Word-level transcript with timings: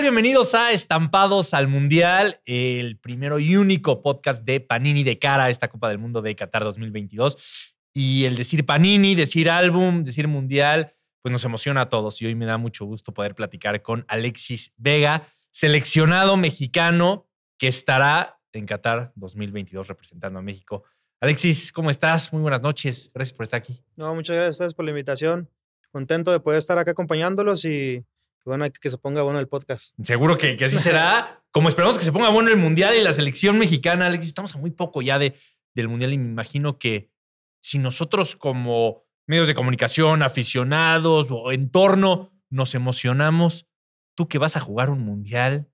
Bienvenidos 0.00 0.54
a 0.54 0.72
Estampados 0.72 1.52
al 1.52 1.68
Mundial, 1.68 2.40
el 2.46 2.98
primero 2.98 3.38
y 3.38 3.56
único 3.56 4.00
podcast 4.00 4.42
de 4.44 4.58
Panini 4.60 5.04
de 5.04 5.18
cara 5.18 5.44
a 5.44 5.50
esta 5.50 5.68
Copa 5.68 5.90
del 5.90 5.98
Mundo 5.98 6.22
de 6.22 6.34
Qatar 6.34 6.64
2022. 6.64 7.76
Y 7.92 8.24
el 8.24 8.34
decir 8.34 8.64
Panini, 8.64 9.14
decir 9.14 9.50
álbum, 9.50 10.02
decir 10.02 10.26
Mundial, 10.26 10.94
pues 11.20 11.30
nos 11.30 11.44
emociona 11.44 11.82
a 11.82 11.88
todos. 11.90 12.22
Y 12.22 12.26
hoy 12.26 12.34
me 12.34 12.46
da 12.46 12.56
mucho 12.56 12.86
gusto 12.86 13.12
poder 13.12 13.34
platicar 13.34 13.82
con 13.82 14.06
Alexis 14.08 14.72
Vega, 14.78 15.28
seleccionado 15.50 16.38
mexicano 16.38 17.28
que 17.58 17.68
estará 17.68 18.40
en 18.54 18.64
Qatar 18.64 19.12
2022 19.16 19.86
representando 19.86 20.38
a 20.38 20.42
México. 20.42 20.82
Alexis, 21.20 21.72
¿cómo 21.72 21.90
estás? 21.90 22.32
Muy 22.32 22.40
buenas 22.40 22.62
noches. 22.62 23.10
Gracias 23.12 23.36
por 23.36 23.44
estar 23.44 23.58
aquí. 23.58 23.84
No, 23.96 24.14
muchas 24.14 24.34
gracias 24.36 24.72
a 24.72 24.74
por 24.74 24.86
la 24.86 24.92
invitación. 24.92 25.50
Contento 25.92 26.32
de 26.32 26.40
poder 26.40 26.58
estar 26.58 26.78
acá 26.78 26.92
acompañándolos 26.92 27.66
y 27.66 28.02
bueno, 28.44 28.64
hay 28.64 28.70
que 28.70 28.90
se 28.90 28.98
ponga 28.98 29.22
bueno 29.22 29.38
el 29.38 29.48
podcast. 29.48 29.94
Seguro 30.02 30.36
que, 30.38 30.56
que 30.56 30.64
así 30.64 30.78
será. 30.78 31.42
Como 31.50 31.68
esperamos 31.68 31.98
que 31.98 32.04
se 32.04 32.12
ponga 32.12 32.28
bueno 32.28 32.50
el 32.50 32.56
Mundial 32.56 32.94
y 32.94 33.02
la 33.02 33.12
selección 33.12 33.58
mexicana, 33.58 34.06
Alexis, 34.06 34.28
estamos 34.28 34.54
a 34.54 34.58
muy 34.58 34.70
poco 34.70 35.02
ya 35.02 35.18
de, 35.18 35.34
del 35.74 35.88
Mundial 35.88 36.12
y 36.12 36.18
me 36.18 36.30
imagino 36.30 36.78
que 36.78 37.10
si 37.62 37.78
nosotros 37.78 38.36
como 38.36 39.04
medios 39.26 39.48
de 39.48 39.54
comunicación, 39.54 40.22
aficionados 40.22 41.28
o 41.30 41.52
entorno 41.52 42.32
nos 42.50 42.74
emocionamos, 42.74 43.66
tú 44.14 44.28
que 44.28 44.38
vas 44.38 44.56
a 44.56 44.60
jugar 44.60 44.90
un 44.90 45.00
Mundial, 45.00 45.68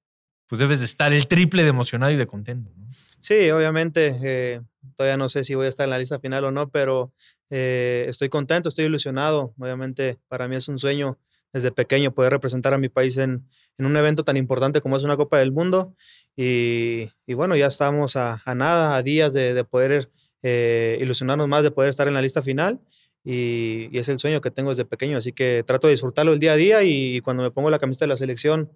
pues 0.47 0.59
debes 0.59 0.81
de 0.81 0.85
estar 0.85 1.13
el 1.13 1.27
triple 1.27 1.63
de 1.63 1.71
emocionado 1.71 2.13
y 2.13 2.17
de 2.17 2.27
contento. 2.27 2.73
¿no? 2.77 2.87
Sí, 3.21 3.51
obviamente. 3.51 4.19
Eh, 4.23 4.61
todavía 4.95 5.17
no 5.17 5.29
sé 5.29 5.45
si 5.45 5.55
voy 5.55 5.67
a 5.67 5.69
estar 5.69 5.85
en 5.85 5.91
la 5.91 5.99
lista 5.99 6.21
final 6.21 6.45
o 6.45 6.51
no, 6.51 6.69
pero 6.71 7.13
eh, 7.51 8.07
estoy 8.09 8.29
contento, 8.29 8.69
estoy 8.69 8.85
ilusionado. 8.85 9.55
Obviamente, 9.59 10.19
para 10.29 10.49
mí 10.49 10.57
es 10.57 10.69
un 10.69 10.79
sueño 10.79 11.19
desde 11.57 11.73
pequeño 11.73 12.13
poder 12.13 12.33
representar 12.33 12.75
a 12.75 12.79
mi 12.79 12.91
país 12.91 13.17
en, 13.17 13.43
en 13.79 13.87
un 13.87 13.97
evento 13.97 14.25
tan 14.25 14.37
importante 14.37 14.83
como 14.83 14.95
es 14.95 15.05
una 15.05 15.17
Copa 15.17 15.39
del 15.39 15.53
Mundo. 15.53 15.95
Y, 16.37 17.09
y 17.27 17.33
bueno, 17.33 17.57
ya 17.57 17.67
estamos 17.67 18.15
a, 18.17 18.43
a, 18.45 18.55
nada, 18.55 18.95
a 18.95 19.03
días 19.03 19.33
de, 19.33 19.55
de 19.55 19.65
poder 19.65 20.11
eh, 20.43 20.99
ilusionarnos 21.01 21.49
más, 21.49 21.63
de 21.63 21.71
poder 21.71 21.89
estar 21.89 22.09
en 22.09 22.15
la 22.15 22.21
lista 22.21 22.43
final. 22.43 22.79
Y, 23.25 23.89
y, 23.91 23.99
es 23.99 24.09
el 24.11 24.19
sueño 24.19 24.43
que 24.43 24.51
tengo 24.51 24.69
desde 24.69 24.85
pequeño, 24.85 25.17
así 25.17 25.33
que 25.33 25.65
trato 25.67 25.87
de 25.87 25.93
disfrutarlo 25.95 26.35
el 26.35 26.41
día 26.41 26.53
a 26.53 26.57
día 26.57 26.83
y 26.83 27.23
cuando 27.23 27.43
me 27.43 27.51
pongo 27.51 27.71
la 27.71 27.79
camiseta 27.79 28.05
de 28.05 28.11
la 28.11 28.19
selección, 28.19 28.71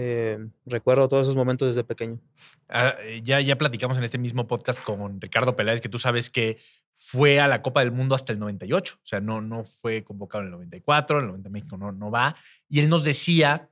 eh, 0.00 0.38
recuerdo 0.64 1.08
todos 1.08 1.24
esos 1.24 1.34
momentos 1.34 1.66
desde 1.66 1.82
pequeño. 1.82 2.20
Ah, 2.68 2.94
ya, 3.20 3.40
ya 3.40 3.58
platicamos 3.58 3.98
en 3.98 4.04
este 4.04 4.16
mismo 4.16 4.46
podcast 4.46 4.80
con 4.84 5.20
Ricardo 5.20 5.56
Peláez 5.56 5.80
que 5.80 5.88
tú 5.88 5.98
sabes 5.98 6.30
que 6.30 6.58
fue 6.94 7.40
a 7.40 7.48
la 7.48 7.62
Copa 7.62 7.80
del 7.80 7.90
Mundo 7.90 8.14
hasta 8.14 8.32
el 8.32 8.38
98, 8.38 8.94
o 9.02 9.06
sea, 9.06 9.20
no, 9.20 9.40
no 9.40 9.64
fue 9.64 10.04
convocado 10.04 10.42
en 10.42 10.46
el 10.46 10.52
94, 10.52 11.18
en 11.18 11.24
el 11.24 11.28
90 11.28 11.50
México 11.50 11.76
no, 11.76 11.90
no 11.90 12.12
va, 12.12 12.36
y 12.68 12.78
él 12.78 12.88
nos 12.88 13.02
decía 13.02 13.70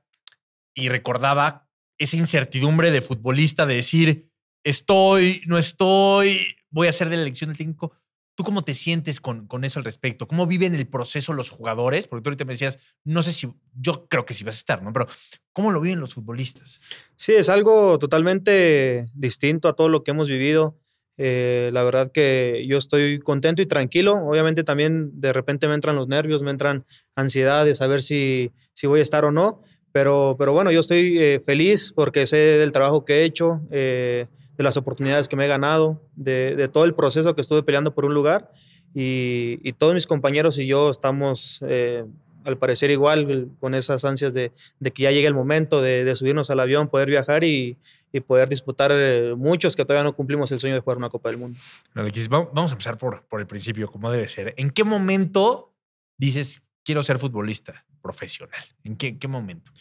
y 0.73 0.89
recordaba 0.89 1.69
esa 1.97 2.17
incertidumbre 2.17 2.91
de 2.91 3.01
futbolista 3.01 3.65
de 3.65 3.75
decir, 3.75 4.29
estoy, 4.65 5.43
no 5.47 5.57
estoy, 5.57 6.57
voy 6.69 6.87
a 6.87 6.89
hacer 6.89 7.07
de 7.07 7.15
la 7.15 7.21
elección 7.21 7.49
del 7.49 7.57
técnico. 7.57 7.93
¿Tú 8.37 8.43
cómo 8.43 8.61
te 8.61 8.75
sientes 8.75 9.19
con, 9.19 9.47
con, 9.47 9.63
eso 9.63 9.79
al 9.79 9.85
respecto? 9.85 10.27
¿Cómo 10.27 10.45
viven 10.45 10.75
el 10.75 10.85
proceso 10.85 11.33
los 11.33 11.49
jugadores? 11.49 12.05
Porque 12.05 12.21
tú 12.21 12.29
ahorita 12.29 12.45
me 12.45 12.53
decías, 12.53 12.77
no 13.03 13.23
sé 13.23 13.33
si, 13.33 13.49
yo 13.73 14.07
creo 14.07 14.27
que 14.27 14.35
sí 14.35 14.43
vas 14.43 14.57
a 14.57 14.59
estar, 14.59 14.83
¿no? 14.83 14.93
Pero 14.93 15.07
¿cómo 15.53 15.71
lo 15.71 15.81
viven 15.81 15.99
los 15.99 16.13
futbolistas? 16.13 16.79
Sí, 17.15 17.33
es 17.33 17.49
algo 17.49 17.97
totalmente 17.97 19.07
distinto 19.15 19.67
a 19.67 19.73
todo 19.73 19.89
lo 19.89 20.03
que 20.03 20.11
hemos 20.11 20.29
vivido. 20.29 20.77
Eh, 21.17 21.71
la 21.73 21.83
verdad 21.83 22.11
que 22.11 22.63
yo 22.67 22.77
estoy 22.77 23.17
contento 23.17 23.63
y 23.63 23.65
tranquilo. 23.65 24.13
Obviamente 24.13 24.63
también 24.63 25.19
de 25.19 25.33
repente 25.33 25.67
me 25.67 25.73
entran 25.73 25.95
los 25.95 26.07
nervios, 26.07 26.43
me 26.43 26.51
entran 26.51 26.85
ansiedad 27.15 27.65
de 27.65 27.73
saber 27.73 28.03
si, 28.03 28.51
si 28.73 28.85
voy 28.85 28.99
a 28.99 29.03
estar 29.03 29.25
o 29.25 29.31
no. 29.31 29.63
Pero, 29.91 30.35
pero 30.37 30.53
bueno, 30.53 30.71
yo 30.71 30.81
estoy 30.81 31.17
eh, 31.17 31.39
feliz 31.43 31.91
porque 31.91 32.27
sé 32.27 32.37
del 32.37 32.71
trabajo 32.71 33.03
que 33.03 33.15
he 33.15 33.23
hecho. 33.23 33.61
Eh, 33.71 34.27
de 34.57 34.63
las 34.63 34.75
oportunidades 34.77 35.27
que 35.27 35.35
me 35.35 35.45
he 35.45 35.47
ganado, 35.47 36.01
de, 36.15 36.55
de, 36.55 36.67
todo 36.67 36.83
el 36.85 36.95
proceso 36.95 37.35
que 37.35 37.41
estuve 37.41 37.63
peleando 37.63 37.93
por 37.93 38.05
un 38.05 38.13
lugar. 38.13 38.51
Y, 38.93 39.59
y 39.63 39.73
todos 39.73 39.93
mis 39.93 40.07
compañeros 40.07 40.57
y 40.57 40.65
yo 40.65 40.89
estamos, 40.89 41.59
eh, 41.67 42.05
al 42.43 42.57
parecer, 42.57 42.89
igual 42.89 43.49
con 43.59 43.75
esas 43.75 44.03
ansias 44.05 44.33
de, 44.33 44.51
de 44.79 44.91
que 44.91 45.03
ya 45.03 45.11
llegue 45.11 45.27
el 45.27 45.35
momento 45.35 45.81
de, 45.81 46.03
de, 46.03 46.15
subirnos 46.15 46.49
al 46.49 46.59
avión, 46.59 46.87
poder 46.87 47.09
viajar 47.09 47.43
y, 47.43 47.77
y 48.11 48.21
poder 48.21 48.49
disputar 48.49 48.91
eh, 48.93 49.35
muchos 49.37 49.75
que 49.75 49.85
todavía 49.85 50.03
no 50.03 50.15
cumplimos 50.15 50.51
el 50.51 50.59
sueño 50.59 50.75
de 50.75 50.81
jugar 50.81 50.97
una 50.97 51.09
Copa 51.09 51.29
del 51.29 51.37
Mundo. 51.37 51.59
Vamos 51.93 52.71
a 52.71 52.73
empezar 52.73 52.97
por, 52.97 53.23
por 53.23 53.39
el 53.39 53.47
principio, 53.47 53.91
como 53.91 54.11
debe 54.11 54.27
ser. 54.27 54.53
¿En 54.57 54.71
qué 54.71 54.83
momento 54.83 55.75
dices, 56.17 56.63
quiero 56.83 57.03
ser 57.03 57.19
futbolista 57.19 57.85
profesional? 58.01 58.63
¿En 58.83 58.95
qué, 58.95 59.19
qué 59.19 59.27
momento? 59.27 59.71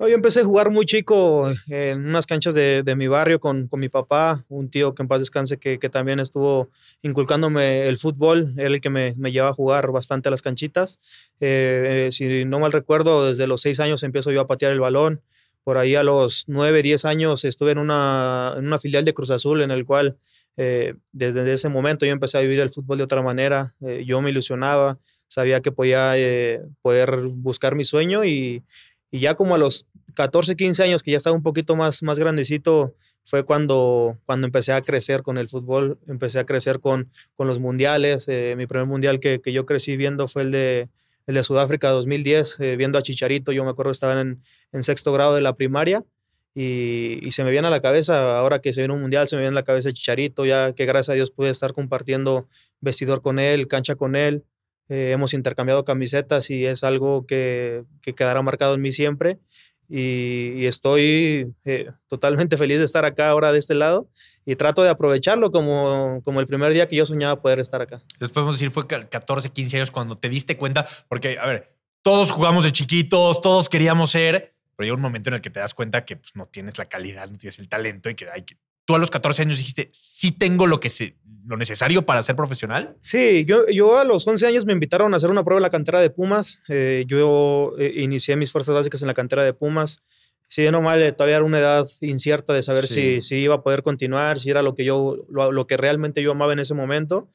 Yo 0.00 0.14
empecé 0.14 0.40
a 0.40 0.44
jugar 0.44 0.70
muy 0.70 0.86
chico 0.86 1.52
en 1.68 2.06
unas 2.06 2.26
canchas 2.26 2.54
de, 2.54 2.82
de 2.82 2.96
mi 2.96 3.06
barrio 3.06 3.38
con, 3.38 3.68
con, 3.68 3.80
mi 3.80 3.90
papá, 3.90 4.44
un 4.48 4.70
tío 4.70 4.94
que 4.94 5.02
en 5.02 5.08
paz 5.08 5.20
descanse 5.20 5.58
que, 5.58 5.78
que, 5.78 5.90
también 5.90 6.20
estuvo 6.20 6.70
inculcándome 7.02 7.86
el 7.86 7.98
fútbol, 7.98 8.54
él 8.56 8.74
el 8.74 8.80
que 8.80 8.88
me, 8.88 9.14
me 9.18 9.30
lleva 9.30 9.48
a 9.48 9.52
jugar 9.52 9.92
bastante 9.92 10.28
a 10.28 10.30
las 10.30 10.40
canchitas. 10.40 11.00
Eh, 11.38 12.06
eh, 12.08 12.12
si 12.12 12.46
no 12.46 12.58
mal 12.60 12.72
recuerdo, 12.72 13.26
desde 13.26 13.46
los 13.46 13.60
seis 13.60 13.78
años 13.78 14.02
empiezo 14.02 14.32
yo 14.32 14.40
a 14.40 14.46
patear 14.46 14.72
el 14.72 14.80
balón. 14.80 15.20
Por 15.64 15.76
ahí 15.76 15.94
a 15.94 16.02
los 16.02 16.44
nueve, 16.46 16.82
diez 16.82 17.04
años 17.04 17.44
estuve 17.44 17.72
en 17.72 17.78
una, 17.78 18.54
en 18.56 18.66
una 18.66 18.78
filial 18.78 19.04
de 19.04 19.12
Cruz 19.12 19.30
Azul 19.30 19.60
en 19.60 19.70
el 19.70 19.84
cual 19.84 20.16
eh, 20.56 20.94
desde 21.12 21.50
ese 21.52 21.68
momento 21.68 22.06
yo 22.06 22.12
empecé 22.12 22.38
a 22.38 22.42
vivir 22.42 22.60
el 22.60 22.70
fútbol 22.70 22.98
de 22.98 23.04
otra 23.04 23.22
manera. 23.22 23.74
Eh, 23.80 24.04
yo 24.06 24.20
me 24.20 24.30
ilusionaba, 24.30 24.98
sabía 25.28 25.60
que 25.60 25.72
podía 25.72 26.16
eh, 26.16 26.62
poder 26.82 27.22
buscar 27.28 27.74
mi 27.74 27.84
sueño 27.84 28.24
y, 28.24 28.62
y 29.10 29.20
ya 29.20 29.34
como 29.34 29.54
a 29.54 29.58
los 29.58 29.86
14, 30.14 30.56
15 30.56 30.82
años, 30.82 31.02
que 31.02 31.10
ya 31.10 31.16
estaba 31.16 31.36
un 31.36 31.42
poquito 31.42 31.76
más, 31.76 32.02
más 32.02 32.18
grandecito, 32.18 32.94
fue 33.24 33.44
cuando, 33.44 34.18
cuando 34.26 34.46
empecé 34.46 34.72
a 34.72 34.80
crecer 34.80 35.22
con 35.22 35.38
el 35.38 35.48
fútbol, 35.48 35.98
empecé 36.08 36.38
a 36.40 36.46
crecer 36.46 36.80
con, 36.80 37.10
con 37.36 37.46
los 37.46 37.58
mundiales. 37.58 38.28
Eh, 38.28 38.54
mi 38.56 38.66
primer 38.66 38.86
mundial 38.86 39.20
que, 39.20 39.40
que, 39.40 39.52
yo 39.52 39.66
crecí 39.66 39.96
viendo 39.96 40.26
fue 40.26 40.42
el 40.42 40.50
de, 40.50 40.88
el 41.26 41.34
de 41.34 41.42
Sudáfrica 41.44 41.90
2010, 41.90 42.58
eh, 42.60 42.76
viendo 42.76 42.98
a 42.98 43.02
Chicharito. 43.02 43.52
Yo 43.52 43.64
me 43.64 43.70
acuerdo 43.70 43.90
que 43.90 43.94
estaba 43.94 44.20
en, 44.20 44.42
en 44.72 44.82
sexto 44.82 45.12
grado 45.12 45.34
de 45.34 45.42
la 45.42 45.54
primaria 45.54 46.04
y, 46.54 47.24
y, 47.24 47.30
se 47.30 47.44
me 47.44 47.52
viene 47.52 47.68
a 47.68 47.70
la 47.70 47.80
cabeza, 47.80 48.38
ahora 48.38 48.60
que 48.60 48.72
se 48.72 48.80
viene 48.80 48.94
un 48.94 49.00
mundial, 49.00 49.28
se 49.28 49.36
me 49.36 49.42
viene 49.42 49.54
a 49.54 49.60
la 49.60 49.64
cabeza 49.64 49.92
Chicharito, 49.92 50.44
ya 50.44 50.72
que 50.72 50.84
gracias 50.86 51.10
a 51.10 51.14
Dios 51.14 51.30
pude 51.30 51.50
estar 51.50 51.72
compartiendo 51.72 52.48
vestidor 52.80 53.22
con 53.22 53.38
él, 53.38 53.68
cancha 53.68 53.94
con 53.94 54.16
él. 54.16 54.44
Eh, 54.88 55.12
hemos 55.12 55.34
intercambiado 55.34 55.84
camisetas 55.84 56.50
y 56.50 56.66
es 56.66 56.82
algo 56.82 57.24
que, 57.24 57.84
que 58.02 58.12
quedará 58.12 58.42
marcado 58.42 58.74
en 58.74 58.80
mí 58.80 58.90
siempre 58.90 59.38
y, 59.90 60.66
estoy 60.66 61.52
eh, 61.64 61.90
totalmente 62.06 62.56
feliz 62.56 62.78
de 62.78 62.84
estar 62.84 63.04
acá 63.04 63.28
ahora 63.28 63.52
de 63.52 63.58
este 63.58 63.74
lado 63.74 64.08
y 64.46 64.54
trato 64.54 64.82
de 64.82 64.88
aprovecharlo 64.88 65.50
como, 65.50 66.22
como 66.24 66.40
el 66.40 66.46
primer 66.46 66.72
día 66.72 66.86
que 66.86 66.96
yo 66.96 67.04
soñaba 67.04 67.42
poder 67.42 67.58
estar 67.58 67.82
acá. 67.82 68.00
Entonces 68.12 68.30
podemos 68.30 68.54
decir 68.54 68.70
fue 68.70 68.86
14, 68.86 69.50
15 69.50 69.76
años 69.76 69.90
cuando 69.90 70.16
te 70.16 70.28
diste 70.28 70.56
cuenta, 70.56 70.86
porque 71.08 71.38
a 71.38 71.46
ver, 71.46 71.76
todos 72.02 72.30
jugamos 72.30 72.64
de 72.64 72.72
chiquitos, 72.72 73.42
todos 73.42 73.68
queríamos 73.68 74.12
ser, 74.12 74.54
pero 74.76 74.86
llega 74.86 74.96
un 74.96 75.02
momento 75.02 75.30
en 75.30 75.34
el 75.34 75.40
que 75.40 75.50
te 75.50 75.60
das 75.60 75.74
cuenta 75.74 76.04
que 76.04 76.16
pues, 76.16 76.36
no 76.36 76.46
tienes 76.46 76.78
la 76.78 76.86
calidad, 76.86 77.28
no 77.28 77.36
tienes 77.36 77.58
el 77.58 77.68
talento 77.68 78.08
y 78.08 78.14
que 78.14 78.30
hay 78.30 78.42
que... 78.42 78.56
Tú 78.84 78.94
a 78.94 78.98
los 78.98 79.10
14 79.10 79.42
años 79.42 79.58
dijiste, 79.58 79.88
sí 79.92 80.32
tengo 80.32 80.66
lo 80.66 80.80
que 80.80 80.88
se, 80.88 81.16
lo 81.46 81.56
necesario 81.56 82.06
para 82.06 82.22
ser 82.22 82.36
profesional? 82.36 82.96
Sí, 83.00 83.44
yo, 83.44 83.66
yo 83.68 83.98
a 83.98 84.04
los 84.04 84.26
11 84.26 84.46
años 84.46 84.66
me 84.66 84.72
invitaron 84.72 85.12
a 85.12 85.16
hacer 85.16 85.30
una 85.30 85.44
prueba 85.44 85.58
en 85.58 85.62
la 85.62 85.70
cantera 85.70 86.00
de 86.00 86.10
Pumas. 86.10 86.60
Eh, 86.68 87.04
yo 87.06 87.74
eh, 87.78 87.92
inicié 87.96 88.36
mis 88.36 88.52
fuerzas 88.52 88.74
básicas 88.74 89.02
en 89.02 89.08
la 89.08 89.14
cantera 89.14 89.44
de 89.44 89.52
Pumas. 89.52 90.02
Si 90.48 90.62
bien 90.62 90.74
o 90.74 90.82
mal, 90.82 91.00
eh, 91.00 91.12
todavía 91.12 91.36
era 91.36 91.44
una 91.44 91.60
edad 91.60 91.86
incierta 92.00 92.52
de 92.52 92.62
saber 92.62 92.88
sí. 92.88 93.20
si, 93.20 93.20
si, 93.20 93.36
iba 93.36 93.56
a 93.56 93.62
poder 93.62 93.82
continuar, 93.82 94.38
si 94.40 94.50
era 94.50 94.62
lo 94.62 94.74
que, 94.74 94.84
yo, 94.84 95.24
lo, 95.28 95.52
lo, 95.52 95.66
que 95.66 95.76
realmente 95.76 96.22
yo 96.22 96.32
amaba 96.32 96.52
en 96.52 96.58
ese 96.58 96.74
momento. 96.74 97.28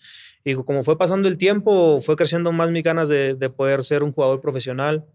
Y 0.44 0.56
como 0.56 0.84
fue 0.84 0.98
pasando 0.98 1.28
el 1.28 1.38
tiempo, 1.38 2.00
fue 2.02 2.16
creciendo 2.16 2.52
más 2.52 2.72
mis 2.72 2.84
ganas 2.84 3.10
de, 3.10 3.36
de 3.36 3.50
poder 3.50 3.84
ser 3.84 4.04
un 4.04 4.12
jugador 4.12 4.42
profesional. 4.42 5.06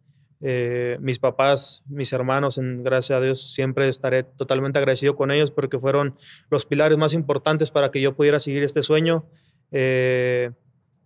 Eh, 0.43 0.97
mis 1.01 1.19
papás, 1.19 1.83
mis 1.87 2.13
hermanos, 2.13 2.57
en, 2.57 2.83
gracias 2.83 3.19
a 3.19 3.21
Dios, 3.21 3.53
siempre 3.53 3.89
estaré 3.89 4.23
totalmente 4.23 4.79
agradecido 4.79 5.15
con 5.15 5.31
ellos 5.31 5.51
porque 5.51 5.79
fueron 5.79 6.17
los 6.49 6.65
pilares 6.65 6.97
más 6.97 7.13
importantes 7.13 7.71
para 7.71 7.91
que 7.91 8.01
yo 8.01 8.17
pudiera 8.17 8.41
seguir 8.41 8.63
este 8.63 8.83
sueño. 8.83 9.27
Eh, 9.71 10.51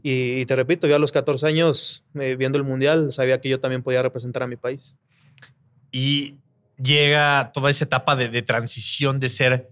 y, 0.02 0.44
te 0.44 0.54
repito, 0.54 0.86
yo 0.86 0.96
a 0.96 0.98
los 0.98 1.12
14 1.12 1.46
años, 1.46 2.04
eh, 2.14 2.36
viendo 2.36 2.58
el 2.58 2.64
Mundial, 2.64 3.10
sabía 3.10 3.40
que 3.40 3.48
yo 3.48 3.58
también 3.58 3.82
podía 3.82 4.02
representar 4.02 4.42
a 4.42 4.46
mi 4.46 4.56
país. 4.56 4.94
Y 5.90 6.40
llega 6.76 7.50
toda 7.54 7.70
esa 7.70 7.86
etapa 7.86 8.14
de, 8.14 8.28
de 8.28 8.42
transición 8.42 9.18
de 9.18 9.30
ser 9.30 9.70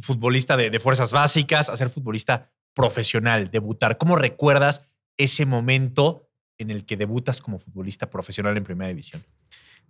futbolista 0.00 0.56
de, 0.56 0.70
de 0.70 0.80
fuerzas 0.80 1.12
básicas 1.12 1.68
a 1.68 1.76
ser 1.76 1.90
futbolista 1.90 2.50
profesional, 2.74 3.50
debutar. 3.50 3.98
¿Cómo 3.98 4.16
recuerdas 4.16 4.88
ese 5.16 5.46
momento? 5.46 6.25
En 6.58 6.70
el 6.70 6.84
que 6.84 6.96
debutas 6.96 7.40
como 7.40 7.58
futbolista 7.58 8.08
profesional 8.08 8.56
en 8.56 8.64
primera 8.64 8.88
división? 8.88 9.22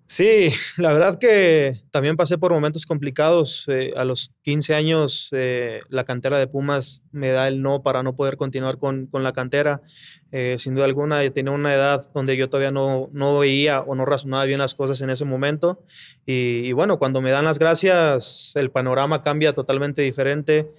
Sí, 0.09 0.51
la 0.79 0.93
verdad 0.93 1.19
que 1.19 1.73
también 1.91 2.17
pasé 2.17 2.39
por 2.39 2.53
momentos 2.53 2.87
complicados. 2.87 3.65
Eh, 3.69 3.93
a 3.97 4.05
los 4.05 4.31
15 4.43 4.75
años 4.75 5.29
eh, 5.33 5.81
la 5.89 6.05
cantera 6.05 6.39
de 6.39 6.47
Pumas 6.47 7.03
me 7.11 7.31
da 7.31 7.49
el 7.49 7.61
no 7.61 7.83
para 7.83 8.03
no 8.03 8.15
poder 8.15 8.37
continuar 8.37 8.79
con, 8.79 9.07
con 9.07 9.25
la 9.25 9.33
cantera. 9.33 9.83
Eh, 10.31 10.57
sin 10.59 10.75
duda 10.75 10.85
alguna, 10.85 11.29
tenía 11.31 11.53
una 11.53 11.75
edad 11.75 12.11
donde 12.15 12.37
yo 12.37 12.49
todavía 12.49 12.71
no, 12.71 13.09
no 13.13 13.39
veía 13.39 13.81
o 13.81 13.95
no 13.95 14.05
razonaba 14.05 14.45
bien 14.45 14.61
las 14.61 14.75
cosas 14.75 15.01
en 15.01 15.11
ese 15.11 15.25
momento. 15.25 15.83
Y, 16.25 16.67
y 16.67 16.73
bueno, 16.73 16.99
cuando 16.99 17.21
me 17.21 17.31
dan 17.31 17.45
las 17.45 17.59
gracias, 17.59 18.53
el 18.55 18.71
panorama 18.71 19.23
cambia 19.23 19.55
totalmente 19.55 20.03
diferente. 20.03 20.71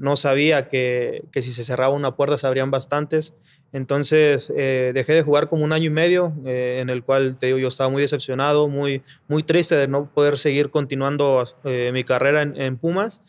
no 0.00 0.16
sabía 0.16 0.68
que, 0.68 1.24
que 1.32 1.40
si 1.40 1.52
se 1.52 1.64
cerraba 1.64 1.94
una 1.94 2.16
puerta 2.16 2.36
se 2.36 2.46
abrían 2.46 2.70
bastantes. 2.70 3.34
Entonces 3.74 4.52
eh, 4.56 4.92
dejé 4.94 5.14
de 5.14 5.22
jugar 5.22 5.48
como 5.48 5.64
un 5.64 5.72
año 5.72 5.86
y 5.86 5.90
medio, 5.90 6.32
eh, 6.46 6.78
en 6.80 6.90
el 6.90 7.02
cual 7.02 7.36
te 7.40 7.46
digo, 7.46 7.58
yo 7.58 7.66
estaba 7.66 7.90
muy 7.90 8.00
decepcionado, 8.00 8.68
muy, 8.68 9.02
muy 9.26 9.42
triste 9.42 9.74
de 9.74 9.88
no 9.88 10.08
poder 10.14 10.38
seguir 10.38 10.70
continuando 10.70 11.44
eh, 11.64 11.90
mi 11.92 12.04
carrera 12.04 12.42
en, 12.42 12.76
Pumas. 12.76 13.20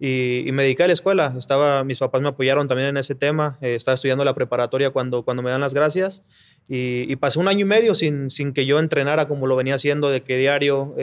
Y, 0.00 0.50
me 0.52 0.64
dediqué 0.64 0.82
a 0.82 0.86
la 0.88 0.92
escuela. 0.92 1.32
Estaba, 1.38 1.84
mis 1.84 2.00
papás 2.00 2.20
me 2.20 2.26
apoyaron 2.26 2.66
también 2.66 2.88
en 2.88 2.96
ese 2.96 3.14
tema. 3.14 3.58
estaba 3.60 3.94
estudiando 3.94 4.24
la 4.24 4.34
preparatoria 4.34 4.90
cuando, 4.90 5.22
cuando 5.22 5.40
me 5.44 5.52
dan 5.52 5.60
las 5.60 5.72
gracias. 5.72 6.24
Y, 6.68 7.04
y, 7.08 7.14
pasé 7.14 7.38
un 7.38 7.46
año 7.46 7.60
y 7.60 7.64
medio 7.64 7.94
sin, 7.94 8.28
sin 8.28 8.52
que 8.52 8.66
yo 8.66 8.80
entrenara 8.80 9.28
como 9.28 9.46
lo 9.46 9.54
venía 9.54 9.76
haciendo, 9.76 10.10
de 10.10 10.24
que 10.24 10.36
diario, 10.36 10.96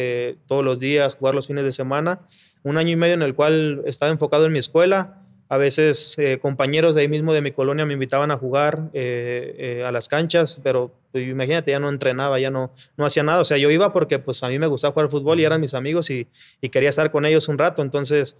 todos 0.45 0.65
los 0.65 0.81
días, 0.81 1.15
jugar 1.15 1.35
los 1.35 1.47
fines 1.47 1.63
de 1.63 1.71
semana. 1.71 2.19
Un 2.63 2.77
año 2.77 2.89
y 2.89 2.95
medio 2.97 3.13
en 3.13 3.21
el 3.21 3.33
cual 3.33 3.81
estaba 3.85 4.11
enfocado 4.11 4.45
en 4.45 4.51
mi 4.51 4.59
escuela 4.59 5.19
a 5.51 5.57
veces 5.57 6.13
eh, 6.19 6.37
compañeros 6.39 6.93
de 6.93 7.01
ahí 7.01 7.07
mismo 7.07 7.33
de 7.33 7.41
mi 7.41 7.51
colonia 7.51 7.83
me 7.83 7.93
invitaban 7.93 8.29
a 8.29 8.37
jugar 8.37 8.91
eh, 8.93 9.55
eh, 9.57 9.83
a 9.83 9.91
las 9.91 10.07
canchas, 10.07 10.61
pero 10.63 10.93
pues, 11.11 11.27
imagínate, 11.27 11.71
ya 11.71 11.79
no 11.79 11.89
entrenaba, 11.89 12.39
ya 12.39 12.51
no, 12.51 12.71
no 12.97 13.05
hacía 13.05 13.23
nada. 13.23 13.41
O 13.41 13.43
sea, 13.43 13.57
yo 13.57 13.71
iba 13.71 13.91
porque 13.91 14.19
pues 14.19 14.43
a 14.43 14.47
mí 14.47 14.59
me 14.59 14.67
gustaba 14.67 14.93
jugar 14.93 15.09
fútbol 15.09 15.39
y 15.39 15.45
eran 15.45 15.59
mis 15.59 15.73
amigos 15.73 16.11
y, 16.11 16.27
y 16.61 16.69
quería 16.69 16.89
estar 16.89 17.11
con 17.11 17.25
ellos 17.25 17.47
un 17.47 17.57
rato. 17.57 17.81
Entonces, 17.81 18.37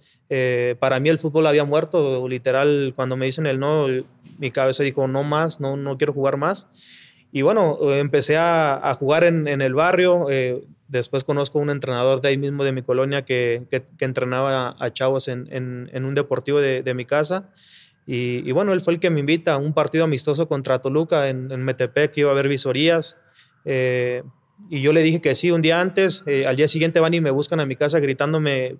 para 0.78 1.00
mí 1.00 1.08
el 1.08 1.18
fútbol 1.18 1.48
había 1.48 1.64
muerto. 1.64 2.28
Literal, 2.28 2.92
cuando 2.94 3.16
me 3.16 3.26
dicen 3.26 3.46
el 3.46 3.58
no, 3.58 3.88
mi 4.38 4.52
cabeza 4.52 4.84
dijo, 4.84 5.08
no 5.08 5.24
más, 5.24 5.60
no, 5.60 5.76
no 5.76 5.98
quiero 5.98 6.12
jugar 6.12 6.36
más. 6.36 6.68
Y 7.32 7.42
bueno, 7.42 7.78
empecé 7.92 8.36
a, 8.36 8.90
a 8.90 8.94
jugar 8.94 9.24
en, 9.24 9.46
el 9.46 9.74
barrio. 9.74 10.26
Después 10.88 11.22
conozco 11.22 11.60
un 11.60 11.70
entrenador 11.70 12.20
de 12.20 12.28
ahí 12.28 12.38
mismo 12.38 12.64
de 12.64 12.72
mi 12.72 12.82
colonia 12.82 13.24
que, 13.24 13.66
que, 13.70 14.04
entrenaba 14.04 14.74
a, 14.78 14.90
chavos 14.90 15.28
en, 15.28 15.88
un 15.94 16.14
deportivo 16.14 16.60
de, 16.60 16.82
de 16.82 16.94
mi 16.94 17.04
casa. 17.04 17.50
Y, 18.06 18.42
y, 18.48 18.50
bueno, 18.50 18.72
él 18.72 18.80
fue 18.80 18.94
el 18.94 19.00
que 19.00 19.10
me 19.10 19.20
invita 19.20 19.54
a 19.54 19.58
un 19.58 19.72
partido 19.72 20.02
amistoso 20.02 20.48
contra 20.48 20.80
Toluca 20.80 21.28
en, 21.28 21.52
en 21.52 21.62
Metepec, 21.62 22.10
que 22.10 22.22
iba 22.22 22.30
a 22.30 22.32
haber 22.32 22.48
visorías. 22.48 23.16
Eh, 23.64 24.22
y 24.68 24.80
yo 24.80 24.92
le 24.92 25.02
dije 25.02 25.20
que 25.20 25.34
sí 25.34 25.50
un 25.50 25.62
día 25.62 25.80
antes, 25.80 26.22
eh, 26.26 26.46
al 26.46 26.56
día 26.56 26.68
siguiente 26.68 27.00
van 27.00 27.14
y 27.14 27.20
me 27.20 27.30
buscan 27.30 27.60
a 27.60 27.66
mi 27.66 27.76
casa 27.76 27.98
gritándome, 27.98 28.76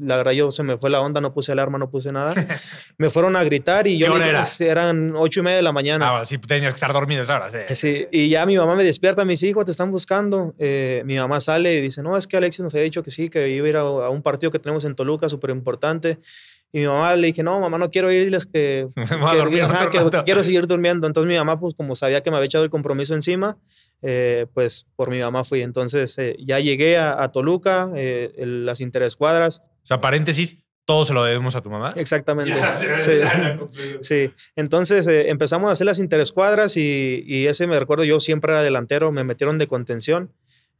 la 0.00 0.16
verdad 0.16 0.32
yo 0.32 0.50
se 0.50 0.62
me 0.62 0.76
fue 0.78 0.90
la 0.90 1.00
onda, 1.00 1.20
no 1.20 1.32
puse 1.32 1.52
alarma, 1.52 1.78
no 1.78 1.90
puse 1.90 2.10
nada. 2.12 2.34
me 2.98 3.10
fueron 3.10 3.36
a 3.36 3.44
gritar 3.44 3.86
y 3.86 3.98
yo... 3.98 4.14
¿Qué 4.14 4.28
era? 4.28 4.44
Eran 4.60 5.14
ocho 5.16 5.40
y 5.40 5.42
media 5.42 5.56
de 5.56 5.62
la 5.62 5.72
mañana. 5.72 6.18
Ah, 6.18 6.24
sí, 6.24 6.38
tenías 6.38 6.74
que 6.74 6.78
estar 6.78 6.92
dormido 6.92 7.22
esa 7.22 7.36
hora, 7.36 7.50
sí. 7.50 7.74
sí. 7.74 8.06
Y 8.10 8.28
ya 8.30 8.46
mi 8.46 8.56
mamá 8.56 8.74
me 8.74 8.84
despierta, 8.84 9.24
me 9.24 9.34
dice, 9.34 9.46
hijo, 9.46 9.64
te 9.64 9.70
están 9.70 9.90
buscando. 9.90 10.54
Eh, 10.58 11.02
mi 11.04 11.16
mamá 11.16 11.40
sale 11.40 11.74
y 11.74 11.80
dice, 11.80 12.02
no, 12.02 12.16
es 12.16 12.26
que 12.26 12.36
Alexis 12.36 12.62
nos 12.62 12.74
había 12.74 12.84
dicho 12.84 13.02
que 13.02 13.10
sí, 13.10 13.30
que 13.30 13.48
iba 13.50 13.66
a 13.66 13.70
ir 13.70 13.76
a, 13.76 13.80
a 13.80 14.10
un 14.10 14.22
partido 14.22 14.50
que 14.50 14.58
tenemos 14.58 14.84
en 14.84 14.94
Toluca, 14.94 15.28
súper 15.28 15.50
importante. 15.50 16.18
Y 16.72 16.80
mi 16.80 16.86
mamá 16.86 17.16
le 17.16 17.28
dije, 17.28 17.42
no, 17.42 17.58
mamá, 17.60 17.78
no 17.78 17.90
quiero 17.90 18.12
ir, 18.12 18.24
diles 18.24 18.46
que, 18.46 18.88
que, 18.94 20.22
quiero 20.24 20.42
seguir 20.42 20.66
durmiendo. 20.66 21.06
Entonces 21.06 21.28
mi 21.28 21.36
mamá, 21.36 21.58
pues 21.58 21.74
como 21.74 21.94
sabía 21.94 22.22
que 22.22 22.30
me 22.30 22.36
había 22.36 22.46
echado 22.46 22.64
el 22.64 22.70
compromiso 22.70 23.14
encima, 23.14 23.56
eh, 24.02 24.46
pues 24.52 24.86
por 24.96 25.10
mi 25.10 25.20
mamá 25.20 25.44
fui. 25.44 25.62
Entonces 25.62 26.16
eh, 26.18 26.36
ya 26.38 26.60
llegué 26.60 26.98
a, 26.98 27.26
Toluca, 27.28 27.90
eh, 27.96 28.32
las 28.44 28.80
interescuadras. 28.80 29.62
O 29.82 29.86
sea, 29.86 30.00
paréntesis, 30.00 30.58
todo 30.84 31.06
se 31.06 31.14
lo 31.14 31.24
debemos 31.24 31.56
a 31.56 31.62
tu 31.62 31.70
mamá. 31.70 31.94
Exactamente. 31.96 32.54
sí, 34.02 34.30
Entonces 34.54 35.06
empezamos 35.08 35.70
a 35.70 35.72
hacer 35.72 35.86
las 35.86 35.98
interescuadras 35.98 36.76
y, 36.76 37.24
y 37.26 37.46
ese 37.46 37.66
me 37.66 37.78
recuerdo, 37.78 38.04
yo 38.04 38.20
siempre 38.20 38.52
era 38.52 38.62
delantero, 38.62 39.10
me 39.10 39.24
metieron 39.24 39.56
de 39.56 39.66
contención 39.66 40.32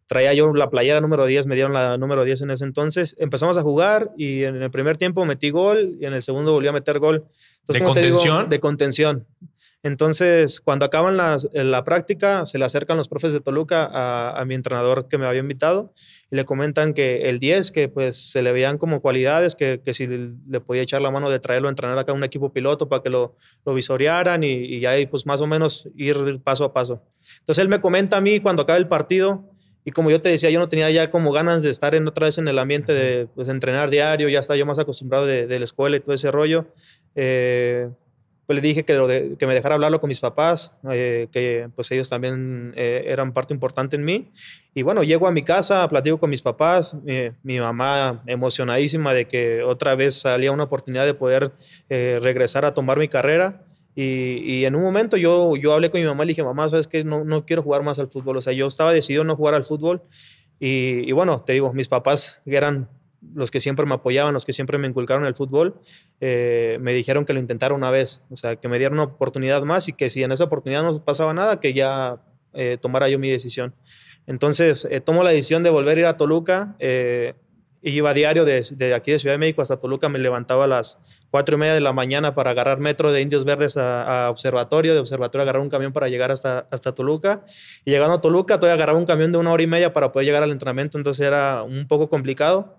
traía 0.09 0.35
yo 0.35 0.53
la 0.55 0.71
playera 0.71 1.01
número 1.01 1.27
10, 1.27 1.47
me 1.47 1.55
dieron 1.55 1.73
la 1.73 1.99
número 1.99 2.25
10 2.25 2.43
en 2.43 2.51
ese 2.51 2.65
entonces. 2.65 3.15
Empezamos 3.19 3.57
a 3.57 3.63
jugar 3.63 4.11
y 4.17 4.43
en 4.43 4.61
el 4.61 4.71
primer 4.71 4.97
tiempo 4.97 5.25
metí 5.25 5.51
gol 5.51 5.97
y 6.01 6.07
en 6.07 6.15
el 6.15 6.23
segundo 6.23 6.53
volví 6.53 6.67
a 6.67 6.73
meter 6.73 6.99
gol. 6.99 7.27
¿De 7.69 7.81
contención? 7.81 8.49
de 8.49 8.61
contención. 8.61 9.27
Entonces, 9.85 10.61
cuando 10.61 10.87
acaban 10.87 11.17
la 11.17 11.85
práctica, 11.85 12.47
se 12.47 12.59
le 12.59 12.65
acercan 12.65 12.97
los 12.97 13.07
profes 13.07 13.33
de 13.33 13.41
Toluca 13.41 13.89
a, 14.33 14.45
mi 14.45 14.57
entrenador 14.57 15.07
que 15.07 15.19
me 15.19 15.27
había 15.27 15.41
invitado 15.41 15.93
y 16.33 16.37
le 16.37 16.45
comentan 16.45 16.95
que 16.95 17.29
el 17.29 17.39
10, 17.39 17.71
que 17.71 17.89
pues 17.89 18.33
se 18.33 18.43
le 18.43 18.51
veían 18.51 18.77
como 18.77 19.01
cualidades, 19.01 19.55
que, 19.55 19.81
que 19.85 19.95
si 19.95 20.09
le, 20.09 20.61
podía 20.61 20.83
echar 20.83 21.01
la 21.01 21.13
mano 21.13 21.31
de 21.31 21.39
traerlo 21.39 21.69
a 21.69 21.71
entrenar 21.71 21.97
acá 21.97 22.11
a 22.11 22.15
un 22.15 22.25
equipo 22.25 22.53
piloto 22.53 22.89
para 22.89 23.03
que 23.03 23.11
lo, 23.11 23.37
lo 23.65 23.73
visorearan 23.73 24.43
y, 24.43 24.65
y 24.65 24.85
ahí 24.85 25.07
pues 25.07 25.27
más 25.27 25.41
o 25.43 25.47
menos 25.47 25.89
ir 25.95 26.41
paso 26.43 26.65
a 26.65 26.73
paso. 26.73 27.05
Entonces 27.39 27.63
él 27.63 27.69
me 27.69 27.81
comenta 27.81 28.17
a 28.17 28.21
mí 28.21 28.41
cuando 28.41 28.63
acaba 28.63 28.79
el 28.79 28.89
partido, 28.89 29.49
y 29.89 29.91
como 29.91 30.11
yo 30.11 30.21
te 30.21 30.29
decía, 30.29 30.51
yo 30.51 30.59
no 30.59 30.69
tenía 30.69 30.91
ya 30.91 31.11
como 31.11 31.33
ganas 31.33 31.63
de 31.63 31.71
estar 31.71 31.95
en 31.95 32.07
otra 32.07 32.27
vez 32.27 32.37
en 32.37 32.47
el 32.47 32.59
ambiente 32.59 32.93
de 32.93 33.27
pues, 33.35 33.49
entrenar 33.49 33.89
diario, 33.89 34.29
ya 34.29 34.41
estaba 34.41 34.59
yo 34.59 34.67
más 34.67 34.79
acostumbrado 34.79 35.25
de, 35.25 35.59
la 35.59 35.65
escuela 35.65 35.97
y 35.97 36.01
todo 36.01 36.15
ese 36.15 36.31
rollo. 36.31 36.67
Eh, 37.15 37.89
pues 38.45 38.55
le 38.55 38.61
dije 38.61 38.85
que, 38.85 39.37
que 39.39 39.47
me 39.47 39.55
dejara 39.55 39.77
hablarlo 39.77 39.99
con 39.99 40.09
mis 40.09 40.21
papás, 40.21 40.75
eh, 40.93 41.29
que 41.33 41.71
pues 41.75 41.91
ellos 41.91 42.07
también 42.11 42.75
eh, 42.77 43.05
eran 43.07 43.33
parte 43.33 43.55
importante 43.55 43.97
en 43.97 44.05
mí. 44.05 44.31
Y 44.75 44.83
bueno, 44.83 45.03
llego 45.05 45.27
a 45.27 45.33
mi 45.33 45.43
casa, 45.43 45.89
platico 45.89 46.19
con 46.19 46.29
mis 46.29 46.43
papás, 46.43 46.95
mi 47.43 47.59
mamá 47.59 48.23
emocionadísima 48.27 49.15
de 49.15 49.27
que 49.27 49.63
otra 49.63 49.95
vez 49.95 50.21
salía 50.21 50.53
una 50.53 50.65
oportunidad 50.65 51.07
de 51.07 51.15
poder 51.15 51.53
regresar 51.89 52.67
a 52.67 52.75
tomar 52.75 52.99
mi 52.99 53.09
carrera. 53.09 53.65
Y, 54.01 54.65
en 54.65 54.77
un 54.77 54.83
momento 54.83 55.17
yo, 55.17 55.57
yo 55.57 55.73
hablé 55.73 55.91
con 55.91 56.01
mi 56.01 56.07
mamá 56.07 56.23
y 56.23 56.27
le 56.27 56.31
dije, 56.31 56.45
mamá, 56.45 56.69
¿sabes 56.69 56.87
qué? 56.87 57.03
No, 57.03 57.25
no 57.25 57.45
quiero 57.45 57.65
jugar 57.65 57.83
más 57.83 57.99
al 57.99 58.09
fútbol. 58.09 58.37
O 58.37 58.43
sea, 58.43 58.53
yo 58.53 58.69
estaba 58.69 58.93
decidido 58.93 59.25
no 59.25 59.35
jugar 59.35 59.55
al 59.55 59.65
fútbol. 59.65 60.03
Y, 60.61 61.11
bueno, 61.11 61.41
te 61.41 61.55
digo, 61.55 61.73
mis 61.73 61.89
papás 61.89 62.41
eran 62.47 62.89
los 63.35 63.51
que 63.51 63.59
siempre 63.59 63.87
me 63.87 63.95
apoyaban, 63.95 64.35
los 64.35 64.45
que 64.45 64.53
siempre 64.53 64.79
me 64.79 64.87
inculcaron 64.87 65.27
el 65.27 65.35
fútbol, 65.35 65.81
eh, 66.21 66.79
me 66.81 66.95
dijeron 66.95 67.25
que 67.25 67.33
lo 67.33 67.41
intentara 67.41 67.75
una 67.75 67.91
vez, 67.91 68.23
o 68.31 68.37
sea, 68.37 68.55
que 68.55 68.69
me 68.69 68.79
dieran 68.79 68.95
una 68.95 69.03
oportunidad 69.03 69.63
más 69.65 69.89
y 69.89 69.93
que 69.93 70.09
si 70.09 70.23
en 70.23 70.31
esa 70.31 70.45
oportunidad 70.45 70.85
no 70.85 71.05
pasaba 71.05 71.35
nada, 71.35 71.59
que 71.59 71.73
ya 71.73 72.23
eh, 72.55 72.79
tomara 72.81 73.09
yo 73.09 73.19
mi 73.19 73.29
decisión. 73.29 73.75
Entonces, 74.29 74.87
eh, 74.89 75.01
tomo 75.01 75.25
la 75.25 75.31
decisión 75.31 75.65
de 75.65 75.71
volver 75.71 75.99
a 75.99 76.01
ir 76.01 76.07
a 76.07 76.17
Toluca. 76.17 76.77
y 76.81 77.91
iba 77.91 78.11
a 78.11 78.15
diario 78.15 78.45
desde 78.45 78.77
de 78.77 78.95
aquí 78.95 79.11
de 79.11 79.19
Ciudad 79.19 79.35
de 79.35 79.39
México 79.39 79.61
hasta 79.61 79.81
Toluca, 79.81 80.09
me 80.09 80.21
levantaba 80.21 80.65
a 80.65 80.69
las 80.69 81.01
cuatro 81.31 81.57
y 81.57 81.59
media 81.61 81.75
de 81.75 81.81
la 81.81 81.93
mañana 81.93 82.35
para 82.35 82.51
agarrar 82.51 82.79
metro 82.79 83.13
de 83.13 83.21
Indios 83.21 83.45
Verdes 83.45 83.77
a, 83.77 84.29
Observatorio, 84.31 84.95
de 84.95 85.01
Observatorio 85.01 85.43
agarrar 85.43 85.63
un 85.63 85.69
camión 85.69 85.93
para 85.93 86.09
llegar 86.09 86.31
hasta, 86.31 86.67
hasta 86.71 86.95
Toluca. 86.95 87.45
Y 87.85 87.91
llegando 87.91 88.15
a 88.15 88.21
Toluca, 88.21 88.59
todavía 88.59 88.75
agarraba 88.75 88.99
un 88.99 89.07
camión 89.07 89.33
de 89.33 89.39
una 89.39 89.53
hora 89.53 89.63
y 89.63 89.67
media 89.67 89.93
para 89.93 90.13
poder 90.13 90.27
llegar 90.27 90.43
al 90.43 90.53
entrenamiento, 90.53 90.99
entonces 90.99 91.27
era 91.27 91.63
un 91.63 91.87
poco 91.87 92.09
complicado. 92.09 92.79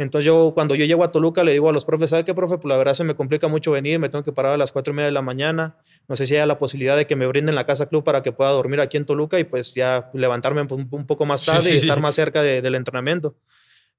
Entonces 0.00 0.24
yo, 0.24 0.52
cuando 0.54 0.74
yo 0.74 0.86
llego 0.86 1.04
a 1.04 1.10
Toluca, 1.10 1.44
le 1.44 1.52
digo 1.52 1.68
a 1.68 1.74
los 1.74 1.84
profes, 1.84 2.08
¿sabe 2.08 2.24
qué, 2.24 2.32
profe? 2.32 2.56
Pues 2.56 2.70
la 2.70 2.78
verdad 2.78 2.94
se 2.94 3.04
me 3.04 3.14
complica 3.14 3.48
mucho 3.48 3.70
venir, 3.70 3.98
me 3.98 4.08
tengo 4.08 4.24
que 4.24 4.32
parar 4.32 4.54
a 4.54 4.56
las 4.56 4.72
cuatro 4.72 4.94
y 4.94 4.96
media 4.96 5.06
de 5.06 5.12
la 5.12 5.20
mañana. 5.20 5.76
No 6.08 6.16
sé 6.16 6.24
si 6.24 6.36
hay 6.36 6.46
la 6.46 6.56
posibilidad 6.56 6.96
de 6.96 7.06
que 7.06 7.16
me 7.16 7.26
brinden 7.26 7.54
la 7.54 7.66
casa 7.66 7.84
club 7.84 8.02
para 8.02 8.22
que 8.22 8.32
pueda 8.32 8.50
dormir 8.50 8.80
aquí 8.80 8.96
en 8.96 9.04
Toluca 9.04 9.38
y 9.38 9.44
pues 9.44 9.74
ya 9.74 10.10
levantarme 10.14 10.62
un, 10.62 11.06
poco 11.06 11.26
más 11.26 11.44
tarde 11.44 11.74
y 11.74 11.76
estar 11.76 12.00
más 12.00 12.14
cerca 12.14 12.40
del 12.42 12.74
entrenamiento. 12.76 13.36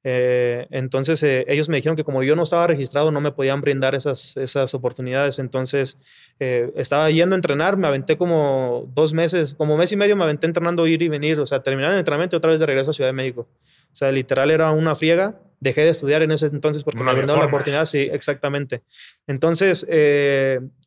Eh, 0.03 0.67
entonces 0.72 1.22
eh, 1.22 1.46
ellos 1.48 1.70
me 1.70 1.75
dijeron 1.75 1.96
que 1.96 2.03
como 2.03 2.24
yo 2.24 2.36
no 2.36 2.41
estaba 2.41 2.65
registrado 2.65 3.12
no 3.12 3.22
me 3.22 3.31
podían 3.31 3.62
brindar 3.62 3.96
esas, 3.96 4.36
esas 4.38 4.74
oportunidades. 4.74 5.39
Entonces 5.39 5.98
eh, 6.39 6.72
estaba 6.75 7.10
yendo 7.10 7.36
a 7.36 7.38
entrenar, 7.38 7.77
me 7.77 7.88
aventé 7.88 8.17
como 8.17 8.89
dos 8.93 9.13
meses, 9.13 9.53
como 9.55 9.77
mes 9.77 9.91
y 9.91 9.98
medio 9.98 10.15
me 10.15 10.24
aventé 10.24 10.48
entrenando 10.48 10.88
ir 10.88 11.01
y 11.01 11.08
venir, 11.08 11.39
o 11.39 11.46
sea, 11.46 11.62
terminar 11.62 11.91
el 11.93 12.00
entrenamiento 12.00 12.36
y 12.36 12.38
otra 12.38 12.51
vez 12.51 12.60
de 12.60 12.65
regreso 12.65 12.91
a 12.91 12.93
Ciudad 12.93 13.10
de 13.10 13.13
México. 13.13 13.48
O 13.91 13.96
sea, 13.96 14.12
literal 14.12 14.51
era 14.51 14.72
una 14.72 14.96
friega. 14.96 15.39
Dejé 15.60 15.81
de 15.81 15.89
estudiar 15.89 16.24
en 16.24 16.31
ese 16.31 16.48
entonces 16.48 16.84
porque 16.84 17.03
me 17.03 17.13
brindaron 17.13 17.39
la 17.39 17.48
oportunidad. 17.48 17.86
Sí, 17.86 18.10
exactamente. 18.12 18.81
Entonces 19.27 19.86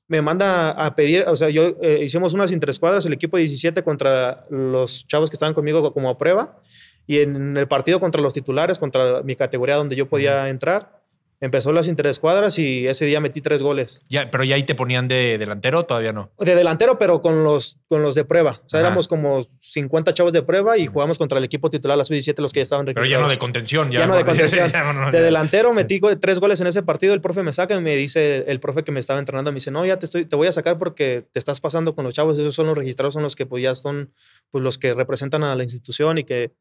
me 0.08 0.20
manda 0.20 0.70
a 0.70 0.96
pedir, 0.96 1.24
o 1.28 1.36
sea, 1.36 1.48
yo 1.48 1.76
hicimos 2.00 2.32
unas 2.32 2.50
interescuadras, 2.50 3.06
el 3.06 3.12
equipo 3.12 3.36
17 3.36 3.84
contra 3.84 4.46
los 4.50 5.06
chavos 5.06 5.30
que 5.30 5.36
estaban 5.36 5.54
conmigo 5.54 5.92
como 5.92 6.08
a 6.08 6.18
prueba. 6.18 6.58
Y 7.06 7.20
en 7.20 7.56
el 7.56 7.68
partido 7.68 8.00
contra 8.00 8.22
los 8.22 8.34
titulares, 8.34 8.78
contra 8.78 9.22
mi 9.22 9.36
categoría 9.36 9.76
donde 9.76 9.96
yo 9.96 10.08
podía 10.08 10.48
entrar, 10.48 11.04
empezó 11.44 11.72
las 11.72 11.88
interescuadras 11.88 12.58
y 12.58 12.86
ese 12.86 13.04
día 13.04 13.20
metí 13.20 13.40
tres 13.40 13.62
goles. 13.62 14.00
Ya, 14.08 14.30
pero 14.30 14.44
ya 14.44 14.56
ahí 14.56 14.62
te 14.62 14.74
ponían 14.74 15.08
de 15.08 15.36
delantero, 15.36 15.84
todavía 15.84 16.12
no. 16.12 16.30
De 16.38 16.54
delantero, 16.54 16.98
pero 16.98 17.20
con 17.20 17.44
los, 17.44 17.78
con 17.88 18.02
los 18.02 18.14
de 18.14 18.24
prueba. 18.24 18.52
O 18.52 18.68
sea, 18.68 18.80
éramos 18.80 19.08
como 19.08 19.44
50 19.60 20.14
chavos 20.14 20.32
de 20.32 20.42
prueba 20.42 20.78
y 20.78 20.86
jugamos 20.86 21.18
contra 21.18 21.38
el 21.38 21.44
equipo 21.44 21.68
titular, 21.68 21.98
la 21.98 22.04
sub-17, 22.04 22.38
los 22.38 22.52
que 22.52 22.60
ya 22.60 22.62
estaban 22.62 22.86
registrados. 22.86 23.08
Pero 23.08 23.20
ya 23.20 23.22
no 23.22 23.30
de 23.30 23.38
contención. 23.38 23.90
Ya, 23.90 24.06
no 24.06 24.16
de 24.16 24.24
contención. 24.24 24.70
de 25.12 25.20
delantero 25.20 25.72
metí 25.72 26.00
tres 26.20 26.38
goles 26.40 26.60
en 26.60 26.66
ese 26.66 26.82
partido. 26.82 27.12
El 27.12 27.20
profe 27.20 27.42
me 27.42 27.52
saca 27.52 27.74
y 27.74 27.80
me 27.80 27.94
dice, 27.96 28.44
el 28.46 28.60
profe 28.60 28.82
que 28.82 28.92
me 28.92 29.00
estaba 29.00 29.18
entrenando, 29.18 29.52
me 29.52 29.56
dice, 29.56 29.70
no, 29.70 29.84
ya 29.84 29.98
te, 29.98 30.06
estoy, 30.06 30.24
te 30.24 30.36
voy 30.36 30.46
a 30.46 30.52
sacar 30.52 30.78
porque 30.78 31.26
te 31.30 31.38
estás 31.38 31.60
pasando 31.60 31.94
con 31.94 32.04
los 32.04 32.14
chavos. 32.14 32.38
Esos 32.38 32.54
son 32.54 32.66
los 32.66 32.78
registrados, 32.78 33.14
son 33.14 33.22
los 33.22 33.36
que 33.36 33.44
pues 33.44 33.62
ya 33.62 33.74
son 33.74 34.12
pues, 34.50 34.64
los 34.64 34.78
que 34.78 34.94
representan 34.94 35.44
a 35.44 35.54
la 35.54 35.62
institución 35.62 36.16
y 36.18 36.24
que 36.24 36.52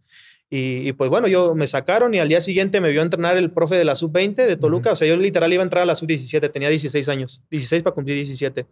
y, 0.50 0.94
pues 0.94 1.10
bueno, 1.10 1.28
yo 1.28 1.56
me 1.56 1.66
sacaron 1.66 2.14
y 2.14 2.20
al 2.20 2.30
día 2.30 2.40
siguiente 2.40 2.80
me 2.80 2.92
vio 2.92 3.02
entrenar 3.02 3.38
el 3.38 3.50
profe 3.50 3.76
de 3.76 3.86
la 3.86 3.96
sub-20 3.96 4.36
de 4.36 4.56
Toluca. 4.56 4.92
O 4.92 4.96
sea, 4.96 5.08
yo 5.08 5.18
literal 5.18 5.52
iba 5.52 5.64
a 5.64 5.66
entrar 5.66 5.82
a 5.82 5.86
la 5.86 5.96
sub-17, 5.96 6.52
tenía 6.52 6.70
16 6.70 7.10
años, 7.10 7.42
16 7.50 7.82
para 7.82 7.96
cumplir 7.96 8.16
17. 8.18 8.68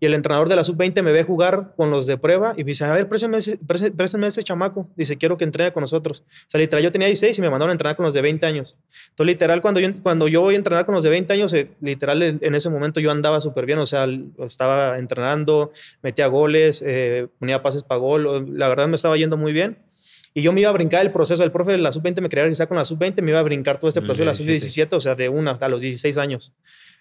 Y 0.00 0.06
el 0.06 0.14
entrenador 0.14 0.48
de 0.48 0.56
la 0.56 0.64
sub-20 0.64 1.02
me 1.02 1.12
ve 1.12 1.22
jugar 1.24 1.74
con 1.76 1.90
los 1.90 2.06
de 2.06 2.16
prueba 2.16 2.54
y 2.56 2.64
me 2.64 2.70
dice, 2.70 2.84
a 2.84 2.92
ver, 2.92 3.06
préstame 3.06 3.36
ese, 3.36 3.58
ese 4.26 4.42
chamaco. 4.42 4.88
Dice, 4.96 5.18
quiero 5.18 5.36
que 5.36 5.44
entrene 5.44 5.72
con 5.72 5.82
nosotros. 5.82 6.24
O 6.26 6.50
sea, 6.50 6.58
literal, 6.58 6.82
yo 6.82 6.90
tenía 6.90 7.06
16 7.06 7.38
y 7.38 7.42
me 7.42 7.50
mandaron 7.50 7.68
a 7.68 7.72
entrenar 7.72 7.96
con 7.96 8.06
los 8.06 8.14
de 8.14 8.22
20 8.22 8.46
años. 8.46 8.78
Entonces, 9.10 9.34
literal, 9.34 9.60
cuando 9.60 9.78
yo, 9.78 9.90
cuando 10.02 10.26
yo 10.26 10.40
voy 10.40 10.54
a 10.54 10.56
entrenar 10.56 10.86
con 10.86 10.94
los 10.94 11.04
de 11.04 11.10
20 11.10 11.34
años, 11.34 11.52
eh, 11.52 11.70
literal, 11.82 12.22
en, 12.22 12.54
ese 12.54 12.70
momento 12.70 12.98
yo 12.98 13.10
andaba 13.10 13.42
súper 13.42 13.66
bien. 13.66 13.78
O 13.78 13.84
sea, 13.84 14.08
estaba 14.38 14.98
entrenando, 14.98 15.70
metía 16.02 16.28
goles, 16.28 16.82
eh, 16.84 17.28
ponía 17.38 17.60
pases 17.60 17.82
para 17.82 18.00
gol. 18.00 18.58
La 18.58 18.70
verdad 18.70 18.88
me 18.88 18.96
estaba 18.96 19.18
yendo 19.18 19.36
muy 19.36 19.52
bien. 19.52 19.76
Y 20.32 20.42
yo 20.42 20.52
me 20.52 20.60
iba 20.60 20.70
a 20.70 20.72
brincar 20.72 21.04
el 21.04 21.12
proceso. 21.12 21.42
El 21.42 21.52
profe 21.52 21.72
de 21.72 21.78
la 21.78 21.92
sub-20 21.92 22.20
me 22.20 22.28
quería 22.28 22.44
regresar 22.44 22.68
con 22.68 22.76
la 22.76 22.84
sub-20, 22.84 23.22
me 23.22 23.30
iba 23.30 23.40
a 23.40 23.42
brincar 23.42 23.78
todo 23.78 23.88
este 23.88 24.00
proceso 24.00 24.20
de 24.20 24.26
la 24.26 24.34
sub-17, 24.34 24.88
o 24.92 25.00
sea, 25.00 25.14
de 25.14 25.28
una 25.28 25.52
hasta 25.52 25.68
los 25.68 25.80
16 25.80 26.18
años. 26.18 26.52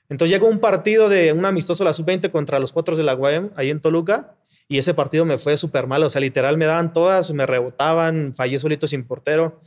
Entonces 0.09 0.33
llegó 0.33 0.47
un 0.47 0.59
partido 0.59 1.07
de 1.07 1.33
un 1.33 1.45
amistoso 1.45 1.83
de 1.83 1.89
la 1.89 1.93
sub-20 1.93 2.31
contra 2.31 2.59
los 2.59 2.71
Potros 2.71 2.97
de 2.97 3.03
la 3.03 3.15
UAM, 3.15 3.51
ahí 3.55 3.69
en 3.69 3.79
Toluca, 3.79 4.35
y 4.67 4.79
ese 4.79 4.93
partido 4.93 5.25
me 5.25 5.37
fue 5.37 5.57
súper 5.57 5.85
mal. 5.85 6.01
O 6.03 6.09
sea, 6.09 6.21
literal 6.21 6.57
me 6.57 6.65
daban 6.65 6.93
todas, 6.93 7.31
me 7.33 7.45
rebotaban, 7.45 8.33
fallé 8.35 8.57
solito 8.57 8.87
sin 8.87 9.05
portero. 9.05 9.61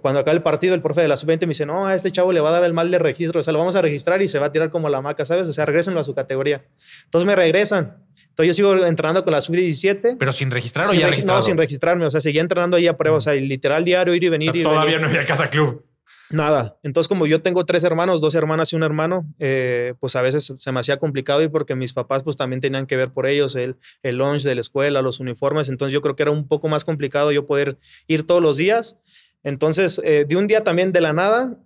Cuando 0.00 0.20
acaba 0.20 0.34
el 0.34 0.42
partido, 0.42 0.74
el 0.74 0.80
profe 0.80 1.02
de 1.02 1.08
la 1.08 1.16
sub-20 1.16 1.40
me 1.42 1.48
dice, 1.48 1.66
no, 1.66 1.86
a 1.86 1.94
este 1.94 2.10
chavo 2.10 2.32
le 2.32 2.40
va 2.40 2.48
a 2.48 2.52
dar 2.52 2.64
el 2.64 2.72
mal 2.72 2.90
de 2.90 2.98
registro, 2.98 3.40
o 3.40 3.42
sea, 3.42 3.52
lo 3.52 3.58
vamos 3.58 3.76
a 3.76 3.82
registrar 3.82 4.22
y 4.22 4.28
se 4.28 4.38
va 4.38 4.46
a 4.46 4.52
tirar 4.52 4.70
como 4.70 4.88
la 4.88 5.02
maca, 5.02 5.24
¿sabes? 5.24 5.46
O 5.48 5.52
sea, 5.52 5.66
regresenlo 5.66 6.00
a 6.00 6.04
su 6.04 6.14
categoría. 6.14 6.64
Entonces 7.04 7.26
me 7.26 7.36
regresan. 7.36 7.98
Entonces 8.28 8.46
yo 8.48 8.54
sigo 8.54 8.86
entrenando 8.86 9.22
con 9.24 9.32
la 9.32 9.40
sub-17. 9.40 10.16
¿Pero 10.18 10.32
sin 10.32 10.50
registrar 10.50 10.86
o 10.88 10.94
ya 10.94 11.06
registrado? 11.06 11.38
No, 11.38 11.42
sin 11.42 11.58
registrarme, 11.58 12.06
o 12.06 12.10
sea, 12.10 12.20
seguía 12.20 12.40
entrenando 12.40 12.76
ahí 12.76 12.86
a 12.86 12.96
prueba, 12.96 13.18
o 13.18 13.20
sea, 13.20 13.34
literal 13.34 13.84
diario, 13.84 14.14
ir 14.14 14.24
y 14.24 14.28
venir. 14.28 14.50
O 14.66 14.70
todavía 14.70 14.98
no 14.98 15.06
había 15.06 15.26
casa 15.26 15.50
club. 15.50 15.84
Nada. 16.32 16.78
Entonces, 16.82 17.08
como 17.08 17.26
yo 17.26 17.42
tengo 17.42 17.64
tres 17.66 17.84
hermanos, 17.84 18.20
dos 18.20 18.34
hermanas 18.34 18.72
y 18.72 18.76
un 18.76 18.82
hermano, 18.82 19.26
eh, 19.38 19.94
pues 20.00 20.16
a 20.16 20.22
veces 20.22 20.52
se 20.56 20.72
me 20.72 20.80
hacía 20.80 20.96
complicado 20.96 21.42
y 21.42 21.48
porque 21.48 21.74
mis 21.74 21.92
papás 21.92 22.22
pues 22.22 22.36
también 22.36 22.60
tenían 22.60 22.86
que 22.86 22.96
ver 22.96 23.12
por 23.12 23.26
ellos 23.26 23.54
el, 23.54 23.76
el 24.02 24.16
lunch 24.16 24.42
de 24.42 24.54
la 24.54 24.62
escuela, 24.62 25.02
los 25.02 25.20
uniformes. 25.20 25.68
Entonces 25.68 25.92
yo 25.92 26.00
creo 26.00 26.16
que 26.16 26.22
era 26.22 26.32
un 26.32 26.48
poco 26.48 26.68
más 26.68 26.84
complicado 26.84 27.32
yo 27.32 27.46
poder 27.46 27.78
ir 28.06 28.26
todos 28.26 28.42
los 28.42 28.56
días. 28.56 28.96
Entonces, 29.44 30.00
eh, 30.04 30.24
de 30.26 30.36
un 30.36 30.46
día 30.46 30.62
también 30.62 30.92
de 30.92 31.00
la 31.00 31.12
nada, 31.12 31.58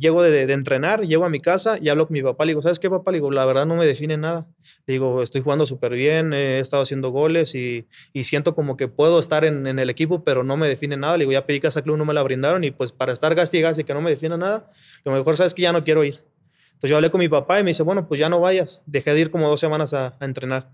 llego 0.00 0.22
de, 0.22 0.42
entrenar, 0.52 1.02
llego 1.02 1.24
a 1.24 1.28
mi 1.28 1.40
casa 1.40 1.78
y 1.80 1.88
hablo 1.88 2.06
con 2.06 2.14
mi 2.14 2.22
papá. 2.22 2.44
Le 2.44 2.50
digo, 2.50 2.62
¿sabes 2.62 2.80
qué, 2.80 2.90
papá? 2.90 3.12
Le 3.12 3.18
digo, 3.18 3.30
la 3.30 3.44
verdad 3.44 3.64
no 3.64 3.76
me 3.76 3.86
define 3.86 4.16
nada. 4.16 4.48
Le 4.86 4.94
digo, 4.94 5.22
estoy 5.22 5.40
jugando 5.40 5.64
súper 5.64 5.92
bien, 5.92 6.32
he 6.32 6.58
estado 6.58 6.82
haciendo 6.82 7.10
goles 7.10 7.54
y, 7.54 7.86
siento 8.24 8.54
como 8.54 8.76
que 8.76 8.88
puedo 8.88 9.20
estar 9.20 9.44
en, 9.44 9.66
el 9.66 9.90
equipo, 9.90 10.24
pero 10.24 10.42
no 10.42 10.56
me 10.56 10.66
define 10.66 10.96
nada. 10.96 11.16
Le 11.16 11.22
digo, 11.22 11.32
ya 11.32 11.46
pedí 11.46 11.60
casa 11.60 11.82
club, 11.82 11.96
no 11.96 12.04
me 12.04 12.14
la 12.14 12.22
brindaron 12.22 12.64
y 12.64 12.70
pues 12.72 12.92
para 12.92 13.12
estar 13.12 13.34
gas 13.34 13.52
y 13.54 13.84
que 13.84 13.94
no 13.94 14.00
me 14.00 14.10
define 14.10 14.36
nada, 14.36 14.70
lo 15.04 15.12
mejor 15.12 15.36
sabes 15.36 15.54
que 15.54 15.62
ya 15.62 15.72
no 15.72 15.84
quiero 15.84 16.02
ir. 16.04 16.24
Entonces 16.72 16.90
yo 16.90 16.96
hablé 16.96 17.10
con 17.10 17.20
mi 17.20 17.28
papá 17.28 17.60
y 17.60 17.62
me 17.62 17.70
dice, 17.70 17.84
bueno, 17.84 18.08
pues 18.08 18.18
ya 18.18 18.28
no 18.28 18.40
vayas. 18.40 18.82
Dejé 18.86 19.14
de 19.14 19.20
ir 19.20 19.30
como 19.30 19.48
dos 19.48 19.60
semanas 19.60 19.94
a, 19.94 20.16
a 20.18 20.24
entrenar. 20.24 20.70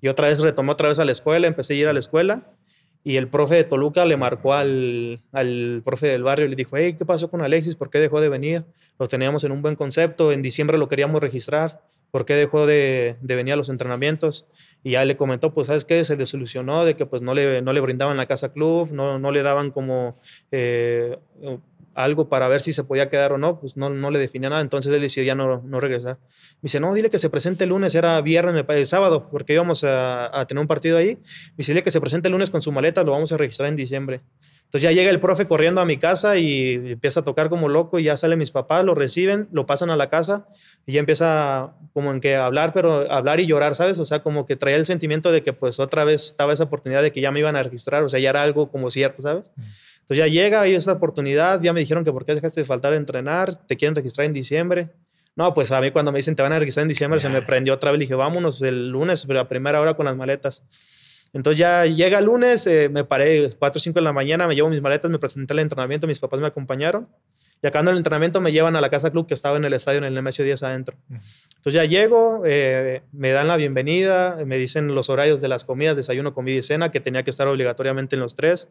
Y 0.00 0.08
otra 0.08 0.26
vez 0.26 0.40
retomé 0.40 0.72
otra 0.72 0.88
vez 0.88 0.98
a 0.98 1.04
la 1.04 1.12
escuela, 1.12 1.46
empecé 1.46 1.74
a 1.74 1.76
ir 1.76 1.88
a 1.88 1.92
la 1.92 2.00
escuela 2.00 2.48
y 3.04 3.16
el 3.16 3.28
profe 3.28 3.56
de 3.56 3.64
Toluca 3.64 4.04
le 4.04 4.16
marcó 4.16 4.54
al, 4.54 5.20
al 5.32 5.82
profe 5.84 6.06
del 6.06 6.22
barrio 6.22 6.46
y 6.46 6.50
le 6.50 6.56
dijo, 6.56 6.76
hey, 6.76 6.94
¿qué 6.96 7.04
pasó 7.04 7.30
con 7.30 7.42
Alexis? 7.42 7.76
¿Por 7.76 7.90
qué 7.90 7.98
dejó 7.98 8.20
de 8.20 8.28
venir? 8.28 8.64
Lo 8.98 9.08
teníamos 9.08 9.42
en 9.44 9.52
un 9.52 9.62
buen 9.62 9.74
concepto, 9.74 10.32
en 10.32 10.42
diciembre 10.42 10.78
lo 10.78 10.88
queríamos 10.88 11.20
registrar, 11.20 11.80
¿por 12.12 12.24
qué 12.24 12.34
dejó 12.34 12.66
de, 12.66 13.16
de 13.20 13.34
venir 13.34 13.54
a 13.54 13.56
los 13.56 13.70
entrenamientos? 13.70 14.46
Y 14.84 14.92
ya 14.92 15.04
le 15.04 15.16
comentó, 15.16 15.52
pues, 15.52 15.68
¿sabes 15.68 15.84
qué? 15.84 16.04
Se 16.04 16.16
desilusionó 16.16 16.84
de 16.84 16.94
que 16.94 17.06
pues 17.06 17.22
no 17.22 17.34
le, 17.34 17.62
no 17.62 17.72
le 17.72 17.80
brindaban 17.80 18.16
la 18.16 18.26
casa 18.26 18.52
club, 18.52 18.90
no, 18.92 19.18
no 19.18 19.30
le 19.32 19.42
daban 19.42 19.70
como 19.70 20.18
eh, 20.50 21.18
algo 21.94 22.28
para 22.28 22.48
ver 22.48 22.60
si 22.60 22.72
se 22.72 22.84
podía 22.84 23.08
quedar 23.08 23.32
o 23.32 23.38
no, 23.38 23.60
pues 23.60 23.76
no, 23.76 23.90
no 23.90 24.10
le 24.10 24.18
definía 24.18 24.50
nada, 24.50 24.62
entonces 24.62 24.92
él 24.92 25.00
decidió 25.00 25.26
ya 25.26 25.34
no, 25.34 25.62
no 25.62 25.80
regresar. 25.80 26.18
Me 26.56 26.68
dice, 26.68 26.80
no, 26.80 26.92
dile 26.94 27.10
que 27.10 27.18
se 27.18 27.30
presente 27.30 27.64
el 27.64 27.70
lunes, 27.70 27.94
era 27.94 28.20
viernes, 28.20 28.64
el 28.68 28.86
sábado, 28.86 29.28
porque 29.30 29.52
íbamos 29.52 29.84
a, 29.84 30.38
a, 30.38 30.46
tener 30.46 30.60
un 30.60 30.68
partido 30.68 30.98
ahí. 30.98 31.16
Me 31.16 31.58
dice, 31.58 31.72
dile 31.72 31.82
que 31.82 31.90
se 31.90 32.00
presente 32.00 32.28
el 32.28 32.32
lunes 32.32 32.50
con 32.50 32.62
su 32.62 32.72
maleta, 32.72 33.02
lo 33.02 33.12
vamos 33.12 33.32
a 33.32 33.36
registrar 33.36 33.68
en 33.68 33.76
diciembre. 33.76 34.22
Entonces 34.72 34.88
ya 34.88 34.92
llega 34.92 35.10
el 35.10 35.20
profe 35.20 35.46
corriendo 35.46 35.82
a 35.82 35.84
mi 35.84 35.98
casa 35.98 36.38
y 36.38 36.92
empieza 36.92 37.20
a 37.20 37.24
tocar 37.24 37.50
como 37.50 37.68
loco 37.68 37.98
y 37.98 38.04
ya 38.04 38.16
salen 38.16 38.38
mis 38.38 38.50
papás, 38.50 38.82
lo 38.86 38.94
reciben, 38.94 39.46
lo 39.52 39.66
pasan 39.66 39.90
a 39.90 39.96
la 39.96 40.08
casa 40.08 40.46
y 40.86 40.92
ya 40.92 41.00
empieza 41.00 41.74
como 41.92 42.10
en 42.10 42.22
que 42.22 42.36
hablar, 42.36 42.72
pero 42.72 43.12
hablar 43.12 43.38
y 43.40 43.44
llorar, 43.44 43.74
¿sabes? 43.74 43.98
O 43.98 44.06
sea, 44.06 44.22
como 44.22 44.46
que 44.46 44.56
traía 44.56 44.78
el 44.78 44.86
sentimiento 44.86 45.30
de 45.30 45.42
que 45.42 45.52
pues 45.52 45.78
otra 45.78 46.04
vez 46.04 46.24
estaba 46.24 46.54
esa 46.54 46.64
oportunidad 46.64 47.02
de 47.02 47.12
que 47.12 47.20
ya 47.20 47.30
me 47.30 47.40
iban 47.40 47.54
a 47.54 47.62
registrar, 47.62 48.02
o 48.02 48.08
sea, 48.08 48.18
ya 48.18 48.30
era 48.30 48.42
algo 48.42 48.70
como 48.70 48.88
cierto, 48.88 49.20
¿sabes? 49.20 49.52
Mm. 49.56 49.62
Entonces 50.12 50.30
ya 50.30 50.42
llega, 50.42 50.60
hay 50.60 50.74
esa 50.74 50.92
oportunidad, 50.92 51.62
ya 51.62 51.72
me 51.72 51.80
dijeron 51.80 52.04
que 52.04 52.12
por 52.12 52.26
qué 52.26 52.34
dejaste 52.34 52.60
de 52.60 52.64
faltar 52.66 52.92
a 52.92 52.96
entrenar, 52.96 53.66
te 53.66 53.78
quieren 53.78 53.94
registrar 53.94 54.26
en 54.26 54.34
diciembre. 54.34 54.90
No, 55.36 55.54
pues 55.54 55.72
a 55.72 55.80
mí 55.80 55.90
cuando 55.90 56.12
me 56.12 56.18
dicen 56.18 56.36
te 56.36 56.42
van 56.42 56.52
a 56.52 56.58
registrar 56.58 56.82
en 56.82 56.88
diciembre 56.88 57.18
se 57.18 57.30
me 57.30 57.40
prendió 57.40 57.72
otra 57.72 57.90
vez. 57.92 57.98
Le 57.98 58.04
dije, 58.04 58.14
vámonos 58.14 58.60
el 58.60 58.90
lunes, 58.90 59.24
pero 59.26 59.40
a 59.40 59.48
primera 59.48 59.80
hora 59.80 59.94
con 59.94 60.04
las 60.04 60.14
maletas. 60.14 60.64
Entonces 61.32 61.56
ya 61.56 61.86
llega 61.86 62.18
el 62.18 62.26
lunes, 62.26 62.66
eh, 62.66 62.90
me 62.90 63.04
paré 63.04 63.48
4 63.58 63.78
o 63.78 63.80
5 63.80 64.00
de 64.00 64.04
la 64.04 64.12
mañana, 64.12 64.46
me 64.46 64.54
llevo 64.54 64.68
mis 64.68 64.82
maletas, 64.82 65.10
me 65.10 65.18
presenté 65.18 65.54
al 65.54 65.60
entrenamiento, 65.60 66.06
mis 66.06 66.18
papás 66.18 66.40
me 66.40 66.46
acompañaron. 66.46 67.08
Y 67.62 67.66
acabando 67.66 67.92
el 67.92 67.96
entrenamiento 67.96 68.42
me 68.42 68.52
llevan 68.52 68.76
a 68.76 68.82
la 68.82 68.90
casa 68.90 69.10
club 69.10 69.26
que 69.26 69.32
estaba 69.32 69.56
en 69.56 69.64
el 69.64 69.72
estadio 69.72 69.96
en 69.96 70.04
el 70.04 70.12
Nemesio 70.12 70.44
10 70.44 70.62
adentro. 70.64 70.98
Entonces 71.08 71.72
ya 71.72 71.86
llego, 71.86 72.42
eh, 72.44 73.00
me 73.12 73.30
dan 73.30 73.48
la 73.48 73.56
bienvenida, 73.56 74.36
me 74.44 74.58
dicen 74.58 74.94
los 74.94 75.08
horarios 75.08 75.40
de 75.40 75.48
las 75.48 75.64
comidas, 75.64 75.96
desayuno, 75.96 76.34
comida 76.34 76.58
y 76.58 76.62
cena, 76.62 76.90
que 76.90 77.00
tenía 77.00 77.22
que 77.22 77.30
estar 77.30 77.48
obligatoriamente 77.48 78.16
en 78.16 78.20
los 78.20 78.34
tres 78.34 78.68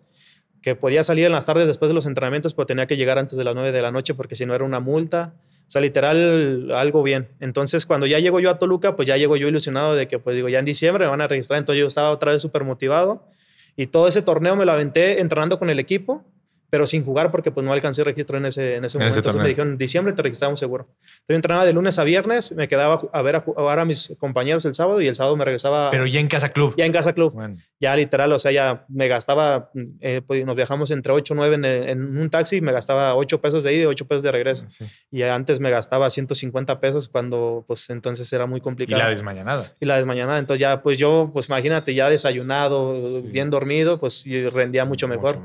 que 0.62 0.76
podía 0.76 1.04
salir 1.04 1.26
en 1.26 1.32
las 1.32 1.46
tardes 1.46 1.68
después 1.68 1.90
de 1.90 1.96
los 1.96 2.06
entrenamientos, 2.06 2.54
pero 2.54 2.66
tenía 2.66 2.86
que 2.86 2.98
llegar 2.98 3.18
antes 3.18 3.38
de 3.38 3.44
las 3.44 3.56
9 3.56 3.72
de 3.72 3.82
la 3.82 3.92
noche 3.92 4.14
porque 4.14 4.36
si 4.36 4.46
no 4.46 4.54
era 4.54 4.64
una 4.64 4.80
multa. 4.80 5.34
O 5.68 5.72
sea, 5.72 5.82
literal, 5.82 6.72
algo 6.74 7.02
bien. 7.02 7.30
Entonces, 7.40 7.86
cuando 7.86 8.06
ya 8.06 8.20
llego 8.20 8.42
yo 8.42 8.50
a 8.50 8.60
Toluca, 8.60 8.96
pues 8.98 9.08
ya 9.08 9.16
llego 9.16 9.38
yo 9.38 9.48
ilusionado 9.48 9.96
de 9.96 10.08
que, 10.08 10.20
pues 10.20 10.36
digo, 10.36 10.50
ya 10.50 10.60
en 10.60 10.66
diciembre 10.66 11.06
me 11.06 11.12
van 11.12 11.22
a 11.22 11.28
registrar. 11.28 11.60
Entonces, 11.60 11.80
yo 11.80 11.88
estaba 11.88 12.12
otra 12.12 12.34
vez 12.34 12.42
súper 12.42 12.66
motivado. 12.66 13.26
Y 13.78 13.88
todo 13.88 14.10
ese 14.10 14.22
torneo 14.22 14.58
me 14.58 14.66
lo 14.66 14.74
aventé 14.74 15.22
entrenando 15.22 15.60
con 15.60 15.70
el 15.70 15.80
equipo 15.80 16.26
pero 16.72 16.88
sin 16.88 17.04
jugar 17.04 17.32
porque 17.32 17.52
pues 17.52 17.66
no 17.66 17.74
alcancé 17.74 18.02
registro 18.06 18.38
en 18.38 18.46
ese, 18.46 18.78
en 18.78 18.86
ese 18.86 18.98
momento. 18.98 19.20
Entonces 19.20 19.42
me 19.42 19.50
dijeron, 19.50 19.74
en 19.74 19.78
diciembre 19.78 20.14
te 20.14 20.22
registramos 20.22 20.58
seguro. 20.58 20.88
Entonces 21.02 21.36
entrenaba 21.36 21.66
de 21.66 21.74
lunes 21.74 22.00
a 22.00 22.06
viernes, 22.06 22.54
me 22.54 22.70
quedaba 22.70 23.02
a 23.12 23.22
ver 23.22 23.36
a 23.36 23.42
jugar 23.42 23.78
a 23.78 23.84
mis 23.84 24.16
compañeros 24.18 24.66
el 24.66 24.74
sábado 24.74 25.02
y 25.02 25.08
el 25.08 25.14
sábado 25.14 25.36
me 25.36 25.44
regresaba. 25.44 25.92
Pero 25.92 26.08
ya 26.08 26.22
en 26.22 26.30
Casa 26.30 26.50
Club. 26.54 26.74
Ya 26.78 26.86
en 26.86 26.94
Casa 26.94 27.12
Club. 27.12 27.38
Ya 27.82 27.94
literal, 27.98 28.32
o 28.32 28.40
sea, 28.40 28.54
ya 28.54 28.86
me 28.88 29.10
gastaba, 29.10 29.70
eh, 30.00 30.22
pues, 30.26 30.46
nos 30.46 30.56
viajamos 30.56 30.92
entre 30.92 31.12
8 31.12 31.34
o 31.34 31.36
9 31.36 31.56
en, 31.56 31.66
en, 31.66 32.18
un 32.18 32.30
taxi, 32.30 32.62
me 32.62 32.72
gastaba 32.72 33.16
8 33.16 33.42
pesos 33.42 33.66
de 33.66 33.74
ida 33.74 33.84
y 33.84 33.88
8 33.88 34.08
pesos 34.08 34.24
de 34.24 34.32
regreso. 34.32 34.66
Y 35.12 35.24
antes 35.24 35.60
me 35.60 35.72
gastaba 35.72 36.10
150 36.10 36.80
pesos 36.80 37.10
cuando 37.10 37.66
pues 37.68 37.90
entonces 37.90 38.32
era 38.32 38.46
muy 38.46 38.62
complicado. 38.62 39.02
Y 39.02 39.04
la 39.04 39.10
desmañanada. 39.10 39.74
Y 39.82 39.86
la 39.86 39.98
desmañanada. 39.98 40.40
Entonces 40.40 40.62
ya 40.62 40.82
pues 40.82 40.98
yo, 40.98 41.32
pues 41.34 41.50
imagínate, 41.50 41.94
ya 41.94 42.10
desayunado, 42.10 43.22
bien 43.24 43.50
dormido, 43.50 44.00
pues 44.00 44.24
rendía 44.54 44.86
mucho 44.86 45.10
mejor. 45.10 45.38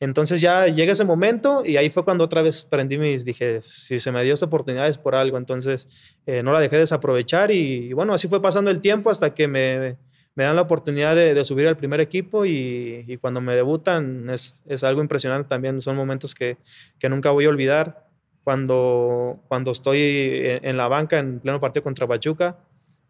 Entonces 0.00 0.40
ya 0.40 0.66
llega 0.66 0.92
ese 0.92 1.04
momento 1.04 1.62
y 1.64 1.76
ahí 1.76 1.90
fue 1.90 2.04
cuando 2.04 2.24
otra 2.24 2.40
vez 2.40 2.64
prendí 2.64 2.96
mis, 2.96 3.22
dije, 3.22 3.62
si 3.62 3.98
se 3.98 4.10
me 4.10 4.24
dio 4.24 4.32
esta 4.32 4.46
oportunidad 4.46 4.88
es 4.88 4.96
por 4.96 5.14
algo, 5.14 5.36
entonces 5.36 5.88
eh, 6.24 6.42
no 6.42 6.54
la 6.54 6.60
dejé 6.60 6.78
desaprovechar 6.78 7.50
y, 7.50 7.92
bueno, 7.92 8.14
así 8.14 8.26
fue 8.26 8.40
pasando 8.40 8.70
el 8.70 8.80
tiempo 8.80 9.10
hasta 9.10 9.34
que 9.34 9.46
me, 9.46 9.98
me 10.34 10.44
dan 10.44 10.56
la 10.56 10.62
oportunidad 10.62 11.14
de, 11.14 11.44
subir 11.44 11.68
al 11.68 11.76
primer 11.76 12.00
equipo 12.00 12.46
y, 12.46 13.04
y 13.06 13.18
cuando 13.18 13.42
me 13.42 13.54
debutan 13.54 14.30
es, 14.30 14.56
es, 14.64 14.84
algo 14.84 15.02
impresionante 15.02 15.50
también, 15.50 15.82
son 15.82 15.96
momentos 15.96 16.34
que, 16.34 16.56
que, 16.98 17.10
nunca 17.10 17.30
voy 17.30 17.44
a 17.44 17.50
olvidar. 17.50 18.08
Cuando, 18.42 19.38
cuando 19.48 19.70
estoy 19.70 20.00
en, 20.00 20.64
en 20.64 20.76
la 20.78 20.88
banca 20.88 21.18
en 21.18 21.40
pleno 21.40 21.60
partido 21.60 21.82
contra 21.82 22.08
Pachuca, 22.08 22.56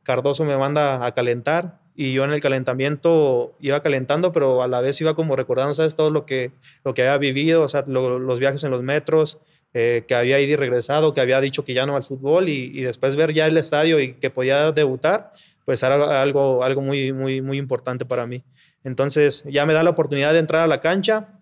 Cardoso 0.02 0.44
me 0.44 0.56
manda 0.56 1.06
a 1.06 1.14
calentar 1.14 1.79
y 1.94 2.12
yo 2.12 2.24
en 2.24 2.32
el 2.32 2.40
calentamiento 2.40 3.54
iba 3.60 3.82
calentando, 3.82 4.32
pero 4.32 4.62
a 4.62 4.68
la 4.68 4.80
vez 4.80 5.00
iba 5.00 5.14
como 5.14 5.36
recordando, 5.36 5.74
¿sabes? 5.74 5.96
Todo 5.96 6.10
lo 6.10 6.24
que, 6.24 6.52
lo 6.84 6.94
que 6.94 7.02
había 7.02 7.18
vivido, 7.18 7.62
o 7.62 7.68
sea, 7.68 7.84
los 7.86 8.38
viajes 8.38 8.64
en 8.64 8.70
los 8.70 8.82
metros, 8.82 9.38
eh, 9.72 10.04
que 10.08 10.16
había 10.16 10.40
ido 10.40 10.52
y 10.52 10.56
regresado, 10.56 11.12
que 11.12 11.20
había 11.20 11.40
dicho 11.40 11.64
que 11.64 11.74
ya 11.74 11.86
no 11.86 11.94
al 11.94 12.02
fútbol 12.02 12.48
y, 12.48 12.82
después 12.82 13.14
ver 13.14 13.32
ya 13.32 13.46
el 13.46 13.56
estadio 13.56 14.00
y 14.00 14.14
que 14.14 14.28
podía 14.28 14.72
debutar, 14.72 15.32
pues 15.64 15.82
era 15.82 16.22
algo, 16.22 16.64
algo 16.64 16.80
muy, 16.80 17.12
muy, 17.12 17.40
muy 17.40 17.58
importante 17.58 18.04
para 18.04 18.26
mí. 18.26 18.42
Entonces 18.82 19.44
ya 19.46 19.66
me 19.66 19.74
da 19.74 19.82
la 19.82 19.90
oportunidad 19.90 20.32
de 20.32 20.40
entrar 20.40 20.62
a 20.62 20.66
la 20.66 20.80
cancha. 20.80 21.40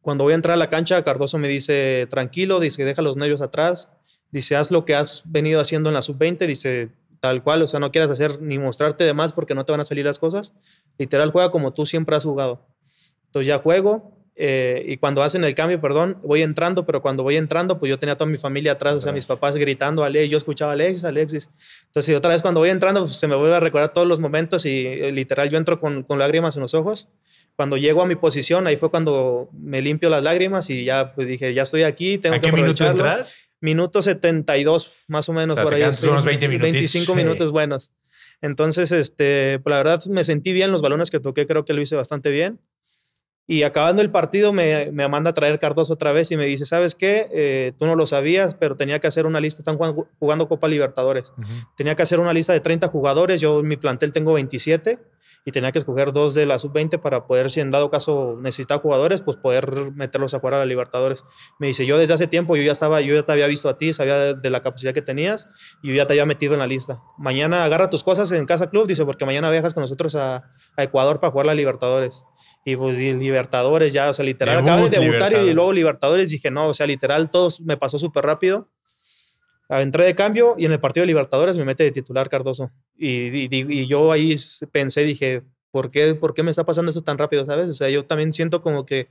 Cuando 0.00 0.24
voy 0.24 0.32
a 0.32 0.36
entrar 0.36 0.54
a 0.54 0.56
la 0.56 0.70
cancha, 0.70 1.02
Cardoso 1.04 1.36
me 1.36 1.48
dice, 1.48 2.06
tranquilo, 2.08 2.58
dice, 2.58 2.84
deja 2.84 3.02
los 3.02 3.18
nervios 3.18 3.42
atrás, 3.42 3.90
dice, 4.30 4.56
haz 4.56 4.70
lo 4.70 4.86
que 4.86 4.94
has 4.94 5.22
venido 5.26 5.60
haciendo 5.60 5.90
en 5.90 5.94
la 5.94 6.02
sub-20, 6.02 6.46
dice, 6.46 6.88
tal 7.20 7.42
cual, 7.42 7.62
o 7.62 7.66
sea, 7.66 7.80
no 7.80 7.90
quieras 7.92 8.10
hacer 8.10 8.40
ni 8.40 8.58
mostrarte 8.58 9.04
de 9.04 9.14
más 9.14 9.32
porque 9.32 9.54
no 9.54 9.64
te 9.64 9.72
van 9.72 9.80
a 9.80 9.84
salir 9.84 10.04
las 10.04 10.18
cosas. 10.18 10.54
Literal, 10.98 11.30
juega 11.30 11.50
como 11.50 11.72
tú 11.72 11.86
siempre 11.86 12.16
has 12.16 12.24
jugado. 12.24 12.66
Entonces 13.26 13.46
ya 13.46 13.58
juego, 13.58 14.19
eh, 14.42 14.82
y 14.86 14.96
cuando 14.96 15.22
hacen 15.22 15.44
el 15.44 15.54
cambio, 15.54 15.82
perdón, 15.82 16.16
voy 16.22 16.40
entrando, 16.40 16.86
pero 16.86 17.02
cuando 17.02 17.22
voy 17.22 17.36
entrando, 17.36 17.78
pues 17.78 17.90
yo 17.90 17.98
tenía 17.98 18.16
toda 18.16 18.30
mi 18.30 18.38
familia 18.38 18.72
atrás, 18.72 18.94
o 18.94 19.00
sea, 19.02 19.12
mis 19.12 19.26
papás 19.26 19.54
gritando, 19.58 20.02
Alexis, 20.02 20.30
yo 20.30 20.38
escuchaba 20.38 20.72
Alexis, 20.72 21.04
Alexis. 21.04 21.50
Entonces, 21.88 22.16
otra 22.16 22.30
vez 22.30 22.40
cuando 22.40 22.60
voy 22.60 22.70
entrando, 22.70 23.00
pues, 23.00 23.16
se 23.16 23.28
me 23.28 23.36
vuelve 23.36 23.54
a 23.54 23.60
recordar 23.60 23.92
todos 23.92 24.08
los 24.08 24.18
momentos 24.18 24.64
y 24.64 24.86
eh, 24.86 25.12
literal 25.12 25.50
yo 25.50 25.58
entro 25.58 25.78
con, 25.78 26.04
con, 26.04 26.18
lágrimas 26.18 26.56
en 26.56 26.62
los 26.62 26.72
ojos. 26.72 27.08
Cuando 27.54 27.76
llego 27.76 28.00
a 28.00 28.06
mi 28.06 28.14
posición, 28.14 28.66
ahí 28.66 28.78
fue 28.78 28.90
cuando 28.90 29.50
me 29.52 29.82
limpio 29.82 30.08
las 30.08 30.22
lágrimas 30.22 30.70
y 30.70 30.84
ya 30.84 31.12
pues 31.12 31.28
dije, 31.28 31.52
ya 31.52 31.64
estoy 31.64 31.82
aquí, 31.82 32.16
tengo 32.16 32.36
¿A 32.36 32.40
que 32.40 32.48
qué 32.48 32.56
minuto 32.56 32.86
entras? 32.86 33.36
Minuto 33.60 34.00
72, 34.00 34.90
más 35.06 35.28
o 35.28 35.34
menos, 35.34 35.52
O 35.52 35.56
sea, 35.56 35.64
por 35.64 35.74
ahí. 35.74 35.82
unos 35.82 36.24
20 36.24 36.48
minutitos. 36.48 36.72
25 36.72 37.12
Sí. 37.12 37.14
minutos 37.14 37.52
buenos. 37.52 37.92
Entonces, 38.40 38.90
este, 38.90 39.58
pues, 39.58 39.70
la 39.70 39.76
verdad 39.76 40.02
me 40.06 40.24
sentí 40.24 40.54
bien, 40.54 40.72
los 40.72 40.80
balones 40.80 41.10
que 41.10 41.20
toqué 41.20 41.46
creo 41.46 41.66
que 41.66 41.74
lo 41.74 41.82
hice 41.82 41.94
bastante 41.94 42.30
bien. 42.30 42.58
Y 43.50 43.64
acabando 43.64 44.00
el 44.00 44.12
partido 44.12 44.52
me, 44.52 44.92
me 44.92 45.08
manda 45.08 45.30
a 45.30 45.34
traer 45.34 45.58
Cardoso 45.58 45.94
otra 45.94 46.12
vez 46.12 46.30
y 46.30 46.36
me 46.36 46.46
dice, 46.46 46.64
¿sabes 46.64 46.94
qué? 46.94 47.28
Eh, 47.32 47.72
tú 47.76 47.84
no 47.84 47.96
lo 47.96 48.06
sabías, 48.06 48.54
pero 48.54 48.76
tenía 48.76 49.00
que 49.00 49.08
hacer 49.08 49.26
una 49.26 49.40
lista, 49.40 49.60
están 49.60 49.76
jugando, 49.76 50.48
Copa 50.48 50.68
Libertadores. 50.68 51.32
Tenía 51.76 51.96
que 51.96 52.02
hacer 52.02 52.20
una 52.20 52.32
lista 52.32 52.52
de 52.52 52.60
30 52.60 52.86
jugadores, 52.86 53.40
yo 53.40 53.58
en 53.58 53.66
mi 53.66 53.76
plantel 53.76 54.12
tengo 54.12 54.34
27 54.34 55.00
y 55.44 55.52
tenía 55.52 55.72
que 55.72 55.78
escoger 55.78 56.12
dos 56.12 56.34
de 56.34 56.46
la 56.46 56.58
sub-20 56.58 57.00
para 57.00 57.26
poder, 57.26 57.50
si 57.50 57.60
en 57.60 57.70
dado 57.70 57.90
caso 57.90 58.36
necesitaba 58.40 58.80
jugadores, 58.80 59.22
pues 59.22 59.36
poder 59.36 59.90
meterlos 59.92 60.34
a 60.34 60.38
jugar 60.38 60.54
a 60.54 60.58
la 60.58 60.66
Libertadores. 60.66 61.24
Me 61.58 61.66
dice, 61.66 61.86
yo 61.86 61.98
desde 61.98 62.14
hace 62.14 62.26
tiempo, 62.26 62.56
yo 62.56 62.62
ya 62.62 62.72
estaba, 62.72 63.00
yo 63.00 63.14
ya 63.14 63.22
te 63.22 63.32
había 63.32 63.46
visto 63.46 63.68
a 63.68 63.78
ti, 63.78 63.92
sabía 63.92 64.16
de, 64.16 64.34
de 64.34 64.50
la 64.50 64.62
capacidad 64.62 64.92
que 64.92 65.02
tenías 65.02 65.48
y 65.82 65.88
yo 65.88 65.94
ya 65.94 66.06
te 66.06 66.12
había 66.12 66.26
metido 66.26 66.52
en 66.52 66.60
la 66.60 66.66
lista. 66.66 67.00
Mañana 67.18 67.64
agarra 67.64 67.90
tus 67.90 68.04
cosas 68.04 68.30
en 68.32 68.46
Casa 68.46 68.70
Club, 68.70 68.86
dice, 68.86 69.04
porque 69.04 69.24
mañana 69.24 69.50
viajas 69.50 69.72
con 69.74 69.80
nosotros 69.80 70.14
a, 70.14 70.52
a 70.76 70.82
Ecuador 70.82 71.20
para 71.20 71.30
jugar 71.30 71.46
la 71.46 71.54
Libertadores. 71.54 72.24
Y 72.64 72.76
pues 72.76 72.98
y 72.98 73.14
Libertadores 73.40 73.92
ya, 73.92 74.08
o 74.10 74.12
sea, 74.12 74.24
literal, 74.24 74.56
Debut, 74.56 74.68
acabo 74.70 74.88
de 74.90 74.98
debutar 75.12 75.32
y 75.50 75.54
luego 75.54 75.72
Libertadores, 75.72 76.30
dije, 76.30 76.50
no, 76.50 76.68
o 76.68 76.74
sea, 76.74 76.86
literal, 76.86 77.30
todo 77.30 77.48
me 77.64 77.76
pasó 77.76 77.98
súper 77.98 78.24
rápido. 78.24 78.68
Entré 79.68 80.04
de 80.04 80.14
cambio 80.16 80.56
y 80.58 80.64
en 80.64 80.72
el 80.72 80.80
partido 80.80 81.02
de 81.02 81.06
Libertadores 81.08 81.56
me 81.56 81.64
mete 81.64 81.84
de 81.84 81.92
titular 81.92 82.28
Cardoso. 82.28 82.72
Y, 82.96 83.44
y- 83.46 83.48
y 83.52 83.86
yo 83.86 84.10
ahí 84.10 84.34
pensé, 84.72 85.02
dije, 85.04 85.42
¿por 85.70 85.92
qué, 85.92 86.14
¿por 86.16 86.34
qué 86.34 86.42
me 86.42 86.50
está 86.50 86.64
pasando 86.64 86.88
esto 86.90 87.02
tan 87.04 87.18
rápido, 87.18 87.44
sabes? 87.44 87.68
O 87.68 87.74
sea, 87.74 87.88
yo 87.88 88.04
también 88.04 88.32
siento 88.32 88.62
como 88.62 88.84
que 88.84 89.08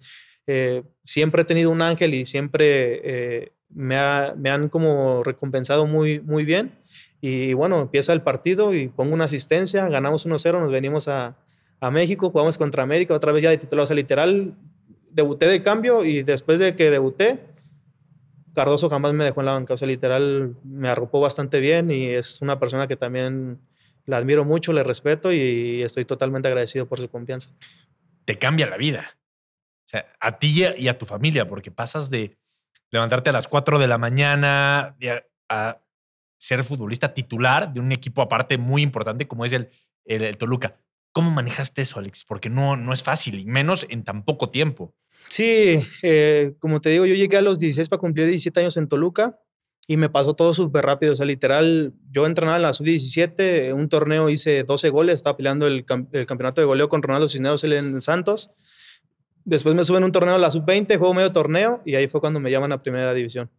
eh, 0.47 0.83
siempre 1.05 1.43
he 1.43 1.45
tenido 1.45 1.69
un 1.69 1.81
ángel 1.81 2.13
y 2.13 2.25
siempre 2.25 3.01
eh, 3.03 3.51
me, 3.69 3.95
ha- 3.97 4.33
me 4.37 4.49
han 4.49 4.67
como 4.67 5.23
recompensado 5.23 5.85
muy, 5.85 6.19
muy 6.19 6.43
bien. 6.43 6.73
Y 7.21 7.53
bueno, 7.53 7.81
empieza 7.81 8.11
el 8.11 8.21
partido 8.21 8.73
y 8.73 8.89
pongo 8.89 9.13
una 9.13 9.25
asistencia, 9.25 9.87
ganamos 9.87 10.25
1-0, 10.25 10.59
nos 10.59 10.71
venimos 10.71 11.07
a, 11.07 11.37
a 11.79 11.91
México, 11.91 12.29
jugamos 12.29 12.57
contra 12.57 12.83
América, 12.83 13.13
otra 13.13 13.31
vez 13.31 13.43
ya 13.43 13.49
de 13.49 13.57
titular. 13.57 13.83
O 13.83 13.87
sea, 13.87 13.95
literal, 13.95 14.53
debuté 15.11 15.47
de 15.47 15.63
cambio 15.63 16.03
y 16.05 16.23
después 16.23 16.59
de 16.59 16.75
que 16.75 16.89
debuté, 16.89 17.39
Cardoso 18.53 18.89
jamás 18.89 19.13
me 19.13 19.23
dejó 19.23 19.41
en 19.41 19.45
la 19.45 19.53
banca. 19.53 19.73
O 19.73 19.77
sea, 19.77 19.87
literal, 19.87 20.55
me 20.63 20.89
arropó 20.89 21.21
bastante 21.21 21.59
bien 21.59 21.91
y 21.91 22.07
es 22.07 22.41
una 22.41 22.59
persona 22.59 22.87
que 22.87 22.97
también 22.97 23.59
la 24.05 24.17
admiro 24.17 24.43
mucho, 24.43 24.73
le 24.73 24.83
respeto 24.83 25.31
y 25.31 25.81
estoy 25.83 26.03
totalmente 26.03 26.47
agradecido 26.47 26.87
por 26.87 26.99
su 26.99 27.09
confianza. 27.09 27.51
te 28.25 28.37
cambia 28.37 28.67
la 28.67 28.77
vida. 28.77 29.17
O 29.85 29.89
sea, 29.89 30.05
a 30.19 30.37
ti 30.37 30.63
y 30.77 30.87
a- 30.87 30.97
tu 30.99 31.07
familia, 31.07 31.47
porque 31.47 31.71
pasas 31.71 32.11
de 32.11 32.37
levantarte 32.91 33.31
a 33.31 33.33
las 33.33 33.47
4 33.47 33.79
de 33.79 33.87
la 33.87 33.97
mañana 33.97 34.95
a, 35.49 35.81
ser 36.37 36.63
futbolista 36.63 37.13
titular 37.13 37.73
de 37.73 37.79
un 37.79 37.91
equipo 37.91 38.21
aparte 38.21 38.59
muy 38.59 38.83
importante 38.83 39.27
como 39.27 39.45
es 39.45 39.53
el, 39.53 39.69
el 40.05 40.37
Toluca. 40.37 40.77
¿Cómo 41.11 41.31
manejaste 41.31 41.81
eso, 41.81 41.99
Alex? 41.99 42.23
Porque 42.23 42.49
no, 42.49 42.77
no 42.77 42.93
es 42.93 43.03
fácil, 43.03 43.39
y 43.39 43.45
menos 43.45 43.85
en 43.89 44.03
tan 44.03 44.23
poco 44.23 44.49
tiempo. 44.49 44.93
Sí, 45.29 45.77
eh, 46.03 46.53
como 46.59 46.81
te 46.81 46.89
digo, 46.89 47.05
yo 47.05 47.15
llegué 47.15 47.37
a 47.37 47.41
los 47.41 47.59
16 47.59 47.89
para 47.89 47.99
cumplir 47.99 48.27
17 48.27 48.59
años 48.59 48.77
en 48.77 48.87
Toluca 48.87 49.37
y 49.87 49.97
me 49.97 50.09
pasó 50.09 50.35
todo 50.35 50.53
súper 50.53 50.85
rápido. 50.85 51.13
O 51.13 51.15
sea, 51.15 51.25
literal, 51.25 51.93
yo 52.11 52.25
entrenaba 52.25 52.57
en 52.57 52.63
la 52.63 52.73
sub-17, 52.73 53.69
en 53.69 53.73
un 53.75 53.89
torneo 53.89 54.29
hice 54.29 54.63
12 54.63 54.89
goles, 54.89 55.15
estaba 55.15 55.37
peleando 55.37 55.67
el, 55.67 55.85
el 56.11 56.25
campeonato 56.25 56.61
de 56.61 56.65
goleo 56.65 56.89
con 56.89 57.01
Ronaldo 57.01 57.27
Cisneros 57.27 57.63
en 57.63 57.99
Santos. 58.01 58.51
Después 59.45 59.73
me 59.73 59.83
suben 59.83 60.03
a 60.03 60.05
un 60.05 60.11
torneo 60.11 60.35
en 60.35 60.41
la 60.41 60.51
sub-20, 60.51 60.97
juego 60.97 61.13
medio 61.15 61.31
torneo 61.31 61.81
y 61.85 61.95
ahí 61.95 62.07
fue 62.07 62.21
cuando 62.21 62.39
me 62.39 62.51
llaman 62.51 62.71
a 62.71 62.83
primera 62.83 63.15
división. 63.15 63.49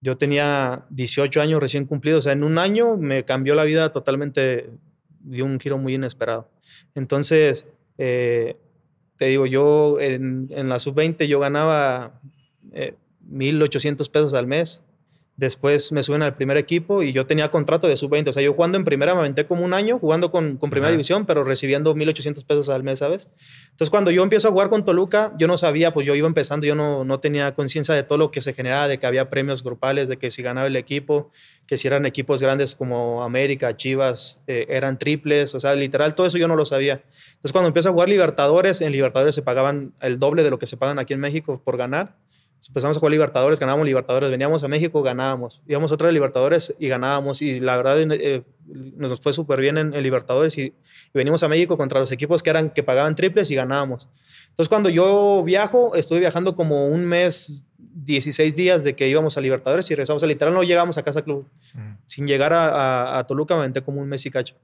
Yo 0.00 0.16
tenía 0.16 0.86
18 0.90 1.40
años 1.40 1.60
recién 1.60 1.84
cumplidos, 1.84 2.20
o 2.20 2.22
sea, 2.22 2.32
en 2.32 2.44
un 2.44 2.56
año 2.56 2.96
me 2.96 3.24
cambió 3.24 3.54
la 3.54 3.64
vida 3.64 3.92
totalmente, 3.92 4.70
dio 5.20 5.44
un 5.44 5.58
giro 5.60 5.78
muy 5.78 5.94
inesperado. 5.94 6.50
Entonces, 6.94 7.66
eh, 7.98 8.56
te 9.16 9.26
digo, 9.26 9.46
yo 9.46 10.00
en, 10.00 10.48
en 10.50 10.68
la 10.68 10.78
sub-20 10.78 11.26
yo 11.26 11.40
ganaba 11.40 12.20
eh, 12.72 12.94
1.800 13.28 14.10
pesos 14.10 14.34
al 14.34 14.46
mes. 14.46 14.82
Después 15.38 15.92
me 15.92 16.02
suben 16.02 16.22
al 16.22 16.34
primer 16.34 16.56
equipo 16.56 17.04
y 17.04 17.12
yo 17.12 17.24
tenía 17.24 17.48
contrato 17.48 17.86
de 17.86 17.96
sub-20. 17.96 18.30
O 18.30 18.32
sea, 18.32 18.42
yo 18.42 18.54
jugando 18.54 18.76
en 18.76 18.82
primera 18.82 19.14
me 19.14 19.20
aventé 19.20 19.46
como 19.46 19.64
un 19.64 19.72
año 19.72 20.00
jugando 20.00 20.32
con, 20.32 20.56
con 20.56 20.68
primera 20.68 20.88
Ajá. 20.88 20.96
división, 20.96 21.26
pero 21.26 21.44
recibiendo 21.44 21.94
1.800 21.94 22.44
pesos 22.44 22.68
al 22.70 22.82
mes, 22.82 22.98
¿sabes? 22.98 23.28
Entonces, 23.70 23.88
cuando 23.88 24.10
yo 24.10 24.24
empiezo 24.24 24.48
a 24.48 24.50
jugar 24.50 24.68
con 24.68 24.84
Toluca, 24.84 25.32
yo 25.38 25.46
no 25.46 25.56
sabía, 25.56 25.94
pues 25.94 26.04
yo 26.04 26.16
iba 26.16 26.26
empezando, 26.26 26.66
yo 26.66 26.74
no, 26.74 27.04
no 27.04 27.20
tenía 27.20 27.54
conciencia 27.54 27.94
de 27.94 28.02
todo 28.02 28.18
lo 28.18 28.32
que 28.32 28.42
se 28.42 28.52
generaba, 28.52 28.88
de 28.88 28.98
que 28.98 29.06
había 29.06 29.28
premios 29.28 29.62
grupales, 29.62 30.08
de 30.08 30.16
que 30.16 30.32
si 30.32 30.42
ganaba 30.42 30.66
el 30.66 30.74
equipo, 30.74 31.30
que 31.68 31.76
si 31.76 31.86
eran 31.86 32.04
equipos 32.04 32.42
grandes 32.42 32.74
como 32.74 33.22
América, 33.22 33.76
Chivas, 33.76 34.40
eh, 34.48 34.66
eran 34.68 34.98
triples, 34.98 35.54
o 35.54 35.60
sea, 35.60 35.76
literal, 35.76 36.16
todo 36.16 36.26
eso 36.26 36.38
yo 36.38 36.48
no 36.48 36.56
lo 36.56 36.64
sabía. 36.64 37.04
Entonces, 37.28 37.52
cuando 37.52 37.68
empiezo 37.68 37.90
a 37.90 37.92
jugar 37.92 38.08
Libertadores, 38.08 38.80
en 38.80 38.90
Libertadores 38.90 39.36
se 39.36 39.42
pagaban 39.42 39.92
el 40.00 40.18
doble 40.18 40.42
de 40.42 40.50
lo 40.50 40.58
que 40.58 40.66
se 40.66 40.76
pagan 40.76 40.98
aquí 40.98 41.14
en 41.14 41.20
México 41.20 41.62
por 41.64 41.76
ganar. 41.76 42.16
Empezamos 42.66 42.96
a 42.96 43.00
jugar 43.00 43.12
Libertadores, 43.12 43.60
ganábamos 43.60 43.86
Libertadores, 43.86 44.30
veníamos 44.30 44.64
a 44.64 44.68
México, 44.68 45.00
ganábamos. 45.02 45.62
Íbamos 45.66 45.90
a 45.90 45.94
otra 45.94 46.10
Libertadores 46.12 46.74
y 46.78 46.88
ganábamos. 46.88 47.40
Y 47.40 47.60
la 47.60 47.76
verdad, 47.76 47.98
eh, 48.00 48.42
nos 48.66 49.20
fue 49.20 49.32
súper 49.32 49.60
bien 49.60 49.78
en, 49.78 49.94
en 49.94 50.02
Libertadores 50.02 50.58
y, 50.58 50.62
y 50.62 50.74
venimos 51.14 51.42
a 51.42 51.48
México 51.48 51.76
contra 51.76 52.00
los 52.00 52.10
equipos 52.12 52.42
que, 52.42 52.50
eran, 52.50 52.70
que 52.70 52.82
pagaban 52.82 53.14
triples 53.14 53.50
y 53.50 53.54
ganábamos. 53.54 54.08
Entonces, 54.50 54.68
cuando 54.68 54.88
yo 54.90 55.42
viajo, 55.44 55.94
estuve 55.94 56.18
viajando 56.20 56.54
como 56.54 56.88
un 56.88 57.04
mes, 57.04 57.62
16 57.78 58.54
días 58.56 58.84
de 58.84 58.94
que 58.94 59.08
íbamos 59.08 59.36
a 59.38 59.40
Libertadores 59.40 59.90
y 59.90 59.94
regresamos. 59.94 60.20
Sea, 60.20 60.28
literal, 60.28 60.52
no 60.52 60.62
llegamos 60.62 60.98
a 60.98 61.02
Casa 61.02 61.22
Club. 61.22 61.46
Sin 62.06 62.26
llegar 62.26 62.52
a, 62.52 62.68
a- 62.68 63.18
a 63.18 63.26
Toluca, 63.26 63.54
me 63.54 63.60
aventé 63.60 63.82
como 63.82 64.00
un 64.00 64.08
mes 64.08 64.24
y 64.26 64.30
cacho. 64.30 64.56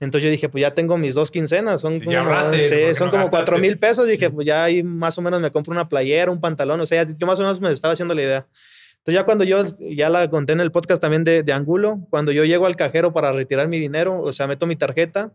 Entonces 0.00 0.24
yo 0.24 0.30
dije, 0.30 0.48
pues 0.48 0.62
ya 0.62 0.74
tengo 0.74 0.98
mis 0.98 1.14
dos 1.14 1.30
quincenas, 1.30 1.80
son 1.80 1.94
Sí, 1.94 2.04
como, 2.04 2.18
ahorraste, 2.18 2.60
sí, 2.60 2.94
son 2.94 3.06
no 3.06 3.12
como 3.12 3.30
cuatro 3.30 3.58
mil 3.58 3.78
pesos. 3.78 4.06
Dije, 4.08 4.26
Sí. 4.26 4.32
pues 4.32 4.46
ya 4.46 4.64
ahí 4.64 4.82
más 4.82 5.16
o 5.18 5.22
menos 5.22 5.40
me 5.40 5.50
compro 5.50 5.72
una 5.72 5.88
playera, 5.88 6.30
un 6.30 6.40
pantalón, 6.40 6.80
o 6.80 6.86
sea, 6.86 7.06
yo 7.06 7.26
más 7.26 7.38
o 7.38 7.42
menos 7.42 7.60
me 7.60 7.70
estaba 7.70 7.92
haciendo 7.92 8.14
la 8.14 8.22
idea. 8.22 8.46
Entonces 8.98 9.14
ya 9.20 9.24
cuando 9.24 9.44
yo, 9.44 9.62
ya 9.94 10.08
la 10.08 10.28
conté 10.30 10.54
en 10.54 10.60
el 10.60 10.72
podcast 10.72 11.00
también 11.00 11.24
de, 11.24 11.42
de 11.42 11.52
Angulo, 11.52 12.00
cuando 12.10 12.32
yo 12.32 12.44
llego 12.44 12.66
al 12.66 12.74
cajero 12.74 13.12
para 13.12 13.32
retirar 13.32 13.68
mi 13.68 13.78
dinero, 13.78 14.20
o 14.20 14.32
sea, 14.32 14.46
meto 14.46 14.66
mi 14.66 14.76
tarjeta 14.76 15.32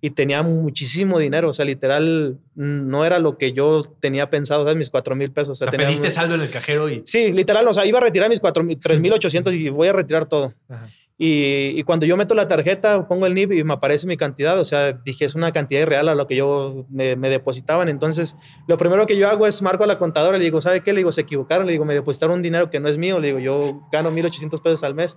y 0.00 0.10
tenía 0.10 0.42
muchísimo 0.42 1.18
dinero, 1.18 1.48
o 1.48 1.52
sea, 1.52 1.64
literal, 1.64 2.38
no 2.54 3.04
era 3.04 3.18
lo 3.18 3.36
que 3.36 3.52
yo 3.52 3.82
tenía 4.00 4.30
pensado, 4.30 4.62
¿sabes? 4.62 4.76
Mis 4.76 4.90
cuatro 4.90 5.16
mil 5.16 5.32
pesos. 5.32 5.50
O 5.50 5.54
sea, 5.56 5.70
tenía 5.72 5.86
pediste 5.86 6.10
saldo 6.10 6.34
en 6.36 6.42
el 6.42 6.50
cajero 6.50 6.88
y. 6.88 7.02
Sí, 7.04 7.32
literal, 7.32 7.66
o 7.66 7.74
sea, 7.74 7.84
iba 7.84 7.98
a 7.98 8.02
retirar 8.02 8.28
mis 8.28 8.38
cuatro 8.40 8.62
mil- 8.62 8.78
3.800 8.80 9.52
y 9.54 9.68
voy 9.70 9.88
a 9.88 9.92
retirar 9.92 10.26
todo. 10.26 10.54
Y, 11.20 11.72
y 11.74 11.82
cuando 11.82 12.06
yo 12.06 12.16
meto 12.16 12.34
la 12.36 12.46
tarjeta, 12.46 13.08
pongo 13.08 13.26
el 13.26 13.34
NIP 13.34 13.52
y 13.54 13.64
me 13.64 13.72
aparece 13.72 14.06
mi 14.06 14.16
cantidad. 14.16 14.56
O 14.60 14.64
sea, 14.64 14.92
dije, 14.92 15.24
es 15.24 15.34
una 15.34 15.50
cantidad 15.50 15.80
irreal 15.80 16.08
a 16.08 16.14
lo 16.14 16.28
que 16.28 16.36
yo 16.36 16.86
me, 16.90 17.16
me 17.16 17.28
depositaban. 17.28 17.88
Entonces, 17.88 18.36
lo 18.68 18.76
primero 18.76 19.04
que 19.04 19.16
yo 19.16 19.28
hago 19.28 19.44
es 19.48 19.60
marco 19.60 19.82
a 19.82 19.88
la 19.88 19.98
contadora. 19.98 20.38
Le 20.38 20.44
digo, 20.44 20.60
¿sabe 20.60 20.80
qué? 20.80 20.92
Le 20.92 20.98
digo, 21.00 21.10
se 21.10 21.22
equivocaron. 21.22 21.66
Le 21.66 21.72
digo, 21.72 21.84
me 21.84 21.94
depositaron 21.94 22.36
un 22.36 22.42
dinero 22.42 22.70
que 22.70 22.78
no 22.78 22.88
es 22.88 22.98
mío. 22.98 23.18
Le 23.18 23.26
digo, 23.28 23.40
yo 23.40 23.88
gano 23.90 24.12
1.800 24.12 24.62
pesos 24.62 24.84
al 24.84 24.94
mes. 24.94 25.16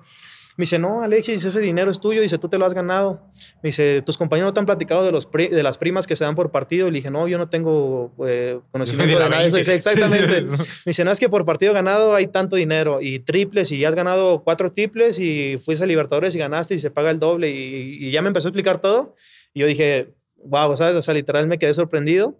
Me 0.57 0.63
dice, 0.63 0.77
no, 0.79 1.01
Alexis, 1.01 1.43
ese 1.45 1.59
dinero 1.61 1.89
es 1.91 1.99
tuyo. 2.01 2.21
Dice, 2.21 2.37
tú 2.37 2.49
te 2.49 2.57
lo 2.57 2.65
has 2.65 2.73
ganado. 2.73 3.21
Me 3.63 3.69
dice, 3.69 4.01
tus 4.01 4.17
compañeros 4.17 4.49
no 4.49 4.53
te 4.53 4.59
han 4.59 4.65
platicado 4.65 5.03
de, 5.03 5.11
los 5.11 5.25
pri- 5.25 5.47
de 5.47 5.63
las 5.63 5.77
primas 5.77 6.05
que 6.05 6.15
se 6.17 6.25
dan 6.25 6.35
por 6.35 6.51
partido. 6.51 6.89
Le 6.91 6.97
dije, 6.97 7.09
no, 7.09 7.27
yo 7.27 7.37
no 7.37 7.47
tengo 7.49 8.13
eh, 8.27 8.59
conocimiento 8.71 9.17
de 9.19 9.29
nada 9.29 9.41
de 9.41 9.47
eso. 9.47 9.55
20. 9.55 9.57
Dice, 9.57 9.73
exactamente. 9.75 10.41
Me 10.41 10.57
dice, 10.87 11.05
no, 11.05 11.11
es 11.11 11.19
que 11.19 11.29
por 11.29 11.45
partido 11.45 11.73
ganado 11.73 12.13
hay 12.13 12.27
tanto 12.27 12.57
dinero 12.57 12.99
y 13.01 13.19
triples 13.19 13.71
y 13.71 13.85
has 13.85 13.95
ganado 13.95 14.43
cuatro 14.43 14.71
triples 14.73 15.19
y 15.19 15.57
fuiste 15.57 15.85
a 15.85 15.87
Libertadores 15.87 16.35
y 16.35 16.39
ganaste 16.39 16.75
y 16.75 16.79
se 16.79 16.91
paga 16.91 17.11
el 17.11 17.19
doble 17.19 17.49
y, 17.49 17.97
y 18.07 18.11
ya 18.11 18.21
me 18.21 18.27
empezó 18.27 18.47
a 18.47 18.49
explicar 18.49 18.81
todo. 18.81 19.15
Y 19.53 19.61
yo 19.61 19.67
dije, 19.67 20.09
wow, 20.43 20.75
¿sabes? 20.75 20.95
O 20.95 21.01
sea, 21.01 21.13
literal 21.13 21.47
me 21.47 21.57
quedé 21.59 21.73
sorprendido. 21.73 22.37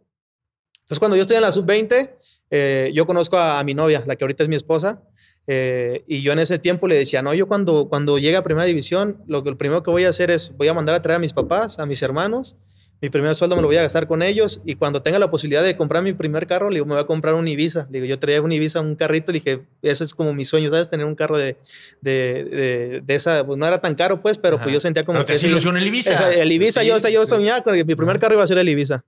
Entonces, 0.82 1.00
cuando 1.00 1.16
yo 1.16 1.22
estoy 1.22 1.38
en 1.38 1.44
la 1.44 1.52
sub-20, 1.54 2.12
eh, 2.50 2.92
yo 2.94 3.06
conozco 3.06 3.38
a, 3.38 3.60
a 3.60 3.64
mi 3.64 3.74
novia, 3.74 4.04
la 4.06 4.18
que 4.18 4.26
ahorita 4.26 4.44
es 4.44 4.50
mi 4.50 4.58
esposa, 4.58 5.02
eh, 5.48 6.04
y 6.08 6.22
yo 6.22 6.34
en 6.34 6.40
ese 6.40 6.60
tiempo 6.60 6.88
le 6.88 6.96
decía, 6.96 7.22
no, 7.22 7.34
yo 7.34 7.48
cuando, 7.48 7.88
cuando 7.90 8.18
llegue 8.18 8.38
a 8.38 8.44
primera 8.44 8.66
división, 8.66 9.18
lo 9.28 9.44
que 9.44 9.50
el 9.50 9.58
primero 9.58 9.84
que 9.84 9.92
voy 9.92 10.06
a 10.06 10.10
hacer 10.10 10.32
es, 10.32 10.56
voy 10.58 10.68
a 10.68 10.74
mandar 10.74 10.96
a 10.96 11.02
traer 11.02 11.18
a 11.18 11.20
mis 11.20 11.34
papás, 11.34 11.80
a 11.80 11.86
mis 11.86 12.02
hermanos, 12.02 12.56
mi 13.02 13.10
primer 13.10 13.34
sueldo 13.34 13.56
me 13.56 13.64
lo 13.64 13.68
voy 13.68 13.78
a 13.78 13.82
gastar 13.82 14.06
con 14.06 14.22
ellos 14.22 14.62
y 14.64 14.76
cuando 14.76 15.02
tenga 15.02 15.18
la 15.18 15.32
posibilidad 15.32 15.64
de 15.64 15.76
comprar 15.76 16.04
mi 16.04 16.14
primer 16.14 16.46
carro, 16.46 16.70
le 16.70 16.76
digo, 16.76 16.86
me 16.86 16.94
voy 16.94 17.02
a 17.02 17.08
comprar 17.08 17.34
un 17.34 17.48
Ibiza. 17.48 17.88
Le 17.90 18.00
digo, 18.00 18.06
yo 18.06 18.20
traía 18.20 18.40
un 18.44 18.52
Ibiza, 18.52 18.80
un 18.80 18.96
carrito, 18.96 19.32
dije, 19.32 19.62
ese 19.82 20.04
es 20.04 20.14
como 20.14 20.36
mi 20.36 20.46
sueño, 20.46 20.70
¿sabes? 20.70 20.88
Tener 20.88 21.08
un 21.08 21.16
carro 21.16 21.36
de, 21.36 21.58
de, 22.02 23.02
de, 23.04 23.16
esa, 23.16 23.44
pues 23.44 23.58
no 23.58 23.66
era 23.66 23.82
tan 23.82 23.96
caro, 23.96 24.22
pues, 24.22 24.38
pero 24.38 24.60
pues 24.60 24.72
yo 24.72 24.80
sentía 24.80 25.04
como 25.04 25.26
que... 25.26 25.34
ilusión 25.34 25.78
el 25.78 25.88
Ibiza. 25.88 26.32
el 26.32 26.52
Ibiza, 26.52 26.84
yo, 26.84 26.96
o 26.96 27.00
sea, 27.00 27.10
yo 27.10 27.26
soñaba 27.26 27.64
con 27.64 27.74
que 27.74 27.84
mi 27.84 27.96
primer 27.96 28.20
carro 28.20 28.36
iba 28.36 28.44
a 28.44 28.48
ser 28.48 28.60
el 28.60 28.70
Ibiza. 28.70 29.04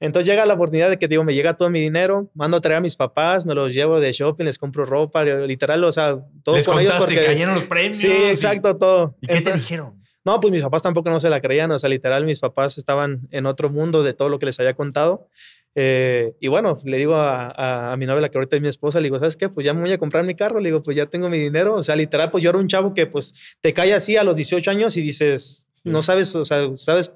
Entonces 0.00 0.28
llega 0.28 0.46
la 0.46 0.54
oportunidad 0.54 0.90
de 0.90 0.98
que, 0.98 1.08
digo, 1.08 1.24
me 1.24 1.34
llega 1.34 1.56
todo 1.56 1.70
mi 1.70 1.80
dinero, 1.80 2.30
mando 2.34 2.56
a 2.56 2.60
traer 2.60 2.78
a 2.78 2.80
mis 2.80 2.96
papás, 2.96 3.46
me 3.46 3.54
los 3.54 3.74
llevo 3.74 4.00
de 4.00 4.12
shopping, 4.12 4.44
les 4.44 4.58
compro 4.58 4.84
ropa, 4.84 5.24
literal, 5.24 5.82
o 5.84 5.92
sea, 5.92 6.18
todo 6.42 6.56
les 6.56 6.66
con 6.66 6.80
ellos 6.80 6.94
porque... 6.98 7.24
cayeron 7.24 7.54
los 7.54 7.64
premios. 7.64 7.98
Sí, 7.98 8.10
exacto, 8.10 8.76
todo. 8.76 9.16
¿Y 9.20 9.26
qué 9.26 9.40
te 9.40 9.52
dijeron? 9.52 10.02
No, 10.24 10.40
pues 10.40 10.50
mis 10.52 10.62
papás 10.62 10.82
tampoco 10.82 11.10
no 11.10 11.20
se 11.20 11.28
la 11.28 11.40
creían, 11.40 11.70
o 11.70 11.78
sea, 11.78 11.90
literal, 11.90 12.24
mis 12.24 12.40
papás 12.40 12.78
estaban 12.78 13.28
en 13.30 13.44
otro 13.44 13.68
mundo 13.68 14.02
de 14.02 14.14
todo 14.14 14.30
lo 14.30 14.38
que 14.38 14.46
les 14.46 14.58
había 14.58 14.74
contado. 14.74 15.28
Eh, 15.76 16.34
y 16.40 16.48
bueno, 16.48 16.78
le 16.84 16.96
digo 16.96 17.14
a, 17.16 17.94
mi 17.98 18.06
novia, 18.06 18.22
la 18.22 18.28
que 18.30 18.38
ahorita 18.38 18.56
es 18.56 18.62
mi 18.62 18.68
esposa, 18.68 19.00
le 19.00 19.04
digo, 19.04 19.18
¿sabes 19.18 19.36
qué? 19.36 19.48
Pues 19.48 19.66
ya 19.66 19.74
me 19.74 19.82
voy 19.82 19.92
a 19.92 19.98
comprar 19.98 20.24
mi 20.24 20.34
carro, 20.34 20.60
le 20.60 20.68
digo, 20.68 20.82
pues 20.82 20.96
ya 20.96 21.06
tengo 21.06 21.28
mi 21.28 21.38
dinero, 21.38 21.74
o 21.74 21.82
sea, 21.82 21.96
literal, 21.96 22.30
pues 22.30 22.42
yo 22.42 22.50
era 22.50 22.58
un 22.58 22.68
chavo 22.68 22.94
que 22.94 23.06
pues 23.06 23.34
te 23.60 23.72
cae 23.72 23.92
así 23.92 24.16
a 24.16 24.24
los 24.24 24.36
18 24.36 24.70
años 24.70 24.96
y 24.96 25.02
dices, 25.02 25.66
no 25.82 26.00
sabes, 26.00 26.34
o 26.36 26.44
sea, 26.44 26.74
sabes, 26.74 27.12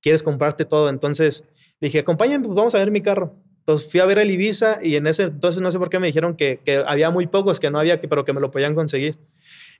quieres 0.00 0.22
comprarte 0.22 0.64
todo, 0.64 0.88
entonces 0.88 1.44
le 1.80 1.88
dije, 1.88 2.00
acompáñenme, 2.00 2.46
pues 2.46 2.56
vamos 2.56 2.74
a 2.74 2.78
ver 2.78 2.90
mi 2.90 3.02
carro. 3.02 3.36
Entonces 3.60 3.90
fui 3.90 4.00
a 4.00 4.06
ver 4.06 4.18
el 4.18 4.30
Ibiza 4.30 4.78
y 4.82 4.96
en 4.96 5.06
ese 5.06 5.24
entonces 5.24 5.60
no 5.60 5.70
sé 5.70 5.78
por 5.78 5.90
qué 5.90 5.98
me 5.98 6.06
dijeron 6.06 6.36
que, 6.36 6.60
que 6.64 6.82
había 6.86 7.10
muy 7.10 7.26
pocos, 7.26 7.60
que 7.60 7.70
no 7.70 7.78
había, 7.78 8.00
pero 8.00 8.24
que 8.24 8.32
me 8.32 8.40
lo 8.40 8.50
podían 8.50 8.74
conseguir. 8.74 9.18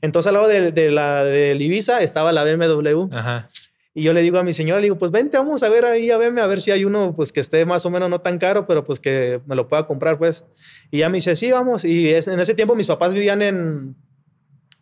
Entonces 0.03 0.29
al 0.29 0.35
lado 0.35 0.47
de, 0.47 0.73
de 0.73 0.91
la 0.91 1.25
del 1.25 1.61
Ibiza 1.61 2.03
estaba 2.03 2.33
la 2.33 2.45
BMW. 2.45 3.09
Y 3.95 4.03
yo 4.03 4.13
le 4.13 4.23
digo 4.23 4.39
a 4.39 4.45
mi 4.45 4.53
señora, 4.53 4.81
le 4.81 4.85
digo, 4.85 4.99
pues 4.99 5.11
vente, 5.11 5.39
vamos 5.39 5.63
a 5.63 5.69
ver 5.69 5.85
ahí 5.85 6.11
a 6.11 6.19
verme, 6.19 6.41
a 6.41 6.47
ver 6.47 6.61
si 6.61 6.71
hay 6.71 6.85
uno 6.85 7.15
pues 7.17 7.33
que 7.33 7.41
esté 7.41 7.65
más 7.65 7.85
o 7.85 7.91
menos 7.91 8.09
no 8.09 8.21
tan 8.21 8.39
caro, 8.39 8.65
pero 8.65 8.85
pues 8.85 9.01
que 9.01 9.41
me 9.47 9.57
lo 9.57 9.67
pueda 9.67 9.87
comprar, 9.87 10.19
pues. 10.19 10.45
Y 10.91 10.99
ya 10.99 11.09
me 11.09 11.17
dice, 11.17 11.35
sí, 11.35 11.51
vamos. 11.51 11.85
Y 11.85 12.11
en 12.11 12.39
ese 12.39 12.55
tiempo 12.55 12.77
mis 12.77 12.87
papás 12.87 13.13
vivían 13.13 13.43
en, 13.43 13.97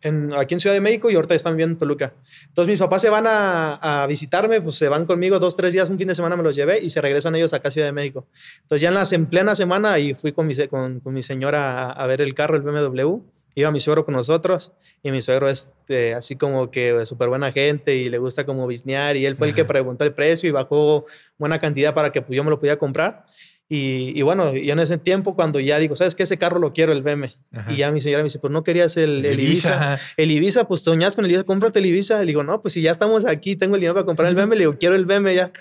en, 0.07 0.33
aquí 0.33 0.53
en 0.55 0.59
Ciudad 0.59 0.73
de 0.73 0.81
México 0.81 1.09
y 1.09 1.15
ahorita 1.15 1.35
están 1.35 1.53
viviendo 1.53 1.73
en 1.73 1.77
Toluca. 1.77 2.13
Entonces 2.47 2.71
mis 2.71 2.79
papás 2.79 3.01
se 3.01 3.09
van 3.09 3.25
a, 3.27 4.03
a, 4.03 4.07
visitarme, 4.07 4.61
pues 4.61 4.75
se 4.75 4.89
van 4.89 5.05
conmigo 5.05 5.39
dos, 5.39 5.55
tres 5.55 5.73
días, 5.73 5.89
un 5.89 5.97
fin 5.97 6.07
de 6.07 6.15
semana 6.15 6.35
me 6.35 6.43
los 6.43 6.55
llevé 6.55 6.79
y 6.79 6.89
se 6.89 7.01
regresan 7.01 7.35
ellos 7.35 7.53
acá 7.53 7.67
a 7.67 7.71
Ciudad 7.71 7.87
de 7.87 7.93
México. 7.93 8.25
Entonces 8.61 8.81
ya 8.81 8.89
en, 8.89 8.95
las, 8.95 9.13
en 9.13 9.25
plena 9.25 9.55
semana 9.55 9.99
y 9.99 10.13
fui 10.13 10.31
con 10.31 10.47
mi, 10.47 10.55
con, 10.67 10.99
con 10.99 11.13
mi 11.13 11.21
señora 11.21 11.85
a, 11.85 11.91
a 11.91 12.07
ver 12.07 12.21
el 12.21 12.33
carro, 12.33 12.55
el 12.55 12.63
BMW 12.63 13.21
iba 13.57 13.71
mi 13.71 13.79
suegro 13.79 14.05
con 14.05 14.13
nosotros 14.13 14.71
y 15.01 15.09
mi 15.09 15.19
suegro 15.19 15.49
es 15.49 15.73
eh, 15.87 16.13
así 16.15 16.35
como 16.35 16.69
que 16.69 17.03
súper 17.07 17.27
buena 17.27 17.51
gente 17.51 17.95
y 17.95 18.07
le 18.07 18.19
gusta 18.19 18.45
como 18.45 18.67
bisnear 18.67 19.17
y 19.17 19.25
él 19.25 19.35
fue 19.35 19.47
el 19.47 19.55
que 19.55 19.65
preguntó 19.65 20.03
el 20.03 20.13
precio 20.13 20.47
y 20.47 20.51
bajó 20.51 21.07
buena 21.39 21.59
cantidad 21.59 21.95
para 21.95 22.11
que 22.11 22.21
pues, 22.21 22.37
yo 22.37 22.43
me 22.43 22.51
lo 22.51 22.59
pudiera 22.59 22.77
comprar. 22.77 23.25
Y, 23.69 24.17
y, 24.17 24.21
bueno, 24.21 24.55
y 24.55 24.71
en 24.71 24.79
ese 24.79 24.97
tiempo 24.97 25.35
cuando 25.35 25.59
ya 25.59 25.77
digo, 25.77 25.95
¿sabes 25.95 26.15
qué? 26.15 26.23
Ese 26.23 26.37
carro 26.37 26.57
lo 26.59 26.71
quiero, 26.71 26.93
el 26.93 27.01
BM. 27.01 27.33
Y 27.69 27.75
ya 27.75 27.91
mi 27.91 27.99
señora 27.99 28.23
me 28.23 28.27
dice, 28.27 28.39
pues 28.39 28.51
no 28.51 28.63
querías 28.63 28.95
el, 28.97 29.25
el, 29.25 29.39
Ibiza. 29.39 29.99
El 30.15 30.31
Ibiza, 30.31 30.67
pues 30.67 30.81
soñás 30.81 31.15
con 31.15 31.25
el 31.25 31.31
Ibiza, 31.31 31.43
cómprate 31.43 31.79
el 31.79 31.85
Ibiza. 31.87 32.19
Le 32.19 32.27
digo, 32.27 32.43
no, 32.43 32.61
pues 32.61 32.73
si 32.73 32.81
ya 32.81 32.91
estamos 32.91 33.25
aquí, 33.25 33.55
tengo 33.55 33.75
el 33.75 33.81
dinero 33.81 33.93
para 33.93 34.05
comprar 34.05 34.29
el 34.29 34.35
BM. 34.35 34.55
Le 34.55 34.59
digo, 34.59 34.77
quiero 34.77 34.95
el 34.95 35.05
BM 35.05 35.35
ya 35.35 35.51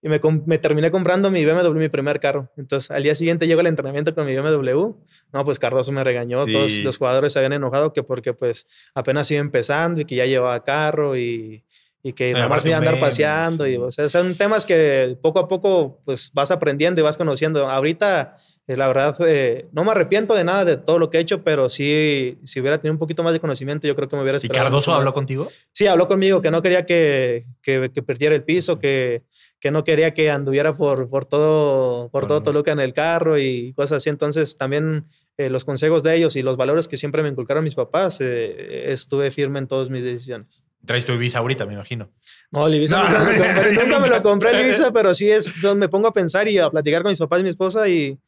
y 0.00 0.08
me, 0.08 0.20
me, 0.46 0.58
terminé 0.58 0.90
comprando 0.90 1.30
mi 1.30 1.44
BMW, 1.44 1.72
mi 1.72 1.88
primer 1.88 2.20
carro. 2.20 2.50
Entonces, 2.56 2.90
al 2.90 3.02
día 3.02 3.14
siguiente 3.14 3.48
llego 3.48 3.60
al 3.60 3.66
entrenamiento 3.66 4.14
con 4.14 4.26
mi 4.26 4.36
BMW. 4.36 4.94
No, 5.32 5.44
pues 5.44 5.58
Cardoso 5.58 5.90
me 5.90 6.04
regañó. 6.04 6.46
Todos 6.46 6.78
los 6.78 6.98
jugadores 6.98 7.32
se 7.32 7.40
habían 7.40 7.54
enojado 7.54 7.92
que 7.92 8.04
porque 8.04 8.32
pues 8.32 8.68
apenas 8.94 9.30
iba 9.30 9.40
empezando 9.40 10.00
y 10.00 10.04
que 10.04 10.14
ya 10.14 10.26
llevaba 10.26 10.62
carro 10.62 11.16
y, 11.16 11.64
y 12.02 12.12
que 12.12 12.32
nada 12.32 12.48
más 12.48 12.64
iba 12.64 12.76
a 12.76 12.78
andar 12.78 12.98
paseando. 13.00 13.66
Y, 13.66 13.76
o 13.76 13.90
sea, 13.90 14.08
son 14.08 14.34
temas 14.34 14.64
que 14.64 15.16
poco 15.20 15.38
a 15.38 15.48
poco 15.48 16.00
pues 16.04 16.30
vas 16.32 16.50
aprendiendo 16.50 17.00
y 17.00 17.04
vas 17.04 17.16
conociendo. 17.16 17.68
Ahorita, 17.68 18.36
eh, 18.66 18.76
la 18.76 18.88
verdad, 18.88 19.16
eh, 19.26 19.68
no 19.72 19.84
me 19.84 19.90
arrepiento 19.90 20.34
de 20.34 20.44
nada 20.44 20.64
de 20.64 20.76
todo 20.76 20.98
lo 20.98 21.10
que 21.10 21.18
he 21.18 21.20
hecho, 21.20 21.42
pero 21.42 21.68
sí, 21.68 22.38
si 22.44 22.60
hubiera 22.60 22.78
tenido 22.78 22.92
un 22.92 22.98
poquito 22.98 23.22
más 23.22 23.32
de 23.32 23.40
conocimiento, 23.40 23.86
yo 23.86 23.96
creo 23.96 24.08
que 24.08 24.16
me 24.16 24.22
hubiera 24.22 24.38
esperado. 24.38 24.64
¿Y 24.64 24.66
Cardoso 24.66 24.94
habló 24.94 25.12
contigo? 25.12 25.48
Sí, 25.72 25.86
habló 25.86 26.06
conmigo, 26.06 26.40
que 26.40 26.50
no 26.50 26.62
quería 26.62 26.86
que, 26.86 27.44
que, 27.62 27.90
que 27.92 28.02
perdiera 28.02 28.34
el 28.34 28.44
piso, 28.44 28.78
que 28.78 29.24
que 29.60 29.70
no 29.70 29.84
quería 29.84 30.14
que 30.14 30.30
anduviera 30.30 30.72
por, 30.72 31.08
por 31.08 31.24
todo, 31.24 32.10
por 32.10 32.26
todo 32.26 32.42
Toluca 32.42 32.72
en 32.72 32.80
el 32.80 32.92
carro 32.92 33.38
y 33.38 33.72
cosas 33.72 33.98
así. 33.98 34.08
Entonces 34.08 34.56
también 34.56 35.06
eh, 35.36 35.50
los 35.50 35.64
consejos 35.64 36.02
de 36.02 36.16
ellos 36.16 36.36
y 36.36 36.42
los 36.42 36.56
valores 36.56 36.86
que 36.86 36.96
siempre 36.96 37.22
me 37.22 37.28
inculcaron 37.28 37.64
mis 37.64 37.74
papás, 37.74 38.20
eh, 38.20 38.92
estuve 38.92 39.30
firme 39.30 39.58
en 39.58 39.66
todas 39.66 39.90
mis 39.90 40.02
decisiones. 40.02 40.64
Traes 40.84 41.04
tu 41.04 41.12
Ibiza 41.12 41.38
ahorita, 41.38 41.66
me 41.66 41.74
imagino. 41.74 42.10
No, 42.50 42.66
el 42.66 42.76
Ibiza 42.76 43.02
nunca 43.80 44.00
me 44.00 44.08
lo 44.08 44.22
compré 44.22 44.50
el 44.50 44.66
Ibiza, 44.66 44.92
pero 44.92 45.12
sí 45.12 45.30
es, 45.30 45.64
me 45.76 45.88
pongo 45.88 46.08
a 46.08 46.12
pensar 46.12 46.48
y 46.48 46.58
a 46.58 46.70
platicar 46.70 47.02
con 47.02 47.10
mis 47.10 47.18
papás 47.18 47.40
y 47.40 47.44
mi 47.44 47.50
esposa 47.50 47.88
y, 47.88 48.18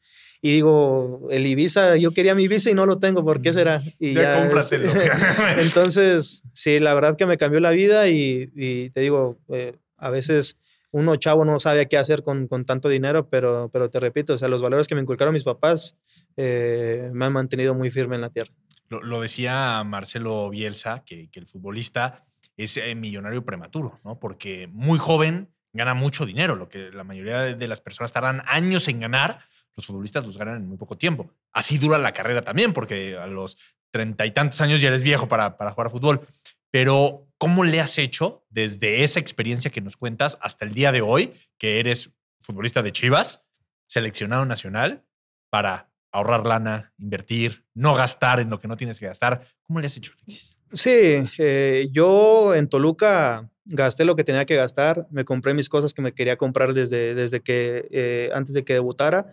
y 0.41 0.51
digo, 0.53 1.27
el 1.31 1.45
Ibiza, 1.45 1.97
yo 1.97 2.11
quería 2.11 2.35
mi 2.35 2.43
Ibiza 2.43 2.69
y 2.69 2.73
no 2.73 2.85
lo 2.85 2.99
tengo, 2.99 3.23
¿por 3.23 3.41
qué 3.41 3.53
será? 3.53 3.79
Y 3.99 4.13
ya, 4.13 4.39
cómpratelo. 4.39 4.91
entonces, 5.57 6.43
sí, 6.53 6.79
la 6.79 6.93
verdad 6.93 7.15
que 7.15 7.25
me 7.25 7.37
cambió 7.37 7.59
la 7.59 7.71
vida 7.71 8.09
y, 8.09 8.51
y 8.55 8.89
te 8.89 9.01
digo, 9.01 9.39
eh, 9.49 9.75
a 9.97 10.09
veces 10.09 10.57
uno 10.91 11.15
chavo 11.15 11.45
no 11.45 11.59
sabe 11.59 11.87
qué 11.87 11.97
hacer 11.97 12.23
con, 12.23 12.47
con, 12.47 12.65
tanto 12.65 12.89
dinero, 12.89 13.29
pero, 13.29 13.69
pero 13.71 13.89
te 13.89 13.99
repito, 13.99 14.33
o 14.33 14.37
sea, 14.37 14.49
los 14.49 14.61
valores 14.61 14.87
que 14.87 14.95
me 14.95 15.01
inculcaron 15.01 15.33
mis 15.33 15.43
papás 15.43 15.97
eh, 16.37 17.09
me 17.13 17.25
han 17.25 17.33
mantenido 17.33 17.73
muy 17.73 17.91
firme 17.91 18.15
en 18.15 18.21
la 18.21 18.29
tierra. 18.29 18.51
Lo, 18.89 19.01
lo 19.01 19.21
decía 19.21 19.83
Marcelo 19.85 20.49
Bielsa, 20.49 21.03
que, 21.05 21.29
que 21.29 21.39
el 21.39 21.47
futbolista 21.47 22.25
es 22.57 22.77
eh, 22.77 22.95
millonario 22.95 23.45
prematuro, 23.45 23.99
¿no? 24.03 24.19
Porque 24.19 24.67
muy 24.67 24.99
joven 24.99 25.53
gana 25.73 25.93
mucho 25.93 26.25
dinero, 26.25 26.55
lo 26.55 26.67
que 26.69 26.91
la 26.91 27.03
mayoría 27.03 27.41
de 27.41 27.67
las 27.67 27.81
personas 27.81 28.11
tardan 28.11 28.43
años 28.45 28.87
en 28.87 28.99
ganar, 28.99 29.39
los 29.75 29.85
futbolistas 29.85 30.25
los 30.25 30.37
ganan 30.37 30.57
en 30.57 30.67
muy 30.67 30.77
poco 30.77 30.97
tiempo. 30.97 31.31
Así 31.53 31.77
dura 31.77 31.97
la 31.97 32.11
carrera 32.11 32.41
también, 32.41 32.73
porque 32.73 33.15
a 33.15 33.27
los 33.27 33.57
treinta 33.89 34.25
y 34.25 34.31
tantos 34.31 34.59
años 34.61 34.81
ya 34.81 34.89
eres 34.89 35.03
viejo 35.03 35.27
para, 35.27 35.57
para 35.57 35.71
jugar 35.71 35.89
fútbol. 35.89 36.27
Pero, 36.71 37.27
¿cómo 37.37 37.63
le 37.63 37.81
has 37.81 37.97
hecho 37.97 38.45
desde 38.49 39.03
esa 39.03 39.19
experiencia 39.19 39.71
que 39.71 39.81
nos 39.81 39.97
cuentas 39.97 40.37
hasta 40.41 40.65
el 40.65 40.73
día 40.73 40.91
de 40.91 41.01
hoy, 41.01 41.33
que 41.57 41.79
eres 41.79 42.11
futbolista 42.41 42.81
de 42.81 42.91
Chivas, 42.91 43.43
seleccionado 43.87 44.45
nacional, 44.45 45.05
para 45.49 45.91
ahorrar 46.13 46.45
lana, 46.45 46.93
invertir, 46.97 47.65
no 47.73 47.93
gastar 47.93 48.39
en 48.39 48.49
lo 48.49 48.59
que 48.59 48.67
no 48.67 48.77
tienes 48.77 48.99
que 48.99 49.05
gastar? 49.05 49.45
¿Cómo 49.63 49.79
le 49.79 49.87
has 49.87 49.97
hecho, 49.97 50.13
Alexis? 50.13 50.57
Sí, 50.73 51.23
eh, 51.37 51.89
yo 51.91 52.55
en 52.55 52.67
Toluca 52.67 53.49
gasté 53.65 54.05
lo 54.05 54.15
que 54.15 54.23
tenía 54.23 54.45
que 54.45 54.55
gastar, 54.55 55.07
me 55.11 55.23
compré 55.23 55.53
mis 55.53 55.69
cosas 55.69 55.93
que 55.93 56.01
me 56.01 56.13
quería 56.13 56.35
comprar 56.35 56.73
desde, 56.73 57.13
desde 57.15 57.41
que, 57.41 57.87
eh, 57.91 58.29
antes 58.33 58.53
de 58.53 58.63
que 58.63 58.73
debutara. 58.73 59.31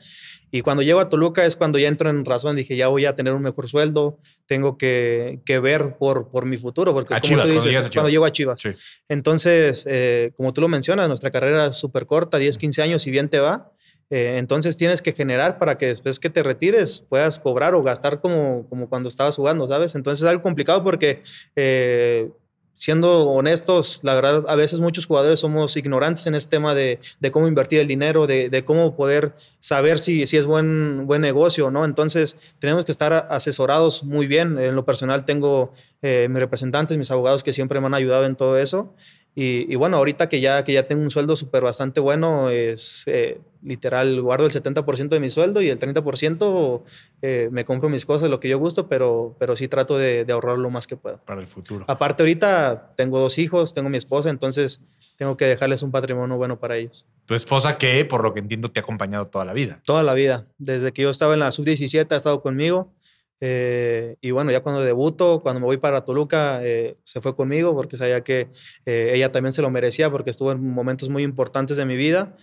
Y 0.51 0.63
cuando 0.63 0.83
llego 0.83 1.01
a 1.01 1.09
Toluca 1.09 1.45
es 1.45 1.57
cuando 1.57 1.79
ya 1.79 1.89
entro 1.89 2.11
en 2.11 2.25
razón, 2.25 2.57
dije, 2.57 2.77
ya 2.77 2.89
voy 2.89 3.05
a 3.05 3.15
tener 3.17 3.33
un 3.35 3.43
mejor 3.43 3.69
sueldo, 3.69 4.19
tengo 4.47 4.79
que, 4.79 5.41
que 5.45 5.59
ver 5.59 5.97
por, 5.99 6.31
por 6.31 6.47
mi 6.47 6.57
futuro, 6.57 6.93
porque 6.93 7.09
como 7.09 7.21
Chivas, 7.21 7.47
tú 7.47 7.53
dices, 7.53 7.73
cuando, 7.73 7.91
cuando, 7.93 8.11
llego 8.11 8.25
a 8.25 8.33
Chivas. 8.33 8.61
Sí. 8.61 8.71
Entonces, 9.09 9.87
eh, 9.89 10.33
como 10.37 10.53
tú 10.53 10.61
lo 10.61 10.69
mencionas, 10.69 11.09
nuestra 11.09 11.31
carrera 11.31 11.67
es 11.67 11.77
súper 11.77 12.07
corta, 12.07 12.39
10, 12.39 12.59
15 12.59 12.83
años, 12.83 13.03
si 13.03 13.11
bien 13.11 13.29
te 13.29 13.41
va. 13.41 13.73
Eh, 14.11 14.39
entonces 14.39 14.77
tienes 14.77 15.03
que 15.03 15.13
generar 15.13 15.59
para 15.59 15.77
que 15.77 15.87
después 15.87 16.19
que 16.19 16.31
te 16.31 16.43
retires 16.43 17.05
puedas 17.09 17.39
cobrar 17.39 17.75
o 17.75 17.83
gastar 17.83 18.21
como, 18.21 18.67
como 18.69 18.89
cuando 18.89 19.09
estabas 19.09 19.37
jugando, 19.37 19.67
¿sabes? 19.67 19.95
Entonces 19.95 20.25
es 20.25 20.31
algo 20.31 20.43
complicado 20.43 20.83
porque 20.83 21.23
eh, 21.57 22.31
siendo 22.79 23.27
honestos, 23.27 24.01
la 24.03 24.15
verdad, 24.15 24.45
a 24.47 24.55
veces 24.55 24.81
muchos 24.81 25.05
jugadores 25.07 25.41
somos 25.41 25.77
ignorantes 25.77 26.27
en 26.27 26.35
este 26.35 26.51
tema 26.57 26.75
de, 26.75 27.01
cómo 27.33 27.49
invertir 27.49 27.81
el 27.81 27.89
dinero, 27.89 28.27
de, 28.27 28.65
cómo 28.65 28.97
poder 28.97 29.35
saber 29.61 29.99
si, 29.99 30.27
si 30.27 30.37
es 30.37 30.47
buen, 30.47 31.07
buen 31.07 31.21
negocio, 31.21 31.71
¿no? 31.71 31.85
Entonces, 31.85 32.39
tenemos 32.61 32.85
que 32.85 32.93
estar 32.93 33.27
asesorados 33.31 34.05
muy 34.05 34.27
bien. 34.27 34.59
En 34.59 34.77
lo 34.77 34.85
personal, 34.85 35.25
tengo 35.25 35.73
eh, 36.03 36.29
mis 36.31 36.39
representantes, 36.39 36.97
mis 36.97 37.11
abogados 37.11 37.43
que 37.43 37.53
siempre 37.53 37.81
me 37.81 37.87
han 37.87 37.95
ayudado 37.95 38.25
en 38.25 38.37
todo 38.37 38.57
eso. 38.57 38.95
Y, 39.41 39.73
y, 39.73 39.77
bueno, 39.77 39.99
ahorita 39.99 40.29
que 40.29 40.41
ya, 40.41 40.65
que 40.65 40.73
ya 40.73 40.89
tengo 40.89 41.01
un 41.01 41.11
sueldo 41.11 41.37
súper 41.37 41.63
bastante 41.63 42.01
bueno, 42.01 42.51
es 42.51 43.05
eh, 43.07 43.41
literal, 43.63 44.21
guardo 44.21 44.47
el 44.47 44.51
70% 44.51 45.11
de 45.11 45.21
mi 45.21 45.31
sueldo 45.31 45.63
y 45.63 45.71
el 45.71 45.79
30% 45.79 46.83
eh, 47.23 47.49
me 47.53 47.65
compro 47.65 47.89
mis 47.89 48.05
cosas, 48.05 48.31
lo 48.31 48.41
que 48.41 48.49
yo 48.49 48.59
gusto, 48.59 48.89
pero, 48.89 49.37
pero 49.39 49.55
sí 49.55 49.69
trato 49.69 49.97
de, 49.97 50.25
de, 50.25 50.33
ahorrar 50.33 50.59
lo 50.59 50.71
más 50.71 50.89
que 50.89 50.97
puedo. 50.97 51.19
Para 51.19 51.41
el 51.41 51.47
futuro. 51.47 51.85
Aparte, 51.87 52.25
ahorita 52.25 52.95
tengo 52.97 53.21
dos 53.21 53.39
hijos, 53.39 53.75
tengo 53.75 53.89
mi 53.89 53.99
esposa, 53.99 54.29
entonces 54.29 54.83
tengo 55.17 55.37
que 55.37 55.45
dejarles 55.45 55.85
un 55.85 55.93
patrimonio 55.93 56.37
bueno 56.37 56.59
para 56.59 56.77
ellos. 56.77 57.07
Tu 57.27 57.35
esposa 57.35 57.79
que, 57.79 58.05
por 58.05 58.25
lo 58.25 58.35
que 58.35 58.41
entiendo, 58.41 58.73
te 58.73 58.81
ha 58.81 58.83
acompañado 58.83 59.27
toda 59.27 59.45
la 59.45 59.53
vida. 59.53 59.81
Toda 59.85 60.03
la 60.03 60.15
vida. 60.15 60.47
Desde 60.59 60.93
que 60.93 61.03
yo 61.03 61.11
estaba 61.11 61.35
en 61.35 61.41
la 61.41 61.53
sub-17 61.53 62.11
ha 62.11 62.17
estado 62.17 62.41
conmigo. 62.41 62.93
Eh, 63.41 64.17
y 64.21 64.31
bueno, 64.33 64.51
ya 64.51 64.61
cuando 64.61 64.83
debuto, 64.83 65.41
cuando 65.41 65.61
me 65.61 65.67
voy 65.67 65.77
para 65.79 66.05
Toluca, 66.05 66.61
eh, 66.65 66.97
se 67.05 67.21
fue 67.21 67.37
conmigo 67.37 67.75
porque 67.75 67.97
sabía 67.97 68.23
que 68.23 68.49
eh, 68.85 69.11
ella 69.15 69.31
también 69.31 69.53
se 69.53 69.63
lo 69.63 69.71
merecía 69.71 70.11
porque 70.11 70.31
estuvo 70.31 70.53
en 70.53 70.63
momentos 70.63 71.09
muy 71.09 71.23
importantes 71.23 71.77
de 71.77 71.87
mi 71.87 71.97
vida. 71.97 72.37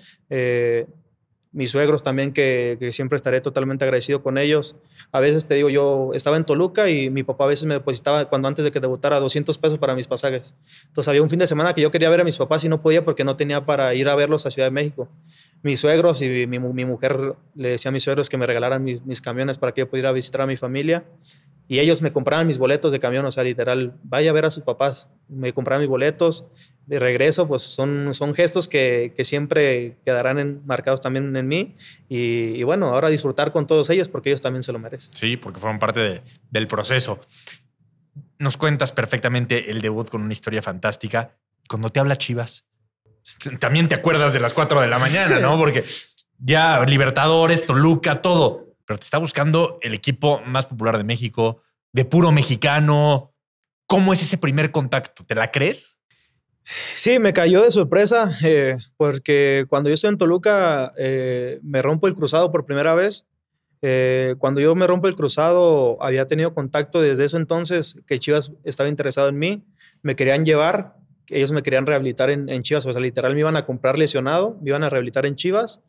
Mis 1.55 1.71
suegros 1.71 2.03
también, 2.03 2.33
que, 2.33 2.77
siempre 2.91 3.15
estaré 3.15 3.39
totalmente 3.39 3.85
agradecido 3.85 4.21
con 4.21 4.37
ellos. 4.37 4.75
A 5.13 5.21
veces 5.21 5.47
te 5.47 5.55
digo, 5.55 5.69
yo 5.69 6.11
estaba 6.13 6.35
en 6.35 6.43
Toluca 6.43 6.89
y 6.89 7.09
mi 7.09 7.23
papá 7.23 7.45
a 7.45 7.47
veces 7.47 7.65
me 7.65 7.75
depositaba, 7.75 8.25
cuando 8.25 8.49
antes 8.49 8.65
de 8.65 8.71
que 8.71 8.81
debutara, 8.81 9.21
200 9.21 9.57
pesos 9.57 9.79
para 9.79 9.95
mis 9.95 10.05
pasajes. 10.05 10.53
Entonces 10.87 11.07
había 11.07 11.21
un 11.21 11.29
fin 11.29 11.39
de 11.39 11.47
semana 11.47 11.73
que 11.73 11.79
yo 11.79 11.91
quería 11.91 12.09
ver 12.09 12.19
a 12.19 12.23
mis 12.25 12.35
papás 12.35 12.65
y 12.65 12.67
no 12.67 12.81
podía 12.81 13.05
porque 13.05 13.23
no 13.23 13.37
tenía 13.37 13.63
para 13.63 13.93
ir 13.93 14.09
a 14.09 14.15
verlos 14.15 14.45
a 14.45 14.51
Ciudad 14.51 14.67
de 14.67 14.71
México. 14.71 15.07
Mis 15.63 15.79
suegros 15.79 16.21
y 16.21 16.27
mi, 16.27 16.59
mi 16.59 16.83
mujer 16.83 17.35
le 17.55 17.69
decía 17.69 17.87
a 17.87 17.91
mis 17.93 18.03
suegros 18.03 18.27
que 18.27 18.35
me 18.35 18.45
regalaran 18.45 18.83
mis, 18.83 19.05
mis 19.05 19.21
camiones 19.21 19.57
para 19.57 19.71
que 19.71 19.79
yo 19.79 19.89
pudiera 19.89 20.11
visitar 20.11 20.41
a 20.41 20.47
mi 20.47 20.57
familia 20.57 21.05
y 21.67 21.79
ellos 21.79 22.01
me 22.01 22.13
compraban 22.13 22.45
mis 22.47 22.57
boletos 22.57 22.91
de 22.91 22.99
camión, 22.99 23.25
o 23.25 23.31
sea, 23.31 23.43
literal, 23.43 23.93
vaya 24.03 24.29
a 24.29 24.33
ver 24.33 24.45
a 24.45 24.49
sus 24.49 24.63
papás, 24.63 25.09
me 25.27 25.53
compraban 25.53 25.81
mis 25.81 25.89
boletos, 25.89 26.45
de 26.85 26.99
regreso, 26.99 27.47
pues 27.47 27.63
son, 27.63 28.13
son 28.13 28.35
gestos 28.35 28.67
que, 28.67 29.13
que 29.15 29.23
siempre 29.23 29.97
quedarán 30.05 30.61
marcados 30.65 31.01
también 31.01 31.35
en 31.35 31.47
mí. 31.47 31.75
Y, 32.09 32.61
bueno, 32.63 32.87
ahora 32.87 33.09
disfrutar 33.09 33.51
con 33.51 33.65
todos 33.65 33.89
ellos 33.89 34.07
porque 34.07 34.29
ellos 34.29 34.41
también 34.41 34.63
se 34.63 34.71
lo 34.71 34.79
merecen. 34.79 35.13
Sí, 35.15 35.37
porque 35.37 35.59
fueron 35.59 35.79
parte 35.79 36.21
del 36.51 36.67
proceso. 36.67 37.19
Nos 38.37 38.57
cuentas 38.57 38.91
perfectamente 38.91 39.71
el 39.71 39.81
debut 39.81 40.09
con 40.09 40.21
una 40.21 40.33
historia 40.33 40.61
fantástica. 40.61 41.35
Cuando 41.67 41.89
te 41.89 41.99
habla 41.99 42.17
Chivas, 42.17 42.65
también 43.59 43.87
te 43.87 43.95
acuerdas 43.95 44.33
de 44.33 44.39
las 44.39 44.53
4 44.53 44.81
de 44.81 44.87
la 44.87 44.99
mañana, 44.99 45.39
¿no? 45.39 45.57
Porque 45.57 45.83
ya 46.37 46.83
Libertadores, 46.85 47.65
Toluca, 47.65 48.21
todo 48.21 48.64
pero 48.85 48.97
te 48.99 49.03
está 49.03 49.17
buscando 49.17 49.79
el 49.81 49.93
equipo 49.93 50.39
más 50.41 50.65
popular 50.67 50.97
de 50.97 51.03
México, 51.03 51.61
de 51.91 52.05
puro 52.05 52.31
mexicano. 52.31 53.33
¿Cómo 53.87 54.13
es 54.13 54.21
ese 54.21 54.37
primer 54.37 54.71
contacto? 54.71 55.23
¿Te 55.25 55.35
la 55.35 55.51
crees? 55.51 55.97
Sí, 56.95 57.19
me 57.19 57.33
cayó 57.33 57.61
de 57.61 57.69
sorpresa 57.69 58.35
eh, 58.43 58.77
porque 58.97 59.65
cuando 59.69 59.89
yo 59.89 59.93
estoy 59.93 60.09
en 60.09 60.17
Toluca 60.17 60.93
eh, 60.97 61.59
me 61.61 61.81
rompo 61.81 62.07
el 62.07 62.15
cruzado 62.15 62.51
por 62.51 62.65
primera 62.65 62.95
vez. 62.95 63.27
Eh, 63.81 64.33
cuando 64.39 64.61
yo 64.61 64.73
me 64.73 64.87
rompo 64.87 65.07
el 65.07 65.15
cruzado 65.15 66.01
había 66.01 66.27
tenido 66.27 66.55
contacto 66.55 67.01
desde 67.01 67.25
ese 67.25 67.37
entonces 67.37 67.99
que 68.07 68.19
Chivas 68.19 68.53
estaba 68.63 68.89
interesado 68.89 69.27
en 69.29 69.37
mí, 69.37 69.63
me 70.01 70.15
querían 70.15 70.43
llevar, 70.43 70.95
ellos 71.27 71.51
me 71.51 71.61
querían 71.61 71.85
rehabilitar 71.85 72.31
en, 72.31 72.49
en 72.49 72.63
Chivas, 72.63 72.85
o 72.87 72.93
sea, 72.93 73.01
literal 73.01 73.35
me 73.35 73.41
iban 73.41 73.57
a 73.57 73.65
comprar 73.65 73.99
lesionado, 73.99 74.57
me 74.61 74.71
iban 74.71 74.83
a 74.83 74.89
rehabilitar 74.89 75.27
en 75.27 75.35
Chivas 75.35 75.81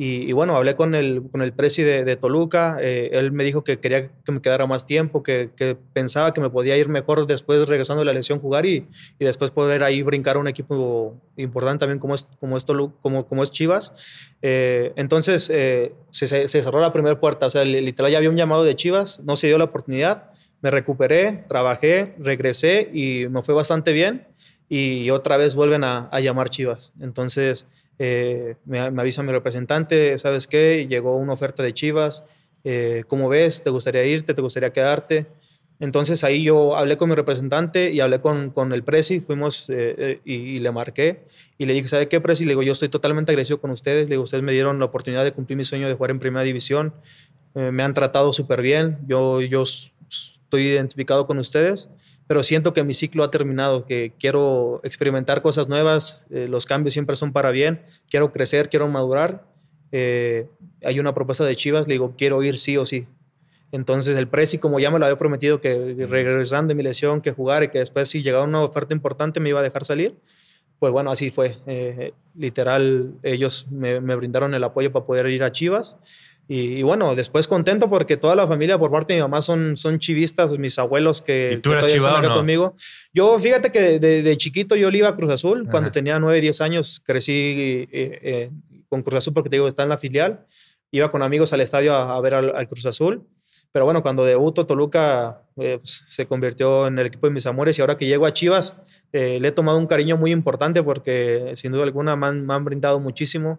y, 0.00 0.30
bueno, 0.30 0.54
hablé 0.56 0.76
con 0.76 0.94
el, 0.94 1.24
con 1.28 1.42
el 1.42 1.52
presi 1.52 1.82
de, 1.82 2.14
Toluca, 2.14 2.76
eh, 2.80 3.10
él 3.14 3.32
me 3.32 3.42
dijo 3.42 3.64
que 3.64 3.80
quería 3.80 4.08
que 4.24 4.30
me 4.30 4.40
quedara 4.40 4.64
más 4.64 4.86
tiempo, 4.86 5.24
que, 5.24 5.50
que, 5.56 5.76
pensaba 5.92 6.32
que 6.32 6.40
me 6.40 6.50
podía 6.50 6.76
ir 6.76 6.88
mejor 6.88 7.26
después 7.26 7.68
regresando 7.68 8.02
de 8.02 8.04
la 8.04 8.12
lesión 8.12 8.38
jugar 8.38 8.64
y, 8.64 8.86
y 9.18 9.24
después 9.24 9.50
poder 9.50 9.82
ahí 9.82 10.04
brincar 10.04 10.36
a 10.36 10.38
un 10.38 10.46
equipo 10.46 11.20
importante 11.36 11.80
también 11.80 11.98
como 11.98 12.14
es, 12.14 12.28
como 12.38 12.56
es, 12.56 12.64
como, 13.02 13.26
como 13.26 13.42
es 13.42 13.50
Chivas. 13.50 13.92
Eh, 14.40 14.92
entonces 14.94 15.50
eh, 15.52 15.92
se, 16.10 16.28
se, 16.28 16.62
cerró 16.62 16.78
la 16.78 16.92
primera 16.92 17.18
puerta, 17.18 17.46
o 17.46 17.50
sea, 17.50 17.64
literal 17.64 18.12
ya 18.12 18.18
había 18.18 18.30
un 18.30 18.36
llamado 18.36 18.62
de 18.62 18.76
Chivas, 18.76 19.18
no 19.24 19.34
se 19.34 19.48
dio 19.48 19.58
la 19.58 19.64
oportunidad, 19.64 20.30
me 20.62 20.70
recuperé, 20.70 21.44
trabajé, 21.48 22.14
regresé 22.20 22.88
y 22.92 23.26
me 23.30 23.42
fue 23.42 23.52
bastante 23.52 23.92
bien 23.92 24.28
y 24.68 25.10
otra 25.10 25.36
vez 25.38 25.56
vuelven 25.56 25.82
a, 25.82 26.08
a 26.12 26.20
llamar 26.20 26.50
Chivas. 26.50 26.92
Entonces 27.00 27.66
eh, 27.98 28.56
me, 28.64 28.78
avisa 28.78 29.22
mi 29.22 29.32
representante, 29.32 30.16
¿sabes 30.18 30.46
qué? 30.46 30.86
Llegó 30.88 31.16
una 31.16 31.32
oferta 31.32 31.62
de 31.62 31.74
Chivas, 31.74 32.24
eh, 32.64 33.04
¿cómo 33.08 33.28
ves? 33.28 33.62
¿Te 33.62 33.70
gustaría 33.70 34.04
irte? 34.04 34.34
¿Te 34.34 34.42
gustaría 34.42 34.72
quedarte? 34.72 35.26
Entonces 35.80 36.24
ahí 36.24 36.42
yo 36.42 36.76
hablé 36.76 36.96
con 36.96 37.08
mi 37.08 37.14
representante 37.14 37.92
y 37.92 38.00
hablé 38.00 38.20
con, 38.20 38.50
con 38.50 38.72
el 38.72 38.82
Presi, 38.82 39.20
fuimos 39.20 39.66
eh, 39.68 40.20
y, 40.24 40.58
le 40.58 40.72
marqué 40.72 41.24
y 41.56 41.66
le 41.66 41.72
dije, 41.72 41.88
¿sabe 41.88 42.08
qué, 42.08 42.20
Presi? 42.20 42.44
Le 42.44 42.50
digo, 42.50 42.62
yo 42.62 42.72
estoy 42.72 42.88
totalmente 42.88 43.30
agradecido 43.30 43.60
con 43.60 43.70
ustedes, 43.70 44.08
le 44.08 44.14
digo, 44.14 44.24
ustedes 44.24 44.42
me 44.42 44.52
dieron 44.52 44.78
la 44.78 44.86
oportunidad 44.86 45.24
de 45.24 45.32
cumplir 45.32 45.56
mi 45.56 45.64
sueño 45.64 45.88
de 45.88 45.94
jugar 45.94 46.10
en 46.10 46.18
primera 46.18 46.42
división, 46.42 46.94
me 47.54 47.82
han 47.82 47.94
tratado 47.94 48.32
súper 48.32 48.62
bien, 48.62 48.98
yo, 49.06 49.40
yo 49.40 49.64
estoy 50.48 50.62
identificado 50.62 51.26
con 51.26 51.38
ustedes 51.38 51.90
pero 52.28 52.42
siento 52.42 52.74
que 52.74 52.84
mi 52.84 52.92
ciclo 52.92 53.24
ha 53.24 53.30
terminado, 53.30 53.86
que 53.86 54.12
quiero 54.20 54.82
experimentar 54.84 55.40
cosas 55.40 55.66
nuevas, 55.66 56.26
eh, 56.30 56.46
los 56.46 56.66
cambios 56.66 56.92
siempre 56.92 57.16
son 57.16 57.32
para 57.32 57.50
bien, 57.50 57.82
quiero 58.08 58.30
crecer, 58.32 58.68
quiero 58.68 58.86
madurar. 58.86 59.46
Eh, 59.92 60.46
hay 60.84 61.00
una 61.00 61.14
propuesta 61.14 61.44
de 61.44 61.56
Chivas, 61.56 61.88
le 61.88 61.94
digo, 61.94 62.14
quiero 62.18 62.42
ir 62.42 62.58
sí 62.58 62.76
o 62.76 62.84
sí. 62.84 63.06
Entonces 63.72 64.16
el 64.18 64.28
Presi, 64.28 64.58
como 64.58 64.78
ya 64.78 64.90
me 64.90 64.98
lo 64.98 65.06
había 65.06 65.16
prometido, 65.16 65.62
que 65.62 66.06
regresando 66.06 66.68
de 66.68 66.74
mi 66.74 66.82
lesión, 66.82 67.22
que 67.22 67.32
jugar 67.32 67.62
y 67.62 67.68
que 67.68 67.78
después 67.78 68.08
si 68.08 68.22
llegaba 68.22 68.44
una 68.44 68.60
oferta 68.60 68.92
importante 68.92 69.40
me 69.40 69.48
iba 69.48 69.60
a 69.60 69.62
dejar 69.62 69.86
salir, 69.86 70.14
pues 70.78 70.92
bueno, 70.92 71.10
así 71.10 71.30
fue. 71.30 71.56
Eh, 71.66 72.12
literal, 72.34 73.14
ellos 73.22 73.66
me, 73.70 74.02
me, 74.02 74.14
brindaron 74.16 74.52
el 74.54 74.62
apoyo 74.64 74.92
para 74.92 75.06
poder 75.06 75.28
ir 75.28 75.42
a 75.44 75.50
Chivas. 75.50 75.98
Y, 76.50 76.82
bueno, 76.82 77.14
después 77.14 77.46
contento 77.46 77.90
porque 77.90 78.16
toda 78.16 78.34
la 78.34 78.46
familia 78.46 78.78
por 78.78 78.90
parte 78.90 79.12
de 79.12 79.18
mi 79.18 79.22
mamá 79.22 79.42
son, 79.42 79.76
son 79.76 79.98
chivistas, 79.98 80.58
mis 80.58 80.78
abuelos 80.78 81.20
que, 81.20 81.52
¿Y 81.52 81.58
tú 81.58 81.72
eras 81.72 81.86
chivado, 81.86 82.22
no? 82.26 82.36
conmigo. 82.36 82.74
Yo, 83.12 83.38
fíjate 83.38 83.70
que 83.70 83.98
de, 83.98 84.36
chiquito 84.38 84.74
yo 84.74 84.90
le 84.90 84.96
iba 84.98 85.08
a 85.08 85.14
Cruz 85.14 85.28
Azul. 85.28 85.68
Cuando 85.70 85.92
tenía 85.92 86.18
9, 86.18 86.40
10 86.40 86.60
años 86.62 87.02
crecí 87.04 87.32
eh, 87.32 87.88
eh, 87.92 88.50
con 88.88 89.02
Cruz 89.02 89.18
Azul 89.18 89.34
porque 89.34 89.50
te 89.50 89.56
digo, 89.56 89.68
está 89.68 89.82
en 89.82 89.90
la 89.90 89.98
filial. 89.98 90.46
Iba 90.90 91.10
con 91.10 91.20
amigos 91.20 91.52
al 91.52 91.60
estadio 91.60 91.94
a, 91.94 92.18
ver 92.22 92.32
al, 92.32 92.66
Cruz 92.66 92.86
Azul. 92.86 93.26
Pero 93.70 93.84
bueno, 93.84 94.00
cuando 94.00 94.24
debutó 94.24 94.64
Toluca 94.64 95.42
eh, 95.56 95.76
pues, 95.78 96.02
se 96.06 96.24
convirtió 96.24 96.86
en 96.86 96.98
el 96.98 97.04
equipo 97.08 97.26
de 97.26 97.34
mis 97.34 97.44
amores 97.44 97.76
y 97.76 97.82
ahora 97.82 97.98
que 97.98 98.06
llego 98.06 98.24
a 98.24 98.32
Chivas 98.32 98.78
le 99.12 99.46
he 99.46 99.52
tomado 99.52 99.76
un 99.78 99.86
cariño 99.86 100.16
muy 100.16 100.32
importante 100.32 100.82
porque 100.82 101.52
sin 101.56 101.72
duda 101.72 101.84
alguna 101.84 102.16
me 102.16 102.26
han, 102.26 102.46
me 102.46 102.54
han 102.54 102.64
brindado 102.64 103.00
muchísimo 103.00 103.58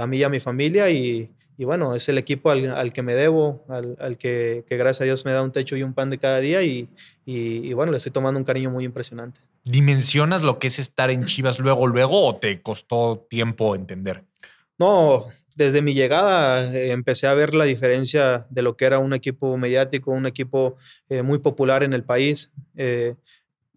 a 0.00 0.06
mí 0.06 0.18
y 0.18 0.22
a 0.22 0.28
mi 0.28 0.38
familia 0.40 0.90
y, 0.90 1.30
y 1.58 1.64
bueno, 1.64 1.94
es 1.94 2.08
el 2.08 2.18
equipo 2.18 2.50
al, 2.50 2.92
que 2.92 3.02
me 3.02 3.14
debo, 3.14 3.64
al, 3.68 4.16
que, 4.18 4.64
gracias 4.68 5.00
a 5.00 5.04
Dios 5.04 5.24
me 5.24 5.32
da 5.32 5.42
un 5.42 5.52
techo 5.52 5.76
y 5.76 5.82
un 5.82 5.94
pan 5.94 6.10
de 6.10 6.18
cada 6.18 6.40
día 6.40 6.62
y, 6.62 6.88
y, 7.24 7.72
bueno, 7.72 7.92
le 7.92 7.98
estoy 7.98 8.12
tomando 8.12 8.38
un 8.38 8.44
cariño 8.44 8.70
muy 8.70 8.84
impresionante. 8.84 9.40
¿Dimensionas 9.64 10.42
lo 10.42 10.58
que 10.58 10.68
es 10.68 10.78
estar 10.78 11.10
en 11.10 11.24
Chivas 11.24 11.58
luego, 11.58 11.86
luego 11.86 12.26
o 12.26 12.36
te 12.36 12.60
costó 12.62 13.26
tiempo 13.28 13.74
entender? 13.74 14.22
No, 14.78 15.26
desde 15.56 15.80
mi 15.80 15.94
llegada 15.94 16.70
eh, 16.72 16.90
empecé 16.90 17.26
a 17.26 17.34
ver 17.34 17.54
la 17.54 17.64
diferencia 17.64 18.46
de 18.50 18.62
lo 18.62 18.76
que 18.76 18.84
era 18.84 18.98
un 18.98 19.14
equipo 19.14 19.56
mediático, 19.56 20.12
un 20.12 20.26
equipo 20.26 20.76
eh, 21.08 21.22
muy 21.22 21.38
popular 21.38 21.82
en 21.82 21.94
el 21.94 22.04
país. 22.04 22.52
Eh, 22.76 23.14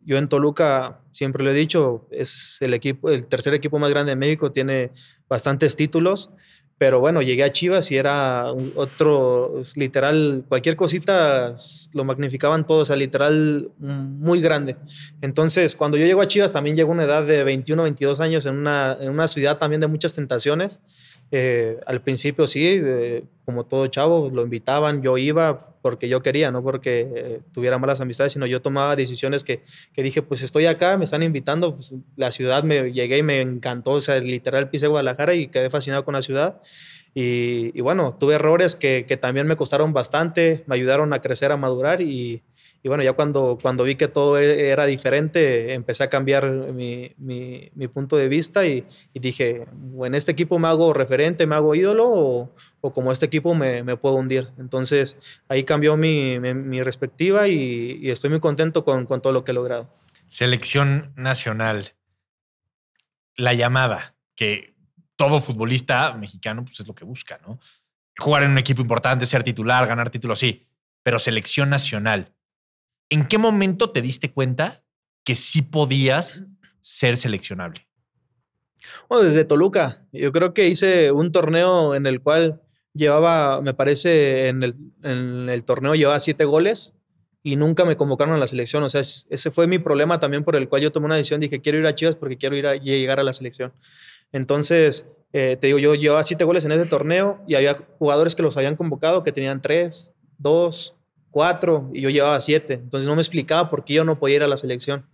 yo 0.04 0.18
en 0.18 0.28
Toluca, 0.28 1.00
siempre 1.12 1.44
lo 1.44 1.52
he 1.52 1.54
dicho, 1.54 2.08
es 2.12 2.58
el 2.62 2.74
equipo, 2.74 3.10
el 3.10 3.28
tercer 3.28 3.54
equipo 3.54 3.80
más 3.80 3.90
grande 3.92 4.12
de 4.12 4.16
México, 4.18 4.52
tiene 4.52 4.92
bastantes 5.30 5.76
títulos. 5.76 6.32
Pero 6.80 7.02
bueno, 7.02 7.22
llegué 7.22 7.44
a 7.44 7.52
Chivas 7.52 7.92
y 7.92 7.98
era 7.98 8.54
otro, 8.76 9.64
literal, 9.76 10.46
cualquier 10.48 10.78
cosita 10.78 11.54
lo 11.92 12.06
magnificaban 12.06 12.66
todo, 12.66 12.80
o 12.80 12.86
sea, 12.86 12.96
literal, 12.96 13.70
muy 13.80 14.40
grande. 14.40 14.78
Entonces, 15.20 15.76
cuando 15.76 15.98
yo 15.98 16.06
llego 16.06 16.22
a 16.22 16.28
Chivas, 16.28 16.54
también 16.54 16.78
llego 16.78 16.92
a 16.92 16.94
una 16.94 17.04
edad 17.04 17.26
de 17.26 17.44
21, 17.44 17.84
22 17.84 18.22
años 18.22 18.46
en 18.46 18.56
una, 18.56 18.96
en 18.98 19.12
una 19.12 19.28
ciudad 19.28 19.58
también 19.58 19.82
de 19.82 19.88
muchas 19.88 20.16
tentaciones. 20.16 20.80
Eh, 21.32 21.80
al 21.86 22.02
principio 22.02 22.48
sí, 22.48 22.66
eh, 22.66 23.24
como 23.46 23.66
todo 23.66 23.88
chavo, 23.88 24.30
lo 24.30 24.44
invitaban, 24.44 25.02
yo 25.02 25.18
iba 25.18 25.76
porque 25.82 26.10
yo 26.10 26.22
quería, 26.22 26.52
no 26.52 26.62
porque 26.64 27.08
eh, 27.16 27.42
tuviera 27.54 27.78
malas 27.78 28.02
amistades, 28.02 28.34
sino 28.34 28.46
yo 28.46 28.62
tomaba 28.62 28.96
decisiones 28.96 29.44
que, 29.44 29.64
que 29.94 30.04
dije, 30.04 30.22
pues 30.22 30.42
estoy 30.42 30.66
acá, 30.66 30.98
me 30.98 31.06
están 31.06 31.24
invitando, 31.24 31.76
pues, 31.76 31.94
la 32.16 32.32
ciudad 32.32 32.64
me 32.64 32.92
llegué 32.92 33.20
y 33.20 33.24
me 33.24 33.42
encantó, 33.42 33.92
o 33.92 34.02
sea, 34.02 34.20
literal 34.20 34.70
pisé 34.70 34.88
Guadalajara 34.88 35.36
y 35.36 35.48
quedé 35.48 35.70
fascinado 35.70 36.04
con 36.04 36.16
la 36.16 36.22
ciudad. 36.22 36.62
Y, 37.16 37.72
y 37.74 37.82
bueno, 37.82 38.16
tuve 38.20 38.36
errores 38.36 38.76
que, 38.76 39.06
que, 39.08 39.18
también 39.18 39.48
me 39.48 39.56
costaron 39.56 39.94
bastante, 39.94 40.64
me 40.68 40.76
ayudaron 40.76 41.12
a 41.14 41.22
crecer, 41.22 41.52
a 41.52 41.58
madurar 41.58 42.02
y, 42.02 42.44
y 42.82 42.88
bueno, 42.88 43.04
ya 43.04 43.14
cuando, 43.14 43.58
cuando 43.62 43.84
vi 43.84 43.96
que 43.96 44.08
todo 44.08 44.40
e, 44.40 44.70
era 44.70 44.86
diferente, 44.86 45.74
empecé 45.74 46.04
a 46.04 46.10
cambiar 46.10 46.50
mi, 46.50 47.14
mi, 47.18 47.70
mi 47.76 47.88
punto 47.90 48.16
de 48.16 48.30
vista 48.30 48.66
y, 48.66 48.86
y, 49.14 49.20
dije, 49.20 49.66
en 50.02 50.16
este 50.16 50.32
equipo 50.32 50.60
me 50.60 50.70
hago 50.70 50.94
referente, 50.94 51.46
me 51.46 51.56
hago 51.56 51.76
ídolo 51.76 52.08
o, 52.08 52.56
o 52.80 52.94
como 52.94 53.12
este 53.12 53.26
equipo 53.26 53.54
me, 53.54 53.84
me, 53.84 53.98
puedo 53.98 54.16
hundir. 54.16 54.50
Entonces 54.58 55.18
ahí 55.50 55.66
cambió 55.66 55.98
mi, 55.98 56.40
mi 56.40 56.82
perspectiva 56.82 57.50
y, 57.50 58.00
y, 58.02 58.12
estoy 58.12 58.30
muy 58.30 58.40
contento 58.40 58.86
con, 58.86 59.06
con 59.06 59.22
todo 59.22 59.34
lo 59.34 59.44
que 59.44 59.52
he 59.52 59.56
logrado. 59.56 59.94
Selección 60.28 61.12
nacional. 61.18 61.94
La 63.36 63.54
llamada, 63.54 64.16
que 64.36 64.74
todo 65.18 65.42
futbolista 65.42 66.14
mexicano 66.14 66.64
pues 66.64 66.80
es 66.80 66.88
lo 66.88 66.96
que 66.96 67.04
busca, 67.04 67.40
¿no? 67.46 67.60
Jugar 68.18 68.44
en 68.44 68.52
un 68.52 68.58
equipo 68.58 68.82
importante, 68.82 69.26
ser 69.26 69.44
titular, 69.44 69.86
ganar 69.88 70.10
títulos, 70.10 70.40
sí, 70.40 70.66
pero 71.04 71.20
selección 71.20 71.70
nacional 71.70 72.34
¿En 73.10 73.28
qué 73.28 73.38
momento 73.38 73.92
te 73.92 74.02
diste 74.02 74.32
cuenta 74.32 74.84
que 75.24 75.36
sí 75.36 75.62
podías 75.62 76.46
ser 76.82 77.18
seleccionable? 77.18 77.88
Bueno, 79.08 79.26
desde 79.26 79.46
Toluca. 79.46 80.08
Yo 80.12 80.32
creo 80.32 80.54
que 80.54 80.68
hice 80.68 81.12
un 81.12 81.32
torneo 81.32 81.96
en 81.96 82.06
el 82.06 82.22
cual 82.22 82.62
llevaba, 82.94 83.62
me 83.62 83.74
parece, 83.74 84.48
en 84.48 84.64
el, 84.64 85.64
torneo 85.66 85.96
llevaba 85.96 86.20
siete 86.20 86.46
goles 86.46 86.94
y 87.44 87.56
nunca 87.56 87.86
me 87.86 87.98
convocaron 87.98 88.36
a 88.36 88.38
la 88.38 88.48
selección. 88.48 88.84
O 88.84 88.90
sea, 88.90 89.02
ese 89.02 89.52
fue 89.52 89.68
mi 89.68 89.80
problema 89.80 90.20
también 90.20 90.44
por 90.44 90.56
el 90.56 90.68
cual 90.70 90.82
yo 90.82 90.92
tomé 90.92 91.06
una 91.06 91.16
decisión. 91.16 91.40
Dije, 91.40 91.62
quiero 91.62 91.80
ir 91.80 91.88
a 91.88 91.96
Chivas 91.96 92.16
porque 92.16 92.38
quiero 92.38 92.56
ir 92.56 92.68
a 92.68 92.76
llegar 92.76 93.20
a 93.20 93.24
la 93.24 93.34
selección. 93.34 93.74
Entonces, 94.32 95.06
Eh, 95.32 95.58
te 95.62 95.68
digo, 95.68 95.78
yo 95.78 95.94
llevaba 95.94 96.24
siete 96.24 96.44
goles 96.44 96.66
en 96.66 96.72
ese 96.72 96.86
torneo 96.86 97.40
y 97.48 97.54
había 97.54 97.78
jugadores 98.00 98.34
que 98.34 98.42
los 98.42 98.58
habían 98.58 98.76
convocado 98.76 99.22
que 99.22 99.32
tenían 99.32 99.62
tres, 99.62 100.12
dos, 100.40 100.96
cuatro 101.32 101.90
y 101.94 102.02
yo 102.02 102.10
llevaba 102.10 102.40
siete. 102.40 102.76
Entonces 102.76 103.08
no 103.08 103.16
me 103.16 103.22
explicaba 103.22 103.70
por 103.70 103.84
qué 103.84 103.96
yo 103.96 104.06
no 104.06 104.20
podía 104.20 104.38
ir 104.38 104.44
a 104.44 104.48
la 104.48 104.58
selección. 104.58 105.06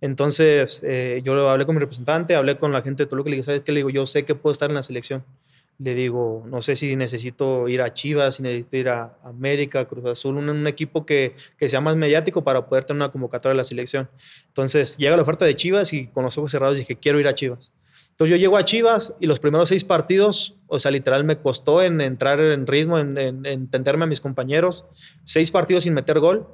Entonces 0.00 0.82
eh, 0.84 1.20
yo 1.24 1.48
hablé 1.48 1.66
con 1.66 1.74
mi 1.74 1.80
representante, 1.80 2.34
hablé 2.34 2.58
con 2.58 2.72
la 2.72 2.82
gente 2.82 3.04
de 3.04 3.06
Toluca 3.06 3.28
y 3.28 3.32
le 3.32 3.36
dije, 3.36 3.46
¿sabes 3.46 3.60
qué? 3.62 3.72
Le 3.72 3.80
digo, 3.80 3.90
yo 3.90 4.06
sé 4.06 4.24
que 4.24 4.34
puedo 4.34 4.52
estar 4.52 4.70
en 4.70 4.74
la 4.74 4.82
selección. 4.82 5.24
Le 5.78 5.94
digo, 5.94 6.44
no 6.46 6.60
sé 6.60 6.76
si 6.76 6.94
necesito 6.94 7.66
ir 7.68 7.80
a 7.80 7.94
Chivas, 7.94 8.36
si 8.36 8.42
necesito 8.42 8.76
ir 8.76 8.88
a 8.90 9.16
América, 9.24 9.86
Cruz 9.86 10.04
Azul, 10.04 10.36
un, 10.36 10.50
un 10.50 10.66
equipo 10.66 11.06
que, 11.06 11.34
que, 11.56 11.70
sea 11.70 11.80
más 11.80 11.96
mediático 11.96 12.44
para 12.44 12.66
poder 12.66 12.84
tener 12.84 12.98
una 12.98 13.10
convocatoria 13.10 13.54
de 13.54 13.56
la 13.56 13.64
selección. 13.64 14.10
Entonces 14.48 14.98
llega 14.98 15.16
la 15.16 15.22
oferta 15.22 15.46
de 15.46 15.56
Chivas 15.56 15.94
y 15.94 16.08
con 16.08 16.24
los 16.24 16.36
ojos 16.36 16.52
cerrados 16.52 16.76
dije, 16.76 16.96
quiero 16.96 17.18
ir 17.18 17.28
a 17.28 17.34
Chivas. 17.34 17.72
Entonces 18.20 18.38
yo 18.38 18.40
llego 18.48 18.58
a 18.58 18.66
Chivas 18.66 19.14
y 19.18 19.26
los 19.26 19.40
primeros 19.40 19.70
seis 19.70 19.82
partidos, 19.82 20.58
o 20.66 20.78
sea, 20.78 20.90
literal 20.90 21.24
me 21.24 21.38
costó 21.38 21.82
en 21.82 22.02
entrar 22.02 22.38
en 22.38 22.66
ritmo, 22.66 22.98
en, 22.98 23.16
en, 23.16 23.46
en 23.46 23.46
entenderme 23.46 24.04
a 24.04 24.06
mis 24.06 24.20
compañeros. 24.20 24.84
Seis 25.24 25.50
partidos 25.50 25.84
sin 25.84 25.94
meter 25.94 26.20
gol. 26.20 26.46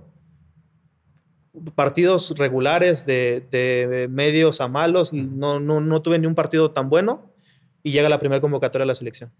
Partidos 1.74 2.34
regulares 2.38 3.04
de, 3.04 3.44
de 3.50 4.06
medios 4.08 4.60
a 4.60 4.68
malos. 4.68 5.12
No, 5.12 5.58
no, 5.58 5.80
no 5.80 6.02
tuve 6.02 6.20
ni 6.20 6.28
un 6.28 6.36
partido 6.36 6.70
tan 6.70 6.88
bueno 6.88 7.34
y 7.82 7.90
llega 7.90 8.08
la 8.08 8.20
primera 8.20 8.40
convocatoria 8.40 8.84
de 8.84 8.86
la 8.86 8.94
selección. 8.94 9.32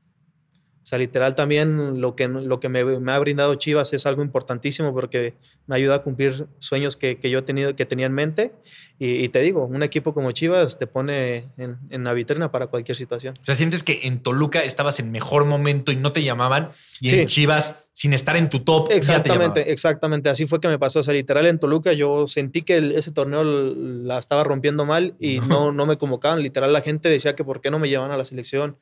O 0.87 0.89
sea, 0.89 1.01
literal 1.01 1.35
también 1.35 2.01
lo 2.01 2.15
que, 2.15 2.29
lo 2.29 2.61
que 2.61 2.69
me, 2.69 2.85
me, 2.85 3.11
ha 3.11 3.19
brindado 3.19 3.57
Chivas 3.57 3.93
es 3.93 4.07
algo 4.07 4.23
importantísimo 4.23 4.95
porque 4.95 5.35
me 5.67 5.75
ayuda 5.75 5.97
a 5.97 6.03
cumplir 6.05 6.47
sueños 6.61 6.97
que, 6.97 7.19
que 7.19 7.29
yo 7.29 7.41
he 7.41 7.43
tenido, 7.43 7.75
que 7.75 7.87
tenía 7.87 8.07
en 8.07 8.13
mente. 8.13 8.53
Y, 8.97 9.17
y, 9.17 9.29
te 9.29 9.41
digo, 9.41 9.65
un 9.65 9.83
equipo 9.83 10.15
como 10.15 10.31
Chivas 10.31 10.79
te 10.79 10.87
pone 10.87 11.39
en, 11.59 11.77
en, 11.91 12.05
la 12.05 12.13
vitrina 12.13 12.53
para 12.53 12.69
cualquier 12.69 12.97
situación. 12.97 13.35
O 13.43 13.45
sea, 13.45 13.57
sientes 13.57 13.83
que 13.83 14.03
en 14.05 14.23
Toluca 14.23 14.63
estabas 14.63 15.01
en 15.01 15.11
mejor 15.11 15.45
momento 15.45 15.91
y 15.91 15.97
no 15.97 16.13
te 16.13 16.23
llamaban 16.23 16.71
y 17.01 17.09
sí. 17.09 17.19
en 17.19 17.27
Chivas, 17.27 17.75
sin 17.93 18.13
estar 18.13 18.37
en 18.37 18.49
tu 18.49 18.61
top, 18.61 18.89
Exactamente, 18.93 19.73
exactamente. 19.73 20.29
Así 20.29 20.47
fue 20.47 20.61
que 20.61 20.69
me 20.69 20.79
pasó. 20.79 21.01
O 21.01 21.03
sea, 21.03 21.15
literal 21.15 21.47
en 21.47 21.59
Toluca 21.59 21.95
yo 21.95 22.29
sentí 22.29 22.63
que 22.63 22.77
el, 22.77 22.93
ese 22.93 23.11
torneo 23.11 23.43
la 23.43 24.21
estaba 24.21 24.45
rompiendo 24.45 24.87
mal 24.87 25.17
y 25.19 25.41
no, 25.41 25.73
no 25.73 25.85
me 25.85 25.99
convocaban. 25.99 26.43
Literal 26.43 26.73
la 26.73 26.81
gente 26.81 27.09
decía 27.09 27.35
que 27.35 27.43
por 27.43 27.61
qué 27.61 27.73
no 27.73 27.81
me 27.81 27.89
llevaban 27.89 28.13
a 28.13 28.17
la 28.17 28.25
selección. 28.25 28.77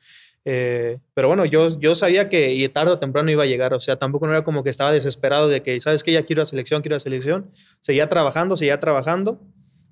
Eh, 0.47 0.99
pero 1.15 1.27
bueno, 1.27 1.43
yo, 1.45 1.67
yo 1.79 1.95
sabía 1.95 2.29
que 2.29 2.53
y 2.53 2.69
tarde 2.69 2.91
o 2.91 2.99
temprano 2.99 3.31
iba 3.31 3.43
a 3.43 3.47
llegar, 3.47 3.73
o 3.73 3.79
sea, 3.79 3.95
tampoco 3.95 4.27
no 4.27 4.33
era 4.33 4.43
como 4.43 4.63
que 4.63 4.69
estaba 4.69 4.91
desesperado 4.91 5.47
de 5.47 5.63
que, 5.63 5.79
¿sabes 5.79 6.03
que 6.03 6.11
Ya 6.11 6.23
quiero 6.23 6.43
a 6.43 6.45
selección, 6.45 6.83
quiero 6.83 6.95
a 6.95 6.99
selección. 6.99 7.51
Seguía 7.81 8.07
trabajando, 8.07 8.55
seguía 8.55 8.79
trabajando. 8.79 9.39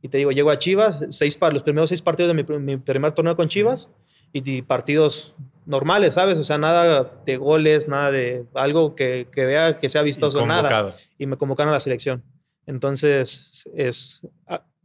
Y 0.03 0.09
te 0.09 0.17
digo, 0.19 0.31
llego 0.31 0.51
a 0.51 0.59
Chivas, 0.59 1.05
seis, 1.09 1.39
los 1.51 1.63
primeros 1.63 1.89
seis 1.89 2.01
partidos 2.01 2.35
de 2.35 2.43
mi, 2.43 2.59
mi 2.59 2.77
primer 2.77 3.13
torneo 3.13 3.35
con 3.35 3.47
Chivas 3.47 3.89
y, 4.31 4.57
y, 4.57 4.61
partidos 4.61 5.33
normales, 5.65 6.15
¿sabes? 6.15 6.37
O 6.39 6.43
sea, 6.43 6.57
nada 6.57 7.21
de 7.25 7.37
goles, 7.37 7.87
nada 7.87 8.11
de 8.11 8.45
algo 8.53 8.95
que, 8.95 9.27
que 9.31 9.45
vea 9.45 9.79
que 9.79 9.89
sea 9.89 10.01
vistoso, 10.01 10.45
nada. 10.45 10.93
Y 11.17 11.25
me 11.25 11.37
convocaron 11.37 11.69
a 11.69 11.73
la 11.73 11.79
selección. 11.79 12.21
Entonces, 12.65 13.67
es 13.75 14.21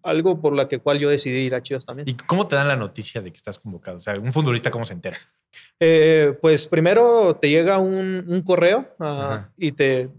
algo 0.09 0.41
por 0.41 0.55
la 0.57 0.69
que 0.69 0.79
cual 0.79 0.99
yo 0.99 1.09
decidí 1.09 1.39
ir 1.39 1.55
a 1.55 1.63
Chivas 1.63 1.87
también. 1.87 2.09
¿Y 2.09 2.15
cómo 2.15 2.49
te 2.49 2.57
dan 2.57 2.69
la 2.69 2.77
noticia 2.77 3.23
de 3.23 3.31
que 3.31 3.37
estás 3.37 3.59
convocado? 3.59 3.99
O 3.99 4.01
sea, 4.01 4.19
un 4.19 4.33
futbolista, 4.33 4.71
¿cómo 4.71 4.85
se 4.85 4.95
entera? 4.95 5.19
Eh, 5.79 6.37
pues 6.41 6.67
primero 6.67 7.37
te 7.37 7.49
llega 7.49 7.79
un, 7.79 8.25
un 8.27 8.43
correo 8.43 8.95
uh, 8.99 9.47
y 9.57 9.73
te... 9.73 10.11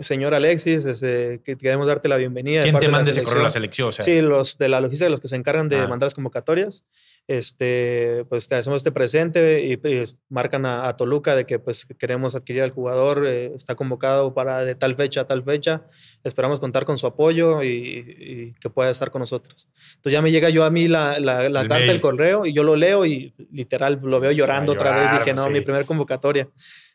Señor 0.00 0.32
Alexis, 0.32 0.86
ese, 0.86 1.40
que 1.44 1.56
queremos 1.56 1.88
darte 1.88 2.08
la 2.08 2.16
bienvenida. 2.16 2.62
¿Quién 2.62 2.78
te 2.78 2.88
manda 2.88 3.10
ese 3.10 3.24
correo 3.24 3.40
a 3.40 3.44
la 3.44 3.50
selección? 3.50 3.88
O 3.88 3.92
sea, 3.92 4.04
sí, 4.04 4.20
los 4.20 4.56
de 4.56 4.68
la 4.68 4.80
logística, 4.80 5.10
los 5.10 5.20
que 5.20 5.26
se 5.26 5.34
encargan 5.34 5.68
de 5.68 5.78
ah. 5.78 5.88
mandar 5.88 6.06
las 6.06 6.14
convocatorias. 6.14 6.84
Este, 7.26 8.24
pues 8.30 8.48
que 8.48 8.54
hacemos 8.54 8.78
este 8.78 8.90
presente 8.90 9.62
y 9.64 9.76
pues, 9.76 10.16
marcan 10.30 10.64
a, 10.64 10.88
a, 10.88 10.96
Toluca 10.96 11.36
de 11.36 11.44
que 11.44 11.58
pues 11.58 11.86
queremos 11.98 12.34
adquirir 12.34 12.62
al 12.62 12.70
jugador, 12.70 13.26
eh, 13.26 13.52
está 13.54 13.74
convocado 13.74 14.32
para 14.32 14.64
de 14.64 14.74
tal 14.74 14.94
fecha 14.94 15.22
a 15.22 15.26
tal 15.26 15.42
fecha, 15.42 15.82
esperamos 16.24 16.58
contar 16.58 16.86
con 16.86 16.96
su 16.96 17.06
apoyo 17.06 17.62
y, 17.62 17.68
y, 17.68 18.54
que 18.60 18.70
pueda 18.70 18.90
estar 18.90 19.10
con 19.10 19.20
nosotros. 19.20 19.68
Entonces 19.96 20.12
ya 20.12 20.22
me 20.22 20.30
llega 20.30 20.48
yo 20.48 20.64
a 20.64 20.70
mí 20.70 20.88
la, 20.88 21.20
la, 21.20 21.50
la 21.50 21.66
carta 21.66 21.84
del 21.84 22.00
correo 22.00 22.46
y 22.46 22.54
yo 22.54 22.62
lo 22.62 22.76
leo 22.76 23.04
y 23.04 23.34
literal 23.50 23.98
lo 24.02 24.20
veo 24.20 24.32
llorando 24.32 24.72
otra 24.72 24.92
llorar, 24.92 25.12
vez, 25.12 25.26
dije, 25.26 25.34
no, 25.34 25.44
sí. 25.44 25.50
mi 25.50 25.60
primer 25.60 25.84
convocatoria. 25.84 26.48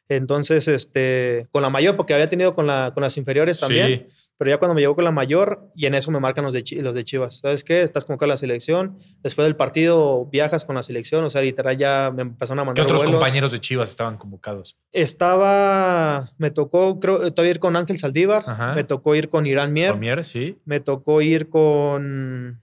Entonces, 0.10 0.68
este, 0.68 1.48
con 1.52 1.62
la 1.62 1.70
mayor, 1.70 1.96
porque 1.96 2.14
había 2.14 2.28
tenido 2.28 2.56
con, 2.56 2.68
la, 2.68 2.92
con 2.94 3.02
las 3.02 3.18
inferiores 3.18 3.60
también, 3.60 4.06
sí. 4.06 4.32
pero 4.38 4.52
ya 4.52 4.58
cuando 4.58 4.76
me 4.76 4.82
llegó 4.82 4.96
con 4.96 5.06
la 5.06 5.12
mayor, 5.12 5.72
y 5.76 5.86
en 5.86 5.96
eso 5.96 6.12
me 6.12 6.20
marcan 6.20 6.44
los 6.44 6.54
de, 6.54 6.64
los 6.82 6.94
de 6.94 7.04
Chivas. 7.04 7.38
¿Sabes 7.38 7.64
qué? 7.64 7.82
Estás 7.82 8.06
convocado 8.06 8.32
a 8.32 8.34
la 8.34 8.38
selección, 8.38 9.00
después 9.22 9.46
del 9.46 9.56
partido 9.56 10.26
viajas 10.26 10.66
con 10.66 10.76
la 10.76 10.84
selección, 10.84 11.24
o 11.24 11.30
sea, 11.30 11.42
literal 11.42 11.78
ya 11.78 12.12
me 12.14 12.24
empezaron 12.24 12.60
a 12.60 12.66
mandar 12.66 12.86
¿Qué 12.86 12.92
otros 12.92 13.02
vuelos. 13.02 13.20
compañeros 13.20 13.52
de 13.54 13.62
Chivas 13.62 13.90
estaban 13.90 14.18
convocados? 14.18 14.78
Estaba, 14.92 16.28
me 16.38 16.52
tocó, 16.52 17.00
creo, 17.00 17.32
todavía 17.34 17.52
ir 17.52 17.60
con 17.60 17.76
Ángel 17.78 17.98
Saldívar, 17.98 18.44
Ajá. 18.46 18.74
me 18.76 18.84
tocó 18.84 19.16
ir 19.16 19.30
con 19.30 19.46
Irán 19.46 19.72
Mier. 19.72 19.92
Con 19.92 20.02
Mier, 20.02 20.24
sí. 20.26 20.60
Me 20.66 20.80
tocó 20.82 21.22
ir 21.22 21.50
con... 21.50 22.62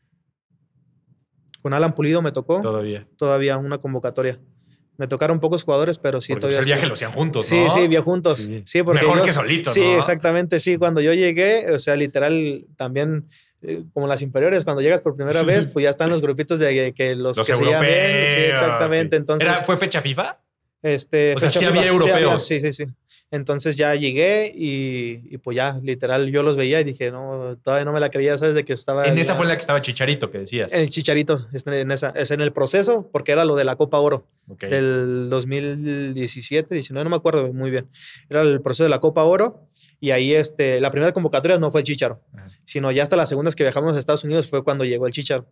Con 1.62 1.74
Alan 1.74 1.94
Pulido 1.94 2.22
me 2.22 2.32
tocó. 2.32 2.60
Todavía. 2.62 3.06
Todavía 3.18 3.58
una 3.58 3.76
convocatoria. 3.76 4.38
Me 5.00 5.06
tocaron 5.08 5.40
pocos 5.40 5.62
jugadores, 5.62 5.96
pero 5.98 6.20
sí 6.20 6.34
porque 6.34 6.40
todavía. 6.42 6.58
Pues 6.58 6.66
el 6.68 6.72
viaje 6.74 6.82
sí. 6.82 6.88
lo 6.88 6.92
hacían 6.92 7.12
juntos, 7.12 7.46
Sí, 7.46 7.64
¿no? 7.64 7.70
sí, 7.70 7.88
bien 7.88 8.02
juntos. 8.02 8.38
Sí, 8.40 8.62
sí 8.66 8.82
porque 8.82 9.00
Mejor 9.00 9.16
ellos, 9.16 9.26
que 9.28 9.32
solito, 9.32 9.70
Sí, 9.70 9.80
¿no? 9.80 9.98
exactamente, 9.98 10.60
sí. 10.60 10.76
Cuando 10.76 11.00
yo 11.00 11.14
llegué, 11.14 11.70
o 11.72 11.78
sea, 11.78 11.96
literal, 11.96 12.66
también 12.76 13.24
eh, 13.62 13.82
como 13.94 14.06
las 14.06 14.20
inferiores, 14.20 14.64
cuando 14.64 14.82
llegas 14.82 15.00
por 15.00 15.16
primera 15.16 15.40
Sí. 15.40 15.46
vez, 15.46 15.68
pues 15.68 15.84
ya 15.84 15.88
están 15.88 16.10
los 16.10 16.20
grupitos 16.20 16.60
de 16.60 16.92
que 16.92 17.16
los, 17.16 17.34
Los 17.38 17.46
que 17.46 17.54
se 17.54 17.62
bien. 17.64 17.80
Sí, 17.80 18.40
exactamente. 18.50 19.16
sí. 19.16 19.20
Entonces, 19.20 19.48
¿Era, 19.48 19.56
¿Fue 19.62 19.78
fecha 19.78 20.02
FIFA? 20.02 20.38
este, 20.82 21.34
O 21.34 21.38
sea, 21.38 21.48
sí 21.48 21.64
había 21.64 21.86
europeos. 21.86 22.46
Sí, 22.46 22.60
sí, 22.60 22.70
sí. 22.72 22.84
Entonces 23.30 23.76
ya 23.76 23.94
llegué 23.94 24.52
y, 24.54 25.22
y, 25.30 25.38
pues 25.38 25.56
ya, 25.56 25.78
literal, 25.82 26.30
yo 26.30 26.42
los 26.42 26.56
veía 26.56 26.80
y 26.80 26.84
dije, 26.84 27.10
no, 27.10 27.56
todavía 27.62 27.84
no 27.84 27.92
me 27.92 28.00
la 28.00 28.10
creía, 28.10 28.36
¿sabes? 28.38 28.54
De 28.54 28.64
que 28.64 28.72
estaba. 28.72 29.06
En 29.06 29.16
ya, 29.16 29.22
esa 29.22 29.34
fue 29.34 29.46
la 29.46 29.54
que 29.54 29.60
estaba 29.60 29.80
Chicharito, 29.80 30.30
que 30.30 30.38
decías. 30.38 30.72
El 30.72 30.90
Chicharito, 30.90 31.38
es 31.52 31.66
en, 31.66 31.90
esa, 31.90 32.10
es 32.10 32.30
en 32.30 32.40
el 32.40 32.52
proceso, 32.52 33.08
porque 33.12 33.32
era 33.32 33.44
lo 33.44 33.56
de 33.56 33.64
la 33.64 33.76
Copa 33.76 33.98
Oro 33.98 34.26
Okay. 34.50 34.68
del 34.68 35.30
2017, 35.30 36.74
19, 36.74 37.04
no 37.04 37.10
me 37.10 37.14
acuerdo 37.14 37.52
muy 37.52 37.70
bien. 37.70 37.88
Era 38.28 38.42
el 38.42 38.60
proceso 38.60 38.82
de 38.82 38.88
la 38.90 38.98
Copa 38.98 39.22
Oro 39.22 39.68
y 40.00 40.10
ahí 40.10 40.34
este, 40.34 40.80
la 40.80 40.90
primera 40.90 41.12
convocatoria 41.12 41.56
no 41.58 41.70
fue 41.70 41.82
el 41.82 41.86
Chicharo, 41.86 42.20
Ajá. 42.34 42.48
sino 42.64 42.90
ya 42.90 43.04
hasta 43.04 43.14
las 43.14 43.28
segundas 43.28 43.54
que 43.54 43.62
viajamos 43.62 43.94
a 43.94 44.00
Estados 44.00 44.24
Unidos 44.24 44.48
fue 44.48 44.64
cuando 44.64 44.84
llegó 44.84 45.06
el 45.06 45.12
Chicharo. 45.12 45.46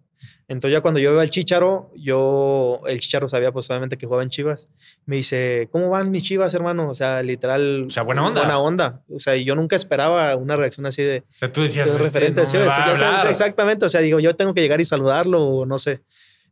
Entonces 0.49 0.73
ya 0.77 0.81
cuando 0.81 0.99
yo 0.99 1.13
veo 1.13 1.21
al 1.21 1.31
Chicharo, 1.31 1.93
yo, 1.95 2.81
el 2.89 2.99
Chicharo 2.99 3.29
sabía 3.29 3.53
pues 3.53 3.71
obviamente 3.71 3.97
que 3.97 4.07
jugaba 4.07 4.25
en 4.25 4.31
Chivas, 4.31 4.69
me 5.07 5.15
dice, 5.17 5.69
¿cómo 5.71 5.91
van 5.91 6.11
mis 6.11 6.25
Chivas, 6.25 6.53
hermano? 6.55 6.91
O 6.91 6.95
sea, 6.95 7.23
literal. 7.23 7.48
O 7.57 7.91
sea, 7.91 8.03
buena 8.03 8.27
onda. 8.27 8.41
Buena 8.43 8.59
onda. 8.59 9.03
O 9.09 9.19
sea, 9.19 9.37
yo 9.37 9.55
nunca 9.55 9.77
esperaba 9.77 10.35
una 10.37 10.57
reacción 10.57 10.87
así 10.87 11.03
de... 11.03 11.21
O 11.21 11.37
sea, 11.37 11.51
tú 11.53 11.63
decías, 11.63 11.87
de 11.87 11.93
"Este 11.93 12.05
referente. 12.05 12.41
no 12.43 12.47
sí, 12.47 12.57
me 12.57 12.65
o 12.65 12.67
va 12.67 12.75
sea, 12.77 12.85
a 12.85 12.89
ya 12.89 12.97
sabes, 12.97 13.15
hablar". 13.19 13.31
exactamente. 13.31 13.87
O 13.87 13.89
sea, 13.89 14.01
digo, 14.01 14.21
yo 14.21 14.35
tengo 14.37 14.55
que 14.55 14.61
llegar 14.61 14.81
y 14.81 14.85
saludarlo 14.85 15.43
o 15.45 15.67
no 15.67 15.79
sé. 15.79 16.03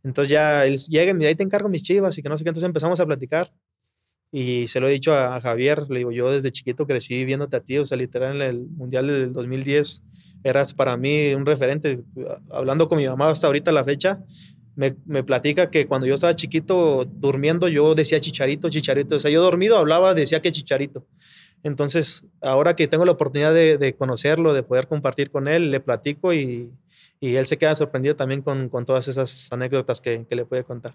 Entonces 0.05 0.31
ya 0.31 0.65
él 0.67 0.79
llega 0.89 1.11
y 1.11 1.15
me 1.15 1.19
dice, 1.21 1.29
ahí 1.29 1.35
te 1.35 1.43
encargo 1.43 1.69
mis 1.69 1.83
chivas 1.83 2.17
y 2.19 2.23
que 2.23 2.29
no 2.29 2.39
sé 2.39 2.45
qué. 2.45 2.51
Entonces 2.51 2.67
empezamos 2.67 3.01
a 3.01 3.07
platicar 3.07 3.53
y 4.33 4.69
se 4.69 4.81
lo 4.81 4.89
he 4.89 4.93
dicho 4.93 5.13
a, 5.15 5.37
a, 5.37 5.41
Javier. 5.41 5.89
Le 5.89 5.99
digo, 5.99 6.13
yo 6.13 6.31
desde 6.31 6.53
chiquito 6.53 6.87
crecí 6.87 7.25
viéndote 7.25 7.57
a 7.57 7.61
ti. 7.61 7.79
O 7.79 7.85
sea, 7.85 7.97
literal 7.97 8.37
en 8.37 8.43
el 8.43 8.67
Mundial 8.69 9.07
del 9.07 9.33
2010 9.33 10.05
eras 10.45 10.75
para 10.75 10.97
mí 10.97 11.35
un 11.35 11.47
referente. 11.47 12.01
Hablando 12.51 12.89
con 12.89 12.99
mi 12.99 13.07
mamá 13.07 13.31
hasta 13.31 13.47
ahorita 13.47 13.73
la 13.73 13.83
fecha, 13.85 14.21
me, 14.77 15.25
platica 15.25 15.71
que 15.71 15.87
cuando 15.87 16.07
yo 16.07 16.15
estaba 16.15 16.37
chiquito 16.37 17.07
durmiendo, 17.07 17.67
yo 17.67 17.95
decía 17.95 18.21
chicharito, 18.21 18.69
chicharito. 18.69 19.17
O 19.17 19.19
sea, 19.19 19.31
yo 19.31 19.43
dormido 19.43 19.79
hablaba, 19.79 20.15
decía 20.15 20.43
que 20.43 20.53
chicharito. 20.53 21.07
Entonces, 21.63 22.25
ahora 22.43 22.77
que 22.77 22.87
tengo 22.87 23.07
la 23.07 23.13
oportunidad 23.13 23.55
de, 23.55 23.95
conocerlo, 23.99 24.53
de 24.53 24.63
poder 24.63 24.87
compartir 24.87 25.31
con 25.31 25.49
él, 25.49 25.71
le 25.71 25.81
platico 25.81 26.33
y, 26.33 26.71
él 27.21 27.47
se 27.47 27.57
queda 27.57 27.75
sorprendido 27.75 28.15
también 28.15 28.43
con, 28.43 28.71
todas 28.85 29.09
esas 29.09 29.51
anécdotas 29.51 30.01
que, 30.01 30.27
le 30.29 30.45
puede 30.45 30.63
contar. 30.63 30.95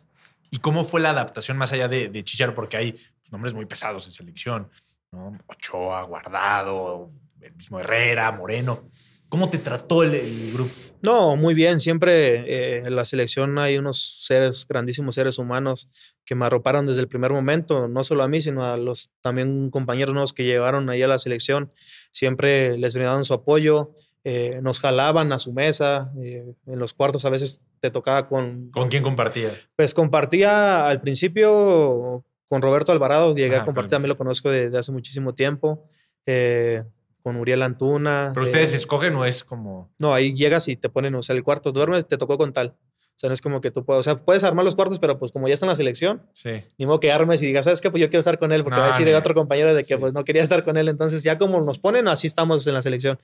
¿Y 0.52 0.60
cómo 0.60 0.84
fue 0.84 1.02
la 1.02 1.10
adaptación 1.10 1.58
más 1.58 1.74
allá 1.74 1.88
de, 1.88 2.08
de? 2.10 2.52
Porque 2.56 2.78
hay 2.78 2.96
nombres 3.32 3.54
muy 3.54 3.66
pesados 3.66 4.06
en 4.06 4.12
selección, 4.12 4.70
¿no? 5.12 5.38
Ochoa, 5.48 6.04
Guardado, 6.04 7.10
el 7.42 7.56
mismo 7.56 7.80
Herrera, 7.80 8.32
Moreno. 8.32 8.84
¿Cómo 9.32 9.50
te 9.50 9.60
trató 9.60 10.04
el, 10.04 10.14
el 10.14 10.52
grupo? 10.52 10.72
No, 11.02 11.38
muy 11.38 11.54
bien. 11.54 11.80
Siempre 11.80 12.36
eh, 12.46 12.84
en 12.86 12.98
la 12.98 13.06
selección 13.06 13.58
hay 13.60 13.78
unos 13.78 14.26
seres, 14.28 14.68
grandísimos 14.68 15.16
seres 15.16 15.38
humanos 15.40 15.90
que 16.26 16.36
me 16.36 16.46
arroparon 16.46 16.86
desde 16.86 17.00
el 17.00 17.08
primer 17.08 17.32
momento, 17.32 17.88
no 17.88 18.04
solo 18.04 18.24
a 18.24 18.28
mí, 18.28 18.42
sino 18.42 18.66
a 18.66 18.76
los 18.76 19.10
también 19.22 19.70
compañeros 19.70 20.14
nuevos 20.14 20.34
que 20.34 20.44
llevaron 20.44 20.90
ahí 20.90 21.02
a 21.02 21.08
la 21.08 21.18
selección. 21.18 21.72
Siempre 22.12 22.78
les 22.78 22.94
brindaban 22.94 23.24
su 23.24 23.34
apoyo, 23.34 23.96
eh, 24.26 24.60
nos 24.62 24.82
jalaban 24.82 25.32
a 25.32 25.40
su 25.40 25.54
mesa. 25.54 26.12
Eh, 26.22 26.54
en 26.68 26.80
los 26.80 26.94
cuartos 26.94 27.24
a 27.24 27.30
veces 27.30 27.62
te 27.80 27.90
tocaba 27.90 28.28
con. 28.28 28.70
¿Con 28.72 28.90
quién 28.90 29.02
compartía? 29.02 29.52
Pues 29.78 29.94
compartía 29.94 30.90
al 30.90 31.00
principio 31.00 32.26
con 32.50 32.62
Roberto 32.62 32.92
Alvarado, 32.92 33.34
llegué 33.34 33.56
ah, 33.56 33.62
a 33.62 33.66
compartir, 33.66 33.92
también 33.92 34.10
lo 34.10 34.18
conozco 34.18 34.52
desde 34.52 34.72
de 34.72 34.78
hace 34.78 34.92
muchísimo 34.92 35.34
tiempo. 35.34 35.86
Eh, 36.26 36.84
con 37.22 37.36
Uriel 37.38 37.62
Antuna. 37.64 38.32
¿Pero 38.34 38.46
ustedes 38.46 38.74
eh, 38.74 38.78
escogen 38.78 39.16
o 39.16 39.26
es 39.26 39.44
como.? 39.44 39.92
No, 40.00 40.14
ahí 40.14 40.34
llegas 40.34 40.68
y 40.68 40.76
te 40.76 40.90
ponen, 40.90 41.16
o 41.16 41.22
sea, 41.22 41.36
el 41.36 41.44
cuarto 41.44 41.72
duermes, 41.72 42.08
te 42.08 42.18
tocó 42.18 42.38
con 42.38 42.54
tal. 42.54 42.76
O 43.14 43.20
sea, 43.22 43.28
no 43.30 43.34
es 43.36 43.42
como 43.42 43.62
que 43.62 43.70
tú 43.70 43.86
puedes, 43.86 44.00
o 44.00 44.04
sea, 44.04 44.16
puedes 44.26 44.44
armar 44.44 44.66
los 44.66 44.74
cuartos, 44.74 44.98
pero 45.00 45.20
pues 45.20 45.32
como 45.32 45.48
ya 45.48 45.54
está 45.54 45.68
en 45.68 45.70
la 45.70 45.76
selección, 45.76 46.24
Sí. 46.34 46.64
ni 46.80 46.88
modo 46.88 47.00
que 47.00 47.12
armes 47.12 47.40
y 47.44 47.46
digas, 47.46 47.66
¿sabes 47.66 47.80
qué? 47.80 47.92
Pues 47.92 48.02
yo 48.02 48.10
quiero 48.10 48.20
estar 48.22 48.40
con 48.40 48.52
él, 48.52 48.64
porque 48.64 48.78
No, 48.78 48.82
va 48.82 48.88
a 48.88 48.92
decir 48.92 49.08
el 49.08 49.14
otro 49.14 49.36
compañero 49.36 49.76
de 49.76 49.82
que 49.84 49.94
sí. 49.94 49.98
pues 50.00 50.12
no 50.14 50.26
quería 50.26 50.42
estar 50.42 50.64
con 50.64 50.76
él. 50.76 50.88
Entonces, 50.88 51.22
ya 51.22 51.38
como 51.38 51.62
nos 51.62 51.78
ponen, 51.78 52.08
así 52.08 52.26
estamos 52.26 52.66
en 52.66 52.74
la 52.74 52.82
selección. 52.82 53.20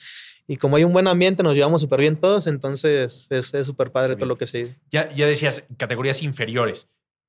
Y 0.46 0.58
como 0.58 0.76
hay 0.76 0.84
un 0.84 0.94
buen 0.94 1.08
ambiente, 1.08 1.42
nos 1.42 1.56
llevamos 1.56 1.82
súper 1.82 2.02
bien 2.02 2.16
todos, 2.16 2.46
entonces 2.46 3.28
es 3.32 3.52
súper 3.66 3.92
padre 3.92 4.16
todo 4.16 4.28
lo 4.28 4.38
que 4.38 4.46
se 4.46 4.60
vive. 4.60 4.76
Ya, 4.92 5.10
ya 5.10 5.26
decías 5.26 5.66
categorías 5.78 6.22
inferiores. 6.22 6.88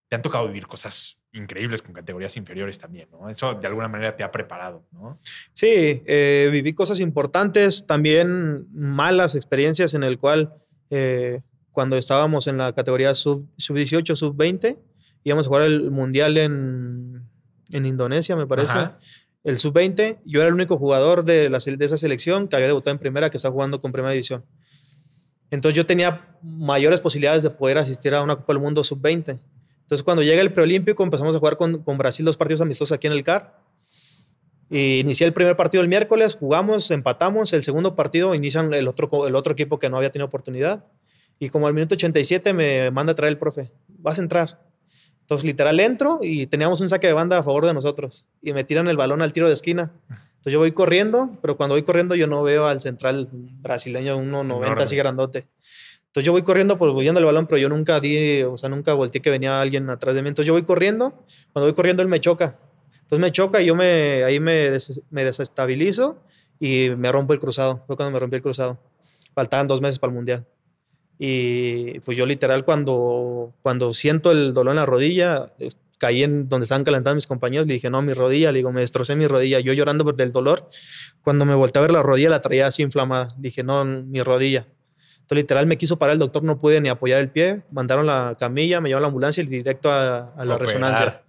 Te 0.08 0.16
han 0.16 0.22
tocado 0.22 0.46
vivir 0.46 0.66
cosas 0.66 1.17
increíbles 1.32 1.82
con 1.82 1.92
categorías 1.92 2.36
inferiores 2.36 2.78
también, 2.78 3.08
¿no? 3.10 3.28
Eso 3.28 3.54
de 3.54 3.66
alguna 3.66 3.88
manera 3.88 4.16
te 4.16 4.24
ha 4.24 4.30
preparado, 4.30 4.84
¿no? 4.92 5.18
Sí, 5.52 6.02
eh, 6.06 6.48
viví 6.50 6.72
cosas 6.72 7.00
importantes, 7.00 7.86
también 7.86 8.66
malas 8.72 9.34
experiencias 9.34 9.94
en 9.94 10.02
el 10.02 10.18
cual 10.18 10.54
eh, 10.90 11.42
cuando 11.70 11.96
estábamos 11.96 12.46
en 12.46 12.56
la 12.56 12.72
categoría 12.72 13.14
sub, 13.14 13.46
sub-18, 13.56 14.16
sub-20, 14.16 14.78
íbamos 15.24 15.46
a 15.46 15.48
jugar 15.48 15.62
el 15.62 15.90
mundial 15.90 16.38
en, 16.38 17.28
en 17.70 17.86
Indonesia, 17.86 18.34
me 18.34 18.46
parece. 18.46 18.72
Ajá. 18.72 18.98
El 19.44 19.58
sub-20, 19.58 20.18
yo 20.24 20.40
era 20.40 20.48
el 20.48 20.54
único 20.54 20.76
jugador 20.76 21.24
de, 21.24 21.48
la, 21.48 21.58
de 21.58 21.84
esa 21.84 21.96
selección 21.96 22.48
que 22.48 22.56
había 22.56 22.66
debutado 22.66 22.92
en 22.92 22.98
primera, 22.98 23.30
que 23.30 23.36
está 23.36 23.50
jugando 23.50 23.80
con 23.80 23.92
primera 23.92 24.12
división. 24.12 24.44
Entonces 25.50 25.76
yo 25.76 25.86
tenía 25.86 26.36
mayores 26.42 27.00
posibilidades 27.00 27.42
de 27.42 27.50
poder 27.50 27.78
asistir 27.78 28.14
a 28.14 28.22
una 28.22 28.36
Copa 28.36 28.52
del 28.52 28.60
Mundo 28.60 28.84
sub-20. 28.84 29.38
Entonces 29.88 30.04
cuando 30.04 30.22
llega 30.22 30.42
el 30.42 30.52
preolímpico 30.52 31.02
empezamos 31.02 31.34
a 31.34 31.38
jugar 31.38 31.56
con, 31.56 31.82
con 31.82 31.96
Brasil 31.96 32.22
dos 32.26 32.36
partidos 32.36 32.60
amistosos 32.60 32.92
aquí 32.92 33.06
en 33.06 33.14
el 33.14 33.22
CAR. 33.22 33.58
Y 34.68 34.98
inicié 34.98 35.26
el 35.26 35.32
primer 35.32 35.56
partido 35.56 35.82
el 35.82 35.88
miércoles, 35.88 36.36
jugamos, 36.38 36.90
empatamos. 36.90 37.54
El 37.54 37.62
segundo 37.62 37.96
partido 37.96 38.34
inician 38.34 38.74
el 38.74 38.86
otro, 38.86 39.26
el 39.26 39.34
otro 39.34 39.54
equipo 39.54 39.78
que 39.78 39.88
no 39.88 39.96
había 39.96 40.10
tenido 40.10 40.26
oportunidad. 40.26 40.84
Y 41.38 41.48
como 41.48 41.68
al 41.68 41.72
minuto 41.72 41.94
87 41.94 42.52
me 42.52 42.90
manda 42.90 43.12
a 43.12 43.14
traer 43.14 43.32
el 43.32 43.38
profe, 43.38 43.70
vas 43.88 44.18
a 44.18 44.20
entrar. 44.20 44.60
Entonces 45.22 45.46
literal 45.46 45.80
entro 45.80 46.18
y 46.20 46.46
teníamos 46.48 46.82
un 46.82 46.90
saque 46.90 47.06
de 47.06 47.14
banda 47.14 47.38
a 47.38 47.42
favor 47.42 47.64
de 47.64 47.72
nosotros. 47.72 48.26
Y 48.42 48.52
me 48.52 48.64
tiran 48.64 48.88
el 48.88 48.98
balón 48.98 49.22
al 49.22 49.32
tiro 49.32 49.48
de 49.48 49.54
esquina. 49.54 49.90
Entonces 50.10 50.52
yo 50.52 50.58
voy 50.58 50.72
corriendo, 50.72 51.30
pero 51.40 51.56
cuando 51.56 51.74
voy 51.74 51.82
corriendo 51.82 52.14
yo 52.14 52.26
no 52.26 52.42
veo 52.42 52.66
al 52.66 52.82
central 52.82 53.30
brasileño 53.32 54.18
1.90 54.18 54.56
Enorme. 54.66 54.82
así 54.82 54.96
grandote. 54.96 55.46
Entonces 56.08 56.24
yo 56.24 56.32
voy 56.32 56.42
corriendo, 56.42 56.78
pues 56.78 56.92
voy 56.92 57.06
el 57.06 57.24
balón, 57.24 57.46
pero 57.46 57.58
yo 57.58 57.68
nunca 57.68 58.00
di, 58.00 58.42
o 58.42 58.56
sea, 58.56 58.68
nunca 58.70 58.94
volteé 58.94 59.20
que 59.20 59.30
venía 59.30 59.60
alguien 59.60 59.88
atrás 59.90 60.14
de 60.14 60.22
mí. 60.22 60.28
Entonces 60.28 60.46
yo 60.46 60.54
voy 60.54 60.62
corriendo, 60.62 61.10
cuando 61.52 61.66
voy 61.66 61.74
corriendo 61.74 62.02
él 62.02 62.08
me 62.08 62.18
choca. 62.18 62.58
Entonces 62.94 63.18
me 63.20 63.30
choca 63.30 63.60
y 63.60 63.66
yo 63.66 63.74
me, 63.74 64.24
ahí 64.24 64.40
me, 64.40 64.70
me 65.10 65.24
desestabilizo 65.24 66.22
y 66.58 66.90
me 66.96 67.12
rompo 67.12 67.34
el 67.34 67.38
cruzado. 67.38 67.84
Fue 67.86 67.96
cuando 67.96 68.12
me 68.12 68.18
rompí 68.18 68.36
el 68.36 68.42
cruzado. 68.42 68.78
Faltaban 69.34 69.66
dos 69.66 69.80
meses 69.82 69.98
para 69.98 70.10
el 70.10 70.16
mundial. 70.16 70.46
Y 71.18 72.00
pues 72.00 72.16
yo 72.16 72.24
literal 72.26 72.64
cuando, 72.64 73.54
cuando 73.62 73.92
siento 73.92 74.32
el 74.32 74.54
dolor 74.54 74.72
en 74.72 74.76
la 74.76 74.86
rodilla, 74.86 75.52
caí 75.98 76.22
en 76.22 76.48
donde 76.48 76.64
estaban 76.64 76.84
calentando 76.84 77.16
mis 77.16 77.26
compañeros, 77.26 77.66
le 77.66 77.74
dije, 77.74 77.90
no, 77.90 78.00
mi 78.02 78.14
rodilla, 78.14 78.52
le 78.52 78.58
digo, 78.60 78.72
me 78.72 78.80
destrocé 78.80 79.16
mi 79.16 79.26
rodilla. 79.26 79.60
Yo 79.60 79.72
llorando 79.72 80.04
por 80.04 80.14
del 80.14 80.32
dolor, 80.32 80.70
cuando 81.22 81.44
me 81.44 81.54
volteé 81.54 81.80
a 81.80 81.82
ver 81.82 81.90
la 81.90 82.02
rodilla 82.02 82.30
la 82.30 82.40
traía 82.40 82.66
así 82.66 82.82
inflamada. 82.82 83.34
Dije, 83.36 83.62
no, 83.62 83.84
mi 83.84 84.22
rodilla. 84.22 84.66
Entonces 85.28 85.42
literal 85.42 85.66
me 85.66 85.76
quiso 85.76 85.98
parar 85.98 86.14
el 86.14 86.18
doctor, 86.18 86.42
no 86.42 86.58
pude 86.58 86.80
ni 86.80 86.88
apoyar 86.88 87.20
el 87.20 87.28
pie, 87.30 87.62
mandaron 87.70 88.06
la 88.06 88.34
camilla, 88.40 88.80
me 88.80 88.88
llevaron 88.88 89.02
la 89.02 89.08
ambulancia 89.08 89.42
y 89.42 89.46
directo 89.46 89.90
a, 89.92 90.32
a 90.34 90.44
la 90.46 90.54
Operar. 90.54 90.60
resonancia. 90.60 91.22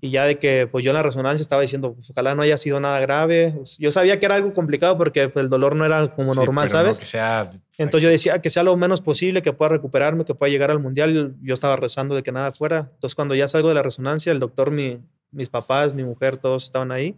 Y 0.00 0.08
ya 0.08 0.24
de 0.24 0.38
que 0.38 0.66
pues 0.66 0.82
yo 0.84 0.90
en 0.90 0.94
la 0.94 1.02
resonancia 1.02 1.42
estaba 1.42 1.60
diciendo, 1.60 1.92
pues, 1.92 2.10
ojalá 2.10 2.34
no 2.34 2.40
haya 2.42 2.56
sido 2.56 2.80
nada 2.80 2.98
grave. 3.00 3.52
Pues, 3.54 3.76
Yo 3.78 3.90
sabía 3.92 4.18
que 4.18 4.24
era 4.24 4.36
algo 4.36 4.54
complicado 4.54 4.96
porque 4.96 5.28
pues, 5.28 5.44
el 5.44 5.50
dolor 5.50 5.76
no 5.76 5.84
era 5.84 6.14
como 6.14 6.32
Sí, 6.32 6.40
normal, 6.40 6.66
pero 6.68 6.78
no 6.78 6.84
¿sabes? 6.84 6.98
que 6.98 7.04
sea. 7.04 7.52
Entonces 7.76 8.02
yo 8.04 8.08
decía 8.08 8.40
que 8.40 8.48
sea 8.48 8.62
lo 8.62 8.74
menos 8.76 9.02
posible, 9.02 9.42
que 9.42 9.52
pueda 9.52 9.68
recuperarme, 9.68 10.24
que 10.24 10.34
pueda 10.34 10.50
llegar 10.50 10.70
al 10.70 10.78
mundial. 10.80 11.36
Yo 11.42 11.52
estaba 11.54 11.76
rezando 11.76 12.14
de 12.14 12.22
que 12.22 12.32
nada 12.32 12.52
fuera. 12.52 12.88
Entonces 12.94 13.14
cuando 13.14 13.34
ya 13.34 13.46
salgo 13.48 13.68
de 13.68 13.74
la 13.74 13.82
resonancia, 13.82 14.32
el 14.32 14.40
doctor, 14.40 14.70
mi, 14.70 14.98
mis 15.30 15.50
papás, 15.50 15.92
mi 15.94 16.04
mujer, 16.04 16.38
todos 16.38 16.64
estaban 16.64 16.90
ahí. 16.90 17.16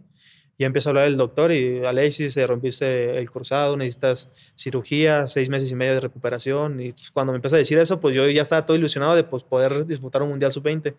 Y 0.57 0.63
empieza 0.63 0.89
a 0.89 0.91
hablar 0.91 1.07
el 1.07 1.17
doctor 1.17 1.51
y 1.51 1.83
Alexis, 1.85 2.33
se 2.33 2.47
rompiste 2.47 3.17
el 3.17 3.29
cruzado, 3.29 3.75
necesitas 3.75 4.29
cirugía, 4.55 5.27
seis 5.27 5.49
meses 5.49 5.69
y 5.69 5.75
medio 5.75 5.93
de 5.93 5.99
recuperación. 5.99 6.79
Y 6.79 6.91
pues, 6.93 7.11
cuando 7.11 7.33
me 7.33 7.37
empieza 7.37 7.57
a 7.57 7.59
decir 7.59 7.77
eso, 7.77 7.99
pues 7.99 8.15
yo 8.15 8.27
ya 8.29 8.41
estaba 8.41 8.65
todo 8.65 8.77
ilusionado 8.77 9.15
de 9.15 9.23
pues, 9.23 9.43
poder 9.43 9.85
disputar 9.85 10.23
un 10.23 10.29
mundial 10.29 10.53
sub-20. 10.53 10.95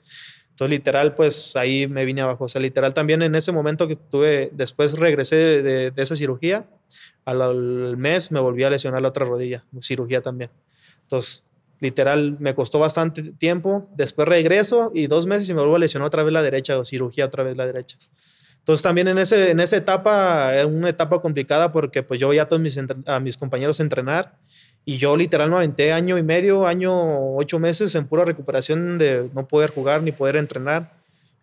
Entonces, 0.50 0.70
literal, 0.70 1.14
pues 1.14 1.56
ahí 1.56 1.86
me 1.86 2.04
vine 2.04 2.20
abajo. 2.20 2.44
O 2.44 2.48
sea, 2.48 2.60
literal, 2.60 2.92
también 2.92 3.22
en 3.22 3.34
ese 3.34 3.52
momento 3.52 3.88
que 3.88 3.96
tuve, 3.96 4.50
después 4.52 4.92
regresé 4.94 5.62
de, 5.62 5.92
esa 5.96 6.16
cirugía, 6.16 6.66
al, 7.24 7.40
al 7.40 7.96
mes 7.96 8.32
me 8.32 8.40
volví 8.40 8.64
a 8.64 8.70
lesionar 8.70 9.00
la 9.00 9.08
otra 9.08 9.24
rodilla, 9.24 9.64
cirugía 9.80 10.20
también. 10.20 10.50
Entonces, 11.02 11.44
literal, 11.80 12.36
me 12.40 12.54
costó 12.54 12.78
bastante 12.78 13.22
tiempo. 13.32 13.88
Después 13.96 14.28
regreso 14.28 14.90
y 14.94 15.06
dos 15.06 15.26
meses 15.26 15.48
y 15.48 15.54
me 15.54 15.60
vuelvo 15.60 15.76
a 15.76 15.78
lesionar 15.78 16.06
otra 16.08 16.22
vez 16.22 16.32
la 16.32 16.42
derecha 16.42 16.78
o 16.78 16.84
cirugía 16.84 17.26
otra 17.26 17.42
vez 17.42 17.56
la 17.56 17.66
derecha. 17.66 17.98
Entonces 18.66 18.82
también 18.82 19.06
en, 19.06 19.18
ese, 19.18 19.52
en 19.52 19.60
esa 19.60 19.76
etapa, 19.76 20.52
era 20.52 20.66
una 20.66 20.88
etapa 20.88 21.20
complicada 21.20 21.70
porque 21.70 22.02
pues 22.02 22.18
yo 22.18 22.28
veía 22.28 22.42
a 22.42 22.48
todos 22.48 22.60
mis, 22.60 22.76
a 23.06 23.20
mis 23.20 23.36
compañeros 23.36 23.78
entrenar 23.78 24.34
y 24.84 24.96
yo 24.96 25.16
literal 25.16 25.50
me 25.50 25.56
aventé 25.56 25.92
año 25.92 26.18
y 26.18 26.24
medio, 26.24 26.66
año, 26.66 27.36
ocho 27.36 27.60
meses 27.60 27.94
en 27.94 28.08
pura 28.08 28.24
recuperación 28.24 28.98
de 28.98 29.30
no 29.32 29.46
poder 29.46 29.70
jugar 29.70 30.02
ni 30.02 30.10
poder 30.10 30.34
entrenar. 30.34 30.92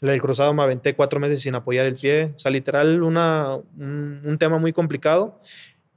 En 0.02 0.10
el 0.10 0.20
cruzado 0.20 0.54
me 0.54 0.64
aventé 0.64 0.96
cuatro 0.96 1.22
meses 1.22 1.42
sin 1.42 1.56
apoyar 1.56 1.86
el 1.86 1.96
pie. 1.96 2.34
O 2.36 2.40
sea, 2.40 2.52
literal 2.52 3.02
una, 3.02 3.56
un, 3.78 4.36
tema 4.38 4.58
muy 4.58 4.74
complicado. 4.74 5.40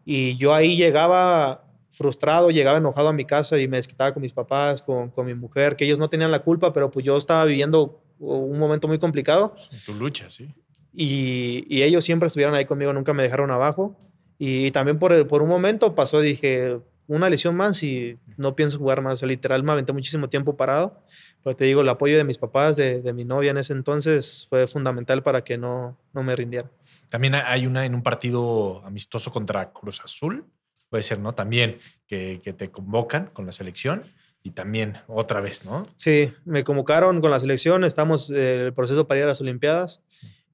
Y 0.05 0.37
yo 0.37 0.55
ahí 0.55 0.77
llegaba 0.77 1.65
frustrado, 1.91 2.53
llegaba 2.53 2.79
enojado 2.79 3.09
a 3.09 3.13
mi 3.13 3.25
casa 3.25 3.59
y 3.59 3.67
me 3.67 3.79
desquitaba 3.79 4.15
con 4.15 4.23
mis 4.23 4.33
papás, 4.33 4.81
con, 4.81 5.11
con 5.11 5.27
mi 5.27 5.35
mujer, 5.35 5.75
que 5.75 5.87
ellos 5.87 5.99
no 5.99 6.09
tenían 6.09 6.31
la 6.31 6.45
culpa, 6.45 6.73
pero 6.73 6.89
pues 6.89 7.05
yo 7.05 7.17
estaba 7.17 7.45
viviendo 7.47 8.01
un 8.21 8.59
momento 8.61 8.87
muy 8.87 8.99
complicado 8.99 9.57
Tu 9.85 9.95
lucha, 9.95 10.31
sí. 10.31 10.55
Y, 10.97 11.65
y 11.69 11.83
ellos 11.83 12.05
siempre 12.05 12.27
estuvieron 12.27 12.55
ahí 12.55 12.65
conmigo, 12.65 12.93
nunca 12.93 13.13
me 13.13 13.23
dejaron 13.23 13.51
abajo. 13.51 13.97
Y, 14.39 14.71
también 14.71 14.99
por, 14.99 15.13
el- 15.13 15.27
por 15.27 15.43
un 15.43 15.49
momento 15.49 15.95
pasó, 15.95 16.21
dije, 16.21 16.79
una 17.07 17.29
lesión 17.31 17.55
más 17.55 17.83
y 17.83 18.19
no 18.37 18.57
pienso 18.57 18.79
jugar 18.79 19.03
más. 19.03 19.15
O 19.15 19.17
sea, 19.19 19.29
literal, 19.29 19.63
me 19.63 19.73
aventé 19.73 19.93
muchísimo 19.93 20.29
tiempo 20.29 20.57
parado. 20.57 21.01
Pero 21.45 21.55
te 21.57 21.65
digo, 21.67 21.81
el 21.83 21.89
apoyo 21.89 22.17
de 22.17 22.25
mis 22.25 22.39
papás, 22.39 22.77
de, 22.77 23.03
de 23.03 23.13
mi 23.13 23.25
novia 23.25 23.51
en 23.53 23.59
ese 23.59 23.73
entonces, 23.73 24.47
fue 24.51 24.67
fundamental 24.67 25.23
para 25.23 25.45
que 25.45 25.57
no, 25.59 25.97
no 26.13 26.23
me 26.23 26.35
rindiera. 26.35 26.71
También 27.09 27.35
hay 27.37 27.67
una 27.67 27.87
en 27.87 27.95
un 27.95 28.03
partido 28.03 28.83
amistoso 28.85 29.31
contra 29.31 29.71
Cruz 29.73 30.01
Azul, 30.03 30.45
puede 30.91 31.03
ser, 31.05 31.21
¿no? 31.21 31.35
También 31.35 31.79
que, 32.09 32.41
que 32.43 32.53
te 32.53 32.71
convocan 32.71 33.27
con 33.33 33.47
la 33.47 33.53
selección 33.53 34.03
y 34.43 34.51
también 34.51 34.95
otra 35.07 35.41
vez, 35.41 35.65
¿no? 35.65 35.87
Sí, 35.97 36.33
me 36.45 36.65
convocaron 36.65 37.21
con 37.21 37.31
la 37.31 37.39
selección, 37.39 37.85
estamos 37.85 38.31
en 38.31 38.61
el 38.61 38.73
proceso 38.75 39.07
para 39.07 39.19
ir 39.21 39.25
a 39.25 39.29
las 39.29 39.41
Olimpiadas 39.41 40.03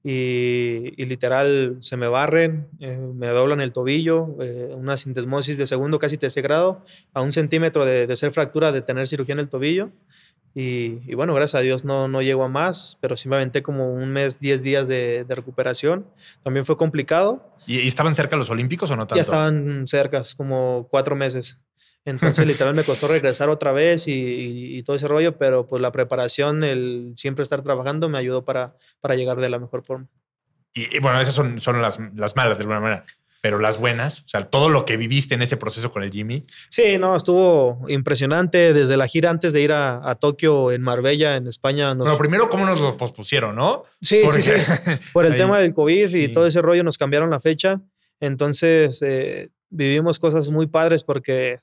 y, 0.03 1.01
y 1.01 1.05
literal 1.05 1.77
se 1.79 1.95
me 1.95 2.07
barren, 2.07 2.67
eh, 2.79 2.97
me 2.97 3.27
doblan 3.27 3.61
el 3.61 3.71
tobillo, 3.71 4.35
eh, 4.41 4.73
una 4.75 4.97
sintesmosis 4.97 5.57
de 5.57 5.65
segundo, 5.65 5.97
casi 5.97 6.17
tercer 6.17 6.43
grado, 6.43 6.83
a 7.13 7.21
un 7.21 7.31
centímetro 7.31 7.85
de, 7.85 8.05
de 8.05 8.15
ser 8.17 8.33
fractura, 8.33 8.71
de 8.73 8.81
tener 8.81 9.07
cirugía 9.07 9.33
en 9.33 9.39
el 9.39 9.49
tobillo. 9.49 9.91
Y, 10.55 10.99
y 11.09 11.15
bueno, 11.15 11.33
gracias 11.33 11.59
a 11.59 11.63
Dios 11.63 11.83
no, 11.83 12.07
no 12.07 12.21
llego 12.21 12.43
a 12.43 12.47
más, 12.49 12.97
pero 13.01 13.15
sí 13.15 13.27
me 13.27 13.37
aventé 13.37 13.63
como 13.63 13.91
un 13.93 14.11
mes, 14.11 14.39
10 14.39 14.61
días 14.61 14.87
de, 14.87 15.23
de 15.23 15.35
recuperación. 15.35 16.05
También 16.43 16.65
fue 16.65 16.77
complicado. 16.77 17.55
¿Y, 17.65 17.79
y 17.79 17.87
estaban 17.87 18.13
cerca 18.13 18.35
los 18.35 18.49
Olímpicos 18.49 18.91
o 18.91 18.95
no 18.95 19.07
tanto? 19.07 19.15
Ya 19.15 19.21
estaban 19.21 19.87
cercas, 19.87 20.35
como 20.35 20.87
cuatro 20.91 21.15
meses. 21.15 21.59
Entonces, 22.05 22.45
literal, 22.47 22.75
me 22.75 22.83
costó 22.83 23.07
regresar 23.07 23.49
otra 23.49 23.71
vez 23.71 24.07
y, 24.07 24.13
y- 24.13 24.77
y 24.77 24.83
todo 24.83 24.95
ese 24.95 25.07
rollo, 25.07 25.37
pero 25.37 25.67
pues 25.67 25.81
la 25.81 25.91
preparación, 25.91 26.63
el 26.63 27.13
siempre 27.15 27.43
estar 27.43 27.61
trabajando, 27.61 28.09
me 28.09 28.17
ayudó 28.17 28.43
para, 28.45 28.75
para 29.01 29.15
llegar 29.15 29.39
de 29.39 29.49
la 29.49 29.59
mejor 29.59 29.83
forma. 29.83 30.07
Y, 30.73 30.95
y 30.95 30.99
bueno, 30.99 31.21
esas 31.21 31.33
son, 31.35 31.59
son 31.61 31.81
las, 31.81 31.99
las 32.15 32.35
malas 32.35 32.57
de 32.57 32.63
alguna 32.63 32.79
manera, 32.79 33.05
pero 33.41 33.59
las 33.59 33.77
buenas, 33.77 34.21
o 34.21 34.27
sea, 34.27 34.41
todo 34.43 34.69
lo 34.69 34.85
que 34.85 34.97
viviste 34.97 35.35
en 35.35 35.41
ese 35.41 35.55
proceso 35.57 35.91
con 35.91 36.01
el 36.01 36.11
Jimmy. 36.11 36.45
Sí, 36.69 36.97
no, 36.97 37.15
estuvo 37.15 37.85
impresionante. 37.89 38.73
Desde 38.73 38.97
la 38.97 39.05
gira 39.07 39.29
antes 39.29 39.53
de 39.53 39.61
ir 39.61 39.71
a, 39.73 40.09
a 40.09 40.15
Tokio, 40.15 40.71
en 40.71 40.81
Marbella, 40.81 41.35
en 41.35 41.47
España. 41.47 41.89
Nos... 41.93 42.05
Bueno, 42.05 42.17
primero, 42.17 42.49
¿cómo 42.49 42.65
nos 42.65 42.79
lo 42.79 42.95
pospusieron, 42.97 43.55
no? 43.55 43.83
sí, 44.01 44.21
sí, 44.31 44.41
sí. 44.41 44.51
Porque- 44.51 44.99
Por 45.13 45.25
el 45.25 45.33
Ahí- 45.33 45.37
tema 45.37 45.59
del 45.59 45.73
COVID 45.73 46.07
sí. 46.07 46.23
y 46.23 46.27
todo 46.29 46.47
ese 46.47 46.61
rollo 46.61 46.83
nos 46.83 46.97
cambiaron 46.97 47.29
la 47.29 47.39
fecha. 47.39 47.81
Entonces 48.19 49.01
eh, 49.05 49.49
vivimos 49.69 50.17
cosas 50.19 50.49
muy 50.49 50.67
padres 50.67 51.03
porque 51.03 51.57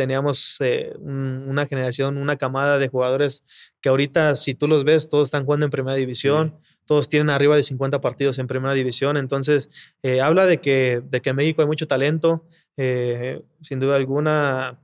teníamos 0.00 0.56
eh, 0.60 0.94
un- 0.98 1.44
una 1.46 1.66
generación, 1.66 2.16
una 2.16 2.36
camada 2.36 2.78
de 2.78 2.88
jugadores 2.88 3.44
que 3.82 3.90
ahorita, 3.90 4.34
si 4.34 4.54
tú 4.54 4.66
los 4.66 4.84
ves, 4.84 5.08
todos 5.10 5.28
están 5.28 5.44
jugando 5.44 5.66
en 5.66 5.70
primera 5.70 5.94
división, 5.96 6.54
todos 6.86 7.06
tienen 7.08 7.28
arriba 7.28 7.54
de 7.54 7.62
50 7.62 8.00
partidos 8.00 8.38
en 8.38 8.46
primera 8.46 8.72
división. 8.72 9.16
Entonces, 9.18 9.68
eh, 10.02 10.22
habla 10.22 10.46
de 10.46 10.56
que, 10.58 11.02
de 11.04 11.20
que 11.20 11.30
en 11.30 11.36
México 11.36 11.60
hay 11.62 11.68
mucho 11.68 11.86
talento. 11.86 12.44
eh, 12.82 13.42
sin 13.60 13.78
duda 13.78 13.96
alguna, 13.96 14.78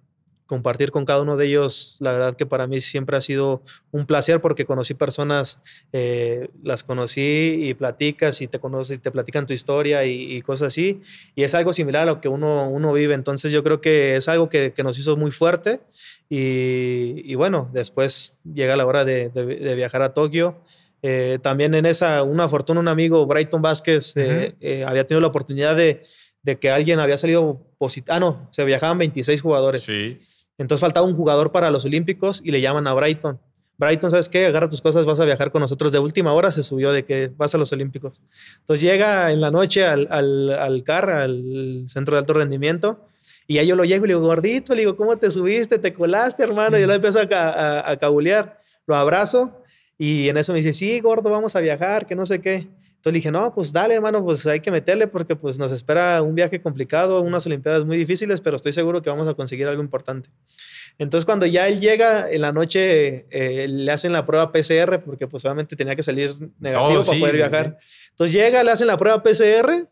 compartir 0.46 0.90
con 0.90 1.04
cada 1.04 1.20
uno 1.20 1.36
de 1.36 1.46
ellos, 1.46 1.96
la 2.00 2.12
verdad 2.12 2.36
que 2.36 2.46
para 2.46 2.66
mí 2.66 2.80
siempre 2.80 3.16
ha 3.16 3.20
sido 3.20 3.62
un 3.90 4.06
placer 4.06 4.40
porque 4.40 4.64
conocí 4.64 4.94
personas, 4.94 5.60
eh, 5.92 6.48
las 6.62 6.84
conocí 6.84 7.58
y 7.60 7.74
platicas 7.74 8.40
y 8.40 8.46
te 8.46 8.60
conoces 8.60 8.98
y 8.98 9.00
te 9.00 9.10
platican 9.10 9.46
tu 9.46 9.52
historia 9.52 10.04
y, 10.04 10.40
cosas 10.42 10.68
así. 10.68 11.00
Y 11.34 11.42
es 11.42 11.54
algo 11.54 11.72
similar 11.72 12.02
a 12.02 12.12
lo 12.12 12.20
que 12.20 12.28
uno, 12.28 12.70
uno 12.70 12.92
vive. 12.92 13.14
Entonces 13.14 13.52
yo 13.52 13.64
creo 13.64 13.80
que 13.80 14.16
es 14.16 14.28
algo 14.28 14.48
que, 14.48 14.72
que 14.72 14.82
nos 14.82 14.98
hizo 14.98 15.16
muy 15.16 15.32
fuerte. 15.32 15.80
Y, 16.28 17.22
y, 17.24 17.34
bueno, 17.34 17.68
después 17.72 18.38
llega 18.44 18.76
la 18.76 18.86
hora 18.86 19.04
de, 19.04 19.30
de, 19.30 19.74
viajar 19.74 20.02
a 20.02 20.14
Tokio. 20.14 20.62
Eh, 21.02 21.38
también 21.42 21.74
en 21.74 21.86
esa, 21.86 22.22
una 22.22 22.48
fortuna, 22.48 22.80
un 22.80 22.88
amigo, 22.88 23.26
Brighton 23.26 23.62
Vázquez, 23.62 24.14
eh, 24.16 24.84
había 24.86 25.06
tenido 25.06 25.20
la 25.20 25.28
oportunidad 25.28 25.76
de, 25.76 26.02
de 26.46 26.58
que 26.60 26.70
alguien 26.70 27.00
había 27.00 27.18
salido 27.18 27.60
positivo. 27.76 28.14
Ah, 28.14 28.20
no, 28.20 28.48
se 28.52 28.64
viajaban 28.64 28.98
26 28.98 29.42
jugadores. 29.42 29.82
Sí. 29.82 30.18
Entonces 30.58 30.80
faltaba 30.80 31.06
un 31.06 31.14
jugador 31.14 31.52
para 31.52 31.70
los 31.70 31.84
Olímpicos 31.84 32.40
y 32.44 32.50
le 32.50 32.60
llaman 32.60 32.86
a 32.86 32.94
Brighton. 32.94 33.40
Brighton, 33.78 34.10
¿sabes 34.10 34.28
qué? 34.28 34.46
Agarra 34.46 34.68
tus 34.68 34.80
cosas, 34.80 35.04
vas 35.04 35.20
a 35.20 35.24
viajar 35.24 35.50
con 35.52 35.60
nosotros. 35.60 35.92
De 35.92 35.98
última 35.98 36.32
hora 36.32 36.50
se 36.50 36.62
subió 36.62 36.92
de 36.92 37.04
que 37.04 37.30
vas 37.36 37.54
a 37.54 37.58
los 37.58 37.72
Olímpicos. 37.72 38.22
Entonces 38.60 38.82
llega 38.82 39.32
en 39.32 39.40
la 39.40 39.50
noche 39.50 39.84
al, 39.84 40.08
al, 40.10 40.50
al 40.50 40.82
CAR, 40.82 41.10
al 41.10 41.84
Centro 41.86 42.16
de 42.16 42.20
Alto 42.20 42.32
Rendimiento, 42.32 43.04
y 43.46 43.58
ahí 43.58 43.66
yo 43.66 43.76
lo 43.76 43.84
llego 43.84 44.04
y 44.06 44.08
le 44.08 44.14
digo, 44.14 44.26
gordito, 44.26 44.74
le 44.74 44.80
digo, 44.80 44.96
¿cómo 44.96 45.16
te 45.18 45.30
subiste? 45.30 45.78
¿Te 45.78 45.92
colaste, 45.92 46.42
hermano? 46.42 46.78
Y 46.78 46.82
él 46.82 46.90
empieza 46.90 47.28
a, 47.30 47.90
a 47.90 47.96
cabulear. 47.96 48.60
Lo 48.86 48.96
abrazo 48.96 49.62
y 49.98 50.28
en 50.28 50.36
eso 50.36 50.52
me 50.52 50.58
dice, 50.58 50.72
sí, 50.72 50.98
gordo, 51.00 51.30
vamos 51.30 51.54
a 51.54 51.60
viajar, 51.60 52.06
que 52.06 52.16
no 52.16 52.26
sé 52.26 52.40
qué. 52.40 52.68
Entonces 53.06 53.22
le 53.22 53.30
dije, 53.30 53.30
no, 53.30 53.54
pues 53.54 53.72
dale, 53.72 53.94
hermano, 53.94 54.24
pues 54.24 54.44
hay 54.48 54.58
que 54.58 54.72
meterle 54.72 55.06
porque 55.06 55.36
pues 55.36 55.60
nos 55.60 55.70
espera 55.70 56.22
un 56.22 56.34
viaje 56.34 56.60
complicado, 56.60 57.20
unas 57.20 57.46
Olimpiadas 57.46 57.84
muy 57.84 57.96
difíciles, 57.96 58.40
pero 58.40 58.56
estoy 58.56 58.72
seguro 58.72 59.00
que 59.00 59.08
vamos 59.08 59.28
a 59.28 59.34
conseguir 59.34 59.68
algo 59.68 59.80
importante. 59.80 60.28
Entonces 60.98 61.24
cuando 61.24 61.46
ya 61.46 61.68
él 61.68 61.78
llega 61.78 62.28
en 62.28 62.40
la 62.40 62.50
noche, 62.50 63.26
eh, 63.30 63.68
le 63.68 63.92
hacen 63.92 64.10
la 64.10 64.24
prueba 64.24 64.50
PCR 64.50 65.04
porque 65.04 65.28
pues 65.28 65.44
obviamente 65.44 65.76
tenía 65.76 65.94
que 65.94 66.02
salir 66.02 66.32
negativo 66.58 67.04
para 67.04 67.18
poder 67.20 67.36
viajar. 67.36 67.78
Entonces 68.10 68.34
llega, 68.34 68.64
le 68.64 68.72
hacen 68.72 68.88
la 68.88 68.98
prueba 68.98 69.22
PCR 69.22 69.88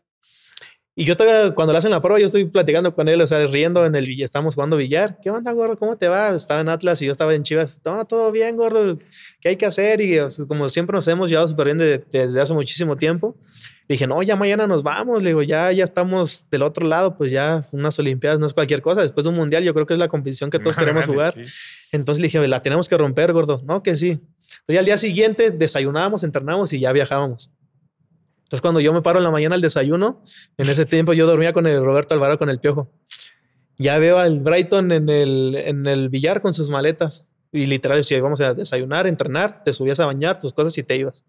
y 0.97 1.03
yo 1.03 1.17
todavía, 1.17 1.53
cuando 1.53 1.73
le 1.73 1.79
hacen 1.79 1.91
la 1.91 2.01
prueba, 2.01 2.19
yo 2.19 2.27
estoy 2.27 2.45
platicando 2.45 2.93
con 2.93 3.09
él, 3.09 3.19
o 3.19 3.27
sea, 3.27 3.45
riendo 3.47 3.85
en 3.85 3.95
el 3.95 4.05
billar, 4.05 4.23
estamos 4.23 4.55
jugando 4.55 4.77
billar. 4.77 5.19
¿Qué 5.21 5.29
onda, 5.29 5.51
gordo? 5.51 5.77
¿Cómo 5.77 5.97
te 5.97 6.07
va? 6.07 6.29
Estaba 6.29 6.61
en 6.61 6.69
Atlas 6.69 7.01
y 7.01 7.05
yo 7.05 7.11
estaba 7.11 7.35
en 7.35 7.43
Chivas. 7.43 7.81
No, 7.83 8.05
todo 8.05 8.31
bien, 8.31 8.55
gordo. 8.55 8.97
¿Qué 9.41 9.49
hay 9.49 9.55
que 9.57 9.65
hacer? 9.65 9.99
Y 9.99 10.17
como 10.47 10.69
siempre 10.69 10.95
nos 10.95 11.05
hemos 11.09 11.29
llevado 11.29 11.49
súper 11.49 11.75
bien 11.75 11.77
desde 12.11 12.39
hace 12.39 12.53
muchísimo 12.53 12.95
tiempo. 12.95 13.35
Le 13.87 13.95
dije, 13.95 14.07
no, 14.07 14.21
ya 14.23 14.37
mañana 14.37 14.67
nos 14.67 14.83
vamos. 14.83 15.21
Le 15.21 15.31
digo, 15.31 15.43
ya, 15.43 15.69
ya 15.73 15.83
estamos 15.83 16.47
del 16.49 16.63
otro 16.63 16.87
lado, 16.87 17.17
pues 17.17 17.29
ya 17.29 17.61
unas 17.73 17.99
Olimpiadas 17.99 18.39
no 18.39 18.45
es 18.45 18.53
cualquier 18.53 18.81
cosa. 18.81 19.01
Después 19.01 19.25
de 19.25 19.31
un 19.31 19.35
mundial, 19.35 19.63
yo 19.63 19.73
creo 19.73 19.85
que 19.85 19.93
es 19.93 19.99
la 19.99 20.07
competición 20.07 20.49
que 20.49 20.59
todos 20.59 20.75
queremos 20.77 21.05
jugar. 21.05 21.35
Entonces 21.91 22.21
le 22.21 22.27
dije, 22.27 22.47
la 22.47 22.61
tenemos 22.61 22.87
que 22.87 22.97
romper, 22.97 23.33
gordo. 23.33 23.61
No, 23.65 23.83
que 23.83 23.97
sí. 23.97 24.21
Entonces 24.59 24.79
al 24.79 24.85
día 24.85 24.97
siguiente 24.97 25.51
desayunábamos, 25.51 26.23
entrenábamos 26.23 26.71
y 26.71 26.79
ya 26.79 26.93
viajábamos. 26.93 27.51
Entonces, 28.45 28.61
cuando 28.61 28.79
yo 28.79 28.93
me 28.93 29.01
paro 29.01 29.17
en 29.17 29.23
la 29.23 29.31
mañana 29.31 29.55
al 29.55 29.61
desayuno, 29.61 30.23
en 30.57 30.69
ese 30.69 30.85
tiempo 30.85 31.13
yo 31.13 31.25
dormía 31.25 31.51
con 31.51 31.65
el 31.65 31.83
Roberto 31.83 32.13
Alvaro 32.13 32.37
con 32.37 32.51
el 32.51 32.59
piojo. 32.59 32.91
Ya 33.77 33.97
veo 33.97 34.19
al 34.19 34.39
Brighton 34.39 34.91
en 34.91 35.09
el, 35.09 35.55
en 35.55 35.87
el 35.87 36.09
billar 36.09 36.41
con 36.41 36.53
sus 36.53 36.69
maletas. 36.69 37.25
Y 37.51 37.65
literal, 37.65 38.03
si 38.03 38.13
íbamos 38.13 38.41
a 38.41 38.53
desayunar, 38.53 39.07
entrenar, 39.07 39.63
te 39.63 39.73
subías 39.73 39.99
a 39.99 40.05
bañar 40.05 40.37
tus 40.37 40.53
cosas 40.53 40.77
y 40.77 40.83
te 40.83 40.95
ibas. 40.95 41.25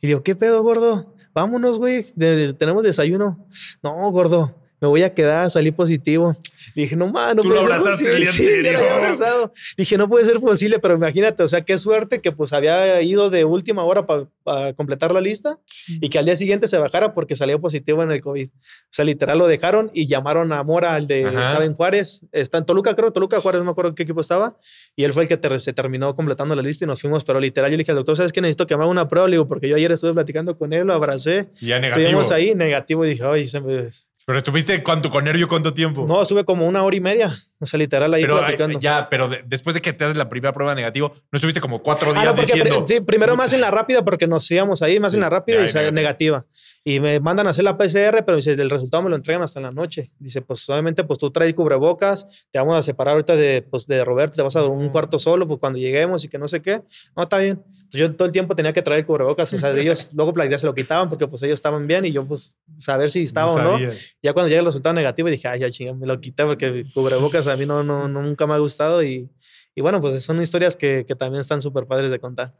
Y 0.00 0.06
digo, 0.06 0.22
¿qué 0.22 0.36
pedo, 0.36 0.62
gordo? 0.62 1.14
Vámonos, 1.34 1.78
güey. 1.78 2.04
tenemos 2.14 2.84
desayuno. 2.84 3.48
No, 3.82 4.10
gordo, 4.12 4.54
me 4.82 4.88
voy 4.88 5.04
a 5.04 5.14
quedar, 5.14 5.48
salí 5.48 5.70
positivo. 5.70 6.36
Dije, 6.74 6.96
no, 6.96 7.06
mano, 7.06 7.42
Tú 7.42 7.50
lo 7.50 7.60
abrazaste 7.60 8.16
el 8.16 8.62
día 8.62 8.96
abrazado. 8.96 9.52
Dije, 9.76 9.96
no 9.96 10.08
puede 10.08 10.24
ser 10.24 10.40
posible, 10.40 10.80
pero 10.80 10.94
imagínate, 10.94 11.42
o 11.44 11.48
sea, 11.48 11.60
qué 11.60 11.78
suerte 11.78 12.20
que 12.20 12.32
pues 12.32 12.52
había 12.52 13.00
ido 13.02 13.30
de 13.30 13.44
última 13.44 13.84
hora 13.84 14.06
para 14.06 14.72
completar 14.72 15.12
la 15.12 15.20
lista 15.20 15.58
y 15.86 16.08
que 16.08 16.18
al 16.18 16.24
día 16.24 16.34
siguiente 16.34 16.66
se 16.66 16.78
bajara 16.78 17.14
porque 17.14 17.36
salió 17.36 17.60
positivo 17.60 18.02
en 18.02 18.10
el 18.10 18.20
COVID. 18.20 18.48
O 18.48 18.50
sea, 18.90 19.04
literal 19.04 19.38
lo 19.38 19.46
dejaron 19.46 19.88
y 19.94 20.08
llamaron 20.08 20.52
a 20.52 20.64
Mora, 20.64 20.94
al 20.94 21.06
de, 21.06 21.30
¿saben? 21.30 21.74
Juárez. 21.74 22.26
Está 22.32 22.58
en 22.58 22.66
Toluca, 22.66 22.96
creo, 22.96 23.12
Toluca, 23.12 23.40
Juárez, 23.40 23.60
no 23.60 23.66
me 23.66 23.70
acuerdo 23.70 23.94
qué 23.94 24.02
equipo 24.02 24.20
estaba. 24.20 24.58
Y 24.96 25.04
él 25.04 25.12
fue 25.12 25.24
el 25.24 25.28
que 25.28 25.58
se 25.60 25.72
terminó 25.72 26.12
completando 26.14 26.56
la 26.56 26.62
lista 26.62 26.84
y 26.84 26.88
nos 26.88 27.00
fuimos, 27.00 27.22
pero 27.22 27.38
literal 27.38 27.70
yo 27.70 27.76
le 27.76 27.82
dije 27.82 27.92
al 27.92 27.96
doctor, 27.98 28.16
¿sabes 28.16 28.32
qué? 28.32 28.40
Necesito 28.40 28.66
que 28.66 28.76
me 28.76 28.82
haga 28.82 28.90
una 28.90 29.06
prueba, 29.06 29.28
le 29.28 29.34
digo, 29.34 29.46
porque 29.46 29.68
yo 29.68 29.76
ayer 29.76 29.92
estuve 29.92 30.12
platicando 30.12 30.58
con 30.58 30.72
él, 30.72 30.88
lo 30.88 30.94
abracé. 30.94 31.50
Y 31.60 31.66
ya 31.66 31.78
negativo. 31.78 32.00
Estuvimos 32.00 32.32
ahí, 32.32 32.54
negativo, 32.56 33.04
y 33.04 33.10
dije, 33.10 33.22
ay, 33.24 33.46
se 33.46 33.60
me 33.60 33.88
pero 34.26 34.38
estuviste 34.38 34.82
con 35.10 35.24
nervio 35.24 35.48
cuánto 35.48 35.74
tiempo? 35.74 36.04
No, 36.06 36.22
estuve 36.22 36.44
como 36.44 36.66
una 36.66 36.82
hora 36.82 36.96
y 36.96 37.00
media. 37.00 37.32
O 37.62 37.66
sea, 37.66 37.78
literal 37.78 38.12
ahí 38.12 38.22
pero, 38.22 38.38
platicando. 38.38 38.80
Ya, 38.80 39.08
pero 39.08 39.30
después 39.46 39.74
de 39.74 39.80
que 39.80 39.92
te 39.92 40.04
haces 40.04 40.16
la 40.16 40.28
primera 40.28 40.52
prueba 40.52 40.74
negativo, 40.74 41.12
no 41.30 41.36
estuviste 41.36 41.60
como 41.60 41.80
cuatro 41.80 42.12
ah, 42.16 42.20
días 42.20 42.36
diciendo. 42.36 42.84
sí, 42.84 43.00
primero 43.00 43.36
más 43.36 43.52
en 43.52 43.60
la 43.60 43.70
rápida 43.70 44.04
porque 44.04 44.26
nos 44.26 44.50
íbamos 44.50 44.82
ahí, 44.82 44.98
más 44.98 45.14
en 45.14 45.20
la 45.20 45.30
rápida 45.30 45.64
y 45.64 45.68
sale 45.68 45.92
negativa. 45.92 46.44
Y 46.82 46.98
me 46.98 47.20
mandan 47.20 47.46
a 47.46 47.50
hacer 47.50 47.64
la 47.64 47.78
PCR, 47.78 48.24
pero 48.26 48.34
dice, 48.34 48.52
el 48.52 48.68
resultado 48.68 49.04
me 49.04 49.10
lo 49.10 49.14
entregan 49.14 49.42
hasta 49.42 49.60
la 49.60 49.70
noche. 49.70 50.10
Dice, 50.18 50.42
pues 50.42 50.68
obviamente, 50.68 51.04
pues 51.04 51.20
tú 51.20 51.30
traes 51.30 51.54
cubrebocas, 51.54 52.26
te 52.50 52.58
vamos 52.58 52.76
a 52.76 52.82
separar 52.82 53.12
ahorita 53.12 53.36
de, 53.36 53.62
pues, 53.62 53.86
de 53.86 54.04
Roberto, 54.04 54.34
te 54.34 54.42
vas 54.42 54.56
a 54.56 54.64
un 54.64 54.88
cuarto 54.88 55.20
solo, 55.20 55.46
pues 55.46 55.60
cuando 55.60 55.78
lleguemos 55.78 56.24
y 56.24 56.28
que 56.28 56.38
no 56.38 56.48
sé 56.48 56.60
qué. 56.60 56.82
No, 57.16 57.22
está 57.22 57.38
bien. 57.38 57.62
Entonces 57.92 58.08
yo 58.08 58.16
todo 58.16 58.24
el 58.24 58.32
tiempo 58.32 58.56
tenía 58.56 58.72
que 58.72 58.80
traer 58.80 59.00
el 59.00 59.06
cubrebocas, 59.06 59.52
o 59.52 59.58
sea, 59.58 59.70
ellos 59.78 60.08
luego 60.14 60.32
ya 60.48 60.56
se 60.56 60.66
lo 60.66 60.74
quitaban 60.74 61.10
porque 61.10 61.26
pues 61.26 61.42
ellos 61.42 61.54
estaban 61.54 61.86
bien 61.86 62.06
y 62.06 62.10
yo 62.10 62.26
pues 62.26 62.56
saber 62.78 63.10
si 63.10 63.22
estaba 63.22 63.52
o 63.52 63.58
no. 63.62 63.78
Ya 64.22 64.32
cuando 64.32 64.48
llega 64.48 64.60
el 64.60 64.66
resultado 64.66 64.94
negativo 64.94 65.28
dije, 65.28 65.46
ay, 65.46 65.60
ya 65.60 65.70
chingada, 65.70 65.98
me 65.98 66.06
lo 66.06 66.18
quité 66.18 66.44
porque 66.44 66.82
cubrebocas 66.94 67.46
a 67.52 67.56
mí 67.56 67.66
no, 67.66 67.82
no, 67.82 68.08
nunca 68.08 68.46
me 68.46 68.54
ha 68.54 68.58
gustado 68.58 69.02
y, 69.02 69.30
y 69.74 69.80
bueno, 69.80 70.00
pues 70.00 70.24
son 70.24 70.40
historias 70.40 70.76
que, 70.76 71.04
que 71.06 71.14
también 71.14 71.40
están 71.40 71.60
súper 71.60 71.86
padres 71.86 72.10
de 72.10 72.18
contar. 72.18 72.54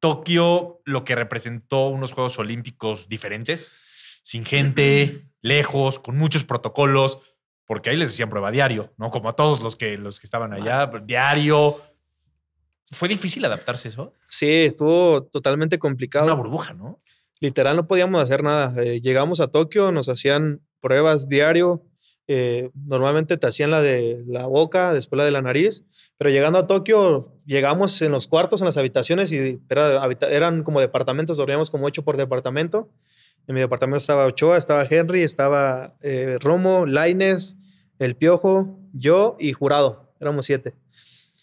Tokio, 0.00 0.82
lo 0.84 1.04
que 1.04 1.14
representó 1.14 1.88
unos 1.88 2.12
Juegos 2.12 2.38
Olímpicos 2.38 3.08
diferentes, 3.08 3.70
sin 4.22 4.44
gente, 4.44 5.30
lejos, 5.40 5.98
con 5.98 6.16
muchos 6.16 6.44
protocolos, 6.44 7.18
porque 7.66 7.90
ahí 7.90 7.96
les 7.96 8.08
decían 8.08 8.28
prueba 8.28 8.50
diario, 8.50 8.90
¿no? 8.98 9.10
Como 9.10 9.28
a 9.28 9.32
todos 9.32 9.62
los 9.62 9.76
que, 9.76 9.96
los 9.96 10.20
que 10.20 10.26
estaban 10.26 10.52
allá, 10.52 10.90
diario. 11.04 11.80
¿Fue 12.90 13.08
difícil 13.08 13.44
adaptarse 13.44 13.88
eso? 13.88 14.12
Sí, 14.28 14.50
estuvo 14.50 15.24
totalmente 15.24 15.78
complicado. 15.78 16.26
Una 16.26 16.34
burbuja, 16.34 16.74
¿no? 16.74 17.00
Literal, 17.40 17.76
no 17.76 17.86
podíamos 17.86 18.22
hacer 18.22 18.42
nada. 18.42 18.82
Eh, 18.82 19.00
llegamos 19.00 19.40
a 19.40 19.48
Tokio, 19.48 19.90
nos 19.92 20.08
hacían 20.08 20.60
pruebas 20.80 21.28
diario. 21.28 21.82
Eh, 22.26 22.70
normalmente 22.74 23.36
te 23.36 23.46
hacían 23.46 23.70
la 23.70 23.82
de 23.82 24.24
la 24.26 24.46
boca, 24.46 24.92
después 24.92 25.18
la 25.18 25.24
de 25.24 25.30
la 25.30 25.42
nariz, 25.42 25.84
pero 26.16 26.30
llegando 26.30 26.58
a 26.58 26.66
Tokio, 26.66 27.32
llegamos 27.44 28.00
en 28.02 28.12
los 28.12 28.28
cuartos, 28.28 28.60
en 28.60 28.66
las 28.66 28.76
habitaciones, 28.76 29.32
y 29.32 29.60
eran 30.30 30.62
como 30.62 30.80
departamentos, 30.80 31.36
dormíamos 31.36 31.70
como 31.70 31.86
ocho 31.86 32.02
por 32.02 32.16
departamento. 32.16 32.88
En 33.46 33.54
mi 33.54 33.60
departamento 33.60 33.98
estaba 33.98 34.24
Ochoa, 34.24 34.56
estaba 34.56 34.86
Henry, 34.88 35.22
estaba 35.22 35.96
eh, 36.00 36.38
Romo, 36.40 36.86
Laines, 36.86 37.56
El 37.98 38.16
Piojo, 38.16 38.78
yo 38.94 39.36
y 39.38 39.52
Jurado. 39.52 40.14
Éramos 40.18 40.46
siete. 40.46 40.74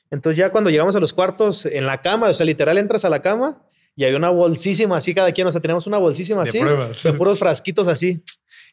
Entonces 0.09 0.37
ya 0.37 0.51
cuando 0.51 0.69
llegamos 0.69 0.95
a 0.95 0.99
los 0.99 1.13
cuartos, 1.13 1.65
en 1.65 1.85
la 1.85 2.01
cama, 2.01 2.29
o 2.29 2.33
sea, 2.33 2.45
literal 2.45 2.77
entras 2.77 3.05
a 3.05 3.09
la 3.09 3.21
cama 3.21 3.61
y 3.95 4.03
hay 4.03 4.13
una 4.13 4.29
bolsísima 4.29 4.97
así, 4.97 5.13
cada 5.13 5.31
quien, 5.31 5.45
o 5.47 5.51
sea, 5.51 5.61
tenemos 5.61 5.85
una 5.85 5.99
bolsísima 5.99 6.43
así, 6.43 6.59
de 6.59 7.13
puros 7.13 7.39
frasquitos 7.39 7.87
así. 7.87 8.23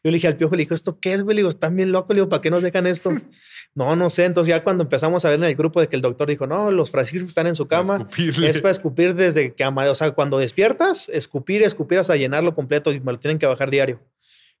Yo 0.03 0.11
le 0.11 0.15
dije 0.15 0.27
al 0.27 0.37
piojo, 0.37 0.55
le 0.55 0.63
dije, 0.63 0.73
¿esto 0.73 0.99
qué 0.99 1.13
es, 1.13 1.23
güey? 1.23 1.35
Le 1.35 1.39
digo, 1.39 1.49
están 1.49 1.75
bien 1.75 1.91
locos, 1.91 2.15
le 2.15 2.21
digo, 2.21 2.29
¿para 2.29 2.41
qué 2.41 2.49
nos 2.49 2.63
dejan 2.63 2.87
esto? 2.87 3.11
no, 3.75 3.95
no 3.95 4.09
sé. 4.09 4.25
Entonces 4.25 4.49
ya 4.49 4.63
cuando 4.63 4.83
empezamos 4.83 5.25
a 5.25 5.29
ver 5.29 5.39
en 5.39 5.45
el 5.45 5.55
grupo 5.55 5.81
de 5.81 5.87
que 5.87 5.95
el 5.95 6.01
doctor 6.01 6.27
dijo, 6.27 6.47
no, 6.47 6.71
los 6.71 6.91
que 6.91 6.99
están 6.99 7.47
en 7.47 7.55
su 7.55 7.67
cama 7.67 8.07
es 8.17 8.61
para 8.61 8.71
escupir 8.71 9.15
desde 9.15 9.53
que, 9.53 9.65
o 9.65 9.95
sea, 9.95 10.11
cuando 10.11 10.37
despiertas, 10.37 11.09
escupir, 11.09 11.63
escupir 11.63 11.99
hasta 11.99 12.15
llenarlo 12.15 12.55
completo 12.55 12.91
y 12.91 12.99
me 12.99 13.11
lo 13.11 13.19
tienen 13.19 13.39
que 13.39 13.45
bajar 13.45 13.69
diario 13.69 13.99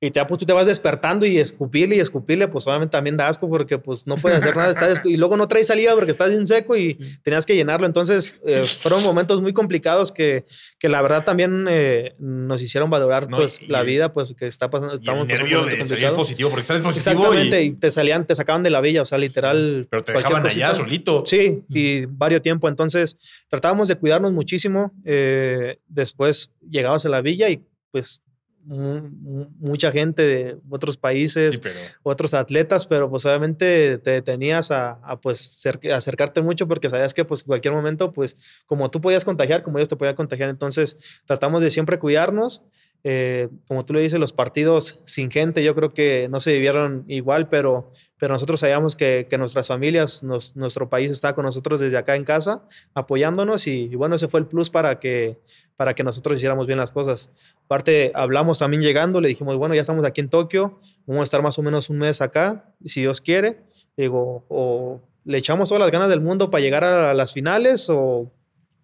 y 0.01 0.11
te, 0.11 0.23
pues, 0.23 0.39
tú 0.39 0.45
te 0.45 0.53
vas 0.53 0.65
despertando 0.65 1.25
y 1.25 1.37
escupirle 1.37 1.97
y 1.97 1.99
escupirle, 1.99 2.47
pues 2.47 2.65
obviamente 2.67 2.93
también 2.93 3.17
da 3.17 3.27
asco 3.27 3.49
porque 3.49 3.77
pues 3.79 4.07
no 4.07 4.15
puedes 4.15 4.39
hacer 4.39 4.55
nada. 4.55 4.73
y 5.03 5.17
luego 5.17 5.35
no 5.35 5.45
traes 5.49 5.67
salida 5.67 5.93
porque 5.93 6.11
estás 6.11 6.31
en 6.31 6.47
seco 6.47 6.77
y 6.77 6.93
tenías 7.21 7.45
que 7.45 7.53
llenarlo. 7.53 7.85
Entonces 7.85 8.39
eh, 8.45 8.63
fueron 8.63 9.03
momentos 9.03 9.41
muy 9.41 9.51
complicados 9.51 10.13
que, 10.13 10.45
que 10.77 10.87
la 10.87 11.01
verdad 11.01 11.25
también 11.25 11.67
eh, 11.69 12.15
nos 12.17 12.61
hicieron 12.61 12.89
valorar 12.89 13.27
pues 13.27 13.67
la 13.67 13.81
vida 13.83 14.13
pues 14.13 14.33
que 14.35 14.47
está 14.47 14.69
pasando. 14.69 14.95
Estamos 14.95 15.27
el 15.27 15.37
nervio 15.37 15.65
de 15.65 15.83
salir 15.83 16.13
positivo 16.13 16.49
porque 16.49 16.61
estás 16.61 16.79
positivo. 16.79 17.15
Exactamente, 17.15 17.61
y... 17.63 17.71
te 17.71 17.91
salían, 17.91 18.25
te 18.25 18.35
sacaban 18.35 18.63
de 18.63 18.69
la 18.69 18.79
villa, 18.79 19.01
o 19.01 19.05
sea, 19.05 19.17
literal. 19.17 19.85
Pero 19.89 20.05
te 20.05 20.13
dejaban 20.13 20.45
allá 20.45 20.73
solito. 20.75 21.23
Sí, 21.25 21.63
y 21.67 22.05
varios 22.05 22.41
tiempo. 22.41 22.69
Entonces 22.69 23.17
tratábamos 23.49 23.89
de 23.89 23.95
cuidarnos 23.95 24.31
muchísimo. 24.31 24.93
Eh, 25.03 25.79
después 25.89 26.51
llegabas 26.69 27.05
a 27.05 27.09
la 27.09 27.19
villa 27.21 27.49
y 27.49 27.61
pues 27.91 28.23
mucha 28.65 29.91
gente 29.91 30.21
de 30.21 30.57
otros 30.69 30.97
países, 30.97 31.59
otros 32.03 32.33
atletas, 32.33 32.85
pero 32.85 33.09
pues 33.09 33.25
obviamente 33.25 33.97
te 33.97 34.11
detenías 34.11 34.71
a, 34.71 35.19
pues 35.21 35.65
acercarte 35.91 36.41
mucho 36.41 36.67
porque 36.67 36.89
sabías 36.89 37.13
que 37.13 37.25
pues 37.25 37.43
cualquier 37.43 37.73
momento 37.73 38.11
pues 38.13 38.37
como 38.65 38.91
tú 38.91 39.01
podías 39.01 39.25
contagiar, 39.25 39.63
como 39.63 39.77
ellos 39.77 39.87
te 39.87 39.95
podían 39.95 40.15
contagiar, 40.15 40.49
entonces 40.49 40.97
tratamos 41.25 41.61
de 41.61 41.69
siempre 41.71 41.99
cuidarnos 41.99 42.61
Eh, 43.03 43.47
como 43.67 43.85
tú 43.85 43.93
le 43.93 44.01
dices, 44.01 44.19
los 44.19 44.33
partidos 44.33 44.99
sin 45.05 45.31
gente 45.31 45.63
yo 45.63 45.73
creo 45.73 45.93
que 45.93 46.27
no 46.29 46.39
se 46.39 46.51
vivieron 46.51 47.05
igual, 47.07 47.47
pero, 47.47 47.93
pero 48.17 48.33
nosotros 48.33 48.59
sabíamos 48.59 48.97
que, 48.97 49.27
que 49.29 49.37
nuestras 49.37 49.67
familias, 49.67 50.21
nuestro 50.23 50.89
país 50.89 51.09
está 51.09 51.33
con 51.33 51.45
nosotros 51.45 51.79
desde 51.79 51.97
acá 51.97 52.15
en 52.15 52.25
casa, 52.25 52.67
apoyándonos 52.93 53.67
y, 53.67 53.95
bueno, 53.95 54.15
ese 54.15 54.27
fue 54.27 54.41
el 54.41 54.47
plus 54.47 54.69
para 54.69 54.99
que, 54.99 55.37
para 55.77 55.93
que 55.93 56.03
nosotros 56.03 56.37
hiciéramos 56.37 56.67
bien 56.67 56.77
las 56.77 56.91
cosas. 56.91 57.31
Aparte, 57.65 58.11
hablamos 58.15 58.59
también 58.59 58.81
llegando, 58.81 59.21
le 59.21 59.29
dijimos, 59.29 59.55
bueno, 59.55 59.75
ya 59.75 59.81
estamos 59.81 60.03
aquí 60.03 60.19
en 60.19 60.29
Tokio, 60.29 60.79
vamos 61.05 61.21
a 61.21 61.23
estar 61.23 61.41
más 61.41 61.57
o 61.57 61.63
menos 61.63 61.89
un 61.89 61.99
mes 61.99 62.21
acá, 62.21 62.73
si 62.83 63.01
Dios 63.01 63.21
quiere, 63.21 63.61
digo, 63.95 64.43
o 64.49 65.01
le 65.23 65.37
echamos 65.37 65.69
todas 65.69 65.81
las 65.81 65.91
ganas 65.91 66.09
del 66.09 66.21
mundo 66.21 66.49
para 66.49 66.61
llegar 66.61 66.83
a 66.83 67.13
las 67.13 67.31
finales 67.31 67.89
o 67.89 68.31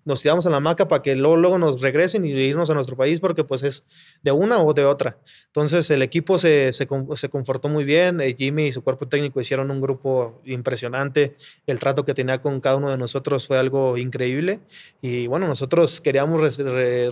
nos 0.06 0.22
tiramos 0.22 0.46
a 0.46 0.50
la 0.50 0.60
maca 0.60 0.88
para 0.88 1.02
que 1.02 1.16
luego, 1.16 1.58
nos 1.58 1.82
regresen 1.82 2.26
y 2.26 2.30
irnos 2.30 2.70
a 2.70 2.74
nuestro 2.74 2.96
país 2.96 3.20
porque 3.20 3.44
pues 3.44 3.64
es 3.64 3.86
de 4.22 4.32
una 4.32 4.60
o 4.60 4.74
de 4.74 4.86
otra. 4.86 5.18
Entonces 5.48 5.90
el 5.90 6.02
equipo 6.02 6.38
se, 6.38 6.72
se, 6.72 6.88
se, 7.16 7.30
confortó 7.30 7.68
muy 7.68 7.84
bien, 7.84 8.22
eh, 8.22 8.36
Jimmy 8.38 8.68
y 8.68 8.72
su 8.72 8.84
cuerpo 8.84 9.08
técnico 9.08 9.42
hicieron 9.42 9.72
un 9.72 9.82
grupo 9.82 10.40
impresionante, 10.46 11.36
el 11.66 11.80
trato 11.80 12.06
que 12.06 12.14
tenía 12.14 12.40
con 12.40 12.62
cada 12.62 12.78
uno 12.78 12.92
de 12.92 12.98
nosotros 12.98 13.48
fue 13.48 13.58
algo 13.58 13.98
increíble 13.98 14.62
y 15.02 15.28
bueno, 15.28 15.48
nosotros 15.48 16.00
queríamos 16.02 16.58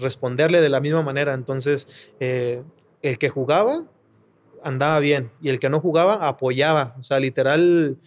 responderle 0.02 0.62
de 0.62 0.70
la 0.70 0.80
misma 0.80 1.02
manera, 1.02 1.34
entonces 1.34 1.88
eh, 2.20 2.62
el 3.02 3.18
que 3.18 3.30
jugaba 3.30 3.86
andaba 4.64 5.00
bien 5.00 5.32
y 5.42 5.50
el 5.50 5.60
que 5.60 5.70
no 5.70 5.80
jugaba 5.80 6.28
apoyaba, 6.28 6.96
o 7.00 7.04
sea, 7.04 7.20
literal 7.20 7.98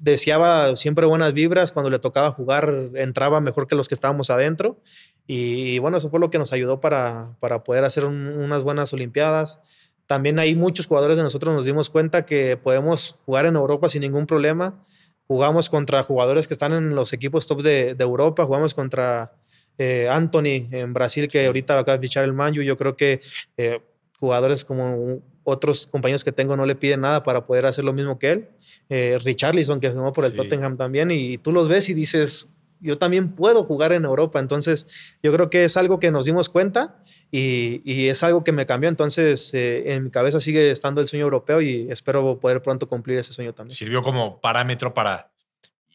deseaba 0.00 0.76
siempre 0.76 1.06
buenas 1.06 1.32
vibras, 1.32 1.72
cuando 1.72 1.90
le 1.90 1.98
tocaba 1.98 2.30
jugar 2.30 2.72
entraba 2.94 3.40
mejor 3.40 3.66
que 3.66 3.76
los 3.76 3.88
que 3.88 3.94
estábamos 3.94 4.30
adentro 4.30 4.80
y, 5.26 5.78
bueno, 5.80 5.96
eso 5.96 6.08
fue 6.08 6.20
lo 6.20 6.30
que 6.30 6.38
nos 6.38 6.52
ayudó 6.52 6.80
para, 6.80 7.36
para 7.40 7.64
poder 7.64 7.84
hacer 7.84 8.04
unas 8.04 8.62
buenas 8.62 8.92
Olimpiadas. 8.92 9.60
También 10.06 10.38
hay 10.38 10.54
muchos 10.54 10.86
jugadores 10.86 11.16
de 11.16 11.24
nosotros 11.24 11.52
nos 11.54 11.64
dimos 11.64 11.90
cuenta 11.90 12.24
que 12.24 12.56
podemos 12.56 13.16
jugar 13.26 13.46
en 13.46 13.56
Europa 13.56 13.88
sin 13.88 14.02
ningún 14.02 14.26
problema. 14.26 14.84
Jugamos 15.26 15.68
contra 15.68 16.04
jugadores 16.04 16.46
que 16.46 16.54
están 16.54 16.72
en 16.72 16.94
los 16.94 17.12
equipos 17.12 17.48
top 17.48 17.62
de, 17.62 17.96
Europa, 17.98 18.44
jugamos 18.44 18.72
contra 18.72 19.32
eh, 19.78 20.08
Anthony 20.08 20.68
en 20.70 20.92
Brasil, 20.92 21.26
que 21.26 21.46
ahorita 21.46 21.76
acaba 21.76 21.98
de 21.98 22.02
fichar 22.02 22.22
el 22.22 22.32
Manju. 22.32 22.62
Yo 22.62 22.76
creo 22.76 22.94
que 22.94 23.20
eh, 23.56 23.80
jugadores 24.20 24.64
como 24.64 25.20
otros 25.46 25.86
compañeros 25.86 26.24
que 26.24 26.32
tengo 26.32 26.56
no 26.56 26.66
le 26.66 26.74
piden 26.74 27.02
nada 27.02 27.22
para 27.22 27.46
poder 27.46 27.66
hacer 27.66 27.84
lo 27.84 27.92
mismo 27.92 28.18
que 28.18 28.32
él. 28.32 28.48
Eh, 28.88 29.16
Richarlison, 29.22 29.78
que 29.78 29.90
firmó 29.90 30.12
por 30.12 30.24
el 30.24 30.34
Tottenham 30.34 30.76
también, 30.76 31.12
y 31.12 31.38
tú 31.38 31.52
los 31.52 31.68
ves 31.68 31.88
y 31.88 31.94
dices, 31.94 32.48
yo 32.80 32.98
también 32.98 33.30
puedo 33.30 33.62
jugar 33.62 33.92
en 33.92 34.04
Europa. 34.04 34.40
Entonces, 34.40 34.88
yo 35.22 35.32
creo 35.32 35.48
que 35.48 35.64
es 35.64 35.76
algo 35.76 36.00
que 36.00 36.10
nos 36.10 36.24
dimos 36.24 36.48
cuenta 36.48 37.00
y, 37.30 37.80
y 37.84 38.08
es 38.08 38.24
algo 38.24 38.42
que 38.42 38.50
me 38.50 38.66
cambió. 38.66 38.88
Entonces, 38.88 39.54
eh, 39.54 39.94
en 39.94 40.04
mi 40.04 40.10
cabeza 40.10 40.40
sigue 40.40 40.68
estando 40.70 41.00
el 41.00 41.06
sueño 41.06 41.24
europeo 41.24 41.60
y 41.60 41.86
espero 41.90 42.40
poder 42.40 42.60
pronto 42.60 42.88
cumplir 42.88 43.18
ese 43.18 43.32
sueño 43.32 43.54
también. 43.54 43.76
Sirvió 43.76 44.02
como 44.02 44.40
parámetro 44.40 44.92
para... 44.92 45.30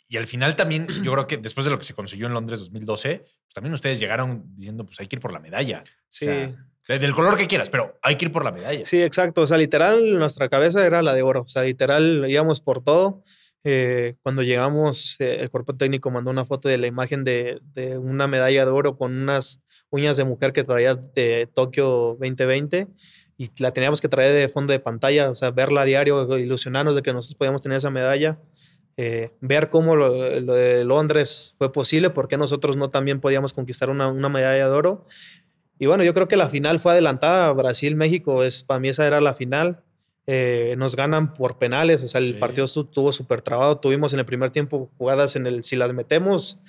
Y 0.07 0.15
al 0.17 0.27
final 0.27 0.55
también, 0.55 0.87
yo 1.03 1.11
creo 1.11 1.27
que 1.27 1.37
después 1.37 1.65
de 1.65 1.71
lo 1.71 1.77
que 1.77 1.85
se 1.85 1.93
consiguió 1.93 2.27
en 2.27 2.33
Londres 2.33 2.59
2012, 2.59 3.19
pues 3.19 3.53
también 3.53 3.73
ustedes 3.73 3.99
llegaron 3.99 4.43
diciendo, 4.55 4.85
pues 4.85 4.99
hay 5.01 5.07
que 5.07 5.17
ir 5.17 5.21
por 5.21 5.33
la 5.33 5.39
medalla. 5.39 5.83
Sí. 6.09 6.27
Del 6.87 7.13
color 7.13 7.37
que 7.37 7.47
quieras, 7.47 7.69
pero 7.69 7.97
hay 8.01 8.15
que 8.15 8.25
ir 8.25 8.31
por 8.31 8.43
la 8.43 8.51
medalla. 8.51 8.85
Sí, 8.85 9.01
exacto. 9.01 9.41
O 9.41 9.47
sea, 9.47 9.57
literal, 9.57 10.17
nuestra 10.17 10.49
cabeza 10.49 10.85
era 10.85 11.01
la 11.01 11.13
de 11.13 11.21
oro. 11.21 11.41
O 11.41 11.47
sea, 11.47 11.63
literal, 11.63 12.25
íbamos 12.27 12.61
por 12.61 12.83
todo. 12.83 13.23
Eh, 13.63 14.15
cuando 14.23 14.41
llegamos, 14.41 15.15
eh, 15.19 15.37
el 15.39 15.51
cuerpo 15.51 15.75
técnico 15.75 16.09
mandó 16.09 16.31
una 16.31 16.45
foto 16.45 16.67
de 16.67 16.77
la 16.79 16.87
imagen 16.87 17.23
de, 17.23 17.61
de, 17.73 17.97
una 17.97 18.27
medalla 18.27 18.65
de 18.65 18.71
oro 18.71 18.97
con 18.97 19.15
unas 19.15 19.61
uñas 19.91 20.17
de 20.17 20.23
mujer 20.23 20.51
que 20.51 20.63
traía 20.63 20.95
de 20.95 21.47
Tokio 21.53 22.17
2020 22.19 22.87
y 23.41 23.49
la 23.57 23.71
teníamos 23.71 24.01
que 24.01 24.07
traer 24.07 24.33
de 24.33 24.47
fondo 24.47 24.71
de 24.71 24.79
pantalla, 24.79 25.27
o 25.29 25.33
sea, 25.33 25.49
verla 25.49 25.81
a 25.81 25.85
diario, 25.85 26.37
ilusionarnos 26.37 26.95
de 26.95 27.01
que 27.01 27.11
nosotros 27.11 27.35
podíamos 27.37 27.61
tener 27.61 27.77
esa 27.77 27.89
medalla. 27.89 28.39
Eh, 28.97 29.31
ver 29.41 29.69
cómo 29.69 29.95
lo, 29.95 30.13
de 30.13 30.83
Londres 30.85 31.55
fue 31.57 31.71
posible, 31.71 32.11
porque 32.11 32.37
nosotros 32.37 32.77
no 32.77 32.91
también 32.91 33.19
podíamos 33.19 33.51
conquistar 33.53 33.89
una, 33.89 34.09
una 34.09 34.29
medalla 34.29 34.67
de 34.69 34.75
oro. 34.75 35.07
Y 35.81 35.87
bueno, 35.87 36.03
yo 36.03 36.13
creo 36.13 36.27
que 36.27 36.37
la 36.37 36.45
final 36.45 36.79
fue 36.79 36.91
adelantada. 36.91 37.51
Brasil-México, 37.53 38.43
es, 38.43 38.63
para 38.63 38.79
mí 38.79 38.89
esa 38.89 39.07
era 39.07 39.19
la 39.19 39.33
final. 39.33 39.81
Eh, 40.27 40.75
nos 40.77 40.95
ganan 40.95 41.33
por 41.33 41.57
penales, 41.57 42.03
o 42.03 42.07
sea, 42.07 42.21
el 42.21 42.37
partido 42.37 42.65
estuvo 42.65 43.11
súper 43.11 43.41
trabado. 43.41 43.79
Tuvimos 43.79 44.13
en 44.13 44.19
el 44.19 44.25
primer 44.25 44.51
tiempo 44.51 44.91
jugadas 44.99 45.35
en 45.35 45.47
el, 45.47 45.63
si 45.63 45.75
las 45.75 45.91
metemos, 45.91 46.59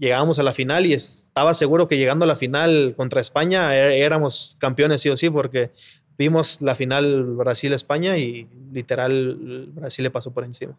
llegábamos 0.00 0.38
a 0.38 0.44
la 0.44 0.54
final 0.54 0.86
y 0.86 0.94
estaba 0.94 1.52
seguro 1.52 1.88
que 1.88 1.98
llegando 1.98 2.24
a 2.24 2.26
la 2.26 2.36
final 2.36 2.94
contra 2.96 3.20
España 3.20 3.76
er, 3.76 3.90
éramos 3.90 4.56
campeones 4.58 5.02
sí 5.02 5.10
o 5.10 5.16
sí, 5.16 5.28
porque 5.28 5.70
vimos 6.16 6.62
la 6.62 6.74
final 6.74 7.24
Brasil-España 7.24 8.16
y 8.16 8.48
literal 8.72 9.66
Brasil 9.74 10.04
le 10.04 10.10
pasó 10.10 10.32
por 10.32 10.44
encima. 10.44 10.78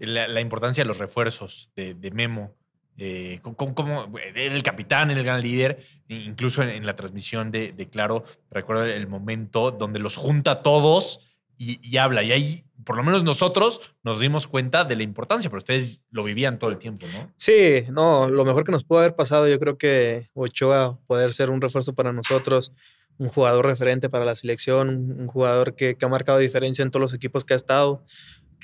La, 0.00 0.40
importancia 0.40 0.82
de 0.82 0.88
los 0.88 0.98
refuerzos 0.98 1.70
de, 1.76 1.94
de 1.94 2.10
Memo 2.10 2.52
eh, 2.98 3.40
como, 3.42 4.12
el 4.34 4.62
capitán, 4.62 5.10
el 5.10 5.24
gran 5.24 5.40
líder, 5.40 5.80
incluso 6.08 6.62
en, 6.62 6.84
la 6.84 6.96
transmisión 6.96 7.50
de, 7.50 7.88
Claro, 7.90 8.24
recuerdo 8.50 8.84
el 8.84 9.06
momento 9.06 9.70
donde 9.70 9.98
los 9.98 10.16
junta 10.16 10.50
a 10.50 10.62
todos 10.62 11.30
y, 11.56 11.96
habla. 11.96 12.22
Y 12.22 12.32
ahí, 12.32 12.64
por 12.84 12.96
lo 12.96 13.02
menos 13.02 13.22
nosotros, 13.22 13.94
nos 14.02 14.20
dimos 14.20 14.46
cuenta 14.46 14.84
de 14.84 14.96
la 14.96 15.02
importancia, 15.02 15.50
pero 15.50 15.58
ustedes 15.58 16.02
lo 16.10 16.24
vivían 16.24 16.58
todo 16.58 16.70
el 16.70 16.78
tiempo, 16.78 17.06
¿no? 17.12 17.32
Sí, 17.36 17.84
no, 17.90 18.28
lo 18.28 18.44
mejor 18.44 18.64
que 18.64 18.72
nos 18.72 18.84
pudo 18.84 19.00
haber 19.00 19.14
pasado, 19.14 19.48
yo 19.48 19.58
creo 19.58 19.76
que 19.76 20.28
Ochoa 20.34 20.98
poder 21.06 21.34
ser 21.34 21.50
un 21.50 21.60
refuerzo 21.60 21.94
para 21.94 22.12
nosotros, 22.12 22.72
un 23.18 23.28
jugador 23.28 23.66
referente 23.66 24.08
para 24.08 24.24
la 24.24 24.34
selección, 24.34 24.88
un, 24.88 25.26
jugador 25.26 25.74
que, 25.74 25.96
que 25.96 26.04
ha 26.04 26.08
marcado 26.08 26.38
diferencia 26.38 26.82
en 26.82 26.90
todos 26.90 27.02
los 27.02 27.14
equipos 27.14 27.44
que 27.44 27.52
ha 27.52 27.56
estado, 27.56 28.04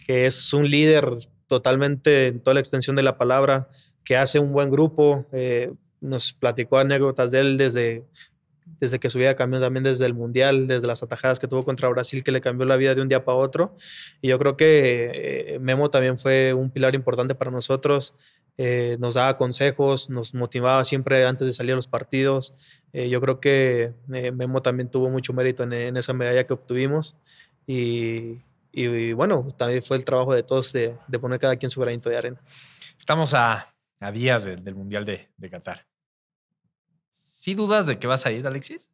que 0.06 0.26
es 0.26 0.52
un 0.52 0.68
líder 0.68 1.10
totalmente 1.46 2.28
en 2.28 2.40
toda 2.40 2.54
la 2.54 2.60
extensión 2.60 2.96
de 2.96 3.02
la 3.02 3.18
palabra 3.18 3.68
que 4.06 4.16
hace 4.16 4.38
un 4.38 4.52
buen 4.52 4.70
grupo. 4.70 5.26
Eh, 5.32 5.72
nos 6.00 6.32
platicó 6.32 6.78
anécdotas 6.78 7.32
de 7.32 7.40
él 7.40 7.56
desde, 7.58 8.04
desde 8.78 9.00
que 9.00 9.10
subía 9.10 9.34
camión, 9.34 9.60
también 9.60 9.82
desde 9.82 10.06
el 10.06 10.14
Mundial, 10.14 10.68
desde 10.68 10.86
las 10.86 11.02
atajadas 11.02 11.40
que 11.40 11.48
tuvo 11.48 11.64
contra 11.64 11.88
Brasil, 11.88 12.22
que 12.22 12.30
le 12.30 12.40
cambió 12.40 12.64
la 12.66 12.76
vida 12.76 12.94
de 12.94 13.02
un 13.02 13.08
día 13.08 13.24
para 13.24 13.36
otro. 13.36 13.76
Y 14.22 14.28
yo 14.28 14.38
creo 14.38 14.56
que 14.56 15.10
eh, 15.54 15.58
Memo 15.58 15.90
también 15.90 16.16
fue 16.16 16.54
un 16.54 16.70
pilar 16.70 16.94
importante 16.94 17.34
para 17.34 17.50
nosotros. 17.50 18.14
Eh, 18.58 18.96
nos 19.00 19.14
daba 19.14 19.36
consejos, 19.36 20.08
nos 20.08 20.32
motivaba 20.32 20.84
siempre 20.84 21.26
antes 21.26 21.46
de 21.46 21.52
salir 21.52 21.72
a 21.72 21.76
los 21.76 21.88
partidos. 21.88 22.54
yo 22.92 23.20
creo 23.20 23.40
que 23.40 23.92
Memo 24.06 24.62
también 24.62 24.88
tuvo 24.88 25.10
mucho 25.10 25.32
mérito 25.34 25.64
en, 25.64 25.96
esa 25.96 26.12
medalla 26.12 26.46
que 26.46 26.54
obtuvimos. 26.54 27.16
Y, 27.66 28.38
y, 28.70 29.12
bueno, 29.14 29.48
también 29.56 29.82
fue 29.82 29.96
el 29.96 30.04
trabajo 30.04 30.32
de 30.32 30.44
todos 30.44 30.72
de, 30.72 30.96
de 31.08 31.18
poner 31.18 31.40
cada 31.40 31.56
quien 31.56 31.70
su 31.70 31.80
granito 31.80 32.08
de 32.08 32.16
arena. 32.16 32.40
Estamos 32.98 33.34
a 33.34 33.75
a 34.00 34.12
días 34.12 34.44
del 34.44 34.74
Mundial 34.74 35.04
de, 35.04 35.28
de 35.36 35.50
Qatar. 35.50 35.86
¿Sí 37.10 37.54
dudas 37.54 37.86
de 37.86 37.98
que 37.98 38.06
vas 38.06 38.26
a 38.26 38.32
ir, 38.32 38.46
Alexis? 38.46 38.90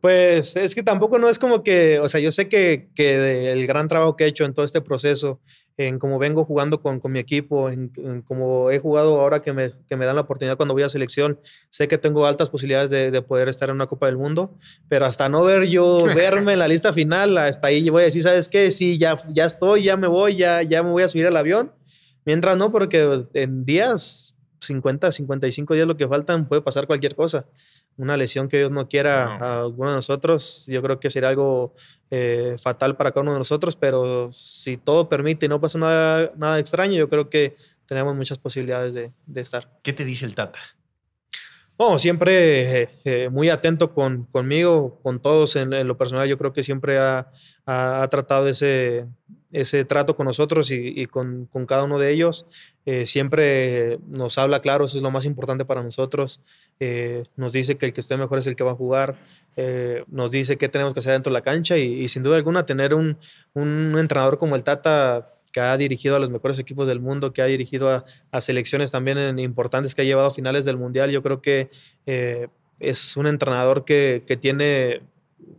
Pues 0.00 0.56
es 0.56 0.74
que 0.74 0.82
tampoco 0.82 1.18
no 1.18 1.28
es 1.28 1.38
como 1.38 1.62
que, 1.62 1.98
o 2.00 2.08
sea, 2.08 2.20
yo 2.20 2.30
sé 2.30 2.48
que, 2.48 2.90
el 2.96 3.66
gran 3.66 3.88
trabajo 3.88 4.14
que 4.14 4.24
he 4.24 4.28
hecho 4.28 4.44
en 4.44 4.54
todo 4.54 4.64
este 4.64 4.80
proceso, 4.80 5.40
en 5.78 5.98
cómo 5.98 6.18
vengo 6.18 6.44
jugando 6.44 6.80
con, 6.80 7.00
mi 7.10 7.18
equipo, 7.18 7.70
en, 7.70 7.90
cómo 8.26 8.70
he 8.70 8.78
jugado 8.78 9.20
ahora 9.20 9.40
que 9.40 9.52
me, 9.52 9.70
dan 9.88 10.14
la 10.14 10.22
oportunidad 10.22 10.56
cuando 10.56 10.74
voy 10.74 10.82
a 10.82 10.88
selección, 10.88 11.40
sé 11.70 11.88
que 11.88 11.98
tengo 11.98 12.26
altas 12.26 12.50
posibilidades 12.50 12.90
de, 12.90 13.10
de, 13.10 13.22
poder 13.22 13.48
estar 13.48 13.70
en 13.70 13.76
una 13.76 13.86
Copa 13.86 14.06
del 14.06 14.16
Mundo, 14.16 14.56
pero 14.88 15.06
hasta 15.06 15.28
no 15.28 15.42
ver 15.42 15.66
yo, 15.66 16.04
verme 16.04 16.52
en 16.52 16.58
la 16.58 16.68
lista 16.68 16.92
final, 16.92 17.36
hasta 17.38 17.68
ahí 17.68 17.88
voy 17.90 18.02
a 18.02 18.04
decir, 18.04 18.22
¿sabes 18.22 18.48
qué? 18.48 18.70
Sí, 18.70 18.98
ya, 18.98 19.16
ya 19.28 19.46
estoy, 19.46 19.82
ya 19.84 19.96
me 19.96 20.06
voy, 20.06 20.36
ya, 20.36 20.62
ya 20.62 20.82
me 20.82 20.90
voy 20.90 21.02
a 21.02 21.08
subir 21.08 21.26
al 21.26 21.36
avión 21.36 21.72
Mientras 22.26 22.56
no, 22.56 22.72
porque 22.72 23.24
en 23.34 23.64
días, 23.64 24.36
50, 24.60 25.12
55 25.12 25.74
días 25.74 25.86
lo 25.86 25.96
que 25.96 26.08
faltan, 26.08 26.48
puede 26.48 26.60
pasar 26.60 26.88
cualquier 26.88 27.14
cosa. 27.14 27.46
Una 27.96 28.16
lesión 28.16 28.48
que 28.48 28.58
Dios 28.58 28.72
no 28.72 28.88
quiera 28.88 29.36
a 29.36 29.60
alguno 29.60 29.90
de 29.90 29.96
nosotros, 29.96 30.66
yo 30.66 30.82
creo 30.82 30.98
que 30.98 31.08
sería 31.08 31.28
algo 31.28 31.74
eh, 32.10 32.56
fatal 32.58 32.96
para 32.96 33.12
cada 33.12 33.22
uno 33.22 33.32
de 33.32 33.38
nosotros, 33.38 33.76
pero 33.76 34.30
si 34.32 34.76
todo 34.76 35.08
permite 35.08 35.46
y 35.46 35.48
no 35.48 35.60
pasa 35.60 35.78
nada, 35.78 36.32
nada 36.36 36.58
extraño, 36.58 36.94
yo 36.94 37.08
creo 37.08 37.30
que 37.30 37.54
tenemos 37.86 38.16
muchas 38.16 38.38
posibilidades 38.38 38.92
de, 38.92 39.12
de 39.26 39.40
estar. 39.40 39.70
¿Qué 39.84 39.92
te 39.92 40.04
dice 40.04 40.26
el 40.26 40.34
Tata? 40.34 40.58
Bueno, 41.78 41.98
siempre 42.00 42.82
eh, 42.82 42.88
eh, 43.04 43.28
muy 43.30 43.50
atento 43.50 43.92
con, 43.92 44.24
conmigo, 44.24 44.98
con 45.02 45.20
todos 45.20 45.54
en, 45.54 45.86
lo 45.86 45.96
personal. 45.96 46.26
Yo 46.26 46.38
creo 46.38 46.52
que 46.52 46.64
siempre 46.64 46.98
ha, 46.98 47.30
ha 47.66 48.08
tratado 48.10 48.48
ese, 48.48 49.06
ese 49.56 49.86
trato 49.86 50.16
con 50.16 50.26
nosotros 50.26 50.70
y, 50.70 51.06
con, 51.06 51.48
cada 51.66 51.84
uno 51.84 51.98
de 51.98 52.12
ellos. 52.12 52.46
Eh, 52.84 53.06
siempre 53.06 53.98
nos 54.06 54.36
habla 54.36 54.60
claro, 54.60 54.84
eso 54.84 54.98
es 54.98 55.02
lo 55.02 55.10
más 55.10 55.24
importante 55.24 55.64
para 55.64 55.82
nosotros. 55.82 56.42
Eh, 56.78 57.22
nos 57.36 57.52
dice 57.52 57.78
que 57.78 57.86
el 57.86 57.94
que 57.94 58.02
esté 58.02 58.18
mejor 58.18 58.38
es 58.38 58.46
el 58.46 58.54
que 58.54 58.64
va 58.64 58.72
a 58.72 58.74
jugar. 58.74 59.16
Eh, 59.56 60.04
nos 60.08 60.30
dice 60.30 60.58
qué 60.58 60.68
tenemos 60.68 60.92
que 60.92 61.00
hacer 61.00 61.14
dentro 61.14 61.30
de 61.30 61.38
la 61.38 61.40
cancha 61.40 61.78
y, 61.78 62.06
sin 62.08 62.22
duda 62.22 62.36
alguna 62.36 62.66
tener 62.66 62.92
un, 62.92 63.16
entrenador 63.54 64.36
como 64.36 64.56
el 64.56 64.62
Tata 64.62 65.32
que 65.52 65.60
ha 65.60 65.76
dirigido 65.78 66.16
a 66.16 66.18
los 66.18 66.28
mejores 66.28 66.58
equipos 66.58 66.86
del 66.86 67.00
mundo, 67.00 67.32
que 67.32 67.40
ha 67.40 67.46
dirigido 67.46 67.88
a, 67.88 68.40
selecciones 68.42 68.92
también 68.92 69.38
importantes, 69.38 69.94
que 69.94 70.02
ha 70.02 70.04
llevado 70.04 70.28
a 70.28 70.30
finales 70.30 70.66
del 70.66 70.76
Mundial. 70.76 71.10
Yo 71.10 71.22
creo 71.22 71.40
que 71.40 71.70
es 72.78 73.16
un 73.16 73.26
entrenador 73.26 73.86
que, 73.86 74.22
que 74.26 74.36
tiene 74.36 75.00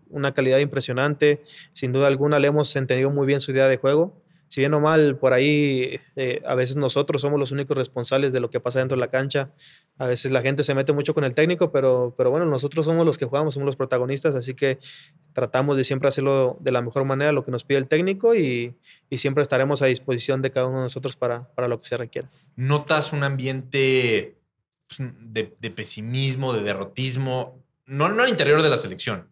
una 0.10 0.34
calidad 0.34 0.60
impresionante. 0.60 1.42
Sin 1.74 1.92
duda 1.92 2.08
alguna 2.08 2.40
le 2.40 2.48
hemos 2.48 2.76
entendido 2.76 3.10
muy 3.10 3.28
bien 3.28 3.40
su 3.40 3.52
idea 3.52 3.68
de 3.68 3.78
juego 3.78 4.22
si 4.48 4.62
bien 4.62 4.74
o 4.74 4.80
mal, 4.80 5.18
por 5.18 5.34
ahí 5.34 6.00
eh, 6.16 6.42
a 6.46 6.56
veces 6.56 6.78
nosotros 6.78 7.22
somos 7.22 7.40
los 7.40 7.52
únicos 7.52 7.78
responsables 7.78 8.32
de 8.32 8.40
lo 8.40 8.50
que 8.50 8.60
pasa 8.60 8.80
dentro 8.80 8.96
de 8.96 9.02
la 9.02 9.10
cancha. 9.10 9.52
A 9.98 10.08
veces 10.08 10.32
la 10.32 10.42
gente 10.42 10.64
se 10.64 10.74
mete 10.74 10.94
mucho 10.94 11.14
con 11.14 11.24
el 11.24 11.34
técnico, 11.34 11.72
pero, 11.72 12.14
pero 12.18 12.32
bueno, 12.32 12.46
nosotros 12.46 12.86
somos 12.86 13.06
los 13.06 13.18
que 13.18 13.26
jugamos, 13.26 13.56
somos 13.56 13.66
los 13.66 13.76
protagonistas, 13.76 14.36
así 14.36 14.54
que 14.54 14.80
tratamos 15.34 15.76
de 15.76 15.84
siempre 15.84 16.08
hacerlo 16.08 16.58
de 16.62 16.72
la 16.72 16.82
mejor 16.82 17.04
manera, 17.04 17.32
lo 17.32 17.44
que 17.44 17.52
nos 17.52 17.64
pide 17.64 17.80
el 17.80 17.88
técnico 17.88 18.36
y, 18.36 18.76
y 19.10 19.18
siempre 19.18 19.44
estaremos 19.44 19.82
a 19.82 19.88
disposición 19.88 20.42
de 20.42 20.52
cada 20.52 20.68
uno 20.68 20.78
de 20.78 20.84
nosotros 20.84 21.16
para, 21.16 21.50
para 21.54 21.68
lo 21.68 21.82
que 21.82 21.88
se 21.88 21.98
requiera. 21.98 22.30
¿Notas 22.56 23.12
un 23.12 23.24
ambiente 23.24 24.38
pues, 24.88 25.12
de, 25.20 25.72
pesimismo, 25.72 26.54
de 26.54 26.64
derrotismo, 26.64 27.62
no, 27.86 28.08
no 28.08 28.24
al 28.24 28.30
interior 28.30 28.62
de 28.62 28.70
la 28.70 28.78
selección? 28.78 29.28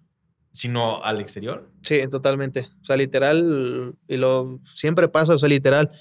Sino 0.56 1.03
al 1.03 1.20
exterior. 1.20 1.70
Sí, 1.82 2.01
totalmente. 2.10 2.62
O 2.82 2.86
sea, 2.86 2.95
literal, 2.95 3.93
y 4.08 4.16
lo 4.16 4.62
siempre 4.74 5.10
pasa, 5.10 5.34
o 5.34 5.38
sea, 5.38 5.49
literal, 5.49 5.91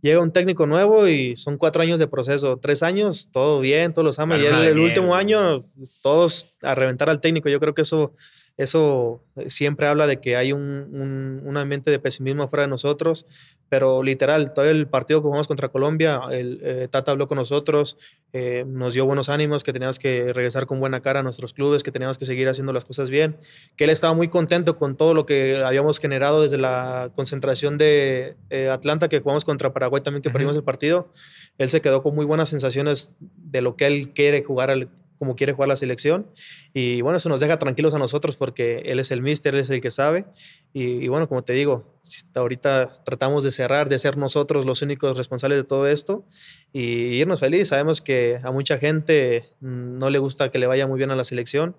llega 0.00 0.20
un 0.20 0.32
técnico 0.32 0.66
nuevo 0.66 1.06
y 1.06 1.36
son 1.36 1.58
cuatro 1.58 1.82
años 1.82 2.00
de 2.00 2.08
proceso, 2.08 2.56
tres 2.56 2.82
años, 2.82 3.28
todo 3.30 3.60
bien, 3.60 3.92
todos 3.92 4.06
los 4.06 4.18
ama, 4.18 4.38
y 4.38 4.46
el, 4.46 4.78
último 4.78 5.14
año, 5.14 5.62
todos 6.02 6.56
a 6.62 6.74
reventar 6.74 7.10
al 7.10 7.20
técnico. 7.20 7.50
Yo 7.50 7.60
creo 7.60 7.74
que 7.74 7.82
eso 7.82 8.14
eso 8.58 9.22
eh, 9.36 9.48
siempre 9.50 9.86
habla 9.86 10.08
de 10.08 10.20
que 10.20 10.36
hay 10.36 10.52
un, 10.52 11.40
un, 11.44 11.56
ambiente 11.56 11.92
de 11.92 12.00
pesimismo 12.00 12.48
fuera 12.48 12.62
de 12.62 12.68
nosotros, 12.68 13.24
pero 13.68 14.02
literal, 14.02 14.52
todo 14.52 14.64
el 14.64 14.88
partido 14.88 15.20
que 15.20 15.24
jugamos 15.24 15.46
contra 15.46 15.68
Colombia, 15.68 16.20
el 16.32 16.60
eh, 16.62 16.88
Tata 16.90 17.12
habló 17.12 17.28
con 17.28 17.38
nosotros, 17.38 17.98
eh, 18.32 18.64
nos 18.66 18.94
dio 18.94 19.06
buenos 19.06 19.28
ánimos, 19.28 19.62
que 19.62 19.72
teníamos 19.72 20.00
que 20.00 20.32
regresar 20.32 20.66
con 20.66 20.80
buena 20.80 21.00
cara 21.02 21.20
a 21.20 21.22
nuestros 21.22 21.52
clubes, 21.52 21.84
que 21.84 21.92
teníamos 21.92 22.18
que 22.18 22.24
seguir 22.24 22.48
haciendo 22.48 22.72
las 22.72 22.84
cosas 22.84 23.10
bien, 23.10 23.36
que 23.76 23.84
él 23.84 23.90
estaba 23.90 24.12
muy 24.12 24.26
contento 24.28 24.76
con 24.76 24.96
todo 24.96 25.14
lo 25.14 25.24
que 25.24 25.62
habíamos 25.64 26.00
generado 26.00 26.42
desde 26.42 26.58
la 26.58 27.12
concentración 27.14 27.78
de 27.78 28.36
Atlanta, 28.72 29.08
que 29.08 29.20
jugamos 29.20 29.44
contra 29.44 29.72
Paraguay 29.72 30.02
también, 30.02 30.22
que 30.22 30.30
perdimos 30.30 30.56
el 30.56 30.64
partido. 30.64 31.12
Él 31.58 31.70
se 31.70 31.80
quedó 31.80 32.02
con 32.02 32.14
muy 32.14 32.24
buenas 32.24 32.48
sensaciones 32.48 33.12
de 33.20 33.60
lo 33.60 33.76
que 33.76 33.86
él 33.86 34.12
quiere 34.12 34.42
jugar 34.42 34.70
al 34.70 34.88
como 35.18 35.36
quiere 35.36 35.52
jugar 35.52 35.68
la 35.68 35.76
selección. 35.76 36.26
Y 36.72 37.00
bueno, 37.02 37.16
eso 37.16 37.28
nos 37.28 37.40
deja 37.40 37.58
tranquilos 37.58 37.94
a 37.94 37.98
nosotros 37.98 38.36
porque 38.36 38.82
él 38.86 38.98
es 39.00 39.10
el 39.10 39.22
mister, 39.22 39.54
él 39.54 39.60
es 39.60 39.70
el 39.70 39.80
que 39.80 39.90
sabe. 39.90 40.26
Y, 40.72 41.08
bueno, 41.08 41.28
como 41.28 41.42
te 41.42 41.52
digo, 41.52 42.00
ahorita 42.34 42.92
tratamos 43.04 43.44
de 43.44 43.50
cerrar, 43.50 43.88
de 43.88 43.98
ser 43.98 44.16
nosotros 44.16 44.64
los 44.64 44.82
únicos 44.82 45.16
responsables 45.16 45.58
de 45.58 45.64
todo 45.64 45.86
esto 45.86 46.24
y 46.72 47.16
irnos 47.16 47.40
felices. 47.40 47.68
Sabemos 47.68 48.00
que 48.00 48.40
a 48.42 48.52
mucha 48.52 48.78
gente 48.78 49.44
no 49.60 50.10
le 50.10 50.18
gusta 50.18 50.50
que 50.50 50.58
le 50.58 50.66
vaya 50.66 50.86
muy 50.86 50.98
bien 50.98 51.10
a 51.10 51.16
la 51.16 51.24
selección. 51.24 51.76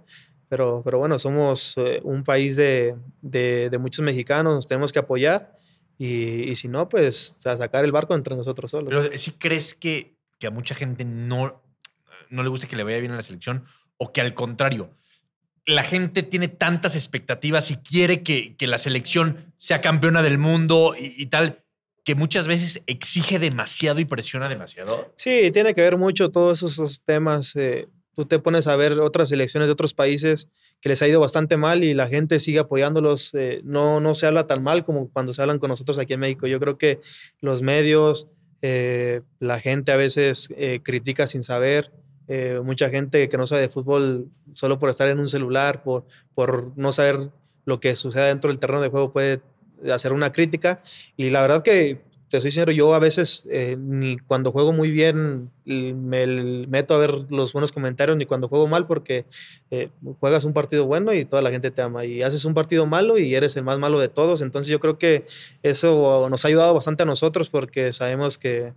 Pero, 0.50 0.82
pero 0.84 0.98
bueno, 0.98 1.20
somos 1.20 1.76
eh, 1.78 2.02
un 2.04 2.24
país 2.24 2.56
de, 2.56 2.96
de, 3.22 3.78
muchos 3.78 4.04
mexicanos, 4.04 4.56
nos 4.56 4.68
tenemos 4.68 4.92
que 4.92 4.98
apoyar 4.98 5.60
y, 5.96 6.50
y 6.50 6.56
si 6.56 6.68
no, 6.68 6.90
pues 6.90 7.46
a 7.46 7.56
sacar 7.56 7.86
el 7.86 7.92
barco 7.92 8.16
entre 8.16 8.36
nosotros 8.36 8.72
solos. 8.72 8.90
Pero 8.90 9.16
si 9.16 9.34
crees 9.34 9.76
que, 9.76 10.18
que 10.40 10.48
a 10.48 10.50
mucha 10.50 10.74
gente 10.74 11.06
no, 11.06 11.62
no 12.30 12.44
le 12.44 12.50
guste 12.50 12.68
que 12.68 12.76
le 12.76 12.84
vaya 12.84 13.00
bien 13.00 13.12
a 13.12 13.16
la 13.16 13.22
selección 13.22 13.66
o 13.98 14.12
que 14.12 14.22
al 14.22 14.34
contrario, 14.34 14.96
la 15.70 15.84
gente 15.84 16.24
tiene 16.24 16.48
tantas 16.48 16.96
expectativas 16.96 17.70
y 17.72 17.78
quiere 17.78 18.24
que, 18.24 18.56
la 18.62 18.78
selección 18.78 19.54
sea 19.58 19.82
campeona 19.82 20.24
del 20.24 20.38
mundo 20.38 20.96
y, 20.98 21.28
tal, 21.28 21.64
que 22.04 22.16
muchas 22.16 22.48
veces 22.48 22.82
exige 22.88 23.38
demasiado 23.38 24.00
y 24.00 24.06
presiona 24.06 24.50
demasiado. 24.50 25.14
Sí, 25.16 25.52
tiene 25.54 25.74
que 25.74 25.82
ver 25.82 25.98
mucho 25.98 26.32
todos 26.32 26.64
esos 26.64 27.04
temas. 27.06 27.56
Eh, 27.56 27.88
tú 28.16 28.26
te 28.26 28.40
pones 28.40 28.68
a 28.68 28.76
ver 28.76 28.94
otras 29.00 29.30
selecciones 29.30 29.68
de 29.68 29.74
otros 29.74 29.94
países 29.94 30.50
que 30.82 30.90
les 30.90 31.02
ha 31.02 31.08
ido 31.08 31.20
bastante 31.20 31.58
mal 31.58 31.84
y 31.84 31.94
la 31.94 32.08
gente 32.08 32.40
sigue 32.40 32.60
apoyándolos. 32.60 33.34
Eh, 33.36 33.62
no, 33.64 34.00
no 34.00 34.16
se 34.16 34.26
habla 34.26 34.48
tan 34.48 34.64
mal 34.64 34.84
como 34.84 35.10
cuando 35.10 35.34
se 35.34 35.42
hablan 35.42 35.60
con 35.60 35.70
nosotros 35.70 36.00
aquí 36.00 36.14
en 36.14 36.22
México. 36.22 36.48
Yo 36.48 36.60
creo 36.60 36.78
que 36.78 37.00
los 37.42 37.62
medios, 37.62 38.28
eh, 38.62 39.22
la 39.40 39.60
gente 39.60 39.92
a 39.92 39.98
veces 39.98 40.50
critica 40.84 41.28
sin 41.28 41.44
saber. 41.44 41.92
Eh, 42.30 42.62
mucha 42.64 42.90
gente 42.90 43.28
que 43.28 43.38
no 43.38 43.46
sabe 43.46 43.62
de 43.62 43.70
fútbol 43.70 44.30
solo 44.54 44.78
por 44.78 44.90
estar 44.90 45.08
en 45.10 45.20
un 45.20 45.28
celular, 45.28 45.84
por, 45.84 46.06
por 46.36 46.78
no 46.78 46.92
saber 46.92 47.32
lo 47.66 47.80
que 47.80 47.96
sucede 47.96 48.28
dentro 48.28 48.50
del 48.50 48.60
terreno 48.60 48.82
de 48.82 48.90
juego 48.90 49.12
puede 49.12 49.42
hacer 49.92 50.14
una 50.14 50.32
crítica. 50.32 50.82
Y 51.18 51.32
la 51.32 51.42
verdad 51.42 51.64
que, 51.64 52.02
te 52.30 52.40
soy 52.40 52.52
sincero, 52.52 52.72
yo 52.72 52.94
a 52.94 53.00
veces 53.00 53.48
eh, 53.50 53.76
ni 53.80 54.18
cuando 54.18 54.52
juego 54.52 54.72
muy 54.72 54.92
bien 54.92 55.50
me 55.66 56.28
meto 56.68 56.94
a 56.94 57.00
ver 57.00 57.12
los 57.32 57.54
buenos 57.54 57.72
comentarios, 57.72 58.16
ni 58.18 58.28
cuando 58.28 58.48
juego 58.48 58.68
mal, 58.68 58.86
porque 58.86 59.26
eh, 59.72 59.90
juegas 60.20 60.44
un 60.44 60.54
partido 60.54 60.86
bueno 60.86 61.12
y 61.14 61.26
toda 61.26 61.42
la 61.42 61.50
gente 61.50 61.72
te 61.72 61.82
ama. 61.82 62.06
Y 62.06 62.22
haces 62.22 62.46
un 62.46 62.54
partido 62.54 62.86
malo 62.86 63.18
y 63.18 63.34
eres 63.34 63.58
el 63.58 63.64
más 63.64 63.80
malo 63.80 64.00
de 64.00 64.10
todos. 64.10 64.42
Entonces 64.42 64.70
yo 64.70 64.80
creo 64.80 65.00
que 65.00 65.26
eso 65.64 66.28
nos 66.30 66.46
ha 66.46 66.48
ayudado 66.50 66.76
bastante 66.76 67.02
a 67.02 67.08
nosotros 67.08 67.50
porque 67.50 67.92
sabemos 67.94 68.38
que 68.38 68.74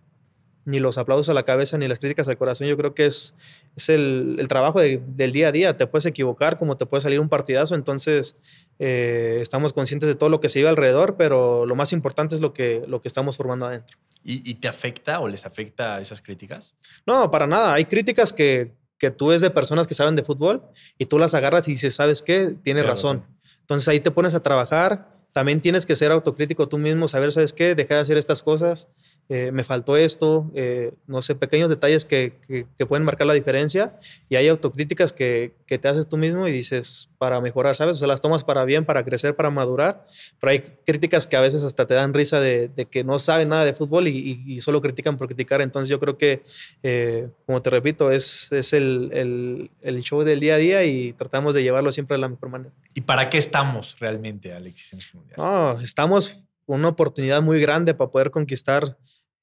ni 0.64 0.78
los 0.78 0.98
aplausos 0.98 1.28
a 1.28 1.34
la 1.34 1.44
cabeza 1.44 1.76
ni 1.78 1.88
las 1.88 1.98
críticas 1.98 2.28
al 2.28 2.38
corazón. 2.38 2.66
Yo 2.66 2.76
creo 2.76 2.94
que 2.94 3.06
es, 3.06 3.34
es 3.76 3.88
el, 3.88 4.36
el 4.38 4.48
trabajo 4.48 4.80
del 4.80 5.32
día 5.32 5.48
a 5.48 5.52
día. 5.52 5.76
Te 5.76 5.86
puedes 5.86 6.06
equivocar, 6.06 6.56
como 6.56 6.76
te 6.76 6.86
puede 6.86 7.00
salir 7.00 7.20
un 7.20 7.28
partidazo. 7.28 7.74
Entonces, 7.74 8.36
eh, 8.78 9.38
estamos 9.40 9.72
conscientes 9.72 10.08
de 10.08 10.14
todo 10.14 10.28
lo 10.28 10.40
que 10.40 10.48
se 10.48 10.58
vive 10.58 10.68
alrededor, 10.68 11.16
pero 11.16 11.66
lo 11.66 11.74
más 11.74 11.92
importante 11.92 12.34
es 12.34 12.40
lo 12.40 12.52
que, 12.52 12.82
lo 12.86 13.00
que 13.00 13.08
estamos 13.08 13.36
formando 13.36 13.66
adentro. 13.66 13.98
¿Y, 14.24 14.54
te 14.54 14.68
afecta 14.68 15.18
o 15.18 15.26
les 15.26 15.46
afecta 15.46 16.00
esas 16.00 16.20
críticas? 16.20 16.76
No, 17.06 17.28
para 17.30 17.48
nada. 17.48 17.74
Hay 17.74 17.86
críticas 17.86 18.32
que, 18.32 18.72
que 18.98 19.10
tú 19.10 19.28
ves 19.28 19.40
de 19.40 19.50
personas 19.50 19.88
que 19.88 19.94
saben 19.94 20.14
de 20.14 20.22
fútbol 20.22 20.62
y 20.96 21.06
tú 21.06 21.18
las 21.18 21.34
agarras 21.34 21.66
y 21.66 21.72
dices, 21.72 21.96
¿sabes 21.96 22.22
qué? 22.22 22.54
Tienes 22.62 22.86
razón. 22.86 23.26
Entonces 23.60 23.88
ahí 23.88 23.98
te 23.98 24.12
pones 24.12 24.36
a 24.36 24.40
trabajar. 24.40 25.12
También 25.32 25.60
tienes 25.60 25.86
que 25.86 25.96
ser 25.96 26.12
autocrítico 26.12 26.68
tú 26.68 26.78
mismo, 26.78 27.08
saber, 27.08 27.32
¿sabes 27.32 27.52
qué? 27.52 27.74
Dejar 27.74 27.96
de 27.96 28.02
hacer 28.02 28.18
estas 28.18 28.42
cosas 28.42 28.88
eh, 29.28 29.52
me 29.52 29.64
faltó 29.64 29.96
esto, 29.96 30.50
eh, 30.54 30.92
no 31.06 31.22
sé, 31.22 31.34
pequeños 31.34 31.70
detalles 31.70 32.04
que, 32.04 32.34
que, 32.46 32.86
pueden 32.86 33.04
marcar 33.04 33.26
la 33.26 33.32
diferencia 33.32 33.98
y 34.28 34.34
hay 34.34 34.48
autocríticas 34.48 35.12
que, 35.12 35.54
que, 35.64 35.78
te 35.78 35.88
haces 35.88 36.08
tú 36.08 36.18
mismo 36.18 36.46
y 36.48 36.52
dices 36.52 37.08
para 37.16 37.40
mejorar, 37.40 37.76
¿sabes? 37.76 37.96
O 37.96 37.98
sea, 38.00 38.08
las 38.08 38.20
tomas 38.20 38.44
para 38.44 38.64
bien, 38.64 38.84
para 38.84 39.04
crecer, 39.04 39.34
para 39.36 39.48
madurar, 39.48 40.04
pero 40.40 40.50
hay 40.50 40.60
críticas 40.84 41.26
que 41.26 41.36
a 41.36 41.40
veces 41.40 41.62
hasta 41.62 41.86
te 41.86 41.94
dan 41.94 42.12
risa 42.12 42.40
de, 42.40 42.68
de 42.68 42.84
que 42.86 43.04
no 43.04 43.18
saben 43.20 43.48
nada 43.48 43.64
de 43.64 43.72
fútbol 43.72 44.08
y, 44.08 44.42
y, 44.44 44.60
solo 44.60 44.82
critican 44.82 45.16
por 45.16 45.28
criticar, 45.28 45.62
entonces 45.62 45.88
yo 45.88 45.98
creo 46.00 46.18
que, 46.18 46.42
eh, 46.82 47.28
como 47.46 47.62
te 47.62 47.70
repito, 47.70 48.10
es, 48.10 48.52
es 48.52 48.72
el, 48.72 49.10
el, 49.14 49.70
el, 49.80 50.02
show 50.02 50.24
del 50.24 50.40
día 50.40 50.56
a 50.56 50.58
día 50.58 50.84
y 50.84 51.12
tratamos 51.14 51.54
de 51.54 51.62
llevarlo 51.62 51.92
siempre 51.92 52.16
de 52.16 52.20
la 52.20 52.28
mejor 52.28 52.50
manera. 52.50 52.74
¿Y 52.92 53.02
para 53.02 53.30
qué 53.30 53.38
estamos 53.38 53.96
realmente, 53.98 54.52
Alexis, 54.52 54.92
este 54.92 55.21
mundial? 55.22 55.38
No, 55.38 55.80
estamos 55.80 56.38
una 56.66 56.88
oportunidad 56.88 57.42
muy 57.42 57.60
grande 57.60 57.94
para 57.94 58.10
poder 58.10 58.30
conquistar 58.30 58.96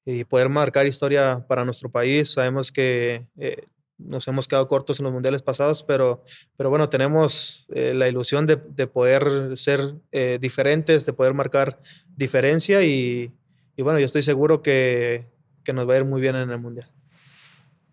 y 0.04 0.24
poder 0.24 0.48
marcar 0.48 0.86
historia 0.86 1.44
para 1.46 1.64
nuestro 1.64 1.90
país. 1.90 2.32
Sabemos 2.32 2.72
que 2.72 3.26
eh, 3.36 3.64
nos 3.98 4.26
hemos 4.28 4.48
quedado 4.48 4.66
cortos 4.66 4.98
en 4.98 5.04
los 5.04 5.12
mundiales 5.12 5.42
pasados, 5.42 5.82
pero, 5.82 6.24
pero 6.56 6.70
bueno, 6.70 6.88
tenemos 6.88 7.66
eh, 7.74 7.92
la 7.94 8.08
ilusión 8.08 8.46
de, 8.46 8.56
de 8.56 8.86
poder 8.86 9.56
ser 9.56 9.94
eh, 10.12 10.38
diferentes, 10.40 11.04
de 11.04 11.12
poder 11.12 11.34
marcar 11.34 11.80
diferencia 12.16 12.82
y, 12.82 13.32
y, 13.76 13.82
bueno, 13.82 13.98
yo 13.98 14.06
estoy 14.06 14.22
seguro 14.22 14.62
que, 14.62 15.26
que 15.64 15.72
nos 15.72 15.88
va 15.88 15.94
a 15.94 15.98
ir 15.98 16.04
muy 16.04 16.20
bien 16.20 16.36
en 16.36 16.50
el 16.50 16.58
mundial 16.58 16.90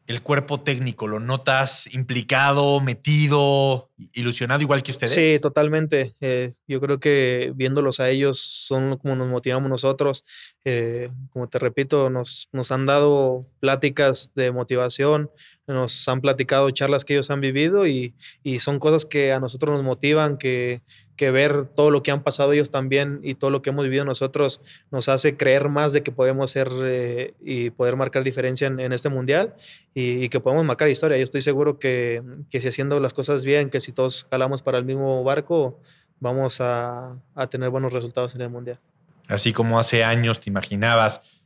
el 0.08 0.22
cuerpo 0.24 0.62
técnico? 0.62 1.08
¿Lo 1.08 1.20
notas 1.20 1.94
implicado, 1.94 2.80
metido, 2.80 3.92
ilusionado 4.14 4.62
igual 4.62 4.82
que 4.82 4.92
ustedes? 4.92 5.14
Sí, 5.14 5.40
totalmente. 5.40 6.14
Eh, 6.22 6.54
yo 6.68 6.80
creo 6.80 7.00
que 7.00 7.52
viéndolos 7.56 8.00
a 8.00 8.10
ellos 8.10 8.40
son 8.40 8.98
como 8.98 9.16
nos 9.16 9.28
motivamos 9.28 9.70
nosotros. 9.70 10.24
Eh, 10.64 11.10
como 11.32 11.48
te 11.50 11.60
repito, 11.60 12.10
nos, 12.10 12.48
nos 12.54 12.72
han 12.72 12.86
dado 12.86 13.46
pláticas 13.60 14.32
de 14.34 14.52
motivación, 14.52 15.30
nos 15.68 16.08
han 16.08 16.22
platicado 16.22 16.72
charlas 16.72 17.04
que 17.04 17.14
ellos 17.14 17.30
han 17.30 17.42
vivido 17.42 17.86
y, 17.86 18.16
y 18.44 18.60
son 18.60 18.80
cosas 18.80 19.06
que 19.06 19.34
a 19.34 19.42
nosotros 19.42 19.76
nos 19.76 19.84
motivan, 19.84 20.38
que, 20.38 20.82
que 21.18 21.32
ver 21.32 21.66
todo 21.66 21.92
lo 21.92 22.04
que 22.04 22.12
han 22.12 22.24
pasado 22.24 22.54
ellos 22.54 22.72
también 22.72 23.20
y 23.24 23.34
todo 23.34 23.50
lo 23.50 23.62
que 23.62 23.72
hemos 23.72 23.84
vivido 23.84 24.06
nosotros 24.06 24.62
nos 24.92 25.10
hace 25.10 25.36
creer 25.36 25.68
más 25.68 25.92
de 25.92 26.04
que 26.04 26.12
podemos 26.12 26.52
ser 26.52 26.70
eh, 26.84 27.34
y 27.42 27.72
poder 27.72 27.98
marcar 27.98 28.24
diferencia 28.24 28.68
en, 28.68 28.94
este 28.94 29.10
mundial 29.10 29.56
y, 29.94 30.30
que 30.30 30.40
podemos 30.40 30.64
marcar 30.64 30.88
historia. 30.88 31.18
Yo 31.18 31.24
estoy 31.24 31.42
seguro 31.42 31.80
que, 31.80 32.24
que, 32.50 32.62
si 32.62 32.70
haciendo 32.70 33.00
las 33.00 33.14
cosas 33.14 33.44
bien, 33.44 33.70
que 33.70 33.80
si 33.80 33.92
todos 33.92 34.28
jalamos 34.32 34.62
para 34.62 34.78
el 34.78 34.86
mismo 34.86 35.24
barco, 35.24 35.82
vamos 36.20 36.62
a, 36.62 37.18
a 37.36 37.48
tener 37.48 37.70
buenos 37.70 37.92
resultados 37.92 38.36
en 38.36 38.42
el 38.42 38.50
mundial. 38.50 38.80
Así 39.28 39.52
como 39.52 39.80
hace 39.80 40.04
años 40.04 40.40
te 40.40 40.50
imaginabas 40.50 41.44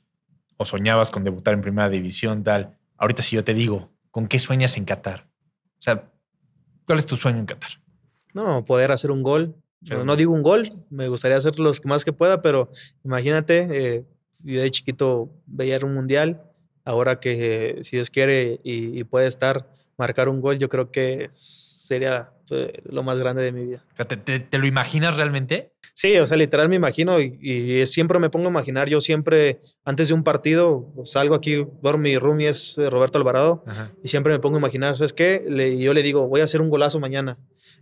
o 0.57 0.65
soñabas 0.65 1.09
con 1.09 1.23
debutar 1.23 1.53
en 1.53 1.61
primera 1.61 1.89
división, 1.89 2.43
tal. 2.43 2.77
Ahorita 2.97 3.23
si 3.23 3.35
yo 3.35 3.43
te 3.43 3.53
digo, 3.53 3.89
¿con 4.11 4.27
qué 4.27 4.37
sueñas 4.37 4.77
en 4.77 4.85
Qatar? 4.85 5.27
O 5.79 5.81
sea, 5.81 6.11
¿cuál 6.85 6.99
es 6.99 7.05
tu 7.07 7.17
sueño 7.17 7.39
en 7.39 7.45
Qatar? 7.47 7.80
No, 8.33 8.65
poder 8.65 8.91
hacer 8.91 9.11
un 9.11 9.23
gol. 9.23 9.55
No, 10.05 10.15
digo 10.15 10.31
un 10.31 10.43
gol, 10.43 10.69
me 10.91 11.07
gustaría 11.07 11.37
hacer 11.37 11.57
los 11.57 11.83
más 11.85 12.05
que 12.05 12.13
pueda, 12.13 12.43
pero 12.43 12.69
imagínate, 13.03 13.67
eh, 13.71 14.05
yo 14.43 14.61
de 14.61 14.69
chiquito 14.69 15.31
veía 15.47 15.79
un 15.81 15.95
mundial, 15.95 16.43
ahora 16.85 17.19
que 17.19 17.79
si 17.81 17.97
Dios 17.97 18.11
quiere 18.11 18.59
y, 18.63 19.03
puede 19.05 19.27
estar, 19.27 19.67
marcar 19.97 20.29
un 20.29 20.39
gol, 20.39 20.59
yo 20.59 20.69
creo 20.69 20.91
que 20.91 21.29
sería 21.33 22.31
fue 22.45 22.81
lo 22.83 23.01
más 23.01 23.17
grande 23.17 23.41
de 23.41 23.51
mi 23.51 23.65
vida. 23.65 23.83
¿te, 24.07 24.17
te, 24.17 24.39
te 24.39 24.57
lo 24.59 24.67
imaginas 24.67 25.17
realmente? 25.17 25.71
Sí, 25.93 26.17
o 26.17 26.25
sea, 26.25 26.37
literal 26.37 26.69
me 26.69 26.75
imagino 26.75 27.19
y, 27.19 27.37
y 27.41 27.85
siempre 27.85 28.17
me 28.19 28.29
pongo 28.29 28.47
a 28.47 28.49
imaginar. 28.49 28.89
Yo 28.89 29.01
siempre, 29.01 29.61
antes 29.83 30.07
de 30.07 30.13
un 30.13 30.23
partido, 30.23 30.91
salgo 31.03 31.35
aquí, 31.35 31.65
duermo, 31.81 32.03
mi 32.03 32.17
roomie 32.17 32.49
es 32.49 32.77
eh, 32.77 32.89
Roberto 32.89 33.17
Alvarado, 33.17 33.63
Ajá. 33.67 33.91
y 34.03 34.07
siempre 34.07 34.33
me 34.33 34.39
pongo 34.39 34.55
a 34.55 34.59
imaginar, 34.59 34.95
¿sabes 34.95 35.13
qué? 35.13 35.43
Le, 35.47 35.77
yo 35.79 35.93
le 35.93 36.01
digo, 36.01 36.27
voy 36.27 36.41
a 36.41 36.45
hacer 36.45 36.61
un 36.61 36.69
golazo 36.69 36.99
mañana. 36.99 37.37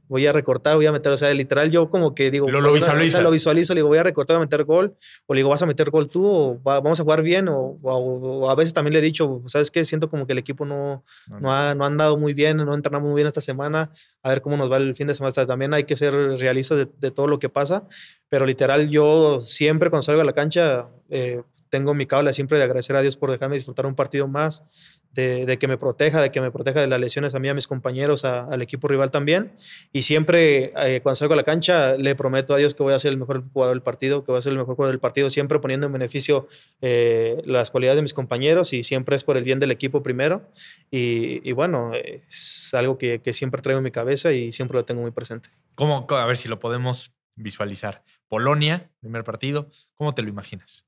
Voy 0.09 0.25
a 0.27 0.33
recortar, 0.33 0.75
voy 0.75 0.85
a 0.87 0.91
meter, 0.91 1.11
o 1.11 1.17
sea, 1.17 1.31
literal 1.33 1.69
yo 1.71 1.89
como 1.89 2.13
que 2.15 2.31
digo, 2.31 2.49
Lo- 2.49 2.59
lo 2.59 2.69
o 2.73 2.77
sea, 2.79 2.93
visualizas. 2.93 3.21
lo 3.21 3.31
visualizo, 3.31 3.73
le 3.73 3.79
digo, 3.79 3.87
voy 3.89 3.99
a 3.99 4.03
recortar, 4.03 4.35
voy 4.35 4.41
a 4.43 4.45
meter 4.47 4.63
gol, 4.65 4.95
o 5.27 5.33
le 5.35 5.39
digo, 5.39 5.49
vas 5.49 5.61
a 5.61 5.65
meter 5.67 5.89
gol 5.91 6.07
tú, 6.09 6.25
o 6.25 6.61
va- 6.63 6.81
vamos 6.81 6.99
a 6.99 7.03
jugar 7.03 7.21
bien, 7.21 7.47
o, 7.47 7.77
o- 7.81 8.39
o 8.41 8.49
a 8.49 8.55
veces 8.55 8.73
también 8.73 8.93
le 8.93 8.99
he 8.99 9.03
dicho, 9.03 9.41
¿sabes 9.45 9.69
qué? 9.71 9.85
Siento 9.85 10.09
como 10.09 10.25
que 10.25 10.33
el 10.33 10.39
equipo 10.39 10.65
no, 10.65 11.05
no, 11.39 11.53
ha, 11.53 11.75
no 11.75 11.83
ha 11.83 11.87
andado 11.87 12.17
muy 12.17 12.33
bien, 12.33 12.57
no 12.57 12.73
entrenamos 12.73 13.07
muy 13.09 13.17
bien 13.19 13.27
esta 13.27 13.39
semana, 13.41 13.91
a 14.23 14.29
ver 14.29 14.41
cómo 14.41 14.57
nos 14.57 14.69
va 14.71 14.77
el 14.77 14.95
fin 14.95 15.07
de 15.07 15.13
semana. 15.15 15.29
O 15.29 15.31
sea, 15.31 15.45
también 15.45 15.73
hay 15.73 15.83
que 15.85 15.95
ser 15.95 16.13
realistas 16.13 16.77
de, 16.79 16.87
de 16.99 17.11
todo 17.11 17.27
lo 17.27 17.37
que 17.39 17.47
pasa, 17.49 17.87
pero 18.29 18.45
literal 18.47 18.89
yo 18.89 19.39
siempre 19.39 19.89
cuando 19.91 20.01
salgo 20.01 20.21
a 20.21 20.25
la 20.25 20.33
cancha 20.33 20.89
eh, 21.09 21.43
tengo 21.69 21.93
mi 21.93 22.07
cábala 22.07 22.33
siempre 22.33 22.57
de 22.57 22.63
agradecer 22.63 22.95
a 22.95 23.01
Dios 23.03 23.15
por 23.15 23.29
dejarme 23.29 23.55
disfrutar 23.55 23.85
un 23.85 23.93
partido 23.93 24.27
más, 24.27 24.63
de, 25.11 25.45
de 25.45 25.57
que 25.57 25.67
me 25.67 25.77
proteja, 25.77 26.21
de 26.21 26.31
que 26.31 26.39
me 26.41 26.51
proteja 26.51 26.81
de 26.81 26.87
las 26.87 26.99
lesiones 26.99 27.33
a 27.35 27.39
mí, 27.39 27.49
a 27.49 27.53
mis 27.53 27.67
compañeros, 27.67 28.25
a- 28.25 28.45
al 28.45 28.61
equipo 28.61 28.87
rival 28.87 29.11
también. 29.11 29.53
Y 29.91 30.03
siempre 30.03 30.71
eh, 30.77 31.01
cuando 31.01 31.15
salgo 31.15 31.33
a 31.33 31.37
la 31.37 31.43
cancha 31.43 31.93
le 31.95 32.15
prometo 32.15 32.53
a 32.53 32.57
Dios 32.57 32.75
que 32.75 32.83
voy 32.83 32.93
a 32.93 32.99
ser 32.99 33.11
el 33.11 33.17
mejor 33.17 33.43
jugador 33.51 33.75
del 33.75 33.81
partido, 33.81 34.23
que 34.23 34.31
voy 34.31 34.39
a 34.39 34.41
ser 34.41 34.51
el 34.53 34.59
mejor 34.59 34.75
jugador 34.75 34.93
del 34.93 34.99
partido, 34.99 35.29
siempre 35.29 35.59
poniendo 35.59 35.87
en 35.87 35.93
beneficio 35.93 36.47
eh, 36.81 37.41
las 37.45 37.71
cualidades 37.71 37.97
de 37.97 38.01
mis 38.03 38.13
compañeros 38.13 38.71
y 38.73 38.83
siempre 38.83 39.15
es 39.15 39.23
por 39.23 39.35
el 39.37 39.43
bien 39.43 39.59
del 39.59 39.71
equipo 39.71 40.03
primero. 40.03 40.49
Y, 40.91 41.47
y 41.47 41.51
bueno, 41.53 41.91
es 41.93 42.69
algo 42.73 42.97
que, 42.97 43.19
que 43.21 43.33
siempre 43.33 43.61
traigo 43.61 43.79
en 43.79 43.83
mi 43.83 43.91
cabeza 43.91 44.31
y 44.31 44.51
siempre 44.51 44.77
lo 44.77 44.85
tengo 44.85 45.01
muy 45.01 45.11
presente. 45.11 45.49
¿Cómo, 45.75 46.05
a 46.09 46.25
ver 46.25 46.37
si 46.37 46.47
lo 46.47 46.59
podemos 46.59 47.13
visualizar. 47.35 48.03
Polonia, 48.27 48.91
primer 48.99 49.23
partido. 49.23 49.69
¿Cómo 49.95 50.13
te 50.13 50.21
lo 50.21 50.29
imaginas? 50.29 50.85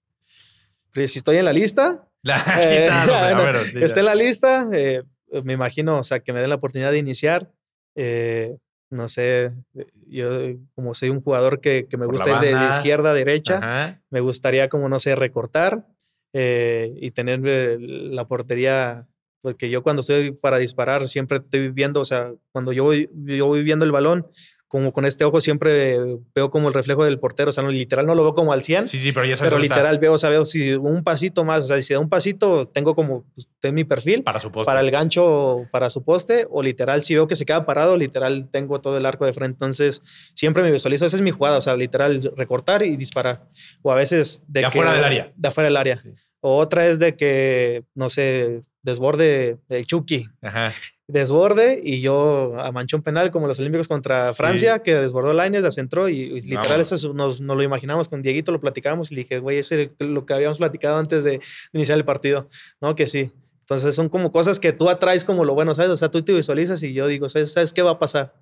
Pero 0.91 1.07
si 1.07 1.19
estoy 1.19 1.37
en 1.37 1.45
la 1.45 1.53
lista, 1.53 2.09
sí, 2.67 2.75
Eh, 2.75 2.89
hombre, 2.91 3.51
ver, 3.53 3.65
sí, 3.67 3.79
está 3.81 3.99
en 3.99 4.05
la 4.05 4.15
lista, 4.15 4.67
eh, 4.73 5.03
me 5.43 5.53
imagino, 5.53 5.97
o 5.97 6.03
sea, 6.03 6.19
que 6.19 6.33
me 6.33 6.41
den 6.41 6.49
la 6.49 6.55
oportunidad 6.55 6.91
de 6.91 6.97
iniciar. 6.99 7.49
eh, 7.95 8.57
no 8.89 9.07
sé, 9.07 9.45
eh, 9.73 9.85
yo 10.07 10.29
como 10.75 10.93
soy 10.93 11.09
un 11.09 11.21
jugador 11.21 11.61
que, 11.61 11.87
que 11.89 11.95
me 11.97 12.05
Por 12.05 12.19
la 12.19 12.25
gusta 12.25 12.45
ir 12.45 12.57
de, 12.57 12.67
izquierda 12.67 13.11
a 13.11 13.13
derecha, 13.13 13.57
Ajá. 13.57 14.01
me 14.09 14.19
gustaría 14.19 14.67
como, 14.67 14.89
no 14.89 14.99
sé, 14.99 15.15
recortar 15.15 15.87
y 16.33 17.11
tener 17.11 17.41
la 17.79 18.27
portería, 18.27 19.07
porque 19.41 19.69
yo 19.69 19.81
cuando 19.81 20.01
estoy 20.01 20.31
para 20.31 20.57
disparar 20.57 21.07
siempre 21.07 21.37
estoy 21.39 21.69
viendo, 21.69 22.01
o 22.01 22.05
sea, 22.05 22.33
cuando 22.51 22.71
yo 22.73 22.83
voy, 22.83 23.09
yo 23.13 23.47
voy 23.47 23.63
viendo 23.63 23.83
el 23.85 23.91
balón, 23.91 24.27
como 24.71 24.93
con 24.93 25.03
este 25.03 25.25
ojo 25.25 25.41
siempre 25.41 25.97
veo 26.33 26.49
como 26.49 26.69
el 26.69 26.73
reflejo 26.73 27.03
del 27.03 27.19
portero, 27.19 27.49
o 27.49 27.51
sea, 27.51 27.61
no, 27.61 27.71
literal 27.71 28.05
no 28.05 28.15
lo 28.15 28.23
veo 28.23 28.33
como 28.33 28.53
al 28.53 28.63
100, 28.63 28.87
Sí, 28.87 28.95
sí, 28.97 29.11
pero 29.11 29.25
ya 29.25 29.35
sabes 29.35 29.49
pero 29.49 29.57
dónde 29.57 29.65
está. 29.65 29.75
literal 29.75 29.99
veo, 29.99 30.13
o 30.13 30.17
sea, 30.17 30.29
veo 30.29 30.45
si 30.45 30.71
un 30.75 31.03
pasito 31.03 31.43
más, 31.43 31.63
o 31.63 31.65
sea, 31.65 31.81
si 31.81 31.93
da 31.93 31.99
un 31.99 32.07
pasito, 32.07 32.65
tengo 32.69 32.95
como, 32.95 33.25
pues, 33.35 33.49
tengo 33.59 33.73
mi 33.75 33.83
perfil 33.83 34.23
Para 34.23 34.39
su 34.39 34.49
poste. 34.49 34.65
para 34.71 34.79
el 34.79 34.89
gancho, 34.89 35.67
para 35.73 35.89
su 35.89 36.05
poste, 36.05 36.47
o 36.49 36.63
literal, 36.63 37.03
si 37.03 37.15
veo 37.15 37.27
que 37.27 37.35
se 37.35 37.43
queda 37.45 37.65
parado, 37.65 37.97
literal, 37.97 38.47
tengo 38.49 38.79
todo 38.79 38.97
el 38.97 39.05
arco 39.05 39.25
de 39.25 39.33
frente. 39.33 39.55
Entonces, 39.55 40.01
siempre 40.35 40.63
me 40.63 40.71
visualizo, 40.71 41.05
esa 41.05 41.17
es 41.17 41.21
mi 41.21 41.31
jugada, 41.31 41.57
o 41.57 41.61
sea, 41.61 41.75
literal, 41.75 42.31
recortar 42.37 42.81
y 42.83 42.95
disparar. 42.95 43.43
O 43.81 43.91
a 43.91 43.95
veces 43.95 44.41
de, 44.47 44.59
De 44.59 44.61
que- 44.61 44.65
afuera 44.67 44.93
del 44.93 45.03
área. 45.03 45.33
De 45.35 45.47
afuera 45.49 45.67
del 45.67 45.75
área. 45.75 45.97
Sí. 45.97 46.11
O 46.39 46.55
otra 46.57 46.87
es 46.87 46.97
de 46.99 47.15
que, 47.17 47.83
no 47.93 48.07
sé, 48.07 48.61
desborde 48.81 49.57
el 49.69 49.85
Chucky, 49.85 50.25
Ajá. 50.41 50.73
Desborde 51.11 51.79
y 51.83 52.01
yo 52.01 52.53
a 52.59 52.71
manchón 52.71 53.01
penal 53.01 53.31
como 53.31 53.47
los 53.47 53.59
Olímpicos 53.59 53.87
contra 53.87 54.29
Sí. 54.31 54.37
Francia, 54.37 54.79
que 54.83 54.95
desbordó 54.95 55.33
Lainez, 55.33 55.61
la 55.63 55.71
centró 55.71 56.09
y, 56.09 56.15
y 56.21 56.39
literal 56.41 56.69
Vamos. 56.69 56.91
eso 56.91 56.95
es- 57.09 57.15
nos, 57.15 57.41
nos 57.41 57.57
lo 57.57 57.63
imaginamos 57.63 58.07
con 58.07 58.21
Dieguito, 58.21 58.51
lo 58.51 58.59
platicamos 58.61 59.11
y 59.11 59.15
le 59.15 59.21
dije, 59.21 59.39
güey, 59.39 59.57
eso 59.59 59.75
es 59.75 59.89
lo 59.99 60.25
que 60.25 60.33
habíamos 60.33 60.57
platicado 60.57 60.97
antes 60.97 61.23
de 61.23 61.39
iniciar 61.73 61.97
el 61.97 62.05
partido, 62.05 62.49
¿no? 62.79 62.95
Que 62.95 63.07
sí. 63.07 63.31
Entonces 63.61 63.95
son 63.95 64.09
como 64.09 64.31
cosas 64.31 64.59
que 64.59 64.73
tú 64.73 64.89
atraes 64.89 65.23
como 65.23 65.45
lo 65.45 65.53
bueno, 65.53 65.73
¿sabes? 65.75 65.91
O 65.91 65.97
sea, 65.97 66.09
tú 66.09 66.21
te 66.21 66.33
visualizas 66.33 66.81
y 66.83 66.93
yo 66.93 67.07
digo, 67.07 67.29
¿sabes, 67.29 67.53
¿sabes 67.53 67.71
qué 67.73 67.81
va 67.81 67.91
a 67.91 67.99
pasar? 67.99 68.33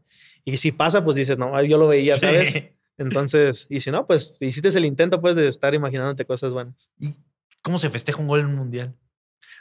Y 0.46 0.58
si 0.58 0.72
pasa, 0.72 1.04
pues 1.04 1.16
dices, 1.16 1.38
no, 1.38 1.62
yo 1.64 1.78
lo 1.78 1.88
veía, 1.88 2.16
Sí. 2.16 2.22
¿sabes? 2.22 2.64
Entonces, 2.98 3.68
y 3.70 3.80
si 3.80 3.92
no, 3.92 4.06
pues 4.08 4.36
hiciste 4.40 4.68
el 4.70 4.86
intento, 4.86 5.20
pues, 5.22 5.36
de 5.36 5.48
estar 5.48 5.74
imaginándote 5.74 6.26
cosas 6.26 6.52
buenas. 6.52 6.92
¿Y 7.00 7.16
cómo 7.62 7.80
se 7.80 7.90
festeja 7.90 8.20
un 8.20 8.28
gol 8.28 8.42
en 8.42 8.48
un 8.48 8.56
mundial? 8.56 8.96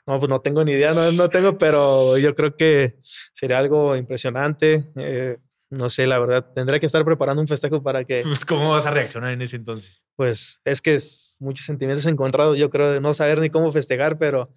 No, 0.06 0.18
pues 0.18 0.30
no 0.30 0.40
tengo 0.40 0.64
ni 0.64 0.72
idea, 0.72 0.94
no, 0.94 1.12
no 1.12 1.28
tengo, 1.28 1.58
pero 1.58 2.16
yo 2.18 2.34
creo 2.34 2.56
que 2.56 2.96
sería 3.32 3.58
algo 3.58 3.96
impresionante. 3.96 4.90
eh, 4.96 5.38
no 5.70 5.90
sé, 5.90 6.06
la 6.06 6.18
verdad, 6.18 6.50
tendré 6.54 6.80
que 6.80 6.86
estar 6.86 7.04
preparando 7.04 7.42
un 7.42 7.48
festejo 7.48 7.82
para 7.82 8.04
que, 8.04 8.22
¿Cómo 8.46 8.70
vas 8.70 8.86
a 8.86 8.90
reaccionar 8.90 9.32
en 9.32 9.42
ese 9.42 9.56
entonces? 9.56 10.06
pues, 10.16 10.60
es 10.64 10.80
que 10.80 10.94
es 10.94 11.36
muchos 11.40 11.66
sentimientos 11.66 12.06
encontrados, 12.06 12.58
yo 12.58 12.70
creo, 12.70 12.90
de 12.90 13.00
no 13.00 13.12
saber 13.14 13.40
ni 13.40 13.50
cómo 13.50 13.70
festejar, 13.70 14.18
pero 14.18 14.52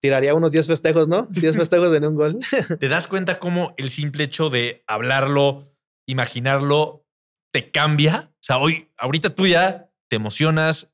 tiraría 0.00 0.34
unos 0.34 0.52
10 0.52 0.68
festejos, 0.68 1.08
¿no? 1.08 1.26
10 1.30 1.56
festejos 1.56 1.90
de 1.90 2.06
un 2.06 2.14
gol. 2.14 2.38
¿Te 2.80 2.88
das 2.88 3.06
cuenta 3.08 3.38
cómo 3.38 3.74
el 3.76 3.90
simple 3.90 4.24
hecho 4.24 4.50
de 4.50 4.84
hablarlo, 4.86 5.74
imaginarlo, 6.06 7.04
te 7.52 7.70
cambia? 7.70 8.30
O 8.32 8.42
sea, 8.42 8.58
hoy, 8.58 8.92
ahorita 8.96 9.34
tú 9.34 9.46
ya 9.46 9.90
te 10.08 10.16
emocionas. 10.16 10.92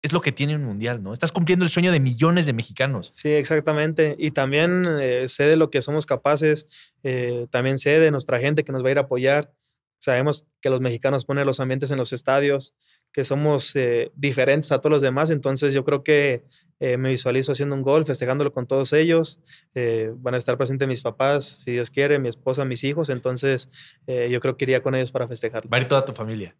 Es 0.00 0.12
lo 0.12 0.20
que 0.20 0.30
tiene 0.30 0.54
un 0.54 0.64
mundial, 0.64 1.02
¿no? 1.02 1.12
Estás 1.12 1.32
cumpliendo 1.32 1.64
el 1.64 1.70
sueño 1.70 1.90
de 1.90 1.98
millones 1.98 2.46
de 2.46 2.52
mexicanos. 2.52 3.12
Sí, 3.16 3.30
exactamente. 3.30 4.14
Y 4.18 4.30
también 4.30 4.86
eh, 5.00 5.26
sé 5.26 5.48
de 5.48 5.56
lo 5.56 5.70
que 5.70 5.82
somos 5.82 6.06
capaces, 6.06 6.68
eh, 7.02 7.48
también 7.50 7.80
sé 7.80 7.98
de 7.98 8.12
nuestra 8.12 8.38
gente 8.38 8.62
que 8.62 8.70
nos 8.70 8.84
va 8.84 8.88
a 8.88 8.90
ir 8.92 8.98
a 8.98 9.02
apoyar. 9.02 9.52
Sabemos 9.98 10.46
que 10.60 10.70
los 10.70 10.80
mexicanos 10.80 11.24
ponen 11.24 11.46
los 11.46 11.58
ambientes 11.58 11.90
en 11.90 11.98
los 11.98 12.12
estadios, 12.12 12.74
que 13.12 13.24
somos 13.24 13.74
eh, 13.74 14.12
diferentes 14.14 14.70
a 14.70 14.78
todos 14.78 14.92
los 14.92 15.02
demás, 15.02 15.30
entonces 15.30 15.74
yo 15.74 15.84
creo 15.84 16.04
que 16.04 16.44
eh, 16.78 16.96
me 16.96 17.08
visualizo 17.08 17.50
haciendo 17.50 17.74
un 17.74 17.82
gol, 17.82 18.04
festejándolo 18.04 18.52
con 18.52 18.68
todos 18.68 18.92
ellos. 18.92 19.40
Van 19.74 20.34
a 20.34 20.36
estar 20.36 20.56
presentes 20.56 20.86
mis 20.86 21.02
papás, 21.02 21.62
si 21.64 21.72
Dios 21.72 21.90
quiere, 21.90 22.20
mi 22.20 22.28
esposa, 22.28 22.64
mis 22.64 22.84
hijos, 22.84 23.08
entonces 23.08 23.68
yo 24.06 24.38
creo 24.38 24.56
que 24.56 24.64
iría 24.66 24.80
con 24.80 24.94
ellos 24.94 25.10
para 25.10 25.26
festejarlo. 25.26 25.68
Va 25.68 25.78
a 25.78 25.80
ir 25.80 25.88
toda 25.88 26.04
tu 26.04 26.12
familia. 26.12 26.54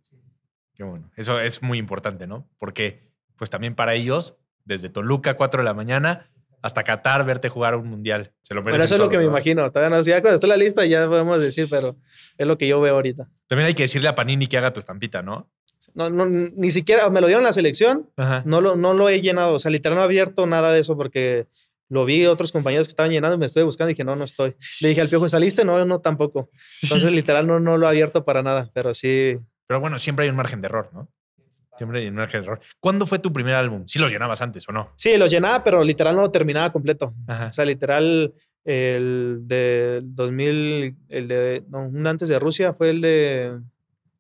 Qué 0.75 0.85
bueno. 0.85 1.11
Eso 1.17 1.41
es 1.41 1.63
muy 1.63 1.79
importante, 1.79 2.27
¿no? 2.27 2.49
Porque, 2.57 3.08
pues 3.39 3.49
también 3.51 3.75
para 3.75 3.95
ellos, 3.95 4.37
desde 4.65 4.91
Toluca, 4.91 5.37
4 5.37 5.61
de 5.61 5.65
la 5.65 5.75
mañana, 5.75 6.31
hasta 6.61 6.83
Qatar, 6.83 7.25
verte 7.25 7.49
jugar 7.49 7.77
un 7.77 7.87
mundial. 7.89 8.33
Se 8.43 8.53
lo 8.53 8.63
Bueno, 8.63 8.77
merecen 8.77 8.85
eso 8.87 8.95
es 8.97 9.01
lo 9.01 9.09
que 9.09 9.17
me 9.17 9.23
¿no? 9.25 9.31
imagino. 9.31 9.71
Todavía 9.71 9.97
no, 9.97 10.03
ya 10.03 10.21
cuando 10.21 10.35
esté 10.35 10.47
la 10.49 10.57
lista 10.57 10.85
ya 10.85 11.07
podemos 11.07 11.41
decir, 11.41 11.69
pero 11.71 11.97
es 12.37 12.47
lo 12.47 12.59
que 12.59 12.67
yo 12.67 12.81
veo 12.81 12.97
ahorita. 12.97 13.29
También 13.47 13.69
hay 13.69 13.75
que 13.75 13.85
decirle 13.85 14.09
a 14.09 14.15
Panini 14.15 14.47
que 14.49 14.59
haga 14.59 14.73
tu 14.73 14.81
estampita, 14.81 15.23
¿no? 15.23 15.51
No, 15.95 16.11
no, 16.11 16.27
ni 16.27 16.71
siquiera 16.71 17.09
me 17.11 17.21
lo 17.21 17.29
dieron 17.29 17.43
en 17.43 17.47
la 17.47 17.53
selección, 17.53 18.11
Ajá. 18.17 18.43
no 18.45 18.61
lo, 18.61 18.77
no 18.77 18.93
lo 18.95 19.09
he 19.09 19.21
llenado, 19.21 19.55
o 19.55 19.59
sea, 19.61 19.71
literal 19.71 19.97
no 19.97 20.03
he 20.03 20.05
abierto 20.05 20.47
nada 20.47 20.73
de 20.73 20.81
eso 20.81 20.97
porque 20.97 21.47
lo 21.89 22.05
vi 22.05 22.27
otros 22.27 22.51
compañeros 22.53 22.89
que 22.89 22.91
estaban 22.91 23.13
llenando 23.13 23.37
y 23.37 23.39
me 23.39 23.47
estoy 23.47 23.63
buscando 23.63 23.91
y 23.91 23.95
dije, 23.95 24.05
no, 24.05 24.17
no 24.17 24.25
estoy. 24.25 24.57
Le 24.81 24.89
dije 24.89 25.01
al 25.01 25.09
piojo, 25.09 25.29
¿saliste? 25.29 25.65
No, 25.65 25.83
no, 25.87 26.01
tampoco. 26.01 26.51
Entonces, 26.83 27.13
literal, 27.13 27.47
no, 27.47 27.61
no 27.61 27.79
lo 27.79 27.87
he 27.87 27.89
abierto 27.91 28.25
para 28.25 28.43
nada, 28.43 28.69
pero 28.75 28.93
sí. 28.93 29.39
Pero 29.69 29.81
bueno, 29.81 29.99
siempre 29.99 30.25
hay 30.25 30.31
un 30.31 30.37
margen 30.37 30.61
de 30.61 30.67
error, 30.67 30.91
¿no? 30.93 31.09
Siempre 31.79 32.11
margen 32.11 32.41
de 32.43 32.47
error. 32.47 32.61
¿Cuándo 32.81 33.07
fue 33.07 33.19
tu 33.19 33.33
primer 33.33 33.55
álbum? 33.55 33.85
¿Sí 33.87 33.99
los 33.99 34.11
llenabas 34.13 34.41
antes 34.43 34.69
o 34.69 34.73
no? 34.73 34.93
Sí, 34.97 35.17
lo 35.17 35.27
llenaba, 35.27 35.65
pero 35.65 35.83
literal 35.83 36.15
no 36.17 36.23
lo 36.23 36.31
terminaba 36.31 36.71
completo. 36.73 37.15
Ajá. 37.27 37.47
O 37.47 37.53
sea, 37.53 37.65
literal, 37.65 38.35
el 38.65 39.39
de 39.45 40.01
2000, 40.05 40.97
el 41.09 41.29
de, 41.29 41.65
no, 41.71 41.87
un 41.89 42.07
antes 42.07 42.29
de 42.29 42.39
Rusia 42.39 42.75
fue 42.75 42.91
el 42.91 43.01
de... 43.01 43.59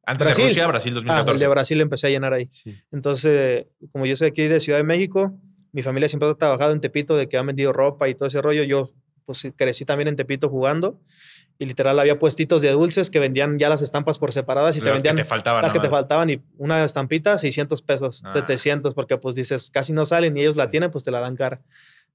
Antes 0.06 0.26
Brasil. 0.26 0.44
de 0.44 0.48
Rusia, 0.50 0.66
Brasil 0.66 0.92
Ah, 0.92 0.94
2014. 0.94 1.32
el 1.32 1.38
de 1.38 1.48
Brasil 1.48 1.80
empecé 1.82 2.06
a 2.06 2.10
llenar 2.10 2.32
ahí. 2.32 2.48
Sí. 2.50 2.74
Entonces, 2.92 3.66
como 3.92 4.06
yo 4.06 4.16
soy 4.16 4.28
aquí 4.28 4.46
de 4.46 4.58
Ciudad 4.60 4.78
de 4.78 4.84
México, 4.84 5.38
mi 5.72 5.82
familia 5.82 6.08
siempre 6.08 6.30
ha 6.30 6.34
trabajado 6.34 6.72
en 6.72 6.80
Tepito, 6.80 7.14
de 7.14 7.28
que 7.28 7.36
han 7.36 7.46
vendido 7.46 7.74
ropa 7.74 8.08
y 8.08 8.14
todo 8.14 8.26
ese 8.26 8.40
rollo. 8.40 8.62
Yo, 8.62 8.90
pues, 9.26 9.46
crecí 9.54 9.84
también 9.84 10.08
en 10.08 10.16
Tepito 10.16 10.48
jugando. 10.48 10.98
Y 11.60 11.66
literal, 11.66 11.98
había 11.98 12.18
puestitos 12.20 12.62
de 12.62 12.70
dulces 12.70 13.10
que 13.10 13.18
vendían 13.18 13.58
ya 13.58 13.68
las 13.68 13.82
estampas 13.82 14.18
por 14.18 14.32
separadas 14.32 14.76
y 14.76 14.78
te 14.80 14.84
Las 14.86 14.94
vendían 14.94 15.16
que 15.16 15.22
te 15.22 15.28
faltaban. 15.28 15.62
las 15.62 15.72
que 15.72 15.80
te 15.80 15.88
faltaban 15.88 16.30
y 16.30 16.40
una 16.56 16.84
estampita, 16.84 17.36
600 17.36 17.82
pesos, 17.82 18.22
Ah. 18.24 18.32
700, 18.32 18.94
porque 18.94 19.16
pues 19.18 19.34
dices, 19.34 19.70
casi 19.72 19.92
no 19.92 20.04
salen 20.04 20.36
y 20.36 20.42
ellos 20.42 20.54
la 20.56 20.70
tienen, 20.70 20.90
pues 20.92 21.02
te 21.04 21.10
la 21.10 21.18
dan 21.20 21.34
cara. 21.34 21.60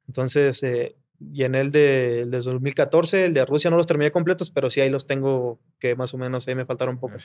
Entonces, 0.08 0.64
eh, 0.64 0.96
llené 1.20 1.60
el 1.62 1.72
de, 1.72 2.22
el 2.22 2.32
de 2.32 2.40
2014, 2.40 3.26
el 3.26 3.34
de 3.34 3.46
Rusia 3.46 3.70
no 3.70 3.76
los 3.78 3.86
terminé 3.88 4.12
completos, 4.12 4.50
pero 4.50 4.70
sí 4.70 4.80
ahí 4.82 4.90
los 4.90 5.08
tengo 5.08 5.60
que 5.80 5.96
más 5.96 6.14
o 6.14 6.18
menos 6.18 6.48
ahí 6.48 6.56
me 6.56 6.66
faltaron 6.66 6.96
un 6.96 7.00
poco. 7.02 7.16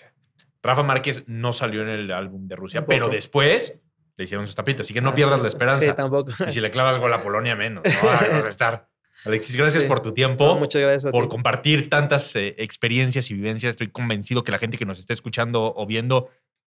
Rafa 0.63 0.83
Márquez 0.83 1.23
no 1.29 1.53
salió 1.53 1.83
en 1.83 1.89
el 1.89 2.11
álbum 2.11 2.49
de 2.49 2.57
Rusia, 2.57 2.81
Tampoco. 2.81 2.95
pero 2.95 3.09
después 3.11 3.79
le 4.17 4.25
hicieron 4.25 4.45
sus 4.49 4.57
tapitas. 4.57 4.85
Así 4.87 4.93
que 4.93 5.01
no 5.01 5.15
pierdas 5.15 5.41
la 5.41 5.47
esperanza. 5.47 5.83
Sí, 5.83 5.93
tampoco. 5.95 6.33
y 6.47 6.51
si 6.51 6.61
le 6.61 6.71
clavas 6.73 6.99
gol 6.99 7.13
a 7.13 7.21
Polonia, 7.21 7.55
menos. 7.55 7.85
¿no? 7.85 7.91
Vas 8.09 8.45
a 8.45 8.49
estar. 8.49 8.89
Alexis, 9.25 9.57
gracias 9.57 9.83
Sí. 9.83 9.89
por 9.89 10.01
tu 10.01 10.13
tiempo. 10.13 10.47
No, 10.47 10.57
muchas 10.59 10.81
gracias 10.83 11.07
a 11.07 11.11
por 11.11 11.25
ti. 11.25 11.31
compartir 11.31 11.89
tantas 11.91 12.35
eh, 12.37 12.55
experiencias 12.59 13.31
y 13.31 13.35
vivencias. 13.35 13.71
Estoy 13.71 13.89
convencido 13.89 14.45
que 14.45 14.53
la 14.53 14.59
gente 14.59 14.79
que 14.79 14.85
nos 14.87 14.99
está 14.99 15.13
escuchando 15.13 15.73
o 15.77 15.87
viendo 15.87 16.31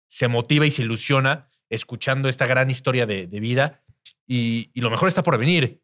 se 0.08 0.28
motiva 0.28 0.66
y 0.66 0.72
se 0.72 0.82
ilusiona 0.84 1.50
escuchando 1.70 2.30
esta 2.30 2.48
gran 2.48 2.70
historia 2.70 3.06
de, 3.06 3.28
de 3.28 3.40
vida. 3.40 3.84
Y, 4.26 4.72
y 4.74 4.82
lo 4.82 4.90
mejor 4.90 5.08
está 5.08 5.22
por 5.24 5.38
venir. 5.38 5.82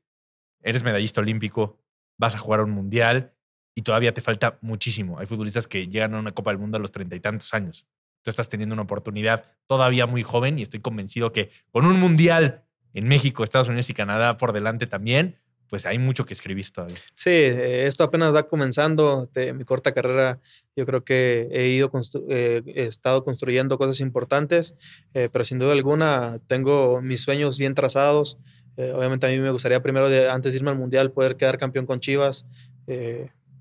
Eres 0.62 0.84
medallista 0.84 1.22
olímpico, 1.22 1.80
vas 2.18 2.36
a 2.36 2.40
jugar 2.40 2.62
a 2.62 2.64
un 2.64 2.72
mundial 2.72 3.34
y 3.76 3.82
todavía 3.84 4.14
te 4.14 4.22
falta 4.22 4.58
muchísimo. 4.62 5.20
Hay 5.20 5.26
futbolistas 5.28 5.68
que 5.68 5.88
llegan 5.88 6.16
a 6.16 6.20
una 6.20 6.32
Copa 6.32 6.52
del 6.52 6.58
Mundo 6.60 6.78
a 6.78 6.80
los 6.80 6.92
treinta 6.92 7.16
y 7.16 7.20
tantos 7.20 7.54
años. 7.54 7.86
Tú 8.24 8.30
estás 8.32 8.50
teniendo 8.50 8.74
una 8.74 8.82
oportunidad 8.84 9.46
todavía 9.68 10.08
muy 10.08 10.24
joven 10.24 10.58
y 10.58 10.64
estoy 10.64 10.80
convencido 10.80 11.32
que 11.34 11.52
con 11.72 11.86
un 11.86 12.00
mundial 12.00 12.64
en 12.94 13.08
México, 13.08 13.44
Estados 13.44 13.68
Unidos 13.68 13.90
y 13.90 13.94
Canadá 13.94 14.38
por 14.38 14.54
delante 14.54 14.88
también, 14.88 15.38
pues 15.70 15.86
hay 15.86 15.98
mucho 16.00 16.26
que 16.26 16.34
escribir 16.34 16.70
todavía. 16.72 16.98
Sí, 17.14 17.30
eh, 17.30 17.86
esto 17.86 18.04
apenas 18.04 18.34
va 18.34 18.44
comenzando. 18.44 19.30
mi 19.56 19.64
corta 19.64 19.94
carrera, 19.94 20.40
yo 20.76 20.86
creo 20.86 21.04
que 21.04 21.48
he 21.52 21.70
ido, 21.70 21.92
eh, 22.30 22.62
he 22.68 22.84
estado 22.84 23.24
construyendo 23.24 23.78
cosas 23.78 24.00
importantes, 24.00 24.76
eh, 25.14 25.30
pero 25.32 25.44
sin 25.44 25.60
duda 25.60 25.72
alguna 25.74 26.40
tengo 26.48 27.02
mis 27.02 27.22
sueños 27.22 27.58
bien 27.58 27.74
trazados. 27.74 28.38
obviamente 28.78 29.26
a 29.26 29.30
mí 29.30 29.40
me 29.40 29.52
gustaría 29.52 29.82
primero, 29.82 30.10
de, 30.10 30.30
antes 30.30 30.54
de 30.54 30.60
irme 30.60 30.72
al 30.72 30.78
Mundial, 30.78 31.12
poder 31.12 31.38
quedar 31.38 31.58
campeón 31.58 31.86
con 31.86 32.00
Chivas. 32.00 32.46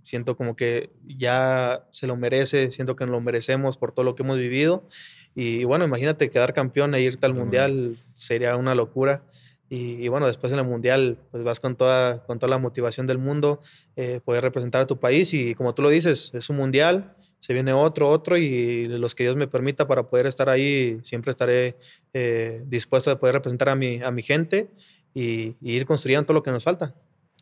siento 0.03 0.37
como 0.37 0.55
que 0.55 0.91
ya 1.07 1.87
se 1.91 2.07
lo 2.07 2.17
merece, 2.17 2.71
siento 2.71 2.95
que 2.95 3.07
nos 3.07 3.13
lo 3.13 3.21
merecemos 3.21 3.79
por 3.79 3.93
todo 3.93 4.05
lo 4.05 4.15
que 4.15 4.23
hemos 4.23 4.39
vivido. 4.39 4.87
Y, 5.35 5.65
bueno, 5.65 5.85
imagínate 5.85 6.31
quedar 6.31 6.53
campeón 6.53 6.95
e 6.95 7.01
irte 7.01 7.27
al 7.27 7.35
Mundial 7.35 7.97
sería 8.13 8.57
una 8.57 8.75
locura. 8.75 9.23
Y, 9.71 10.07
bueno, 10.09 10.27
después 10.27 10.53
en 10.53 10.59
el 10.61 10.65
Mundial, 10.67 11.19
pues 11.33 11.43
vas 11.43 11.59
con 11.59 11.75
toda, 11.75 12.25
con 12.27 12.39
toda 12.39 12.51
la 12.51 12.59
motivación 12.59 13.07
del 13.07 13.19
mundo, 13.19 13.61
eh, 13.97 14.21
poder 14.25 14.45
representar 14.45 14.83
a 14.83 14.87
tu 14.87 15.01
país. 15.01 15.35
Y 15.35 15.55
como 15.55 15.75
tú 15.75 15.83
lo 15.83 15.89
dices, 15.89 16.31
es 16.35 16.49
un 16.49 16.57
Mundial, 16.57 17.17
se 17.41 17.55
viene 17.55 17.73
otro, 17.73 18.09
otro, 18.09 18.37
y 18.37 18.87
los 18.87 19.15
que 19.15 19.25
Dios 19.25 19.37
me 19.37 19.49
permita 19.49 19.89
para 19.89 20.05
poder 20.05 20.27
estar 20.27 20.49
ahí, 20.49 21.01
siempre 21.03 21.31
estaré 21.31 21.77
eh, 22.13 22.63
dispuesto 22.67 23.11
a 23.11 23.19
poder 23.19 23.35
representar 23.35 23.71
a 23.71 23.75
mi, 23.75 24.01
a 24.01 24.11
mi 24.11 24.23
gente 24.23 24.71
y, 25.15 25.57
ir 25.61 25.87
construyendo 25.87 26.27
todo 26.27 26.35
lo 26.35 26.43
que 26.43 26.51
nos 26.51 26.63
falta. 26.63 26.95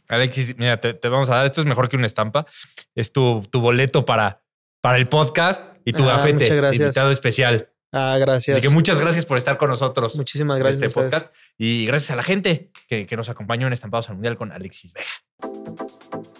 Alexis, 0.09 0.57
mira, 0.57 0.81
te, 0.81 0.97
vamos 1.09 1.29
a 1.29 1.37
dar, 1.37 1.47
esto 1.47 1.61
es 1.61 1.66
mejor 1.66 1.89
que 1.89 1.97
una 1.97 2.07
estampa, 2.07 2.47
es 2.95 3.12
tu, 3.12 3.43
tu 3.51 3.61
boleto 3.61 4.05
para, 4.05 4.43
para 4.81 4.97
el 4.97 5.09
podcast 5.09 5.62
y 5.85 5.93
tu 5.93 6.05
ah, 6.05 6.16
gafete, 6.16 6.47
invitado 6.75 7.11
especial. 7.11 7.72
Ah, 7.93 8.16
gracias. 8.18 8.57
Así 8.57 8.66
que 8.66 8.72
muchas 8.72 8.99
gracias 8.99 9.26
por 9.26 9.36
estar 9.36 9.59
con 9.59 9.68
nosotros. 9.68 10.16
Muchísimas 10.16 10.59
gracias. 10.59 10.82
este 10.82 11.01
podcast. 11.01 11.28
Y 11.59 11.84
gracias 11.86 12.11
a 12.11 12.16
la 12.16 12.22
gente 12.22 12.70
que, 12.88 13.07
que 13.07 13.16
nos 13.16 13.28
acompañó 13.28 13.66
en 13.66 13.74
Estampados 13.74 14.09
al 14.09 14.16
Mundial 14.16 14.36
con 14.36 14.51
Alexis 14.51 14.93
Vega. 14.93 16.32